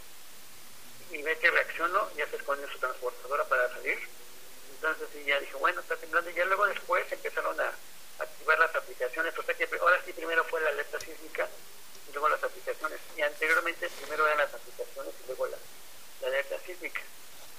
y 1.10 1.22
ve 1.22 1.38
que 1.38 1.50
reacciono, 1.50 2.10
ya 2.16 2.26
se 2.28 2.36
esconde 2.36 2.70
su 2.70 2.78
transportadora 2.78 3.44
para 3.44 3.68
salir. 3.70 3.98
Entonces 4.72 5.08
sí, 5.12 5.24
ya 5.24 5.40
dije, 5.40 5.54
bueno, 5.56 5.80
está 5.80 5.96
temblando 5.96 6.30
y 6.30 6.34
ya 6.34 6.44
luego 6.44 6.66
después 6.66 7.10
empezaron 7.10 7.58
a 7.60 7.72
activar 8.18 8.58
las 8.58 8.74
aplicaciones, 8.74 9.36
o 9.36 9.42
sea 9.42 9.54
que 9.54 9.68
ahora 9.80 10.00
sí 10.04 10.12
primero 10.12 10.44
fue 10.44 10.60
la 10.60 10.70
alerta 10.70 11.00
sísmica 11.00 11.48
y 12.08 12.12
luego 12.12 12.28
las 12.28 12.42
aplicaciones. 12.42 13.00
Y 13.16 13.22
anteriormente 13.22 13.88
primero 14.00 14.26
eran 14.26 14.38
las 14.38 14.54
aplicaciones 14.54 15.14
y 15.22 15.26
luego 15.26 15.46
la 15.48 15.58
alerta 16.26 16.58
sísmica. 16.64 17.00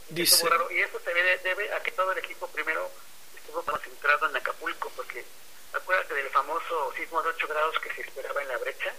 Dice. 0.09 0.47
Y 0.71 0.79
eso 0.79 0.99
se 0.99 1.13
debe, 1.13 1.37
debe 1.39 1.73
a 1.73 1.83
que 1.83 1.91
todo 1.91 2.11
el 2.11 2.17
equipo 2.17 2.47
primero 2.47 2.89
estuvo 3.35 3.61
concentrado 3.63 4.27
en 4.27 4.35
Acapulco, 4.35 4.91
porque 4.95 5.23
acuérdate 5.73 6.13
del 6.15 6.29
famoso 6.29 6.93
sismo 6.95 7.21
de 7.21 7.29
8 7.29 7.47
grados 7.47 7.79
que 7.79 7.93
se 7.93 8.01
esperaba 8.01 8.41
en 8.41 8.47
la 8.47 8.57
brecha, 8.57 8.93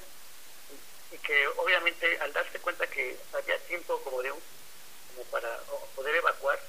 y 1.12 1.18
que 1.18 1.48
obviamente 1.48 2.18
al 2.20 2.32
darse 2.32 2.58
cuenta 2.60 2.86
que 2.86 3.16
había 3.32 3.58
tiempo 3.66 4.00
como 4.02 4.22
de 4.22 4.30
un, 4.30 4.40
como 5.10 5.24
para 5.30 5.58
poder 5.94 6.14
evacuar, 6.14 6.60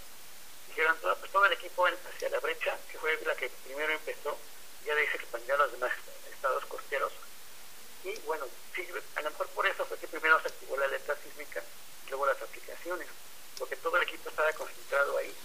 dijeron 0.67 0.97
todo, 1.01 1.15
pues 1.17 1.31
todo 1.31 1.45
el 1.45 1.53
equipo 1.53 1.85
hacia 1.85 2.29
la 2.29 2.39
brecha, 2.39 2.77
que 2.91 2.97
fue 2.97 3.17
la 3.25 3.35
que 3.35 3.49
primero 3.65 3.91
empezó, 3.93 4.37
ya 4.85 4.95
de 4.95 5.01
ahí 5.01 5.07
se 5.07 5.17
expandió 5.17 5.55
a 5.55 5.57
los 5.57 5.71
demás 5.73 5.91
estados 6.31 6.65
costeros. 6.65 7.11
Y 8.03 8.15
bueno, 8.21 8.47
sí, 8.73 8.87
a 9.15 9.21
lo 9.21 9.29
mejor 9.29 9.47
por 9.49 9.67
eso 9.67 9.85
fue 9.85 9.97
que 9.97 10.07
primero 10.07 10.41
se 10.41 10.47
activó 10.47 10.77
la 10.77 10.85
alerta 10.85 11.15
sísmica, 11.23 11.61
y 12.05 12.09
luego 12.09 12.25
las 12.25 12.41
aplicaciones, 12.41 13.07
porque 13.59 13.75
todo 13.75 13.97
el 13.97 14.03
equipo 14.03 14.29
estaba 14.29 14.51
concentrado 14.53 15.17
ahí. 15.17 15.35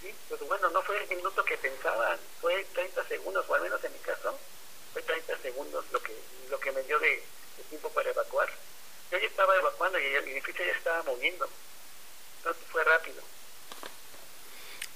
Sí, 0.00 0.14
pues 0.28 0.40
bueno, 0.40 0.70
no 0.70 0.82
fue 0.82 0.96
el 1.02 1.08
minuto 1.08 1.44
que 1.44 1.58
pensaban, 1.58 2.18
fue 2.40 2.64
30 2.72 3.06
segundos, 3.06 3.44
o 3.48 3.54
al 3.54 3.60
menos 3.60 3.84
en 3.84 3.92
mi 3.92 3.98
caso, 3.98 4.36
fue 4.92 5.02
30 5.02 5.38
segundos 5.38 5.84
lo 5.92 6.02
que 6.02 6.16
lo 6.48 6.58
que 6.58 6.72
me 6.72 6.82
dio 6.82 6.98
de, 6.98 7.22
de 7.58 7.62
tiempo 7.68 7.90
para 7.90 8.10
evacuar. 8.10 8.48
Yo 9.12 9.18
ya 9.18 9.26
estaba 9.26 9.54
evacuando 9.56 9.98
y 10.00 10.06
el 10.06 10.28
edificio 10.28 10.64
ya 10.64 10.72
estaba 10.72 11.02
moviendo, 11.02 11.48
entonces 12.38 12.64
fue 12.70 12.82
rápido. 12.82 13.22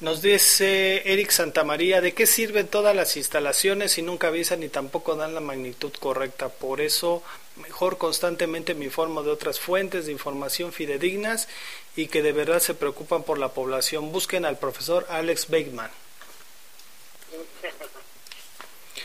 Nos 0.01 0.13
dice 0.25 1.03
Eric 1.13 1.31
Santamaría, 1.31 2.01
¿de 2.01 2.15
qué 2.15 2.27
sirven 2.27 2.67
todas 2.67 2.97
las 2.97 3.17
instalaciones 3.17 3.93
si 3.93 4.03
nunca 4.03 4.29
avisan 4.29 4.61
ni 4.61 4.69
tampoco 4.69 5.15
dan 5.15 5.35
la 5.35 5.41
magnitud 5.41 5.93
correcta? 5.93 6.49
Por 6.49 6.81
eso, 6.81 7.23
mejor 7.57 7.99
constantemente 7.99 8.75
me 8.75 8.87
informo 8.87 9.23
de 9.23 9.31
otras 9.31 9.61
fuentes 9.61 10.07
de 10.07 10.13
información 10.13 10.73
fidedignas 10.73 11.47
y 11.95 12.09
que 12.09 12.23
de 12.23 12.33
verdad 12.33 12.59
se 12.59 12.75
preocupan 12.75 13.23
por 13.23 13.39
la 13.39 13.51
población. 13.51 14.11
Busquen 14.11 14.45
al 14.45 14.59
profesor 14.59 15.07
Alex 15.09 15.49
Beckman. 15.49 15.91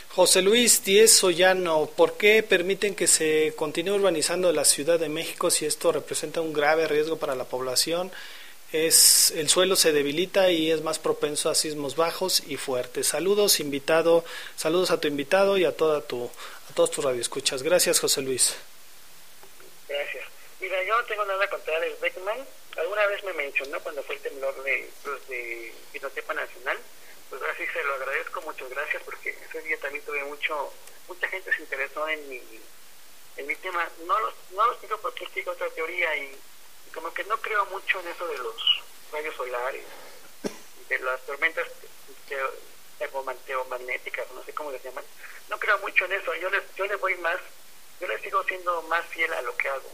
José 0.08 0.42
Luis 0.42 0.82
Díez 0.82 1.12
Sollano, 1.12 1.86
¿por 1.94 2.16
qué 2.16 2.42
permiten 2.42 2.96
que 2.96 3.06
se 3.06 3.54
continúe 3.54 3.94
urbanizando 3.94 4.52
la 4.52 4.64
Ciudad 4.64 4.98
de 4.98 5.08
México 5.08 5.50
si 5.50 5.66
esto 5.66 5.92
representa 5.92 6.40
un 6.40 6.52
grave 6.52 6.88
riesgo 6.88 7.16
para 7.16 7.36
la 7.36 7.44
población? 7.44 8.10
Es, 8.72 9.32
el 9.32 9.48
suelo 9.48 9.74
se 9.74 9.92
debilita 9.92 10.50
y 10.50 10.70
es 10.70 10.82
más 10.82 11.00
propenso 11.00 11.50
a 11.50 11.56
sismos 11.56 11.96
bajos 11.96 12.42
y 12.46 12.56
fuertes. 12.56 13.08
Saludos, 13.08 13.58
invitado, 13.58 14.24
saludos 14.56 14.92
a 14.92 15.00
tu 15.00 15.08
invitado 15.08 15.58
y 15.58 15.64
a 15.64 15.76
toda 15.76 16.02
tu, 16.02 16.30
a 16.70 16.74
todos 16.74 16.92
tus 16.92 17.04
radioescuchas. 17.04 17.64
Gracias, 17.64 17.98
José 17.98 18.22
Luis. 18.22 18.56
Gracias. 19.88 20.24
Mira, 20.60 20.84
yo 20.84 20.96
no 20.96 21.04
tengo 21.04 21.24
nada 21.24 21.50
contra 21.50 21.76
Alex 21.76 22.00
Beckman. 22.00 22.46
Alguna 22.76 23.06
vez 23.06 23.24
me 23.24 23.32
mencionó 23.32 23.80
cuando 23.80 24.04
fue 24.04 24.14
el 24.14 24.20
temblor 24.20 24.62
de, 24.62 24.88
pues, 25.02 25.28
de 25.28 25.72
Nacional. 26.34 26.78
Pues 27.28 27.42
así 27.42 27.64
se 27.72 27.82
lo 27.84 27.94
agradezco, 27.94 28.40
muchas 28.42 28.68
gracias, 28.70 29.02
porque 29.04 29.30
ese 29.30 29.62
día 29.62 29.78
también 29.78 30.04
tuve 30.04 30.24
mucho, 30.24 30.72
mucha 31.08 31.28
gente 31.28 31.54
se 31.54 31.62
interesó 31.62 32.08
en 32.08 32.28
mi, 32.28 32.40
en 33.36 33.46
mi 33.46 33.54
llama? 33.62 33.88
No 34.06 34.18
los, 34.18 34.34
no 34.52 34.66
los 34.66 34.80
sigo 34.80 34.96
porque 34.98 35.26
sigo 35.34 35.52
otra 35.52 35.68
teoría 35.70 36.16
y 36.16 36.36
como 36.94 37.12
que 37.12 37.24
no 37.24 37.36
creo 37.40 37.64
mucho 37.66 38.00
en 38.00 38.08
eso 38.08 38.26
de 38.26 38.38
los 38.38 38.82
rayos 39.12 39.34
solares, 39.36 39.84
de 40.88 40.98
las 40.98 41.20
tormentas 41.26 41.66
termomagnéticas, 43.46 44.30
no 44.32 44.44
sé 44.44 44.52
cómo 44.52 44.70
les 44.70 44.82
llaman. 44.82 45.04
No 45.48 45.58
creo 45.58 45.78
mucho 45.78 46.04
en 46.04 46.12
eso. 46.12 46.34
Yo 46.36 46.50
les, 46.50 46.62
yo 46.76 46.86
les 46.86 47.00
voy 47.00 47.16
más, 47.16 47.38
yo 48.00 48.06
les 48.06 48.20
sigo 48.22 48.42
siendo 48.44 48.82
más 48.82 49.04
fiel 49.06 49.32
a 49.32 49.42
lo 49.42 49.56
que 49.56 49.68
hago. 49.68 49.90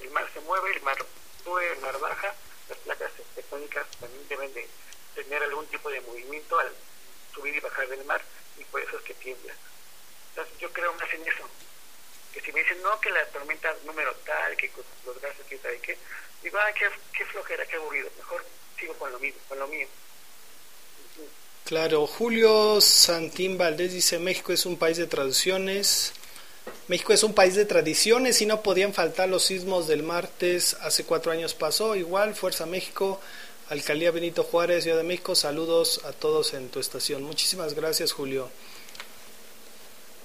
El 0.00 0.10
mar 0.10 0.28
se 0.32 0.40
mueve, 0.40 0.70
el 0.72 0.82
mar 0.82 0.96
sube, 1.42 1.72
el 1.72 1.78
mar 1.80 1.98
baja, 1.98 2.34
las 2.68 2.78
placas 2.78 3.10
tectónicas 3.34 3.86
también 3.98 4.28
deben 4.28 4.54
de 4.54 4.68
tener 5.14 5.42
algún 5.42 5.66
tipo 5.66 5.90
de 5.90 6.00
movimiento 6.02 6.58
al 6.58 6.72
subir 7.34 7.54
y 7.54 7.60
bajar 7.60 7.88
del 7.88 8.04
mar 8.04 8.22
y 8.56 8.64
por 8.64 8.80
eso 8.80 8.96
es 8.96 9.02
que 9.02 9.14
tiembla. 9.14 9.54
Entonces 10.30 10.58
yo 10.58 10.72
creo 10.72 10.92
más 10.94 11.12
en 11.12 11.26
eso. 11.26 11.48
Que 12.32 12.40
si 12.40 12.52
me 12.52 12.60
dicen, 12.60 12.80
no, 12.82 13.00
que 13.00 13.10
la 13.10 13.26
tormenta 13.26 13.74
número 13.84 14.14
tal, 14.24 14.56
que 14.56 14.70
los 15.04 15.20
gases, 15.20 15.44
que 15.46 15.58
sabe 15.58 15.80
qué, 15.80 15.98
digo, 16.42 16.58
ay, 16.58 16.72
qué, 16.78 16.86
qué 17.16 17.24
flojera, 17.26 17.66
qué 17.66 17.76
aburrido, 17.76 18.08
mejor 18.16 18.44
sigo 18.78 18.94
con 18.94 19.12
lo 19.12 19.18
mismo, 19.18 19.40
con 19.48 19.58
lo 19.58 19.68
mío. 19.68 19.86
Claro, 21.64 22.06
Julio 22.06 22.80
Santín 22.80 23.56
Valdés 23.56 23.92
dice, 23.92 24.18
México 24.18 24.52
es 24.52 24.66
un 24.66 24.76
país 24.76 24.96
de 24.96 25.06
tradiciones. 25.06 26.12
México 26.88 27.12
es 27.12 27.22
un 27.22 27.32
país 27.32 27.54
de 27.54 27.64
tradiciones 27.64 28.40
y 28.42 28.46
no 28.46 28.62
podían 28.62 28.92
faltar 28.92 29.28
los 29.28 29.44
sismos 29.44 29.86
del 29.86 30.02
martes. 30.02 30.74
Hace 30.80 31.04
cuatro 31.04 31.30
años 31.30 31.54
pasó. 31.54 31.94
Igual, 31.94 32.34
Fuerza 32.34 32.66
México, 32.66 33.20
Alcaldía 33.68 34.10
Benito 34.10 34.42
Juárez, 34.42 34.82
Ciudad 34.82 34.96
de 34.96 35.04
México. 35.04 35.36
Saludos 35.36 36.00
a 36.04 36.12
todos 36.12 36.54
en 36.54 36.68
tu 36.70 36.80
estación. 36.80 37.22
Muchísimas 37.22 37.74
gracias, 37.74 38.12
Julio. 38.12 38.50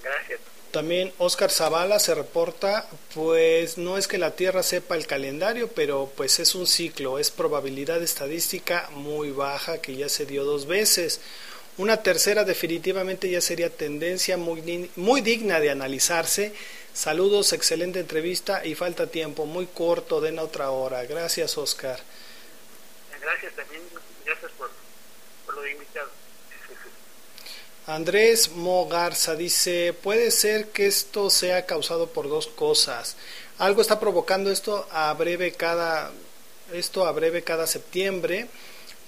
Gracias. 0.02 0.40
También 0.76 1.10
Oscar 1.16 1.50
Zavala 1.50 1.98
se 1.98 2.14
reporta, 2.14 2.86
pues 3.14 3.78
no 3.78 3.96
es 3.96 4.06
que 4.06 4.18
la 4.18 4.32
Tierra 4.36 4.62
sepa 4.62 4.94
el 4.94 5.06
calendario, 5.06 5.68
pero 5.68 6.12
pues 6.14 6.38
es 6.38 6.54
un 6.54 6.66
ciclo, 6.66 7.18
es 7.18 7.30
probabilidad 7.30 8.02
estadística 8.02 8.86
muy 8.90 9.30
baja 9.30 9.80
que 9.80 9.96
ya 9.96 10.10
se 10.10 10.26
dio 10.26 10.44
dos 10.44 10.66
veces. 10.66 11.22
Una 11.78 12.02
tercera 12.02 12.44
definitivamente 12.44 13.30
ya 13.30 13.40
sería 13.40 13.70
tendencia 13.70 14.36
muy, 14.36 14.90
muy 14.96 15.22
digna 15.22 15.60
de 15.60 15.70
analizarse. 15.70 16.52
Saludos, 16.92 17.54
excelente 17.54 18.00
entrevista 18.00 18.62
y 18.62 18.74
falta 18.74 19.06
tiempo, 19.06 19.46
muy 19.46 19.64
corto, 19.64 20.20
den 20.20 20.38
otra 20.38 20.68
hora. 20.72 21.06
Gracias, 21.06 21.56
Oscar. 21.56 21.98
Gracias 23.18 23.54
también, 23.54 23.80
gracias 24.26 24.52
por, 24.58 24.70
por 25.46 25.54
lo 25.54 25.66
invitado. 25.66 26.15
Andrés 27.86 28.50
Mogarza 28.50 29.36
dice, 29.36 29.92
puede 29.92 30.32
ser 30.32 30.70
que 30.70 30.86
esto 30.86 31.30
sea 31.30 31.66
causado 31.66 32.08
por 32.08 32.28
dos 32.28 32.48
cosas. 32.48 33.16
Algo 33.58 33.80
está 33.80 34.00
provocando 34.00 34.50
esto 34.50 34.88
a 34.90 35.12
breve 35.14 35.52
cada 35.52 36.10
esto 36.72 37.06
a 37.06 37.12
breve 37.12 37.42
cada 37.42 37.68
septiembre. 37.68 38.48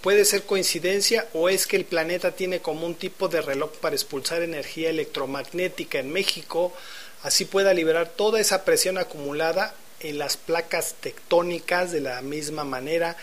Puede 0.00 0.24
ser 0.24 0.44
coincidencia 0.44 1.26
o 1.32 1.48
es 1.48 1.66
que 1.66 1.76
el 1.76 1.84
planeta 1.84 2.30
tiene 2.32 2.60
como 2.60 2.86
un 2.86 2.94
tipo 2.94 3.26
de 3.26 3.42
reloj 3.42 3.72
para 3.80 3.96
expulsar 3.96 4.42
energía 4.42 4.90
electromagnética 4.90 5.98
en 5.98 6.12
México, 6.12 6.72
así 7.24 7.44
pueda 7.46 7.74
liberar 7.74 8.08
toda 8.08 8.38
esa 8.38 8.64
presión 8.64 8.96
acumulada 8.96 9.74
en 9.98 10.18
las 10.18 10.36
placas 10.36 10.94
tectónicas 11.00 11.90
de 11.90 12.00
la 12.00 12.22
misma 12.22 12.62
manera 12.62 13.16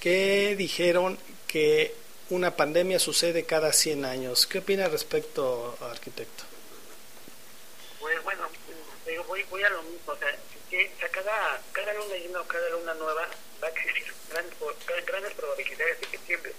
que 0.00 0.56
dijeron 0.56 1.18
que 1.46 1.94
una 2.32 2.56
pandemia 2.56 2.98
sucede 2.98 3.44
cada 3.44 3.72
100 3.72 4.06
años. 4.06 4.46
¿Qué 4.46 4.58
opina 4.58 4.88
respecto, 4.88 5.76
arquitecto? 5.80 6.44
Pues 8.00 8.22
bueno, 8.24 8.48
voy, 9.28 9.42
voy 9.44 9.62
a 9.62 9.68
lo 9.68 9.82
mismo. 9.82 10.12
O 10.12 10.16
sea, 10.16 10.34
cada, 11.10 11.60
cada 11.72 11.92
luna 11.92 12.16
llena 12.16 12.40
o 12.40 12.46
cada 12.46 12.70
luna 12.70 12.94
nueva 12.94 13.28
va 13.62 13.68
a 13.68 13.70
existir 13.70 14.14
grandes, 14.30 15.34
probabilidades 15.34 16.00
de 16.00 16.06
que. 16.06 16.52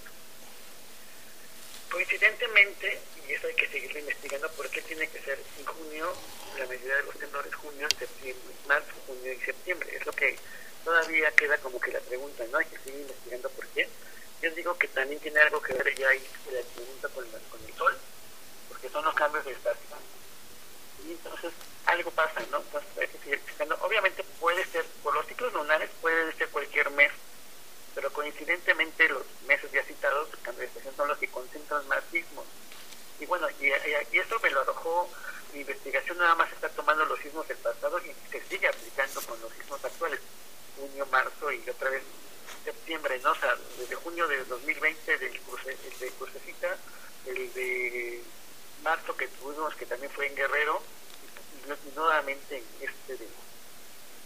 Coincidentemente, 1.90 3.00
y 3.28 3.34
eso 3.34 3.48
hay 3.48 3.54
que 3.54 3.68
seguirlo 3.68 4.00
investigando, 4.00 4.50
¿por 4.52 4.70
qué 4.70 4.82
tiene 4.82 5.08
que 5.08 5.22
ser 5.22 5.40
en 5.60 5.66
junio? 5.66 6.14
La 6.58 6.66
mayoría 6.68 6.98
de 6.98 7.04
los 7.04 7.18
temblores 7.18 7.54
junio, 7.56 7.88
septiembre, 7.98 8.54
marzo, 8.68 8.92
junio 9.08 9.34
y 9.34 9.40
septiembre. 9.40 9.96
Es 9.96 10.06
lo 10.06 10.12
que 10.14 10.36
todavía 10.84 11.32
queda 11.32 11.58
como 11.58 11.80
que 11.80 11.92
la 11.92 12.00
pregunta, 12.00 12.44
¿no? 12.52 12.60
Hay 12.60 12.66
que 12.66 12.78
seguir 12.80 13.02
investigando 13.02 13.50
por 13.50 13.68
qué 13.70 13.88
yo 14.44 14.52
digo 14.52 14.78
que 14.78 14.90
también 14.90 15.22
tiene 15.22 15.40
algo 15.40 15.62
que 15.62 15.74
ver 15.74 15.96
ya 15.96 16.10
ahí 16.10 16.22
la 16.52 16.62
pregunta 16.76 17.08
con, 17.08 17.24
el 17.24 17.74
sol, 17.78 17.98
porque 18.68 18.90
son 18.90 19.06
los 19.06 19.16
cambios 19.16 19.46
de 19.46 19.54
estación. 19.54 20.00
Y 21.08 21.12
entonces 21.12 21.54
algo 21.86 22.12
pasa, 22.12 22.42
¿no? 22.52 22.58
Entonces 22.58 22.92
hay. 22.98 23.70
Obviamente 23.80 24.24
puede 24.42 24.66
ser, 24.66 24.84
por 25.02 25.14
los 25.16 25.26
ciclos 25.28 25.54
lunares 25.54 25.90
puede 26.02 26.34
ser 26.34 26.50
cualquier 26.50 26.90
mes, 26.92 27.12
pero 27.96 28.12
coincidentemente 28.12 29.08
los 29.08 29.24
meses 29.48 29.72
ya 29.72 29.82
citados, 29.86 30.28
el 30.34 30.40
cambio 30.42 30.62
de 30.62 30.68
estación, 30.68 30.96
son 30.98 31.08
los 31.08 31.18
que 31.18 31.30
concentran 31.30 31.88
más 31.88 32.04
sismos. 32.12 32.46
Y 33.22 33.26
bueno, 33.26 33.48
y, 33.62 33.68
y, 33.68 33.72
y 34.12 34.20
esto 34.20 34.38
me 34.42 34.50
lo 34.50 34.60
arrojó 34.60 35.10
mi 35.54 35.62
investigación, 35.62 36.18
nada 36.18 36.36
más 36.36 36.52
está 36.52 36.68
tomando 36.68 37.06
los 37.06 37.20
sismos 37.20 37.48
del 37.48 37.58
pasado 37.58 37.98
y 38.00 38.14
se 38.30 38.42
sigue 38.50 38.68
aplicando 38.68 39.22
con 39.22 39.40
los 39.40 39.54
sismos 39.54 39.86
actuales, 39.86 40.20
junio, 40.76 41.06
marzo 41.06 41.50
y 41.50 41.70
otra 41.70 41.90
vez 41.90 42.04
septiembre, 42.64 43.20
¿no? 43.24 43.32
O 43.32 43.36
sea, 43.36 43.56
desde 43.78 43.96
junio 43.96 44.28
de 44.28 44.44
2020 44.46 45.18
del 45.18 45.40
cruce, 45.42 45.78
el 45.86 46.00
de 46.00 46.10
Crucecita, 46.12 46.78
el 47.26 47.54
de 47.54 48.22
marzo 48.84 49.16
que 49.16 49.28
tuvimos, 49.28 49.76
que 49.76 49.86
también 49.86 50.12
fue 50.12 50.28
en 50.28 50.36
Guerrero, 50.36 50.82
y, 51.66 51.96
nuevamente 51.96 52.58
en 52.58 52.90
este 52.90 53.18
de, 53.18 53.28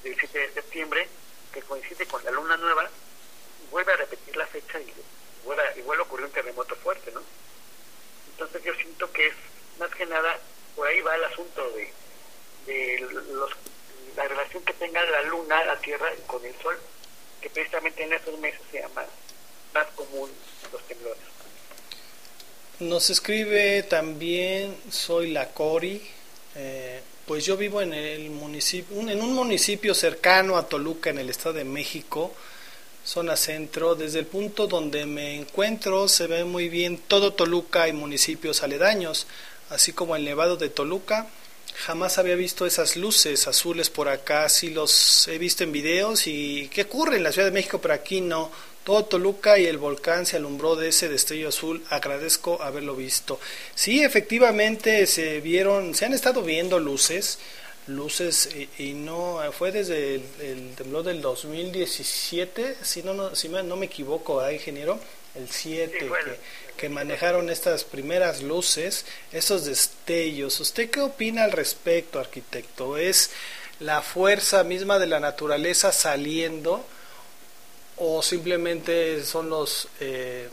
del 0.04 0.20
7 0.20 0.40
de 0.40 0.54
septiembre, 0.54 1.08
que 1.54 1.62
coincide 1.62 2.06
con 2.08 2.24
la 2.24 2.32
luna 2.32 2.58
nueva, 2.58 2.90
vuelve 3.72 3.94
a 3.94 3.98
repetir 3.98 4.36
la 4.36 4.48
fecha 4.48 4.80
y 4.80 4.94
vuelve, 5.44 5.64
y 5.78 5.82
vuelve 5.82 6.04
a 6.04 6.06
ocurrir 6.06 6.26
un 6.26 6.32
terremoto 6.32 6.76
fuerte, 6.78 7.12
¿no? 7.12 7.22
Entonces 8.32 8.64
yo 8.64 8.74
siento 8.76 9.12
que 9.12 9.28
es 9.28 9.36
más 9.80 9.94
que 9.96 10.06
nada, 10.06 10.40
por 10.76 10.88
ahí 10.88 11.02
va 11.02 11.16
el 11.16 11.24
asunto 11.26 11.70
de, 11.72 11.94
de 12.66 13.00
los, 13.32 13.52
la 14.16 14.28
relación 14.28 14.64
que 14.64 14.74
tenga 14.74 15.04
la 15.06 15.22
luna, 15.24 15.64
la 15.66 15.80
Tierra 15.80 16.12
con 16.26 16.44
el 16.46 16.56
Sol, 16.62 16.78
que 17.42 17.50
precisamente 17.50 18.04
en 18.04 18.14
esos 18.14 18.38
meses 18.40 18.62
sea 18.72 18.88
más, 18.90 19.08
más 19.74 19.88
común 19.96 20.30
los 20.72 20.82
temblores. 20.88 21.22
Nos 22.80 23.10
escribe 23.10 23.84
también, 23.84 24.76
soy 24.92 25.32
la 25.32 25.50
Cori, 25.50 26.02
eh, 26.56 27.02
pues 27.26 27.44
yo 27.44 27.58
vivo 27.58 27.82
en 27.82 27.94
el 27.94 28.30
municipio, 28.30 29.00
en 29.00 29.22
un 29.22 29.34
municipio 29.34 29.94
cercano 29.94 30.58
a 30.58 30.68
Toluca, 30.68 31.10
en 31.10 31.18
el 31.18 31.30
Estado 31.30 31.54
de 31.54 31.64
México, 31.64 32.34
zona 33.04 33.36
centro. 33.36 33.96
Desde 33.96 34.20
el 34.20 34.28
punto 34.28 34.68
donde 34.68 35.06
me 35.06 35.36
encuentro 35.36 36.08
se 36.08 36.28
ve 36.28 36.44
muy 36.46 36.70
bien 36.70 36.98
todo 37.00 37.34
Toluca 37.34 37.88
y 37.88 37.94
municipios 37.94 38.64
aledaños, 38.64 39.28
así 39.70 39.92
como 39.92 40.16
el 40.16 40.24
Nevado 40.24 40.56
de 40.56 40.70
Toluca, 40.70 41.28
Jamás 41.86 42.18
había 42.18 42.36
visto 42.36 42.66
esas 42.66 42.96
luces 42.96 43.48
azules 43.48 43.90
por 43.90 44.10
acá, 44.10 44.50
sí 44.50 44.72
los 44.72 45.28
he 45.28 45.38
visto 45.38 45.64
en 45.64 45.72
videos 45.72 46.26
y 46.26 46.70
¿qué 46.74 46.84
ocurre 46.84 47.18
en 47.18 47.24
la 47.24 47.32
Ciudad 47.32 47.48
de 47.48 47.54
México? 47.54 47.80
Pero 47.80 47.94
aquí 47.94 48.22
no. 48.22 48.52
Todo 48.84 49.06
Toluca 49.06 49.60
y 49.60 49.66
el 49.66 49.78
volcán 49.78 50.26
se 50.26 50.38
alumbró 50.38 50.76
de 50.76 50.90
ese 50.90 51.10
destello 51.10 51.50
azul. 51.50 51.84
Agradezco 51.90 52.62
haberlo 52.64 52.96
visto. 52.96 53.40
Sí, 53.76 54.02
efectivamente 54.02 55.06
se 55.08 55.42
vieron, 55.42 55.94
se 55.94 56.06
han 56.06 56.14
estado 56.14 56.42
viendo 56.42 56.80
luces, 56.80 57.38
luces 57.88 58.50
y, 58.78 58.94
no 58.94 59.40
fue 59.52 59.72
desde 59.72 60.16
el, 60.16 60.74
temblor 60.76 61.04
del 61.04 61.22
2017, 61.22 62.78
si 62.82 63.04
no, 63.04 63.14
no 63.14 63.36
si 63.36 63.50
no 63.50 63.76
me 63.76 63.86
equivoco, 63.86 64.46
¿eh, 64.46 64.56
ingeniero? 64.56 65.00
El 65.36 65.50
7 65.50 65.92
que 66.00 66.40
que 66.78 66.88
manejaron 66.90 67.50
estas 67.50 67.84
primeras 67.84 68.42
luces, 68.42 69.06
estos 69.34 69.66
destellos. 69.66 70.60
¿Usted 70.60 70.90
qué 70.90 71.02
opina 71.02 71.44
al 71.44 71.52
respecto, 71.52 72.20
arquitecto? 72.20 72.98
¿Es 72.98 73.32
la 73.80 74.02
fuerza 74.02 74.64
misma 74.64 75.00
de 75.00 75.08
la 75.08 75.20
naturaleza 75.20 75.92
saliendo 75.92 76.86
o 77.98 78.22
simplemente 78.22 79.24
son 79.26 79.50
los... 79.50 79.90
Eh, 80.00 80.50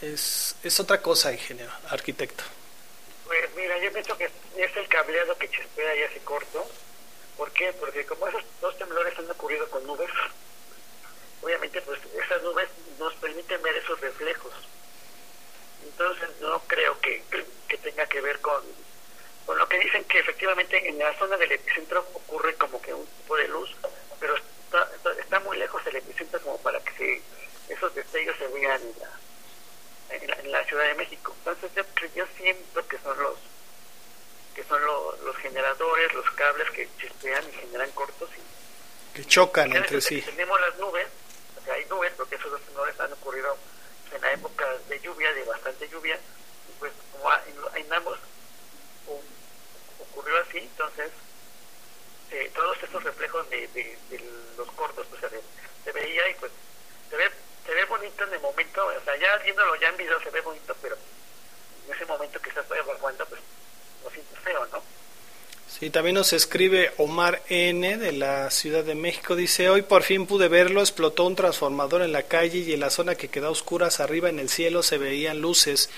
es, 0.00 0.56
es 0.62 0.80
otra 0.80 1.02
cosa, 1.02 1.32
ingeniero, 1.32 1.72
arquitecto? 1.88 2.44
Pues 3.26 3.54
mira, 3.54 3.78
yo 3.78 3.92
pienso 3.92 4.16
que 4.16 4.24
es 4.24 4.76
el 4.76 4.88
cableado 4.88 5.36
que 5.36 5.50
chispea 5.50 5.96
y 5.96 6.02
hace 6.02 6.18
corto. 6.20 6.66
¿Por 7.36 7.52
qué? 7.52 7.72
Porque 7.78 8.06
como 8.06 8.26
esos 8.26 8.42
dos 8.60 8.76
temblores 8.78 9.16
han 9.18 9.30
ocurrido 9.30 9.68
con 9.70 9.86
nubes, 9.86 10.10
obviamente 11.42 11.80
pues 11.82 12.00
esas 12.24 12.42
nubes 12.42 12.68
nos 12.98 13.14
permiten 13.16 13.62
ver 13.62 13.76
esos 13.76 14.00
reflejos 14.00 14.67
entonces 15.98 16.28
no 16.40 16.60
creo 16.66 16.98
que, 17.00 17.22
que 17.68 17.76
tenga 17.78 18.06
que 18.06 18.20
ver 18.20 18.40
con, 18.40 18.62
con 19.44 19.58
lo 19.58 19.68
que 19.68 19.78
dicen 19.80 20.04
que 20.04 20.20
efectivamente 20.20 20.88
en 20.88 20.98
la 20.98 21.16
zona 21.18 21.36
del 21.36 21.50
epicentro 21.52 22.06
ocurre 22.14 22.54
como 22.54 22.80
que 22.80 22.94
un 22.94 23.04
tipo 23.06 23.36
de 23.36 23.48
luz, 23.48 23.74
pero 24.20 24.36
está, 24.36 24.88
está, 25.20 25.40
muy 25.40 25.56
lejos 25.58 25.84
el 25.86 25.96
epicentro 25.96 26.40
como 26.40 26.58
para 26.58 26.80
que 26.80 26.92
se, 26.92 27.72
esos 27.72 27.92
destellos 27.94 28.36
se 28.38 28.46
vean 28.48 28.80
en 30.10 30.26
la, 30.28 30.34
en 30.36 30.52
la, 30.52 30.64
Ciudad 30.64 30.84
de 30.86 30.94
México. 30.94 31.34
Entonces 31.38 31.70
yo, 31.74 31.82
yo 32.14 32.24
siento 32.36 32.86
que 32.86 32.98
son 32.98 33.18
los 33.20 33.34
que 34.54 34.64
son 34.64 34.84
lo- 34.84 35.16
los 35.24 35.36
generadores, 35.36 36.12
los 36.14 36.30
cables 36.32 36.68
que 36.70 36.88
chispean 37.00 37.44
y 37.48 37.52
generan 37.52 37.90
cortos. 37.92 38.28
Y 38.36 39.16
Que 39.16 39.24
chocan 39.24 39.74
entre 39.74 40.00
sí. 40.00 40.20
Tenemos 40.22 40.60
las 40.60 40.76
nubes, 40.78 41.06
o 41.60 41.64
sea, 41.64 41.74
hay 41.74 41.84
nubes, 41.86 42.12
porque 42.16 42.34
esos 42.36 42.50
dos 42.50 42.60
temblores 42.62 42.98
han 43.00 43.12
ocurrido 43.12 43.56
en 44.18 44.22
la 44.22 44.32
época 44.32 44.66
de 44.88 45.00
lluvia, 45.00 45.32
de 45.32 45.44
bastante 45.44 45.88
lluvia, 45.88 46.18
pues 46.78 46.92
como 47.12 47.30
en, 47.76 47.92
ambos 47.92 48.18
ocurrió 49.98 50.38
así, 50.40 50.58
entonces 50.58 51.10
eh, 52.30 52.50
todos 52.54 52.76
estos 52.82 53.02
reflejos 53.04 53.48
de, 53.50 53.96
los 54.56 54.70
cortos 54.72 55.06
pues 55.08 55.20
se, 55.20 55.40
se 55.84 55.92
veía 55.92 56.28
y 56.28 56.34
pues 56.34 56.52
se 57.08 57.16
ve 57.16 57.30
se 57.64 57.74
ve 57.74 57.84
bonito 57.84 58.24
en 58.24 58.32
el 58.32 58.40
momento, 58.40 58.86
o 58.86 59.04
sea, 59.04 59.16
ya 59.16 59.36
viéndolo 59.38 59.76
ya 59.76 59.88
en 59.88 59.96
video 59.98 60.18
se 60.20 60.30
ve 60.30 60.40
bonito, 60.40 60.74
pero 60.80 60.96
en 61.86 61.94
ese 61.94 62.06
momento 62.06 62.40
que 62.40 62.48
estás 62.48 62.64
evacuando 62.70 63.26
pues 63.26 63.40
lo 64.02 64.10
sientes 64.10 64.38
feo, 64.40 64.66
¿no? 64.66 64.82
Sí, 65.78 65.90
también 65.90 66.14
nos 66.14 66.32
escribe 66.32 66.90
Omar 66.96 67.40
N 67.48 67.98
de 67.98 68.10
la 68.10 68.50
Ciudad 68.50 68.82
de 68.82 68.96
México. 68.96 69.36
Dice, 69.36 69.70
hoy 69.70 69.82
por 69.82 70.02
fin 70.02 70.26
pude 70.26 70.48
verlo, 70.48 70.80
explotó 70.80 71.24
un 71.24 71.36
transformador 71.36 72.02
en 72.02 72.10
la 72.10 72.24
calle 72.24 72.58
y 72.58 72.72
en 72.72 72.80
la 72.80 72.90
zona 72.90 73.14
que 73.14 73.28
quedó 73.28 73.46
a 73.46 73.50
oscuras 73.50 74.00
arriba 74.00 74.28
en 74.28 74.40
el 74.40 74.48
cielo 74.48 74.82
se 74.82 74.98
veían 74.98 75.40
luces 75.40 75.88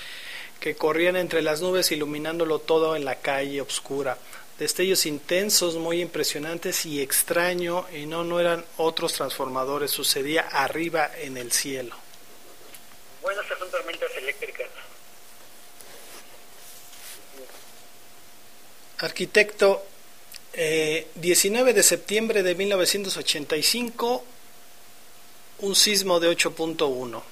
que 0.60 0.74
corrían 0.74 1.16
entre 1.16 1.40
las 1.40 1.62
nubes 1.62 1.92
iluminándolo 1.92 2.58
todo 2.58 2.94
en 2.94 3.06
la 3.06 3.14
calle 3.14 3.62
oscura. 3.62 4.18
Destellos 4.58 5.06
intensos, 5.06 5.76
muy 5.76 6.02
impresionantes 6.02 6.84
y 6.84 7.00
extraño, 7.00 7.86
y 7.90 8.04
no, 8.04 8.22
no 8.22 8.38
eran 8.38 8.62
otros 8.76 9.14
transformadores, 9.14 9.90
sucedía 9.90 10.42
arriba 10.42 11.10
en 11.22 11.38
el 11.38 11.52
cielo. 11.52 11.96
Bueno, 13.22 13.40
son 13.58 13.70
tormentas 13.70 14.10
eléctricas. 14.14 14.39
Arquitecto, 19.00 19.82
eh, 20.52 21.06
19 21.14 21.72
de 21.72 21.82
septiembre 21.82 22.42
de 22.42 22.54
1985, 22.54 24.24
un 25.60 25.74
sismo 25.74 26.20
de 26.20 26.28
8.1. 26.28 27.22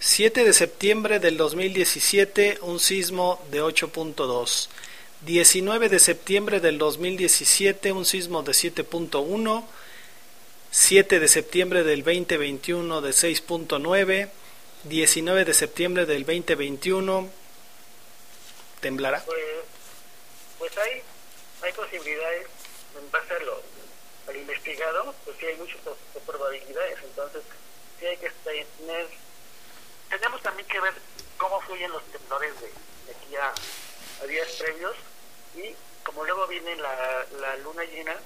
7 0.00 0.44
de 0.44 0.52
septiembre 0.52 1.18
del 1.18 1.36
2017, 1.36 2.58
un 2.62 2.80
sismo 2.80 3.40
de 3.50 3.62
8.2. 3.62 4.68
19 5.26 5.88
de 5.88 5.98
septiembre 5.98 6.60
del 6.60 6.78
2017, 6.78 7.92
un 7.92 8.04
sismo 8.04 8.42
de 8.42 8.52
7.1. 8.52 9.64
7 10.70 11.20
de 11.20 11.28
septiembre 11.28 11.84
del 11.84 12.02
2021 12.02 13.00
de 13.00 13.10
6.9. 13.10 14.28
19 14.84 15.44
de 15.44 15.54
septiembre 15.54 16.04
del 16.04 16.24
2021, 16.24 17.30
temblará. 18.80 19.24
Pues, 20.64 20.78
hay, 20.78 21.02
hay 21.60 21.72
posibilidades 21.74 22.46
en 22.98 23.10
base 23.10 23.34
a 23.34 23.38
lo, 23.40 23.60
al 24.26 24.34
investigado, 24.34 25.14
pues 25.26 25.36
sí 25.38 25.44
hay 25.44 25.56
muchas 25.56 25.76
pro- 25.82 25.98
probabilidades, 26.24 26.98
entonces 27.04 27.42
sí 28.00 28.06
hay 28.06 28.16
que 28.16 28.30
tener, 28.30 29.06
tenemos 30.08 30.40
también 30.40 30.66
que 30.66 30.80
ver 30.80 30.94
cómo 31.36 31.60
fluyen 31.60 31.90
los 31.92 32.02
temblores 32.04 32.58
de, 32.62 32.68
aquí 33.12 33.36
a, 33.36 33.52
a 34.22 34.26
días 34.26 34.48
previos 34.52 34.96
y 35.54 35.76
como 36.02 36.24
luego 36.24 36.46
viene 36.46 36.76
la, 36.76 37.26
la 37.40 37.56
luna 37.58 37.84
llena, 37.84 38.16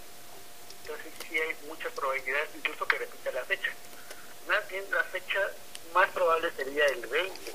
entonces 0.82 1.12
sí 1.28 1.36
hay 1.40 1.56
muchas 1.66 1.92
probabilidades 1.92 2.50
incluso 2.54 2.86
que 2.86 2.98
repita 2.98 3.32
la 3.32 3.44
fecha. 3.46 3.72
Más 4.46 4.68
bien 4.68 4.84
la 4.92 5.02
fecha 5.02 5.40
más 5.92 6.08
probable 6.10 6.52
sería 6.56 6.86
el 6.86 7.04
20, 7.04 7.52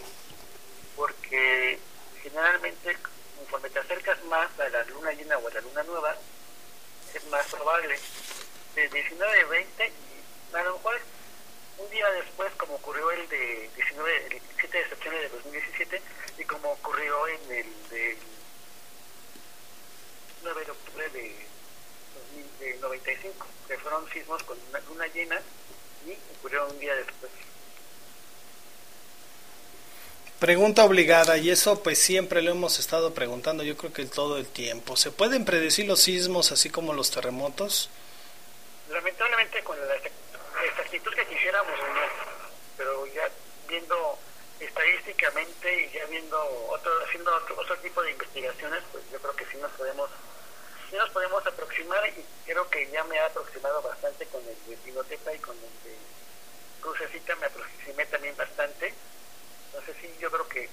porque 0.98 1.80
generalmente 2.22 2.98
conforme 3.38 3.70
te 3.70 3.80
acercas 3.80 4.24
más 4.26 4.50
a 4.60 4.70
la 4.70 4.84
luna 4.86 5.12
llena 5.12 5.38
o 5.38 5.48
a 5.48 5.52
la 5.52 5.62
luna 5.62 5.84
nueva, 5.84 6.16
es 7.14 7.26
más 7.28 7.46
probable. 7.48 7.98
De 8.76 8.90
19 8.90 9.42
a 9.42 9.46
20, 9.46 9.92
y 10.52 10.56
a 10.56 10.64
lo 10.64 10.74
mejor 10.74 11.00
un 11.78 11.90
día 11.90 12.10
después, 12.12 12.52
como 12.56 12.76
ocurrió 12.76 13.12
el 13.12 13.28
de 13.30 13.70
19, 13.76 14.28
el 14.28 14.42
7 14.60 14.78
de 14.78 14.90
septiembre 14.90 15.22
de 15.22 15.30
2017, 15.30 16.02
y 16.40 16.44
como 16.46 16.72
ocurrió 16.72 17.28
en 17.28 17.52
el 17.52 17.90
de 17.90 18.18
9 20.44 20.66
de 20.66 20.72
octubre 20.72 21.10
de, 21.10 21.36
2000 22.14 22.60
de 22.60 22.78
95, 22.80 23.48
que 23.68 23.78
fueron 23.78 24.10
sismos 24.10 24.44
con 24.44 24.58
una 24.70 24.80
luna 24.80 25.08
llena 25.08 25.42
y 26.06 26.18
ocurrió 26.38 26.68
un 26.68 26.80
día 26.80 26.96
después. 26.96 27.32
Pregunta 30.44 30.84
obligada, 30.84 31.38
y 31.38 31.52
eso 31.52 31.82
pues 31.82 32.00
siempre 32.00 32.42
lo 32.42 32.52
hemos 32.52 32.78
estado 32.78 33.14
preguntando, 33.14 33.64
yo 33.64 33.78
creo 33.78 33.94
que 33.94 34.04
todo 34.04 34.38
el 34.38 34.46
tiempo. 34.46 34.98
¿Se 34.98 35.10
pueden 35.10 35.46
predecir 35.46 35.88
los 35.88 36.02
sismos 36.02 36.52
así 36.52 36.70
como 36.70 36.92
los 36.92 37.12
terremotos? 37.12 37.90
lamentablemente 38.90 39.64
con 39.64 39.78
la 39.88 39.96
exactitud 40.66 41.14
que 41.14 41.26
quisiéramos 41.28 41.72
no, 41.80 42.02
pero 42.76 43.08
ya 43.08 43.30
viendo 43.70 44.20
estadísticamente 44.60 45.86
y 45.86 45.96
ya 45.96 46.06
viendo 46.08 46.38
otro, 46.68 46.92
haciendo 47.06 47.34
otro, 47.34 47.62
otro 47.62 47.78
tipo 47.78 48.04
de 48.04 48.12
investigaciones 48.12 48.84
pues 48.92 49.06
yo 49.14 49.20
creo 49.20 49.36
que 49.38 49.46
sí 49.46 49.56
nos 49.62 49.72
podemos 49.72 50.10
sí 50.90 50.98
nos 50.98 51.10
podemos 51.12 51.48
aproximar 51.48 52.06
y 52.10 52.26
creo 52.46 52.70
que 52.70 52.92
ya 52.92 53.06
me 53.06 53.18
ha 53.18 53.28
aproximado 53.28 53.82
bastante 53.82 54.26
con 54.26 54.42
el 54.42 54.58
de 54.68 54.76
Pinotepa 54.84 55.34
y 55.34 55.40
con 55.40 55.56
el 55.56 55.90
de 55.90 55.96
Crucecita 56.82 57.34
me 57.38 57.46
aproximé 57.46 58.06
también 58.08 58.36
bastante 58.36 58.94
entonces 59.74 59.96
sí 60.02 60.14
yo 60.20 60.30
creo 60.30 60.48
que 60.48 60.70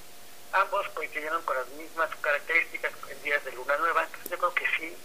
ambos 0.53 0.89
coincidieron 0.91 1.43
con 1.43 1.57
las 1.57 1.69
mismas 1.69 2.11
características 2.21 2.93
en 3.09 3.23
días 3.23 3.45
de 3.45 3.53
luna 3.53 3.77
nueva 3.79 4.07
yo 4.29 4.37
creo 4.37 4.55
que 4.55 4.67
sí 4.79 4.97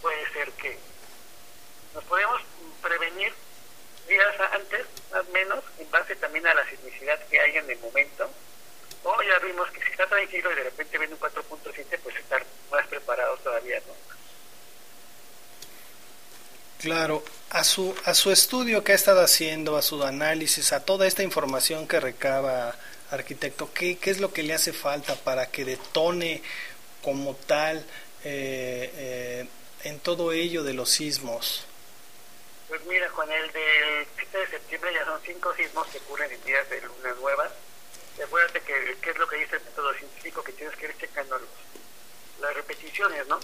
puede 0.00 0.32
ser 0.32 0.50
que 0.52 0.78
nos 1.94 2.04
podemos 2.04 2.40
prevenir 2.82 3.32
días 4.08 4.34
antes, 4.52 4.86
más 5.12 5.26
o 5.26 5.32
menos, 5.32 5.64
en 5.78 5.90
base 5.90 6.16
también 6.16 6.46
a 6.46 6.54
la 6.54 6.68
sismicidad 6.68 7.18
que 7.30 7.40
hay 7.40 7.56
en 7.56 7.70
el 7.70 7.78
momento. 7.78 8.28
O 9.02 9.22
ya 9.22 9.38
vimos 9.46 9.70
que 9.70 9.82
si 9.84 9.90
está 9.90 10.06
tranquilo 10.06 10.52
y 10.52 10.56
de 10.56 10.64
repente 10.64 10.98
viene 10.98 11.14
un 11.14 11.20
4.7, 11.20 11.98
pues 12.02 12.16
estar 12.16 12.44
más 12.70 12.86
preparados 12.86 13.42
todavía, 13.42 13.80
¿no? 13.86 13.94
Claro, 16.80 17.22
a 17.50 17.64
su, 17.64 17.94
a 18.04 18.12
su 18.12 18.30
estudio 18.30 18.84
que 18.84 18.92
ha 18.92 18.94
estado 18.94 19.22
haciendo, 19.22 19.76
a 19.76 19.82
su 19.82 20.02
análisis, 20.02 20.72
a 20.72 20.84
toda 20.84 21.06
esta 21.06 21.22
información 21.22 21.88
que 21.88 22.00
recaba 22.00 22.74
arquitecto, 23.14 23.72
¿qué, 23.72 23.98
qué 23.98 24.10
es 24.10 24.20
lo 24.20 24.32
que 24.32 24.42
le 24.42 24.54
hace 24.54 24.72
falta 24.72 25.14
para 25.14 25.50
que 25.50 25.64
detone 25.64 26.42
como 27.02 27.34
tal 27.34 27.78
eh, 28.24 28.90
eh, 28.94 29.46
en 29.84 30.00
todo 30.00 30.32
ello 30.32 30.62
de 30.62 30.74
los 30.74 30.90
sismos? 30.90 31.66
Pues 32.68 32.84
mira, 32.86 33.08
con 33.10 33.30
el 33.30 33.52
del 33.52 34.06
7 34.16 34.38
de 34.38 34.46
septiembre 34.48 34.92
ya 34.94 35.04
son 35.04 35.20
cinco 35.24 35.54
sismos 35.54 35.86
que 35.88 35.98
ocurren 35.98 36.30
en 36.32 36.44
días 36.44 36.68
de 36.70 36.80
luna 36.80 37.14
nueva. 37.20 37.50
Acuérdate 38.22 38.60
que, 38.60 38.96
que 39.00 39.10
es 39.10 39.18
lo 39.18 39.28
que 39.28 39.36
dice 39.36 39.56
el 39.56 39.64
método 39.64 39.92
científico, 39.94 40.42
que 40.42 40.52
tienes 40.52 40.76
que 40.76 40.86
ir 40.86 40.96
checando 40.98 41.38
los, 41.38 41.48
las 42.40 42.54
repeticiones, 42.54 43.26
¿no? 43.26 43.38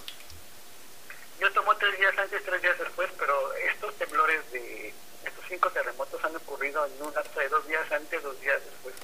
Yo 1.39 1.51
tomo 1.53 1.75
tres 1.77 1.97
días 1.97 2.17
antes, 2.17 2.43
tres 2.43 2.61
días 2.61 2.77
después, 2.77 3.09
pero 3.17 3.53
estos 3.55 3.95
temblores 3.97 4.51
de 4.51 4.93
estos 5.25 5.45
cinco 5.47 5.69
terremotos 5.71 6.23
han 6.23 6.35
ocurrido 6.35 6.85
en 6.85 7.01
un 7.01 7.13
lapso 7.13 7.39
de 7.39 7.49
dos 7.49 7.67
días 7.67 7.91
antes, 7.91 8.21
dos 8.23 8.39
días 8.41 8.61
después. 8.63 8.95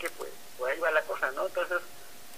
Que 0.00 0.08
pues, 0.08 0.30
ahí 0.66 0.80
va 0.80 0.90
la 0.90 1.02
cosa, 1.02 1.30
¿no? 1.32 1.46
Entonces, 1.46 1.78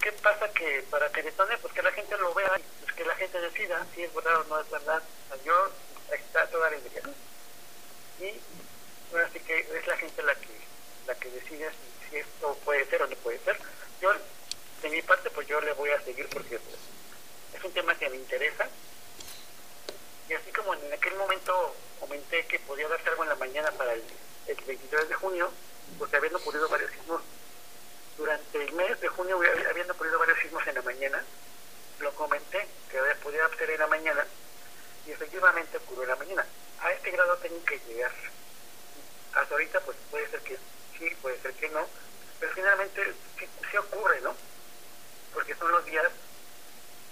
¿qué 0.01 0.11
pasa 0.11 0.49
que 0.53 0.85
para 0.91 1.09
que 1.13 1.23
detone? 1.23 1.57
Pues 1.59 1.73
que 1.73 1.83
la 1.83 1.93
gente 1.93 2.19
lo 2.19 2.35
vea, 2.35 2.61
pues 2.81 2.93
que 2.93 3.05
la 3.05 3.15
gente 3.15 3.41
decida 3.41 3.87
si 3.95 4.03
es 4.03 4.13
verdad 4.13 4.41
o 4.41 4.45
no 4.45 4.61
es 4.61 4.69
verdad. 4.69 5.01
Yo 5.45 5.71
está 6.11 6.45
toda 6.49 6.71
la 6.71 6.77
investigación. 6.77 7.15
Y 8.19 8.41
bueno, 9.13 9.29
así 9.29 9.39
que 9.39 9.61
es 9.61 9.87
la 9.87 9.97
gente 9.97 10.23
la 10.25 10.35
que 10.35 10.49
la 11.07 11.15
que 11.15 11.31
decide 11.31 11.71
si, 11.71 12.11
si 12.11 12.17
esto 12.17 12.59
puede 12.65 12.85
ser 12.87 13.03
o 13.03 13.07
no 13.07 13.15
puede 13.17 13.39
ser. 13.41 13.57
Yo, 14.01 14.13
de 14.83 14.89
mi 14.89 15.01
parte, 15.03 15.31
pues 15.31 15.47
yo 15.47 15.61
le 15.61 15.73
voy 15.75 15.91
a 15.91 16.03
seguir 16.03 16.29
porque 16.31 16.59
pues, 16.59 16.77
es 17.55 17.65
un 17.65 17.73
tema 17.73 17.97
que 17.97 18.11
me 18.11 18.17
interesa. 18.17 18.69
Y 20.29 20.35
así 20.35 20.51
como 20.51 20.75
en 20.75 20.93
aquel 20.93 21.15
momento 21.15 21.77
comenté 22.01 22.45
que 22.47 22.59
podía 22.59 22.89
darse 22.89 23.09
algo 23.09 23.23
en 23.23 23.29
la 23.29 23.37
mañana 23.37 23.71
para 23.73 23.93
el, 23.93 24.03
el 24.49 24.57
23 24.65 25.09
de 25.09 25.15
junio, 25.15 25.53
porque 25.97 26.17
habían 26.17 26.35
ocurrido 26.35 26.69
varios 26.69 26.91
sismos 26.91 27.23
durante 28.23 28.63
el 28.63 28.73
mes 28.75 29.01
de 29.01 29.09
junio, 29.09 29.41
habían 29.69 29.91
ocurrido 29.91 30.17
varios 30.17 30.39
sismos 30.39 30.65
en 30.69 30.77
la 30.77 30.83
mañana. 30.83 31.25
Lo 31.99 32.15
comenté, 32.15 32.69
que 32.89 32.99
podía 33.21 33.49
ser 33.59 33.71
en 33.71 33.81
la 33.81 33.87
mañana 33.89 34.25
y 35.05 35.11
efectivamente 35.11 35.77
ocurrió 35.79 36.05
en 36.05 36.09
la 36.11 36.17
mañana. 36.17 36.47
A 36.81 36.93
este 36.93 37.11
grado 37.11 37.37
tengo 37.39 37.65
que 37.65 37.81
llegar. 37.81 38.13
Hasta 39.35 39.55
ahorita 39.55 39.81
pues 39.81 39.97
puede 40.09 40.29
ser 40.29 40.41
que 40.41 40.57
sí, 40.97 41.11
puede 41.21 41.37
ser 41.41 41.53
que 41.55 41.69
no, 41.71 41.85
pero 42.39 42.53
finalmente 42.53 43.13
sí, 43.39 43.77
ocurre, 43.77 44.21
¿no? 44.21 44.37
Porque 45.35 45.57
son 45.57 45.73
los 45.73 45.85
días 45.85 46.07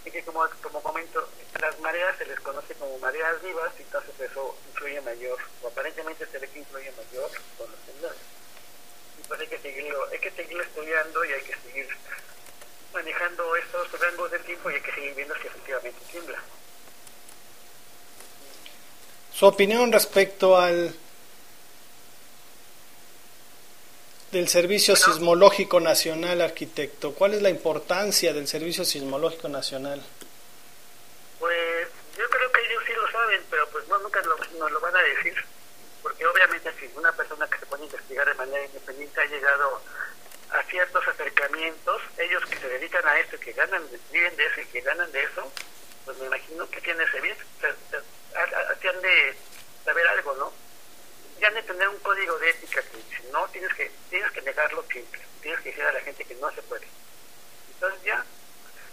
en 0.05 0.13
que 0.13 0.23
como, 0.23 0.49
como 0.63 0.81
comento, 0.81 1.29
las 1.61 1.77
mareas 1.81 2.17
se 2.19 2.27
les 2.27 2.39
conoce 2.39 2.75
como 2.75 2.97
mareas 2.99 3.43
vivas 3.43 3.73
y 3.81 3.83
entonces 3.83 4.15
eso 4.21 4.57
influye 4.69 5.01
mayor, 5.01 5.39
o 5.63 5.69
aparentemente 5.69 6.25
se 6.27 6.39
ve 6.39 6.49
que 6.49 6.61
influye 6.61 6.93
mayor 6.93 7.31
con 7.59 7.69
los 7.69 7.81
temblores. 7.81 8.40
Entonces 9.31 9.49
hay 9.53 9.59
que 9.59 9.63
seguirlo, 9.63 10.07
hay 10.11 10.19
que 10.19 10.31
seguirlo 10.33 10.63
estudiando 10.65 11.25
y 11.25 11.33
hay 11.33 11.43
que 11.43 11.57
seguir 11.57 11.89
manejando 12.93 13.55
estos 13.55 14.01
rangos 14.01 14.29
del 14.33 14.43
tiempo 14.43 14.71
y 14.71 14.75
hay 14.75 14.81
que 14.81 14.93
seguir 14.93 15.15
viendo 15.15 15.35
si 15.37 15.47
efectivamente 15.47 16.01
tiembla. 16.11 16.43
Su 19.33 19.47
opinión 19.47 19.93
respecto 19.93 20.59
al 20.59 20.93
del 24.33 24.49
Servicio 24.49 24.97
Sismológico 24.97 25.79
Nacional, 25.79 26.41
arquitecto. 26.41 27.15
¿Cuál 27.15 27.35
es 27.35 27.43
la 27.43 27.51
importancia 27.51 28.33
del 28.33 28.49
Servicio 28.49 28.85
Sismológico 28.85 29.49
Nacional? 29.49 30.03
Pues 31.39 31.89
yo 32.19 32.29
creo 32.29 32.51
que 32.51 32.61
ellos 32.67 32.83
sí 32.85 32.93
lo 32.95 33.11
saben, 33.13 33.43
pero 33.49 33.69
pues 33.69 33.87
no 33.87 33.97
nunca 33.99 34.21
nos 34.23 34.73
lo 34.73 34.81
van 34.81 34.97
a 34.97 35.03
decir 35.03 35.50
porque 36.21 36.39
obviamente 36.39 36.71
si 36.79 36.99
una 36.99 37.13
persona 37.13 37.49
que 37.49 37.59
se 37.59 37.67
pone 37.67 37.85
a 37.85 37.87
investigar 37.87 38.29
de 38.29 38.35
manera 38.35 38.65
independiente 38.67 39.21
ha 39.23 39.25
llegado 39.25 39.81
a 40.51 40.63
ciertos 40.65 41.09
acercamientos, 41.09 42.03
ellos 42.19 42.45
que 42.45 42.59
se 42.59 42.69
dedican 42.69 43.09
a 43.09 43.19
esto, 43.21 43.41
que 43.41 43.53
ganan, 43.53 43.83
viven 44.13 44.37
de 44.37 44.45
eso 44.45 44.61
y 44.61 44.67
que 44.67 44.83
ganan 44.83 45.11
de 45.13 45.23
eso, 45.23 45.51
pues 46.05 46.19
me 46.19 46.27
imagino 46.27 46.69
que 46.69 46.81
tiene 46.83 47.05
ese 47.05 47.21
bien, 47.23 47.37
han 47.65 49.01
de 49.01 49.35
saber 49.83 50.07
algo, 50.09 50.35
¿no? 50.35 50.53
Ya 51.41 51.51
de 51.53 51.63
tener 51.63 51.89
un 51.89 51.99
código 52.01 52.39
de 52.39 52.51
ética 52.51 52.83
que 52.83 53.17
si 53.17 53.27
no 53.33 53.49
tienes 53.49 53.73
que 53.73 53.91
tienes 54.11 54.31
que 54.33 54.43
negarlo 54.43 54.85
siempre, 54.93 55.23
tienes 55.41 55.61
que 55.61 55.71
decir 55.71 55.85
a 55.85 55.93
la 55.93 56.01
gente 56.01 56.25
que 56.25 56.35
no 56.35 56.53
se 56.53 56.61
puede. 56.63 56.87
Entonces 57.73 58.03
ya, 58.03 58.23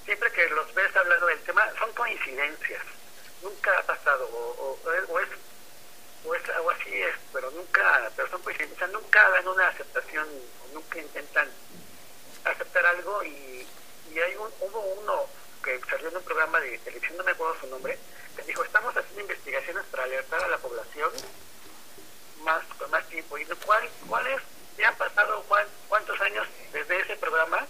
siempre 0.05 0.31
que 0.31 0.47
los 0.47 0.73
ves 0.73 0.95
hablando 0.95 1.25
del 1.25 1.41
tema, 1.41 1.69
son 1.77 1.91
coincidencias, 1.91 2.83
nunca 3.41 3.77
ha 3.77 3.83
pasado, 3.83 4.29
o, 4.31 4.79
o, 4.85 5.13
o, 5.13 5.19
es, 5.19 5.29
o 6.29 6.71
así 6.71 7.01
es, 7.01 7.15
pero 7.31 7.49
nunca, 7.51 8.11
pero 8.15 8.29
son 8.29 8.41
coincidencias, 8.41 8.89
nunca 8.91 9.29
dan 9.29 9.47
una 9.47 9.67
aceptación, 9.67 10.27
nunca 10.73 10.99
intentan 10.99 11.49
aceptar 12.45 12.85
algo 12.85 13.23
y, 13.23 13.67
hay 14.17 14.35
un, 14.35 14.51
hubo 14.61 14.79
uno 14.79 15.27
que 15.63 15.79
salió 15.87 16.09
en 16.09 16.17
un 16.17 16.23
programa 16.23 16.59
de 16.59 16.79
televisión, 16.79 17.17
no 17.17 17.23
me 17.23 17.31
acuerdo 17.31 17.59
su 17.59 17.67
nombre, 17.67 17.99
que 18.35 18.41
dijo, 18.43 18.63
estamos 18.63 18.95
haciendo 18.97 19.21
investigaciones 19.21 19.83
para 19.91 20.05
alertar 20.05 20.43
a 20.43 20.47
la 20.47 20.57
población 20.57 21.11
más 22.41 22.63
con 22.79 22.89
más 22.89 23.07
tiempo. 23.09 23.37
¿Y 23.37 23.45
cuál, 23.45 23.87
cuál 24.07 24.25
es? 24.25 24.41
Ya 24.75 24.89
han 24.89 24.95
pasado 24.95 25.43
cuántos 25.87 26.19
años 26.21 26.47
desde 26.73 26.99
ese 26.99 27.15
programa 27.17 27.67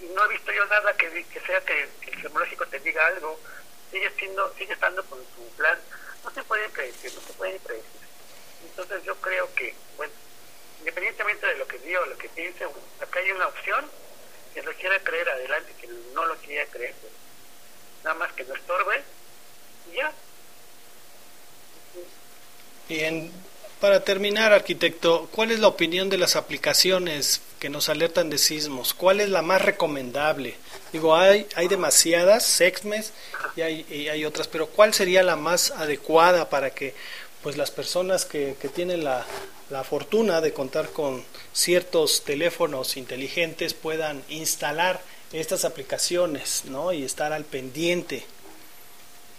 y 0.00 0.06
no 0.06 0.24
he 0.24 0.28
visto 0.28 0.52
yo 0.52 0.64
nada 0.66 0.96
que, 0.96 1.24
que 1.24 1.40
sea 1.40 1.60
que, 1.64 1.82
el 1.82 2.22
sismológico 2.22 2.66
te 2.66 2.80
diga 2.80 3.06
algo. 3.06 3.38
Sigue 3.90 4.10
siendo, 4.18 4.52
sigue 4.54 4.72
estando 4.72 5.04
con 5.04 5.18
su 5.34 5.48
plan. 5.56 5.78
No 6.24 6.30
se 6.30 6.42
puede 6.44 6.68
predecir, 6.68 7.12
no 7.14 7.20
se 7.20 7.32
puede 7.34 7.58
predecir. 7.60 8.00
Entonces 8.64 9.02
yo 9.04 9.14
creo 9.16 9.52
que, 9.54 9.74
bueno, 9.96 10.12
independientemente 10.78 11.46
de 11.46 11.56
lo 11.56 11.66
que 11.66 11.78
diga 11.78 12.00
o 12.00 12.06
lo 12.06 12.16
que 12.16 12.28
piense, 12.28 12.64
acá 12.64 13.20
hay 13.20 13.30
una 13.32 13.48
opción 13.48 13.84
que 14.54 14.62
lo 14.62 14.72
quiera 14.74 14.98
creer 15.00 15.28
adelante, 15.28 15.72
que 15.80 15.88
no 16.14 16.26
lo 16.26 16.36
quiera 16.36 16.64
creer, 16.66 16.94
pues, 17.00 17.12
nada 18.04 18.14
más 18.16 18.32
que 18.32 18.44
no 18.44 18.54
estorbe 18.54 19.02
y 19.90 19.96
ya. 19.96 20.12
Bien, 22.88 23.32
para 23.80 24.04
terminar, 24.04 24.52
arquitecto, 24.52 25.28
¿cuál 25.32 25.50
es 25.50 25.58
la 25.58 25.68
opinión 25.68 26.08
de 26.08 26.18
las 26.18 26.36
aplicaciones 26.36 27.40
que 27.58 27.68
nos 27.68 27.88
alertan 27.88 28.30
de 28.30 28.38
sismos? 28.38 28.94
¿Cuál 28.94 29.20
es 29.20 29.28
la 29.28 29.42
más 29.42 29.62
recomendable? 29.62 30.56
Digo, 30.92 31.16
hay, 31.16 31.46
hay 31.54 31.68
demasiadas, 31.68 32.44
Sexmes, 32.44 33.12
y 33.56 33.62
hay, 33.62 33.86
y 33.88 34.08
hay 34.08 34.24
otras, 34.24 34.46
pero 34.46 34.66
¿cuál 34.66 34.92
sería 34.92 35.22
la 35.22 35.36
más 35.36 35.70
adecuada 35.70 36.50
para 36.50 36.70
que 36.70 36.94
pues 37.42 37.56
las 37.56 37.70
personas 37.70 38.24
que, 38.24 38.56
que 38.60 38.68
tienen 38.68 39.02
la, 39.02 39.26
la 39.70 39.84
fortuna 39.84 40.40
de 40.40 40.52
contar 40.52 40.90
con 40.90 41.24
ciertos 41.52 42.24
teléfonos 42.24 42.96
inteligentes 42.96 43.74
puedan 43.74 44.22
instalar 44.28 45.00
estas 45.32 45.64
aplicaciones, 45.64 46.66
¿no? 46.66 46.92
Y 46.92 47.04
estar 47.04 47.32
al 47.32 47.44
pendiente. 47.44 48.24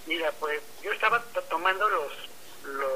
Mira, 0.08 0.32
pues 0.40 0.60
yo 0.84 0.92
estaba 0.92 1.24
tomando 1.50 1.88
los, 1.88 2.12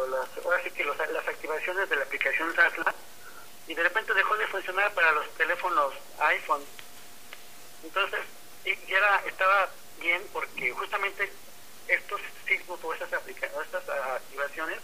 las, 0.10 0.46
ahora 0.46 0.62
sí 0.64 0.72
que 0.72 0.84
las 0.84 1.28
activaciones 1.28 1.90
de 1.90 1.96
la 1.96 2.04
aplicación 2.04 2.54
Sasla 2.56 2.94
y 3.68 3.74
de 3.74 3.84
repente 3.84 4.14
dejó 4.14 4.36
de 4.36 4.48
funcionar 4.48 4.94
para 4.94 5.12
los 5.12 5.30
teléfonos 5.38 5.94
iPhone. 6.20 6.64
Entonces, 7.84 8.20
y 8.72 8.94
era, 8.94 9.23
estaba 9.26 9.69
bien 9.99 10.22
porque 10.34 10.72
justamente 10.72 11.31
estos 11.88 12.19
sismos 12.45 12.80
o 12.84 12.94
estas, 12.94 13.10
estas 13.27 13.89
activaciones 13.89 14.80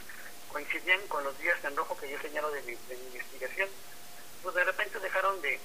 coincidían 0.51 1.01
con 1.07 1.23
los 1.23 1.37
días 1.39 1.57
en 1.63 1.75
rojo 1.75 1.97
que 1.97 2.09
yo 2.09 2.19
señalo 2.21 2.49
de 2.51 2.61
mi, 2.61 2.75
de 2.75 2.95
mi 2.95 3.05
investigación. 3.07 3.69
Pues 4.41 4.55
de 4.55 4.63
repente 4.63 4.99
dejaron 4.99 5.41
de, 5.41 5.59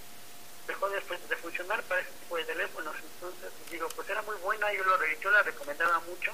dejó 0.66 0.88
de, 0.88 1.00
de, 1.00 1.36
funcionar 1.36 1.82
para 1.84 2.00
ese 2.00 2.10
tipo 2.10 2.36
de 2.36 2.44
teléfonos. 2.44 2.96
Entonces, 2.96 3.52
digo, 3.70 3.88
pues 3.94 4.08
era 4.08 4.22
muy 4.22 4.36
buena, 4.36 4.72
yo, 4.72 4.82
lo, 4.84 4.98
yo 5.20 5.30
la 5.30 5.42
recomendaba 5.42 6.00
mucho. 6.00 6.32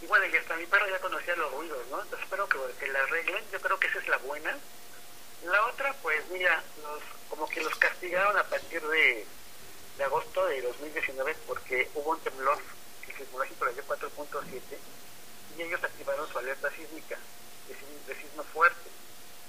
Y 0.00 0.06
bueno, 0.06 0.26
y 0.26 0.36
hasta 0.36 0.56
mi 0.56 0.66
perro 0.66 0.88
ya 0.88 0.98
conocía 0.98 1.36
los 1.36 1.52
ruidos, 1.52 1.86
¿no? 1.88 2.02
Entonces 2.02 2.24
espero 2.24 2.48
que, 2.48 2.58
que 2.80 2.88
la 2.88 3.00
arreglen, 3.00 3.44
yo 3.52 3.60
creo 3.60 3.78
que 3.78 3.86
esa 3.88 3.98
es 3.98 4.08
la 4.08 4.18
buena. 4.18 4.58
La 5.44 5.66
otra, 5.66 5.92
pues 6.02 6.26
mira, 6.30 6.62
los, 6.82 7.02
como 7.28 7.48
que 7.48 7.62
los 7.62 7.74
castigaron 7.76 8.36
a 8.36 8.44
partir 8.44 8.82
de, 8.82 9.26
de 9.96 10.04
agosto 10.04 10.46
de 10.46 10.62
2019 10.62 11.36
porque 11.46 11.90
hubo 11.94 12.10
un 12.10 12.20
temblor, 12.20 12.58
que 13.04 13.12
el 13.12 13.18
sismológico 13.18 13.64
le 13.66 13.74
dio 13.74 13.84
4.7 13.86 14.60
y 15.56 15.62
ellos 15.62 15.82
activaron 15.82 16.28
su 16.28 16.38
alerta 16.38 16.70
sísmica 16.70 17.16
de, 17.68 18.14
sismo 18.14 18.42
fuerte. 18.52 18.90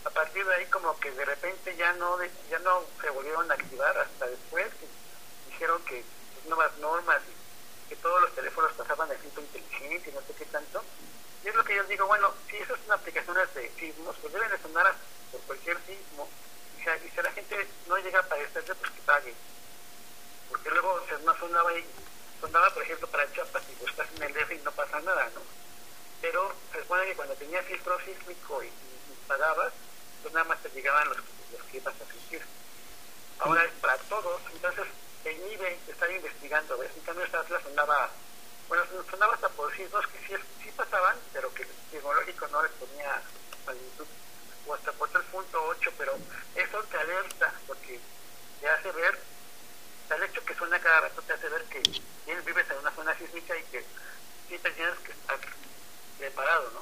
A 0.05 0.09
partir 0.11 0.45
de 0.45 0.53
ahí 0.53 0.65
como 0.67 0.97
que 0.99 1.11
de 1.11 1.25
repente 1.25 1.75
ya 1.75 1.93
no 1.93 2.17
ya 2.49 2.59
no 2.59 2.85
se 3.01 3.09
volvieron 3.09 3.49
a 3.49 3.55
activar 3.55 3.97
hasta 3.97 4.27
después 4.27 4.67
que 4.75 4.87
dijeron 5.49 5.81
que 5.83 6.03
pues, 6.33 6.45
nuevas 6.45 6.77
normas 6.77 7.21
y 7.27 7.89
que 7.89 7.95
todos 7.97 8.21
los 8.21 8.35
teléfonos 8.35 8.71
pasaban 8.73 9.09
de 9.09 9.17
cinto 9.17 9.41
inteligente 9.41 10.09
y 10.09 10.13
no 10.13 10.21
sé 10.21 10.33
qué 10.37 10.45
tanto. 10.45 10.83
Y 11.43 11.47
es 11.47 11.55
lo 11.55 11.63
que 11.63 11.75
yo 11.75 11.83
digo, 11.85 12.07
bueno, 12.07 12.33
si 12.49 12.57
esas 12.57 12.79
son 12.79 12.91
aplicaciones 12.91 13.53
de 13.53 13.71
sismos, 13.79 14.15
pues 14.21 14.33
deben 14.33 14.49
de 14.49 14.57
sonar 14.59 14.95
por 15.31 15.41
cualquier 15.41 15.77
sismo. 15.85 16.27
Y 16.77 16.83
si, 16.83 17.07
y 17.07 17.09
si 17.09 17.21
la 17.21 17.31
gente 17.31 17.67
no 17.87 17.97
llega 17.97 18.19
a 18.19 18.23
padecerse, 18.23 18.75
pues 18.75 18.91
que 18.91 19.01
pague. 19.01 19.33
Porque 20.55 20.69
luego 20.69 21.03
se 21.09 21.17
no 21.25 21.37
sonaba, 21.37 21.69
sonaba, 22.39 22.69
por 22.73 22.83
ejemplo, 22.83 23.07
para 23.07 23.29
Chiapas 23.33 23.63
y 23.69 23.75
pues 23.75 23.91
estás 23.91 24.07
en 24.15 24.23
el 24.23 24.33
DF 24.33 24.51
y 24.53 24.63
no 24.63 24.71
pasa 24.71 25.01
nada, 25.01 25.29
¿no? 25.35 25.41
pero 26.21 26.51
se 26.71 26.79
supone 26.79 27.05
que 27.05 27.15
cuando 27.15 27.35
tenías 27.35 27.65
filtro 27.65 27.99
sísmico 27.99 28.63
y, 28.63 28.71
pagabas, 29.27 29.73
pues 30.21 30.33
nada 30.33 30.45
más 30.45 30.61
te 30.61 30.69
llegaban 30.69 31.07
los, 31.09 31.17
los 31.17 31.61
que 31.69 31.77
ibas 31.77 31.93
a 31.95 32.05
sentir. 32.05 32.41
Ahora 33.39 33.63
es 33.65 33.71
para 33.73 33.97
todos, 33.97 34.41
entonces 34.53 34.85
te 35.23 35.33
inhibe 35.33 35.79
estar 35.87 36.09
investigando, 36.09 36.77
¿ves? 36.77 36.91
En 36.95 37.03
cambio 37.03 37.25
esta 37.25 37.41
atlas 37.41 37.61
sonaba, 37.63 38.09
bueno, 38.67 38.83
sonaba 39.09 39.33
hasta 39.35 39.49
por 39.49 39.75
sismos 39.75 40.07
que 40.07 40.19
sí, 40.27 40.43
sí 40.63 40.71
pasaban, 40.75 41.15
pero 41.33 41.53
que 41.53 41.63
el 41.63 41.69
sismológico 41.91 42.47
no 42.47 42.63
les 42.63 42.71
ponía 42.71 43.21
magnitud, 43.65 44.07
o 44.67 44.73
hasta 44.73 44.91
por 44.93 45.11
3.8, 45.11 45.91
pero 45.97 46.13
eso 46.55 46.83
te 46.83 46.97
alerta, 46.97 47.53
porque 47.67 47.99
te 48.61 48.69
hace 48.69 48.91
ver, 48.93 49.19
el 50.13 50.23
hecho 50.23 50.45
que 50.45 50.55
suena 50.55 50.79
cada 50.79 51.01
rato 51.01 51.21
te 51.23 51.33
hace 51.33 51.49
ver 51.49 51.63
que 51.63 51.81
bien 52.25 52.45
vives 52.45 52.69
en 52.69 52.77
una 52.77 52.91
zona 52.91 53.17
sísmica 53.17 53.57
y 53.57 53.63
que 53.63 53.83
te 54.59 54.71
tienes 54.71 54.99
que 54.99 55.11
estar 55.11 55.39
preparado, 56.17 56.71
¿no? 56.71 56.81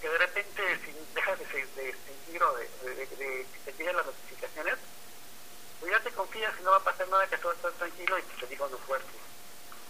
Que 0.00 0.08
de 0.08 0.18
repente, 0.18 0.62
si 0.84 0.92
dejas 1.14 1.38
de, 1.38 1.44
de 1.44 1.92
sentir 1.92 2.42
o 2.42 2.54
de, 2.54 2.68
de, 2.96 3.46
que 3.64 3.72
te 3.72 3.92
las 3.92 4.06
notificaciones, 4.06 4.76
pues 5.80 5.92
ya 5.92 6.00
te 6.00 6.10
confías 6.12 6.54
y 6.58 6.62
no 6.62 6.70
va 6.70 6.76
a 6.76 6.84
pasar 6.84 7.08
nada, 7.08 7.26
que 7.26 7.38
todo 7.38 7.52
está 7.52 7.70
tranquilo 7.72 8.18
y 8.18 8.22
te 8.22 8.46
digo 8.46 8.68
no 8.68 8.78
fuerte. 8.78 9.08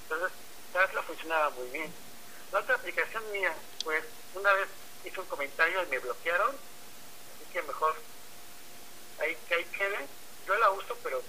Entonces, 0.03 0.37
Tesla 0.73 1.03
funcionaba 1.03 1.51
muy 1.51 1.69
bien. 1.69 1.93
La 2.53 2.61
otra 2.61 2.75
aplicación 2.77 3.31
mía, 3.33 3.55
pues, 3.85 4.05
una 4.35 4.53
vez 4.55 4.69
hice 5.05 5.21
un 5.21 5.27
comentario 5.27 5.83
y 5.83 5.87
me 5.87 5.99
bloquearon, 5.99 6.51
así 6.51 7.53
que 7.53 7.63
mejor 7.63 7.95
ahí 9.21 9.37
que 9.49 9.55
ahí 9.55 9.65
quede. 9.67 10.07
Yo 10.47 10.57
la 10.57 10.71
uso, 10.71 10.97
pero 11.03 11.23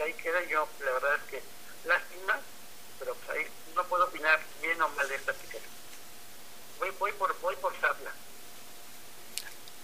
que 0.00 0.04
ahí 0.04 0.14
quede. 0.14 0.48
Yo, 0.48 0.66
la 0.80 0.92
verdad 0.92 1.14
es 1.16 1.30
que 1.30 1.42
lástima, 1.86 2.40
pero 2.98 3.14
pues 3.14 3.36
ahí 3.36 3.46
no 3.74 3.84
puedo 3.84 4.06
opinar 4.06 4.40
bien 4.62 4.80
o 4.80 4.88
mal 4.88 5.06
de 5.06 5.16
esta 5.16 5.32
aplicación 5.32 5.80
voy, 6.80 6.90
voy 6.98 7.12
por 7.12 7.38
voy 7.40 7.56
por 7.56 7.72
Zapla. 7.76 8.12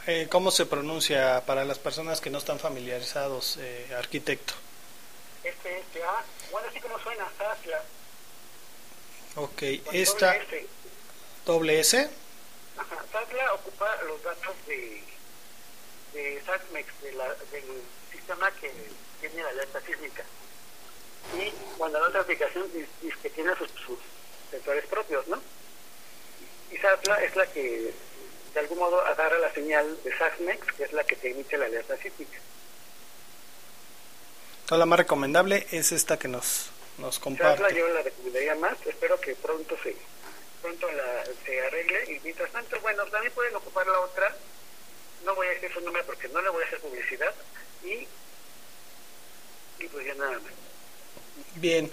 Eh, 0.07 0.29
¿Cómo 0.31 0.51
se 0.51 0.67
pronuncia 0.67 1.45
para 1.47 1.65
las 1.65 1.79
personas 1.79 2.21
que 2.21 2.31
no 2.31 2.39
están 2.39 2.59
familiarizados, 2.59 3.59
eh, 3.59 3.95
arquitecto? 3.97 4.55
Este, 5.43 5.81
este, 5.81 6.03
ah, 6.05 6.25
bueno, 6.51 6.69
así 6.69 6.81
como 6.81 6.99
suena, 7.01 7.29
Zapla. 7.37 7.83
Ok, 9.37 9.63
esta... 9.93 10.33
Doble 10.33 10.61
S. 10.61 10.67
¿Doble 11.45 11.81
S? 11.81 12.11
Ajá, 12.79 13.05
Zapla 13.13 13.53
ocupa 13.55 14.03
los 14.03 14.23
datos 14.23 14.55
de, 14.67 15.03
de 16.13 16.43
SATMEX, 16.47 17.03
de 17.03 17.13
la, 17.13 17.35
del 17.35 17.83
sistema 18.27 18.51
que 18.61 18.73
tiene 19.21 19.43
la 19.43 19.51
alerta 19.51 19.81
sísmica. 19.83 20.25
Y 21.39 21.51
cuando 21.79 22.01
la 22.01 22.09
otra 22.09 22.21
aplicación 22.21 22.67
dice 22.73 23.17
que 23.23 23.31
tiene 23.31 23.55
sus, 23.57 23.71
sus 23.71 23.99
sensores 24.51 24.85
propios, 24.87 25.27
¿no? 25.29 25.41
y 26.73 26.77
SATLA 26.79 27.23
es 27.23 27.37
la 27.37 27.47
que 27.47 27.95
de 28.53 28.61
algún 28.61 28.79
modo 28.79 29.01
agarra 29.03 29.39
la 29.39 29.53
señal 29.53 30.03
de 30.03 30.17
SASMEX, 30.17 30.73
que 30.73 30.85
es 30.85 30.93
la 30.93 31.05
que 31.05 31.15
te 31.15 31.31
emite 31.31 31.57
la 31.57 31.67
alerta 31.67 31.97
sísmica. 31.99 32.39
La 34.71 34.87
más 34.87 34.99
recomendable 34.99 35.67
es 35.71 35.93
esta 35.93 36.19
que 36.19 36.27
nos, 36.27 36.71
nos 36.99 37.21
comparte. 37.21 37.63
SATLA 37.63 37.79
yo 37.79 37.89
la 37.89 38.03
recomendaría 38.03 38.55
más, 38.57 38.75
espero 38.87 39.21
que 39.21 39.37
pronto 39.37 39.77
se 39.83 39.95
pronto 40.63 40.91
la, 40.91 41.25
se 41.45 41.61
arregle 41.61 42.15
y 42.15 42.21
mientras 42.25 42.51
tanto, 42.51 42.81
bueno, 42.81 43.05
también 43.07 43.33
pueden 43.35 43.55
ocupar 43.55 43.87
la 43.87 44.01
otra, 44.01 44.35
no 45.25 45.35
voy 45.37 45.47
a 45.47 45.51
decir 45.51 45.73
su 45.73 45.81
nombre 45.81 46.03
porque 46.03 46.29
no 46.29 46.41
le 46.43 46.49
voy 46.49 46.65
a 46.65 46.67
hacer 46.67 46.81
publicidad 46.81 47.33
y, 47.87 49.85
y 49.85 49.89
pues 49.89 50.07
ya 50.07 50.15
nada 50.15 50.33
más. 50.33 50.53
Bien, 51.57 51.91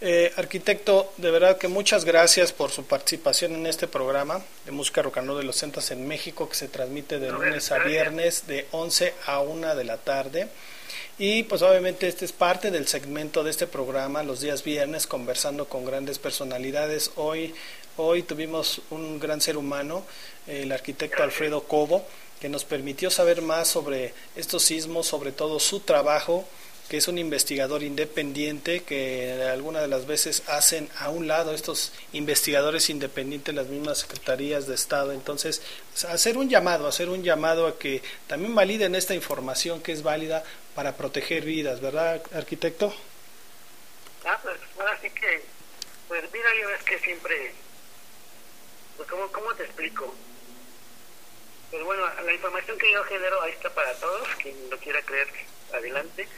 eh, 0.00 0.32
arquitecto, 0.36 1.12
de 1.16 1.30
verdad 1.30 1.56
que 1.56 1.68
muchas 1.68 2.04
gracias 2.04 2.52
por 2.52 2.70
su 2.70 2.84
participación 2.84 3.54
en 3.54 3.66
este 3.66 3.86
programa 3.86 4.42
de 4.64 4.72
música 4.72 5.02
rock 5.02 5.18
and 5.18 5.28
roll 5.28 5.38
de 5.38 5.44
los 5.44 5.56
centros 5.56 5.90
en 5.92 6.06
México 6.06 6.48
que 6.48 6.56
se 6.56 6.68
transmite 6.68 7.18
de 7.18 7.30
lunes 7.30 7.70
a 7.72 7.78
viernes 7.78 8.46
de 8.46 8.66
11 8.72 9.14
a 9.26 9.40
1 9.40 9.76
de 9.76 9.84
la 9.84 9.96
tarde. 9.96 10.48
Y 11.16 11.44
pues 11.44 11.62
obviamente 11.62 12.08
este 12.08 12.24
es 12.24 12.32
parte 12.32 12.72
del 12.72 12.88
segmento 12.88 13.44
de 13.44 13.50
este 13.50 13.68
programa 13.68 14.24
los 14.24 14.40
días 14.40 14.64
viernes 14.64 15.06
conversando 15.06 15.68
con 15.68 15.84
grandes 15.84 16.18
personalidades. 16.18 17.12
Hoy, 17.14 17.54
hoy 17.96 18.24
tuvimos 18.24 18.82
un 18.90 19.20
gran 19.20 19.40
ser 19.40 19.56
humano, 19.56 20.04
el 20.48 20.72
arquitecto 20.72 21.22
Alfredo 21.22 21.62
Cobo, 21.62 22.04
que 22.40 22.48
nos 22.48 22.64
permitió 22.64 23.10
saber 23.10 23.42
más 23.42 23.68
sobre 23.68 24.12
estos 24.36 24.62
sismos, 24.64 25.06
sobre 25.06 25.32
todo 25.32 25.60
su 25.60 25.80
trabajo 25.80 26.44
que 26.88 26.98
es 26.98 27.08
un 27.08 27.16
investigador 27.16 27.82
independiente 27.82 28.82
que 28.82 29.42
algunas 29.50 29.82
de 29.82 29.88
las 29.88 30.06
veces 30.06 30.42
hacen 30.48 30.88
a 30.98 31.08
un 31.08 31.26
lado 31.26 31.54
estos 31.54 31.92
investigadores 32.12 32.90
independientes 32.90 33.54
las 33.54 33.68
mismas 33.68 33.98
secretarías 33.98 34.66
de 34.66 34.74
Estado. 34.74 35.12
Entonces, 35.12 35.62
hacer 36.08 36.36
un 36.36 36.50
llamado, 36.50 36.86
hacer 36.86 37.08
un 37.08 37.22
llamado 37.22 37.66
a 37.66 37.78
que 37.78 38.02
también 38.26 38.54
validen 38.54 38.94
esta 38.94 39.14
información 39.14 39.82
que 39.82 39.92
es 39.92 40.02
válida 40.02 40.44
para 40.74 40.94
proteger 40.96 41.44
vidas, 41.44 41.80
¿verdad, 41.80 42.20
arquitecto? 42.34 42.94
Ah, 44.26 44.38
pues 44.42 44.56
ahora 44.78 44.98
sí 45.00 45.08
que, 45.10 45.42
pues 46.08 46.22
mira, 46.32 46.48
yo 46.60 46.68
es 46.70 46.82
que 46.82 46.98
siempre, 46.98 47.52
pues 48.96 49.08
¿cómo, 49.08 49.28
cómo 49.32 49.54
te 49.54 49.64
explico? 49.64 50.14
Pues 51.74 51.84
bueno, 51.86 52.08
la 52.22 52.32
información 52.32 52.78
que 52.78 52.92
yo 52.92 53.02
genero 53.02 53.42
ahí 53.42 53.50
está 53.50 53.68
para 53.74 53.92
todos, 53.94 54.28
quien 54.40 54.54
lo 54.70 54.78
quiera 54.78 55.02
creer, 55.02 55.26
adelante 55.72 56.28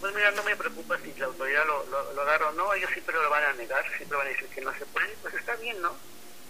pues 0.00 0.14
mira, 0.14 0.30
no 0.30 0.42
me 0.44 0.56
preocupa 0.56 0.98
si 0.98 1.12
la 1.18 1.26
autoridad 1.26 1.66
lo, 1.66 1.84
lo, 1.84 2.12
lo 2.14 2.22
o 2.48 2.52
no, 2.52 2.72
ellos 2.72 2.90
siempre 2.92 3.14
lo 3.14 3.28
van 3.28 3.44
a 3.44 3.52
negar, 3.52 3.84
siempre 3.98 4.16
van 4.16 4.28
a 4.28 4.30
decir 4.30 4.48
que 4.48 4.62
no 4.62 4.72
se 4.78 4.86
puede, 4.86 5.08
pues 5.20 5.34
está 5.34 5.56
bien, 5.56 5.78
¿no? 5.82 5.94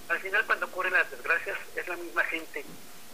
Al 0.08 0.20
final 0.20 0.46
cuando 0.46 0.66
ocurren 0.66 0.92
las 0.92 1.10
desgracias 1.10 1.58
es 1.74 1.88
la 1.88 1.96
misma 1.96 2.22
gente, 2.26 2.64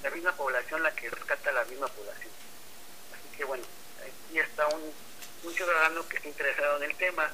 la 0.02 0.10
misma 0.10 0.32
población 0.32 0.82
la 0.82 0.94
que 0.94 1.08
rescata 1.08 1.48
a 1.48 1.54
la 1.54 1.64
misma 1.64 1.88
población. 1.88 2.30
Así 3.14 3.34
que 3.34 3.44
bueno, 3.44 3.64
aquí 4.02 4.38
está 4.38 4.66
un, 4.68 4.92
un 5.44 5.54
ciudadano 5.54 6.06
que 6.06 6.16
está 6.16 6.28
interesado 6.28 6.76
en 6.82 6.90
el 6.90 6.96
tema. 6.96 7.30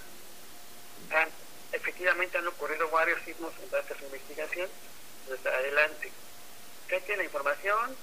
Ah, 1.11 1.27
efectivamente 1.73 2.39
han 2.39 2.47
ocurrido 2.47 2.89
varios 2.91 3.21
sismos 3.23 3.53
en 3.61 3.71
base 3.73 3.95
a 3.95 3.99
su 3.99 4.05
investigación, 4.05 4.69
pues 5.27 5.45
adelante. 5.45 6.13
Tiene 6.99 7.19
la 7.19 7.25
información, 7.25 7.97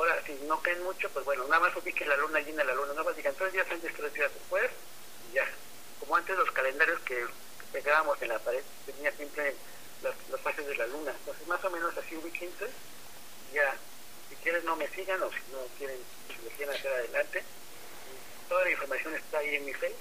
Ahora, 0.00 0.18
si 0.24 0.32
no 0.46 0.58
caen 0.62 0.82
mucho, 0.82 1.10
pues 1.10 1.26
bueno, 1.26 1.44
nada 1.48 1.60
más 1.60 1.76
ubique 1.76 2.06
la 2.06 2.16
luna 2.16 2.40
llena 2.40 2.64
la 2.64 2.72
luna 2.72 2.94
nueva, 2.94 3.12
digan 3.12 3.34
tres 3.36 3.52
días 3.52 3.66
antes, 3.70 3.92
tres 3.94 4.14
días 4.14 4.32
después, 4.32 4.70
y 5.30 5.34
ya. 5.34 5.44
Como 5.98 6.16
antes 6.16 6.34
los 6.38 6.50
calendarios 6.52 6.98
que 7.00 7.26
pegábamos 7.70 8.20
en 8.22 8.28
la 8.28 8.38
pared, 8.38 8.62
tenía 8.86 9.12
siempre 9.12 9.54
las, 10.02 10.14
las 10.30 10.40
fases 10.40 10.66
de 10.66 10.74
la 10.76 10.86
luna. 10.86 11.12
Entonces, 11.18 11.46
más 11.46 11.62
o 11.64 11.70
menos 11.70 11.94
así 11.98 12.16
ubíquense, 12.16 12.66
ya. 13.52 13.76
Si 14.30 14.36
quieren, 14.36 14.64
no 14.64 14.74
me 14.76 14.88
sigan, 14.88 15.22
o 15.22 15.30
si 15.30 15.40
no 15.52 15.58
quieren, 15.76 15.98
si 16.28 16.42
lo 16.44 16.50
quieren 16.56 16.74
hacer 16.74 16.92
adelante. 16.92 17.44
Toda 18.48 18.64
la 18.64 18.70
información 18.70 19.14
está 19.14 19.38
ahí 19.38 19.56
en 19.56 19.66
mi 19.66 19.74
face. 19.74 19.96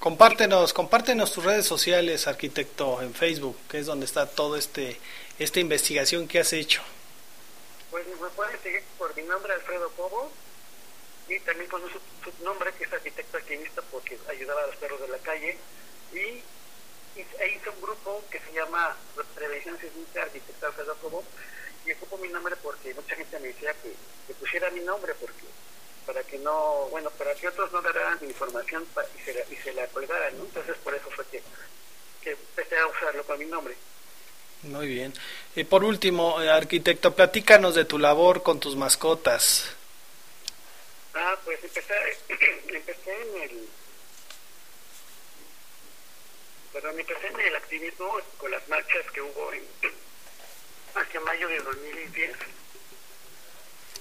Compártenos, 0.00 0.72
compártenos 0.72 1.32
tus 1.32 1.44
redes 1.44 1.66
sociales, 1.66 2.26
arquitecto, 2.26 3.00
en 3.00 3.14
Facebook, 3.14 3.56
que 3.68 3.78
es 3.78 3.86
donde 3.86 4.06
está 4.06 4.26
toda 4.26 4.58
este, 4.58 4.98
esta 5.42 5.60
investigación 5.60 6.28
que 6.28 6.40
has 6.40 6.52
hecho 6.52 6.82
pues 7.92 8.06
me 8.06 8.28
pueden 8.30 8.58
seguir 8.62 8.82
por 8.96 9.14
mi 9.14 9.22
nombre 9.22 9.52
Alfredo 9.52 9.90
Cobo 9.90 10.30
y 11.28 11.38
también 11.40 11.68
con 11.68 11.82
su, 11.82 12.00
su 12.24 12.44
nombre 12.44 12.72
que 12.78 12.84
es 12.84 12.92
arquitecto 12.92 13.36
activista 13.36 13.82
porque 13.90 14.18
ayudaba 14.30 14.64
a 14.64 14.66
los 14.68 14.76
perros 14.76 15.00
de 15.00 15.08
la 15.08 15.18
calle 15.18 15.58
y, 16.12 16.42
e 17.16 17.48
hice 17.54 17.68
un 17.68 17.82
grupo 17.82 18.24
que 18.30 18.40
se 18.40 18.52
llama 18.54 18.96
Prevención 19.34 19.78
Sísmica 19.78 20.22
Arquitecto 20.22 20.66
Alfredo 20.66 20.96
Cobo 21.02 21.22
y 21.84 21.92
ocupo 21.92 22.16
mi 22.16 22.28
nombre 22.28 22.56
porque 22.56 22.94
mucha 22.94 23.14
gente 23.14 23.38
me 23.40 23.48
decía 23.48 23.74
que, 23.82 23.94
pusiera 24.40 24.70
mi 24.70 24.80
nombre 24.80 25.14
porque 25.20 25.44
para 26.06 26.24
que 26.24 26.38
no, 26.38 26.88
bueno, 26.90 27.10
para 27.10 27.34
que 27.34 27.48
otros 27.48 27.70
no 27.72 27.82
daran 27.82 28.18
mi 28.22 28.28
información 28.28 28.86
y, 29.14 29.22
se 29.22 29.72
la, 29.74 29.84
y 29.84 29.88
colgaran. 29.88 30.34
Entonces 30.34 30.76
por 30.82 30.94
eso 30.94 31.10
fue 31.10 31.26
que 31.26 32.30
empecé 32.30 32.78
a 32.78 32.86
usarlo 32.86 33.22
con 33.24 33.38
mi 33.38 33.44
nombre. 33.44 33.76
Muy 34.62 34.86
bien. 34.86 35.12
Y 35.56 35.64
por 35.64 35.82
último, 35.82 36.40
eh, 36.40 36.48
arquitecto, 36.48 37.14
platícanos 37.14 37.74
de 37.74 37.84
tu 37.84 37.98
labor 37.98 38.42
con 38.42 38.60
tus 38.60 38.76
mascotas. 38.76 39.74
Ah, 41.14 41.36
pues 41.44 41.62
empecé, 41.64 41.94
empecé 42.68 43.22
en 43.22 43.42
el... 43.42 43.68
Perdón, 46.72 47.00
empecé 47.00 47.26
en 47.26 47.40
el 47.40 47.56
activismo 47.56 48.18
con 48.38 48.50
las 48.52 48.66
marchas 48.68 49.10
que 49.12 49.20
hubo 49.20 49.52
en, 49.52 49.64
hacia 50.94 51.20
mayo 51.20 51.48
de 51.48 51.58
2010. 51.58 52.36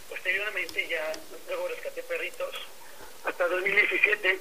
Posteriormente 0.09 0.87
ya 0.87 1.11
luego 1.47 1.67
rescaté 1.69 2.03
perritos 2.03 2.55
hasta 3.25 3.47
2017 3.47 4.39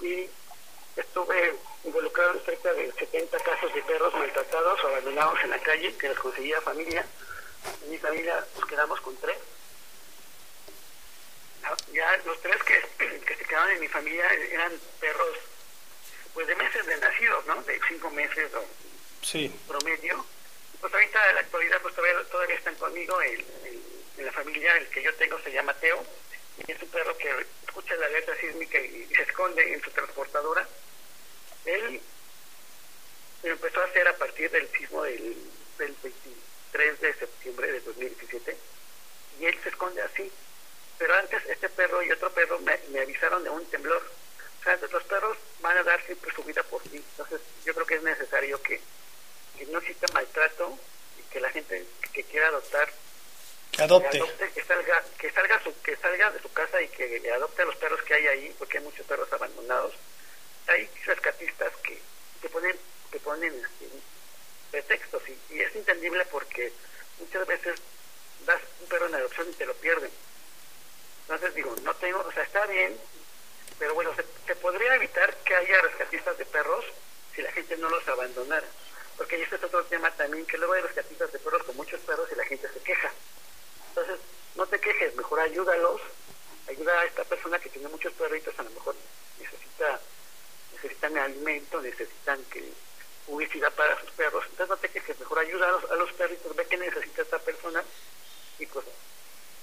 y 0.00 0.28
estuve 0.96 1.54
involucrado 1.86 2.34
en 2.34 2.44
cerca 2.44 2.72
de 2.74 2.92
70 2.92 3.38
casos 3.38 3.72
de 3.72 3.82
perros 3.82 4.12
maltratados 4.14 4.82
o 4.82 4.88
abandonados 4.88 5.38
en 5.44 5.50
la 5.50 5.58
calle 5.60 5.96
que 5.96 6.08
les 6.08 6.18
conseguía 6.18 6.60
familia. 6.60 7.06
En 7.84 7.90
mi 7.90 7.98
familia 7.98 8.44
nos 8.54 8.66
quedamos 8.66 9.00
con 9.00 9.16
tres. 9.16 9.38
Ya 11.92 12.16
los 12.24 12.40
tres 12.42 12.62
que, 12.62 13.20
que 13.20 13.36
se 13.36 13.44
quedaban 13.44 13.70
en 13.70 13.80
mi 13.80 13.88
familia 13.88 14.28
eran 14.50 14.72
perros 15.00 15.36
pues 16.34 16.46
de 16.46 16.54
meses 16.56 16.84
de 16.84 16.96
nacidos, 16.98 17.46
¿no? 17.46 17.62
De 17.62 17.80
cinco 17.88 18.10
meses 18.10 18.52
o 18.54 18.64
sí. 19.22 19.50
promedio. 19.66 20.24
Pues 20.80 20.92
ahorita 20.92 21.28
en 21.30 21.34
la 21.36 21.40
actualidad 21.40 21.80
pues 21.80 21.94
todavía, 21.94 22.22
todavía 22.30 22.56
están 22.56 22.74
conmigo 22.74 23.20
en 23.22 23.44
la 24.24 24.32
familia, 24.32 24.76
el 24.76 24.86
que 24.88 25.02
yo 25.02 25.14
tengo 25.14 25.38
se 25.40 25.50
llama 25.50 25.74
Teo, 25.74 26.04
y 26.66 26.70
es 26.70 26.82
un 26.82 26.88
perro 26.88 27.16
que 27.16 27.46
escucha 27.66 27.96
la 27.96 28.06
alerta 28.06 28.36
sísmica 28.36 28.78
y 28.78 29.06
se 29.06 29.22
esconde 29.22 29.72
en 29.72 29.80
su 29.82 29.90
transportadora 29.90 30.68
él 31.66 32.00
empezó 33.42 33.80
a 33.80 33.84
hacer 33.84 34.08
a 34.08 34.16
partir 34.16 34.50
del 34.50 34.68
sismo 34.70 35.02
del, 35.02 35.36
del 35.78 35.94
23 36.02 37.00
de 37.00 37.14
septiembre 37.14 37.72
de 37.72 37.80
2017 37.80 38.56
y 39.40 39.46
él 39.46 39.58
se 39.62 39.68
esconde 39.68 40.02
así. 40.02 40.30
Pero 40.98 41.14
antes 41.14 41.44
este 41.46 41.68
perro 41.68 42.02
y 42.02 42.10
otro 42.10 42.30
perro 42.32 42.58
me, 42.60 42.78
me 42.90 43.00
avisaron 43.00 43.44
de 43.44 43.50
un 43.50 43.64
temblor. 43.66 44.02
O 44.60 44.64
sea, 44.64 44.78
los 44.90 45.04
perros 45.04 45.36
van 45.60 45.76
a 45.76 45.82
dar 45.82 46.02
siempre 46.06 46.32
su 46.34 46.42
vida 46.42 46.62
por 46.64 46.82
sí. 46.84 46.96
Entonces 46.96 47.40
yo 47.64 47.74
creo 47.74 47.86
que 47.86 47.94
es 47.96 48.02
necesario 48.02 48.60
que, 48.62 48.80
que 49.58 49.66
no 49.66 49.78
exista 49.78 50.06
maltrato 50.12 50.78
y 51.18 51.32
que 51.32 51.40
la 51.40 51.50
gente 51.50 51.86
que, 52.12 52.24
quiera 52.24 52.48
adoptar 52.48 52.90
que 53.72 53.82
adopte, 53.82 54.18
que 54.54 54.64
salga, 54.64 55.04
que 55.18 55.30
salga 55.30 55.62
su, 55.62 55.82
que 55.82 55.96
salga 55.96 56.30
de 56.30 56.40
su 56.40 56.50
casa 56.52 56.80
y 56.80 56.88
que 56.88 57.30
adopte 57.30 57.62
a 57.62 57.66
los 57.66 57.76
perros 57.76 58.02
que 58.02 58.14
hay 58.14 58.26
ahí, 58.26 58.56
porque 58.58 58.78
hay 58.78 58.84
muchos 58.84 59.06
perros 59.06 59.30
abandonados 59.32 59.92
hay 60.68 60.88
rescatistas 61.04 61.72
que, 61.82 62.00
que 62.40 62.48
ponen 62.48 62.76
que 63.10 63.20
ponen 63.20 63.62
pretextos 64.70 65.22
y, 65.28 65.54
y, 65.54 65.60
es 65.60 65.74
entendible 65.76 66.24
porque 66.26 66.72
muchas 67.18 67.46
veces 67.46 67.80
das 68.44 68.60
un 68.80 68.88
perro 68.88 69.06
en 69.06 69.14
adopción 69.14 69.48
y 69.48 69.54
te 69.54 69.66
lo 69.66 69.74
pierden. 69.74 70.10
Entonces 71.22 71.54
digo, 71.54 71.74
no 71.82 71.94
tengo, 71.94 72.20
o 72.20 72.32
sea, 72.32 72.42
está 72.42 72.66
bien, 72.66 72.98
pero 73.78 73.94
bueno, 73.94 74.14
se, 74.14 74.24
se 74.46 74.56
podría 74.56 74.94
evitar 74.96 75.34
que 75.44 75.54
haya 75.54 75.80
rescatistas 75.82 76.36
de 76.38 76.46
perros 76.46 76.84
si 77.34 77.42
la 77.42 77.52
gente 77.52 77.76
no 77.76 77.88
los 77.88 78.06
abandonara. 78.08 78.66
Porque 79.16 79.42
este 79.42 79.56
es 79.56 79.64
otro 79.64 79.84
tema 79.84 80.10
también, 80.12 80.44
que 80.46 80.58
luego 80.58 80.74
hay 80.74 80.82
rescatistas 80.82 81.32
de 81.32 81.38
perros 81.38 81.62
con 81.64 81.76
muchos 81.76 82.00
perros 82.00 82.28
y 82.32 82.36
la 82.36 82.44
gente 82.44 82.68
se 82.68 82.80
queja. 82.80 83.10
Entonces, 83.88 84.18
no 84.56 84.66
te 84.66 84.78
quejes, 84.78 85.14
mejor 85.14 85.40
ayúdalos, 85.40 86.00
ayuda 86.68 87.00
a 87.00 87.04
esta 87.04 87.24
persona 87.24 87.58
que 87.58 87.70
tiene 87.70 87.88
muchos 87.88 88.12
perritos, 88.14 88.58
a 88.58 88.62
lo 88.62 88.70
mejor 88.70 88.94
necesita 89.38 90.00
necesitan 90.76 91.16
alimento, 91.18 91.80
necesitan 91.80 92.42
que 92.44 92.62
publicidad 93.26 93.72
para 93.72 93.98
sus 94.00 94.10
perros. 94.10 94.44
Entonces 94.50 94.68
no 94.68 94.76
te 94.76 94.88
quejes, 94.88 95.18
mejor 95.18 95.38
ayuda 95.38 95.68
a 95.68 95.72
los, 95.72 95.90
a 95.90 95.94
los 95.96 96.12
perritos, 96.12 96.54
ve 96.54 96.66
que 96.66 96.76
necesita 96.76 97.22
esta 97.22 97.38
persona 97.38 97.82
y 98.58 98.66
pues 98.66 98.84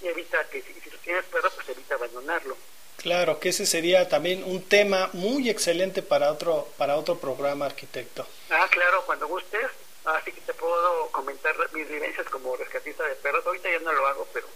y 0.01 0.07
evita 0.07 0.43
que 0.49 0.61
si, 0.61 0.73
si 0.73 0.89
tienes 0.97 1.23
perro, 1.25 1.49
pues 1.51 1.69
evita 1.69 1.95
abandonarlo. 1.95 2.57
Claro, 2.97 3.39
que 3.39 3.49
ese 3.49 3.65
sería 3.65 4.09
también 4.09 4.43
un 4.43 4.63
tema 4.67 5.09
muy 5.13 5.49
excelente 5.49 6.01
para 6.01 6.31
otro 6.31 6.67
para 6.77 6.97
otro 6.97 7.17
programa, 7.17 7.65
arquitecto. 7.65 8.27
Ah, 8.49 8.67
claro, 8.69 9.03
cuando 9.05 9.27
gustes. 9.27 9.67
Así 10.05 10.33
que 10.33 10.41
te 10.41 10.53
puedo 10.53 11.07
comentar 11.11 11.55
mis 11.71 11.87
vivencias 11.87 12.27
como 12.27 12.57
rescatista 12.57 13.05
de 13.07 13.15
perros. 13.15 13.45
Ahorita 13.45 13.71
ya 13.71 13.79
no 13.79 13.93
lo 13.93 14.05
hago, 14.07 14.27
pero 14.33 14.47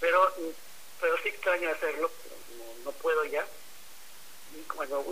pero 0.00 0.34
pero 1.00 1.16
sí 1.22 1.28
extraño 1.28 1.68
hacerlo, 1.70 2.10
no, 2.56 2.84
no 2.84 2.92
puedo 2.92 3.24
ya 3.26 3.46
cuando. 4.74 5.04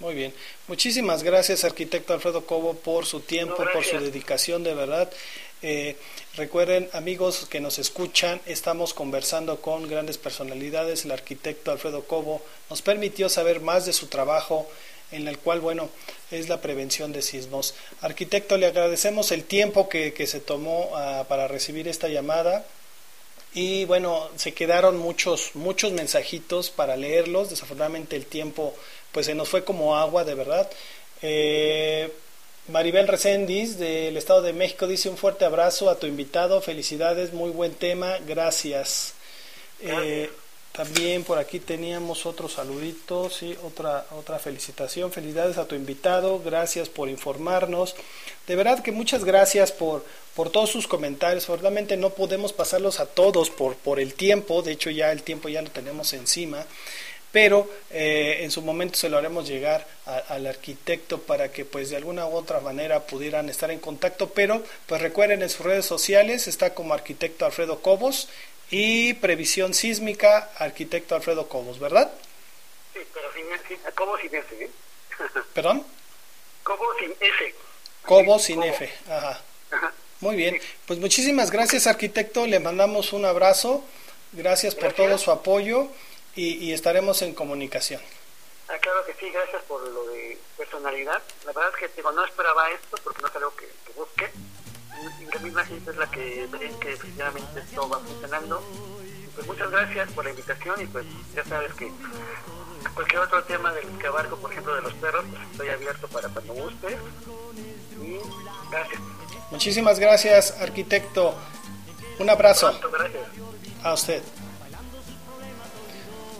Muy 0.00 0.14
bien. 0.14 0.32
Muchísimas 0.68 1.24
gracias, 1.24 1.64
arquitecto 1.64 2.14
Alfredo 2.14 2.46
Cobo, 2.46 2.74
por 2.74 3.04
su 3.04 3.20
tiempo, 3.20 3.56
por 3.72 3.84
su 3.84 3.98
dedicación, 3.98 4.62
de 4.62 4.74
verdad. 4.74 5.10
Eh, 5.60 5.96
recuerden, 6.36 6.88
amigos 6.92 7.48
que 7.50 7.58
nos 7.58 7.80
escuchan, 7.80 8.40
estamos 8.46 8.94
conversando 8.94 9.60
con 9.60 9.88
grandes 9.88 10.16
personalidades. 10.16 11.04
El 11.04 11.10
arquitecto 11.10 11.72
Alfredo 11.72 12.04
Cobo 12.04 12.40
nos 12.70 12.80
permitió 12.80 13.28
saber 13.28 13.60
más 13.60 13.86
de 13.86 13.92
su 13.92 14.06
trabajo, 14.06 14.68
en 15.10 15.26
el 15.26 15.38
cual, 15.38 15.60
bueno, 15.60 15.88
es 16.30 16.48
la 16.48 16.60
prevención 16.60 17.10
de 17.12 17.22
sismos. 17.22 17.74
Arquitecto, 18.00 18.56
le 18.56 18.66
agradecemos 18.66 19.32
el 19.32 19.42
tiempo 19.42 19.88
que, 19.88 20.12
que 20.12 20.28
se 20.28 20.38
tomó 20.38 20.92
ah, 20.94 21.24
para 21.28 21.48
recibir 21.48 21.88
esta 21.88 22.06
llamada. 22.06 22.64
Y 23.54 23.84
bueno, 23.86 24.28
se 24.36 24.52
quedaron 24.52 24.98
muchos, 24.98 25.52
muchos 25.54 25.92
mensajitos 25.92 26.70
para 26.70 26.96
leerlos. 26.96 27.50
Desafortunadamente 27.50 28.16
el 28.16 28.26
tiempo 28.26 28.74
pues 29.12 29.26
se 29.26 29.34
nos 29.34 29.48
fue 29.48 29.64
como 29.64 29.96
agua, 29.96 30.24
de 30.24 30.34
verdad. 30.34 30.70
Eh, 31.22 32.12
Maribel 32.68 33.08
Reséndiz 33.08 33.78
del 33.78 34.16
Estado 34.16 34.42
de 34.42 34.52
México 34.52 34.86
dice 34.86 35.08
un 35.08 35.16
fuerte 35.16 35.44
abrazo 35.44 35.88
a 35.88 35.98
tu 35.98 36.06
invitado, 36.06 36.60
felicidades, 36.60 37.32
muy 37.32 37.50
buen 37.50 37.74
tema, 37.74 38.18
gracias. 38.26 39.14
Eh, 39.80 40.30
también 40.78 41.24
por 41.24 41.38
aquí 41.38 41.58
teníamos 41.58 42.24
otro 42.24 42.48
saludito, 42.48 43.28
sí, 43.30 43.56
otra, 43.64 44.06
otra 44.16 44.38
felicitación, 44.38 45.10
felicidades 45.10 45.58
a 45.58 45.66
tu 45.66 45.74
invitado, 45.74 46.38
gracias 46.38 46.88
por 46.88 47.08
informarnos. 47.08 47.96
De 48.46 48.54
verdad 48.54 48.80
que 48.80 48.92
muchas 48.92 49.24
gracias 49.24 49.72
por, 49.72 50.06
por 50.36 50.50
todos 50.50 50.70
sus 50.70 50.86
comentarios, 50.86 51.42
seguramente 51.42 51.96
no 51.96 52.10
podemos 52.10 52.52
pasarlos 52.52 53.00
a 53.00 53.06
todos 53.06 53.50
por, 53.50 53.74
por 53.74 53.98
el 53.98 54.14
tiempo, 54.14 54.62
de 54.62 54.70
hecho 54.70 54.90
ya 54.90 55.10
el 55.10 55.24
tiempo 55.24 55.48
ya 55.48 55.62
lo 55.62 55.70
tenemos 55.72 56.12
encima 56.12 56.64
pero 57.30 57.68
eh, 57.90 58.38
en 58.40 58.50
su 58.50 58.62
momento 58.62 58.96
se 58.96 59.10
lo 59.10 59.18
haremos 59.18 59.46
llegar 59.46 59.86
al 60.28 60.46
arquitecto 60.46 61.20
para 61.20 61.52
que 61.52 61.66
pues 61.66 61.90
de 61.90 61.96
alguna 61.96 62.26
u 62.26 62.34
otra 62.34 62.60
manera 62.60 63.00
pudieran 63.00 63.50
estar 63.50 63.70
en 63.70 63.80
contacto, 63.80 64.30
pero 64.30 64.62
pues 64.86 65.02
recuerden 65.02 65.42
en 65.42 65.50
sus 65.50 65.66
redes 65.66 65.84
sociales 65.84 66.48
está 66.48 66.72
como 66.72 66.94
arquitecto 66.94 67.44
Alfredo 67.44 67.80
Cobos 67.80 68.28
y 68.70 69.14
previsión 69.14 69.74
sísmica 69.74 70.50
arquitecto 70.58 71.14
Alfredo 71.14 71.48
Cobos, 71.48 71.78
¿verdad? 71.78 72.12
Sí, 72.92 73.00
pero 73.12 73.32
sin, 73.32 73.78
Cobos 73.94 74.20
sin 74.20 74.34
F, 74.34 74.64
¿eh? 74.64 74.70
¿Perdón? 75.54 75.86
Cobos 76.62 76.96
sin 76.98 77.10
F. 77.12 77.54
Cobos 78.02 78.42
sin 78.42 78.62
F, 78.62 78.92
ajá. 79.08 79.40
Muy 80.20 80.34
bien, 80.34 80.60
pues 80.86 80.98
muchísimas 80.98 81.50
gracias 81.50 81.86
arquitecto, 81.86 82.46
le 82.46 82.58
mandamos 82.58 83.12
un 83.12 83.24
abrazo, 83.24 83.84
gracias. 84.32 84.74
por 84.74 84.92
todo 84.92 85.16
su 85.16 85.30
apoyo 85.30 85.88
y, 86.34 86.72
estaremos 86.72 87.22
en 87.22 87.34
comunicación. 87.34 88.00
Ah, 88.68 88.76
claro 88.80 89.04
que 89.06 89.14
sí, 89.14 89.30
gracias 89.30 89.62
por 89.62 89.80
lo 89.88 90.06
de 90.08 90.38
personalidad. 90.56 91.22
La 91.46 91.52
verdad 91.52 91.70
es 91.74 91.80
que 91.80 91.96
digo, 91.96 92.12
no 92.12 92.24
esperaba 92.24 92.70
esto 92.70 92.96
porque 93.02 93.22
no 93.22 93.28
es 93.28 93.36
algo 93.36 93.56
que, 93.56 93.66
que 93.66 93.92
busque. 93.94 94.30
La 95.32 95.40
misma 95.40 95.64
gente 95.64 95.90
es 95.90 95.96
la 95.96 96.10
que 96.10 96.48
ve 96.50 96.72
que 96.80 96.92
efectivamente 96.92 97.60
esto 97.60 97.88
va 97.88 97.98
funcionando. 98.00 98.62
Pues 99.34 99.46
muchas 99.46 99.70
gracias 99.70 100.10
por 100.12 100.24
la 100.24 100.30
invitación 100.30 100.82
y 100.82 100.86
pues 100.86 101.06
ya 101.34 101.44
sabes 101.44 101.72
que 101.74 101.92
cualquier 102.94 103.20
otro 103.20 103.42
tema 103.44 103.72
del 103.72 103.86
que 103.98 104.06
abarco, 104.06 104.36
por 104.36 104.50
ejemplo 104.50 104.74
de 104.74 104.82
los 104.82 104.92
perros, 104.94 105.24
pues 105.30 105.42
estoy 105.52 105.68
abierto 105.68 106.08
para 106.08 106.28
cuando 106.28 106.54
guste. 106.54 106.98
Y 108.02 108.18
gracias. 108.70 109.00
Muchísimas 109.50 109.98
gracias, 109.98 110.60
arquitecto. 110.60 111.34
Un 112.18 112.30
abrazo. 112.30 112.78
gracias. 112.92 113.28
A 113.84 113.92
usted. 113.92 114.22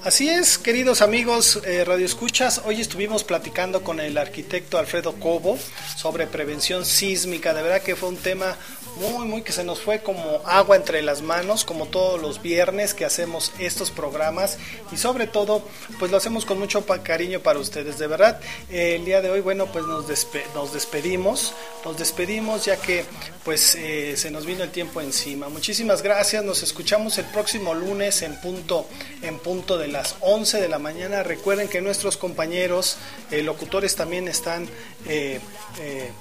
Así 0.05 0.29
es, 0.29 0.59
queridos 0.59 1.03
amigos 1.03 1.61
eh, 1.65 1.85
Radio 1.85 2.07
Escuchas, 2.07 2.63
hoy 2.65 2.81
estuvimos 2.81 3.25
platicando 3.25 3.83
con 3.83 3.99
el 3.99 4.17
arquitecto 4.17 4.79
Alfredo 4.79 5.15
Cobo 5.15 5.59
sobre 5.97 6.29
prevención 6.29 6.85
sísmica. 6.85 7.53
De 7.53 7.63
verdad 7.63 7.83
que 7.83 7.97
fue 7.97 8.09
un 8.09 8.17
tema 8.17 8.57
muy, 8.97 9.27
muy 9.27 9.43
que 9.43 9.53
se 9.53 9.65
nos 9.65 9.81
fue 9.81 10.01
como 10.01 10.41
agua 10.45 10.77
entre 10.77 11.03
las 11.03 11.23
manos, 11.23 11.65
como 11.65 11.87
todos 11.87 12.21
los 12.21 12.43
viernes 12.43 12.95
que 12.95 13.05
hacemos 13.05 13.53
estos 13.59 13.91
programas 13.91 14.59
y 14.91 14.97
sobre 14.97 15.27
todo, 15.27 15.63
pues 15.99 16.11
lo 16.11 16.17
hacemos 16.17 16.45
con 16.45 16.59
mucho 16.59 16.85
cariño 17.03 17.41
para 17.41 17.59
ustedes. 17.59 17.99
De 17.99 18.07
verdad, 18.07 18.41
eh, 18.71 18.97
el 18.97 19.05
día 19.05 19.21
de 19.21 19.31
hoy, 19.31 19.41
bueno, 19.41 19.67
pues 19.67 19.85
nos, 19.85 20.07
nos 20.55 20.73
despedimos, 20.73 21.55
nos 21.85 21.97
despedimos 21.97 22.65
ya 22.65 22.77
que 22.77 23.05
pues 23.45 23.75
eh, 23.77 24.17
se 24.17 24.31
nos 24.31 24.47
vino 24.47 24.65
el 24.65 24.71
tiempo 24.71 25.01
encima. 25.01 25.49
Muchísimas 25.49 26.03
gracias, 26.03 26.45
nos 26.45 26.63
escuchamos 26.63 27.19
el 27.19 27.27
próximo 27.27 27.75
lunes 27.75 28.23
en 28.23 28.41
punto, 28.41 28.87
en 29.23 29.39
punto 29.39 29.79
de 29.79 29.89
las 29.89 30.17
11 30.21 30.61
de 30.61 30.69
la 30.69 30.79
mañana. 30.79 31.23
Recuerden 31.23 31.69
que 31.69 31.81
nuestros 31.81 32.17
compañeros 32.17 32.97
eh, 33.31 33.43
locutores 33.43 33.95
también 33.95 34.29
están 34.29 34.69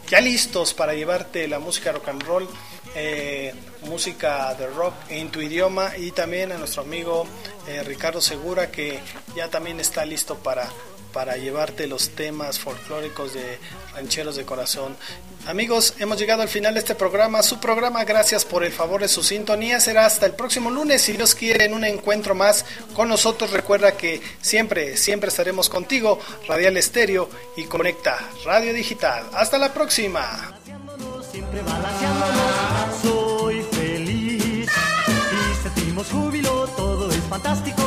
ya 0.08 0.22
listos 0.22 0.74
para 0.74 0.94
llevarte 0.94 1.48
la 1.48 1.60
música 1.60 1.92
rock 1.92 2.08
and 2.10 2.24
roll 2.24 2.48
eh, 2.96 3.54
música 3.82 4.54
de 4.56 4.68
rock 4.68 4.94
en 5.10 5.30
tu 5.30 5.42
idioma 5.42 5.98
y 5.98 6.12
también 6.12 6.52
a 6.52 6.58
nuestro 6.58 6.82
amigo 6.82 7.26
eh, 7.68 7.84
Ricardo 7.84 8.22
Segura 8.22 8.72
que 8.72 9.00
ya 9.36 9.50
también 9.50 9.80
está 9.80 10.06
listo 10.06 10.36
para, 10.36 10.70
para 11.14 11.38
llevarte 11.38 11.88
los 11.88 12.10
temas 12.10 12.60
folclóricos 12.60 13.34
de 13.34 13.60
rancheros 13.94 14.36
de 14.36 14.46
corazón. 14.46 14.96
Amigos, 15.48 15.94
hemos 16.00 16.20
llegado 16.20 16.42
al 16.42 16.50
final 16.50 16.74
de 16.74 16.82
este 16.82 16.94
programa. 16.94 17.42
Su 17.42 17.60
programa, 17.60 18.04
gracias 18.04 18.44
por 18.44 18.66
el 18.66 18.74
favor 18.74 19.00
de 19.00 19.08
su 19.08 19.24
sintonía. 19.24 19.80
Será 19.80 20.06
hasta 20.06 20.26
el 20.26 20.34
próximo 20.34 20.70
lunes. 20.70 21.04
Si 21.04 21.14
Dios 21.14 21.36
quiere, 21.36 21.64
en 21.64 21.74
un 21.74 21.86
encuentro 21.86 22.36
más 22.36 22.66
con 22.94 23.08
nosotros, 23.08 23.52
recuerda 23.52 23.96
que 23.96 24.22
siempre, 24.42 24.98
siempre 24.98 25.30
estaremos 25.30 25.70
contigo. 25.70 26.20
Radial 26.48 26.76
Estéreo 26.76 27.30
y 27.56 27.64
Conecta 27.64 28.30
Radio 28.44 28.74
Digital. 28.74 29.24
Hasta 29.34 29.58
la 29.58 29.74
próxima 29.74 30.60
siempre 31.50 31.62
balanceándonos. 31.62 32.96
Soy 33.02 33.62
feliz 33.72 34.68
y 34.68 35.64
sentimos 35.64 36.08
júbilo, 36.10 36.68
todo 36.76 37.10
es 37.10 37.24
fantástico 37.30 37.87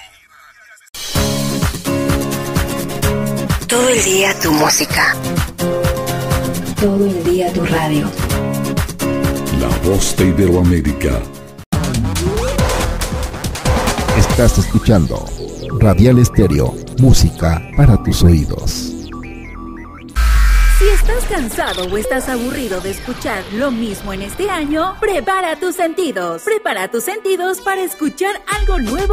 Todo 3.71 3.87
el 3.87 4.03
día 4.03 4.37
tu 4.37 4.51
música. 4.51 5.15
Todo 6.81 7.05
el 7.05 7.23
día 7.23 7.53
tu 7.53 7.63
radio. 7.63 8.11
La 9.61 9.69
voz 9.87 10.13
de 10.17 10.25
Iberoamérica. 10.25 11.21
Estás 14.17 14.57
escuchando 14.57 15.25
Radial 15.79 16.19
Estéreo, 16.19 16.75
música 16.99 17.61
para 17.77 17.95
tus 18.03 18.21
oídos. 18.23 18.91
Si 20.81 20.89
estás 20.89 21.23
cansado 21.29 21.85
o 21.85 21.95
estás 21.95 22.27
aburrido 22.27 22.81
de 22.81 22.89
escuchar 22.89 23.41
lo 23.53 23.71
mismo 23.71 24.11
en 24.11 24.23
este 24.23 24.49
año, 24.49 24.95
prepara 24.99 25.55
tus 25.55 25.77
sentidos. 25.77 26.41
Prepara 26.41 26.89
tus 26.89 27.05
sentidos 27.05 27.61
para 27.61 27.83
escuchar 27.83 28.41
algo 28.47 28.79
nuevo 28.79 29.07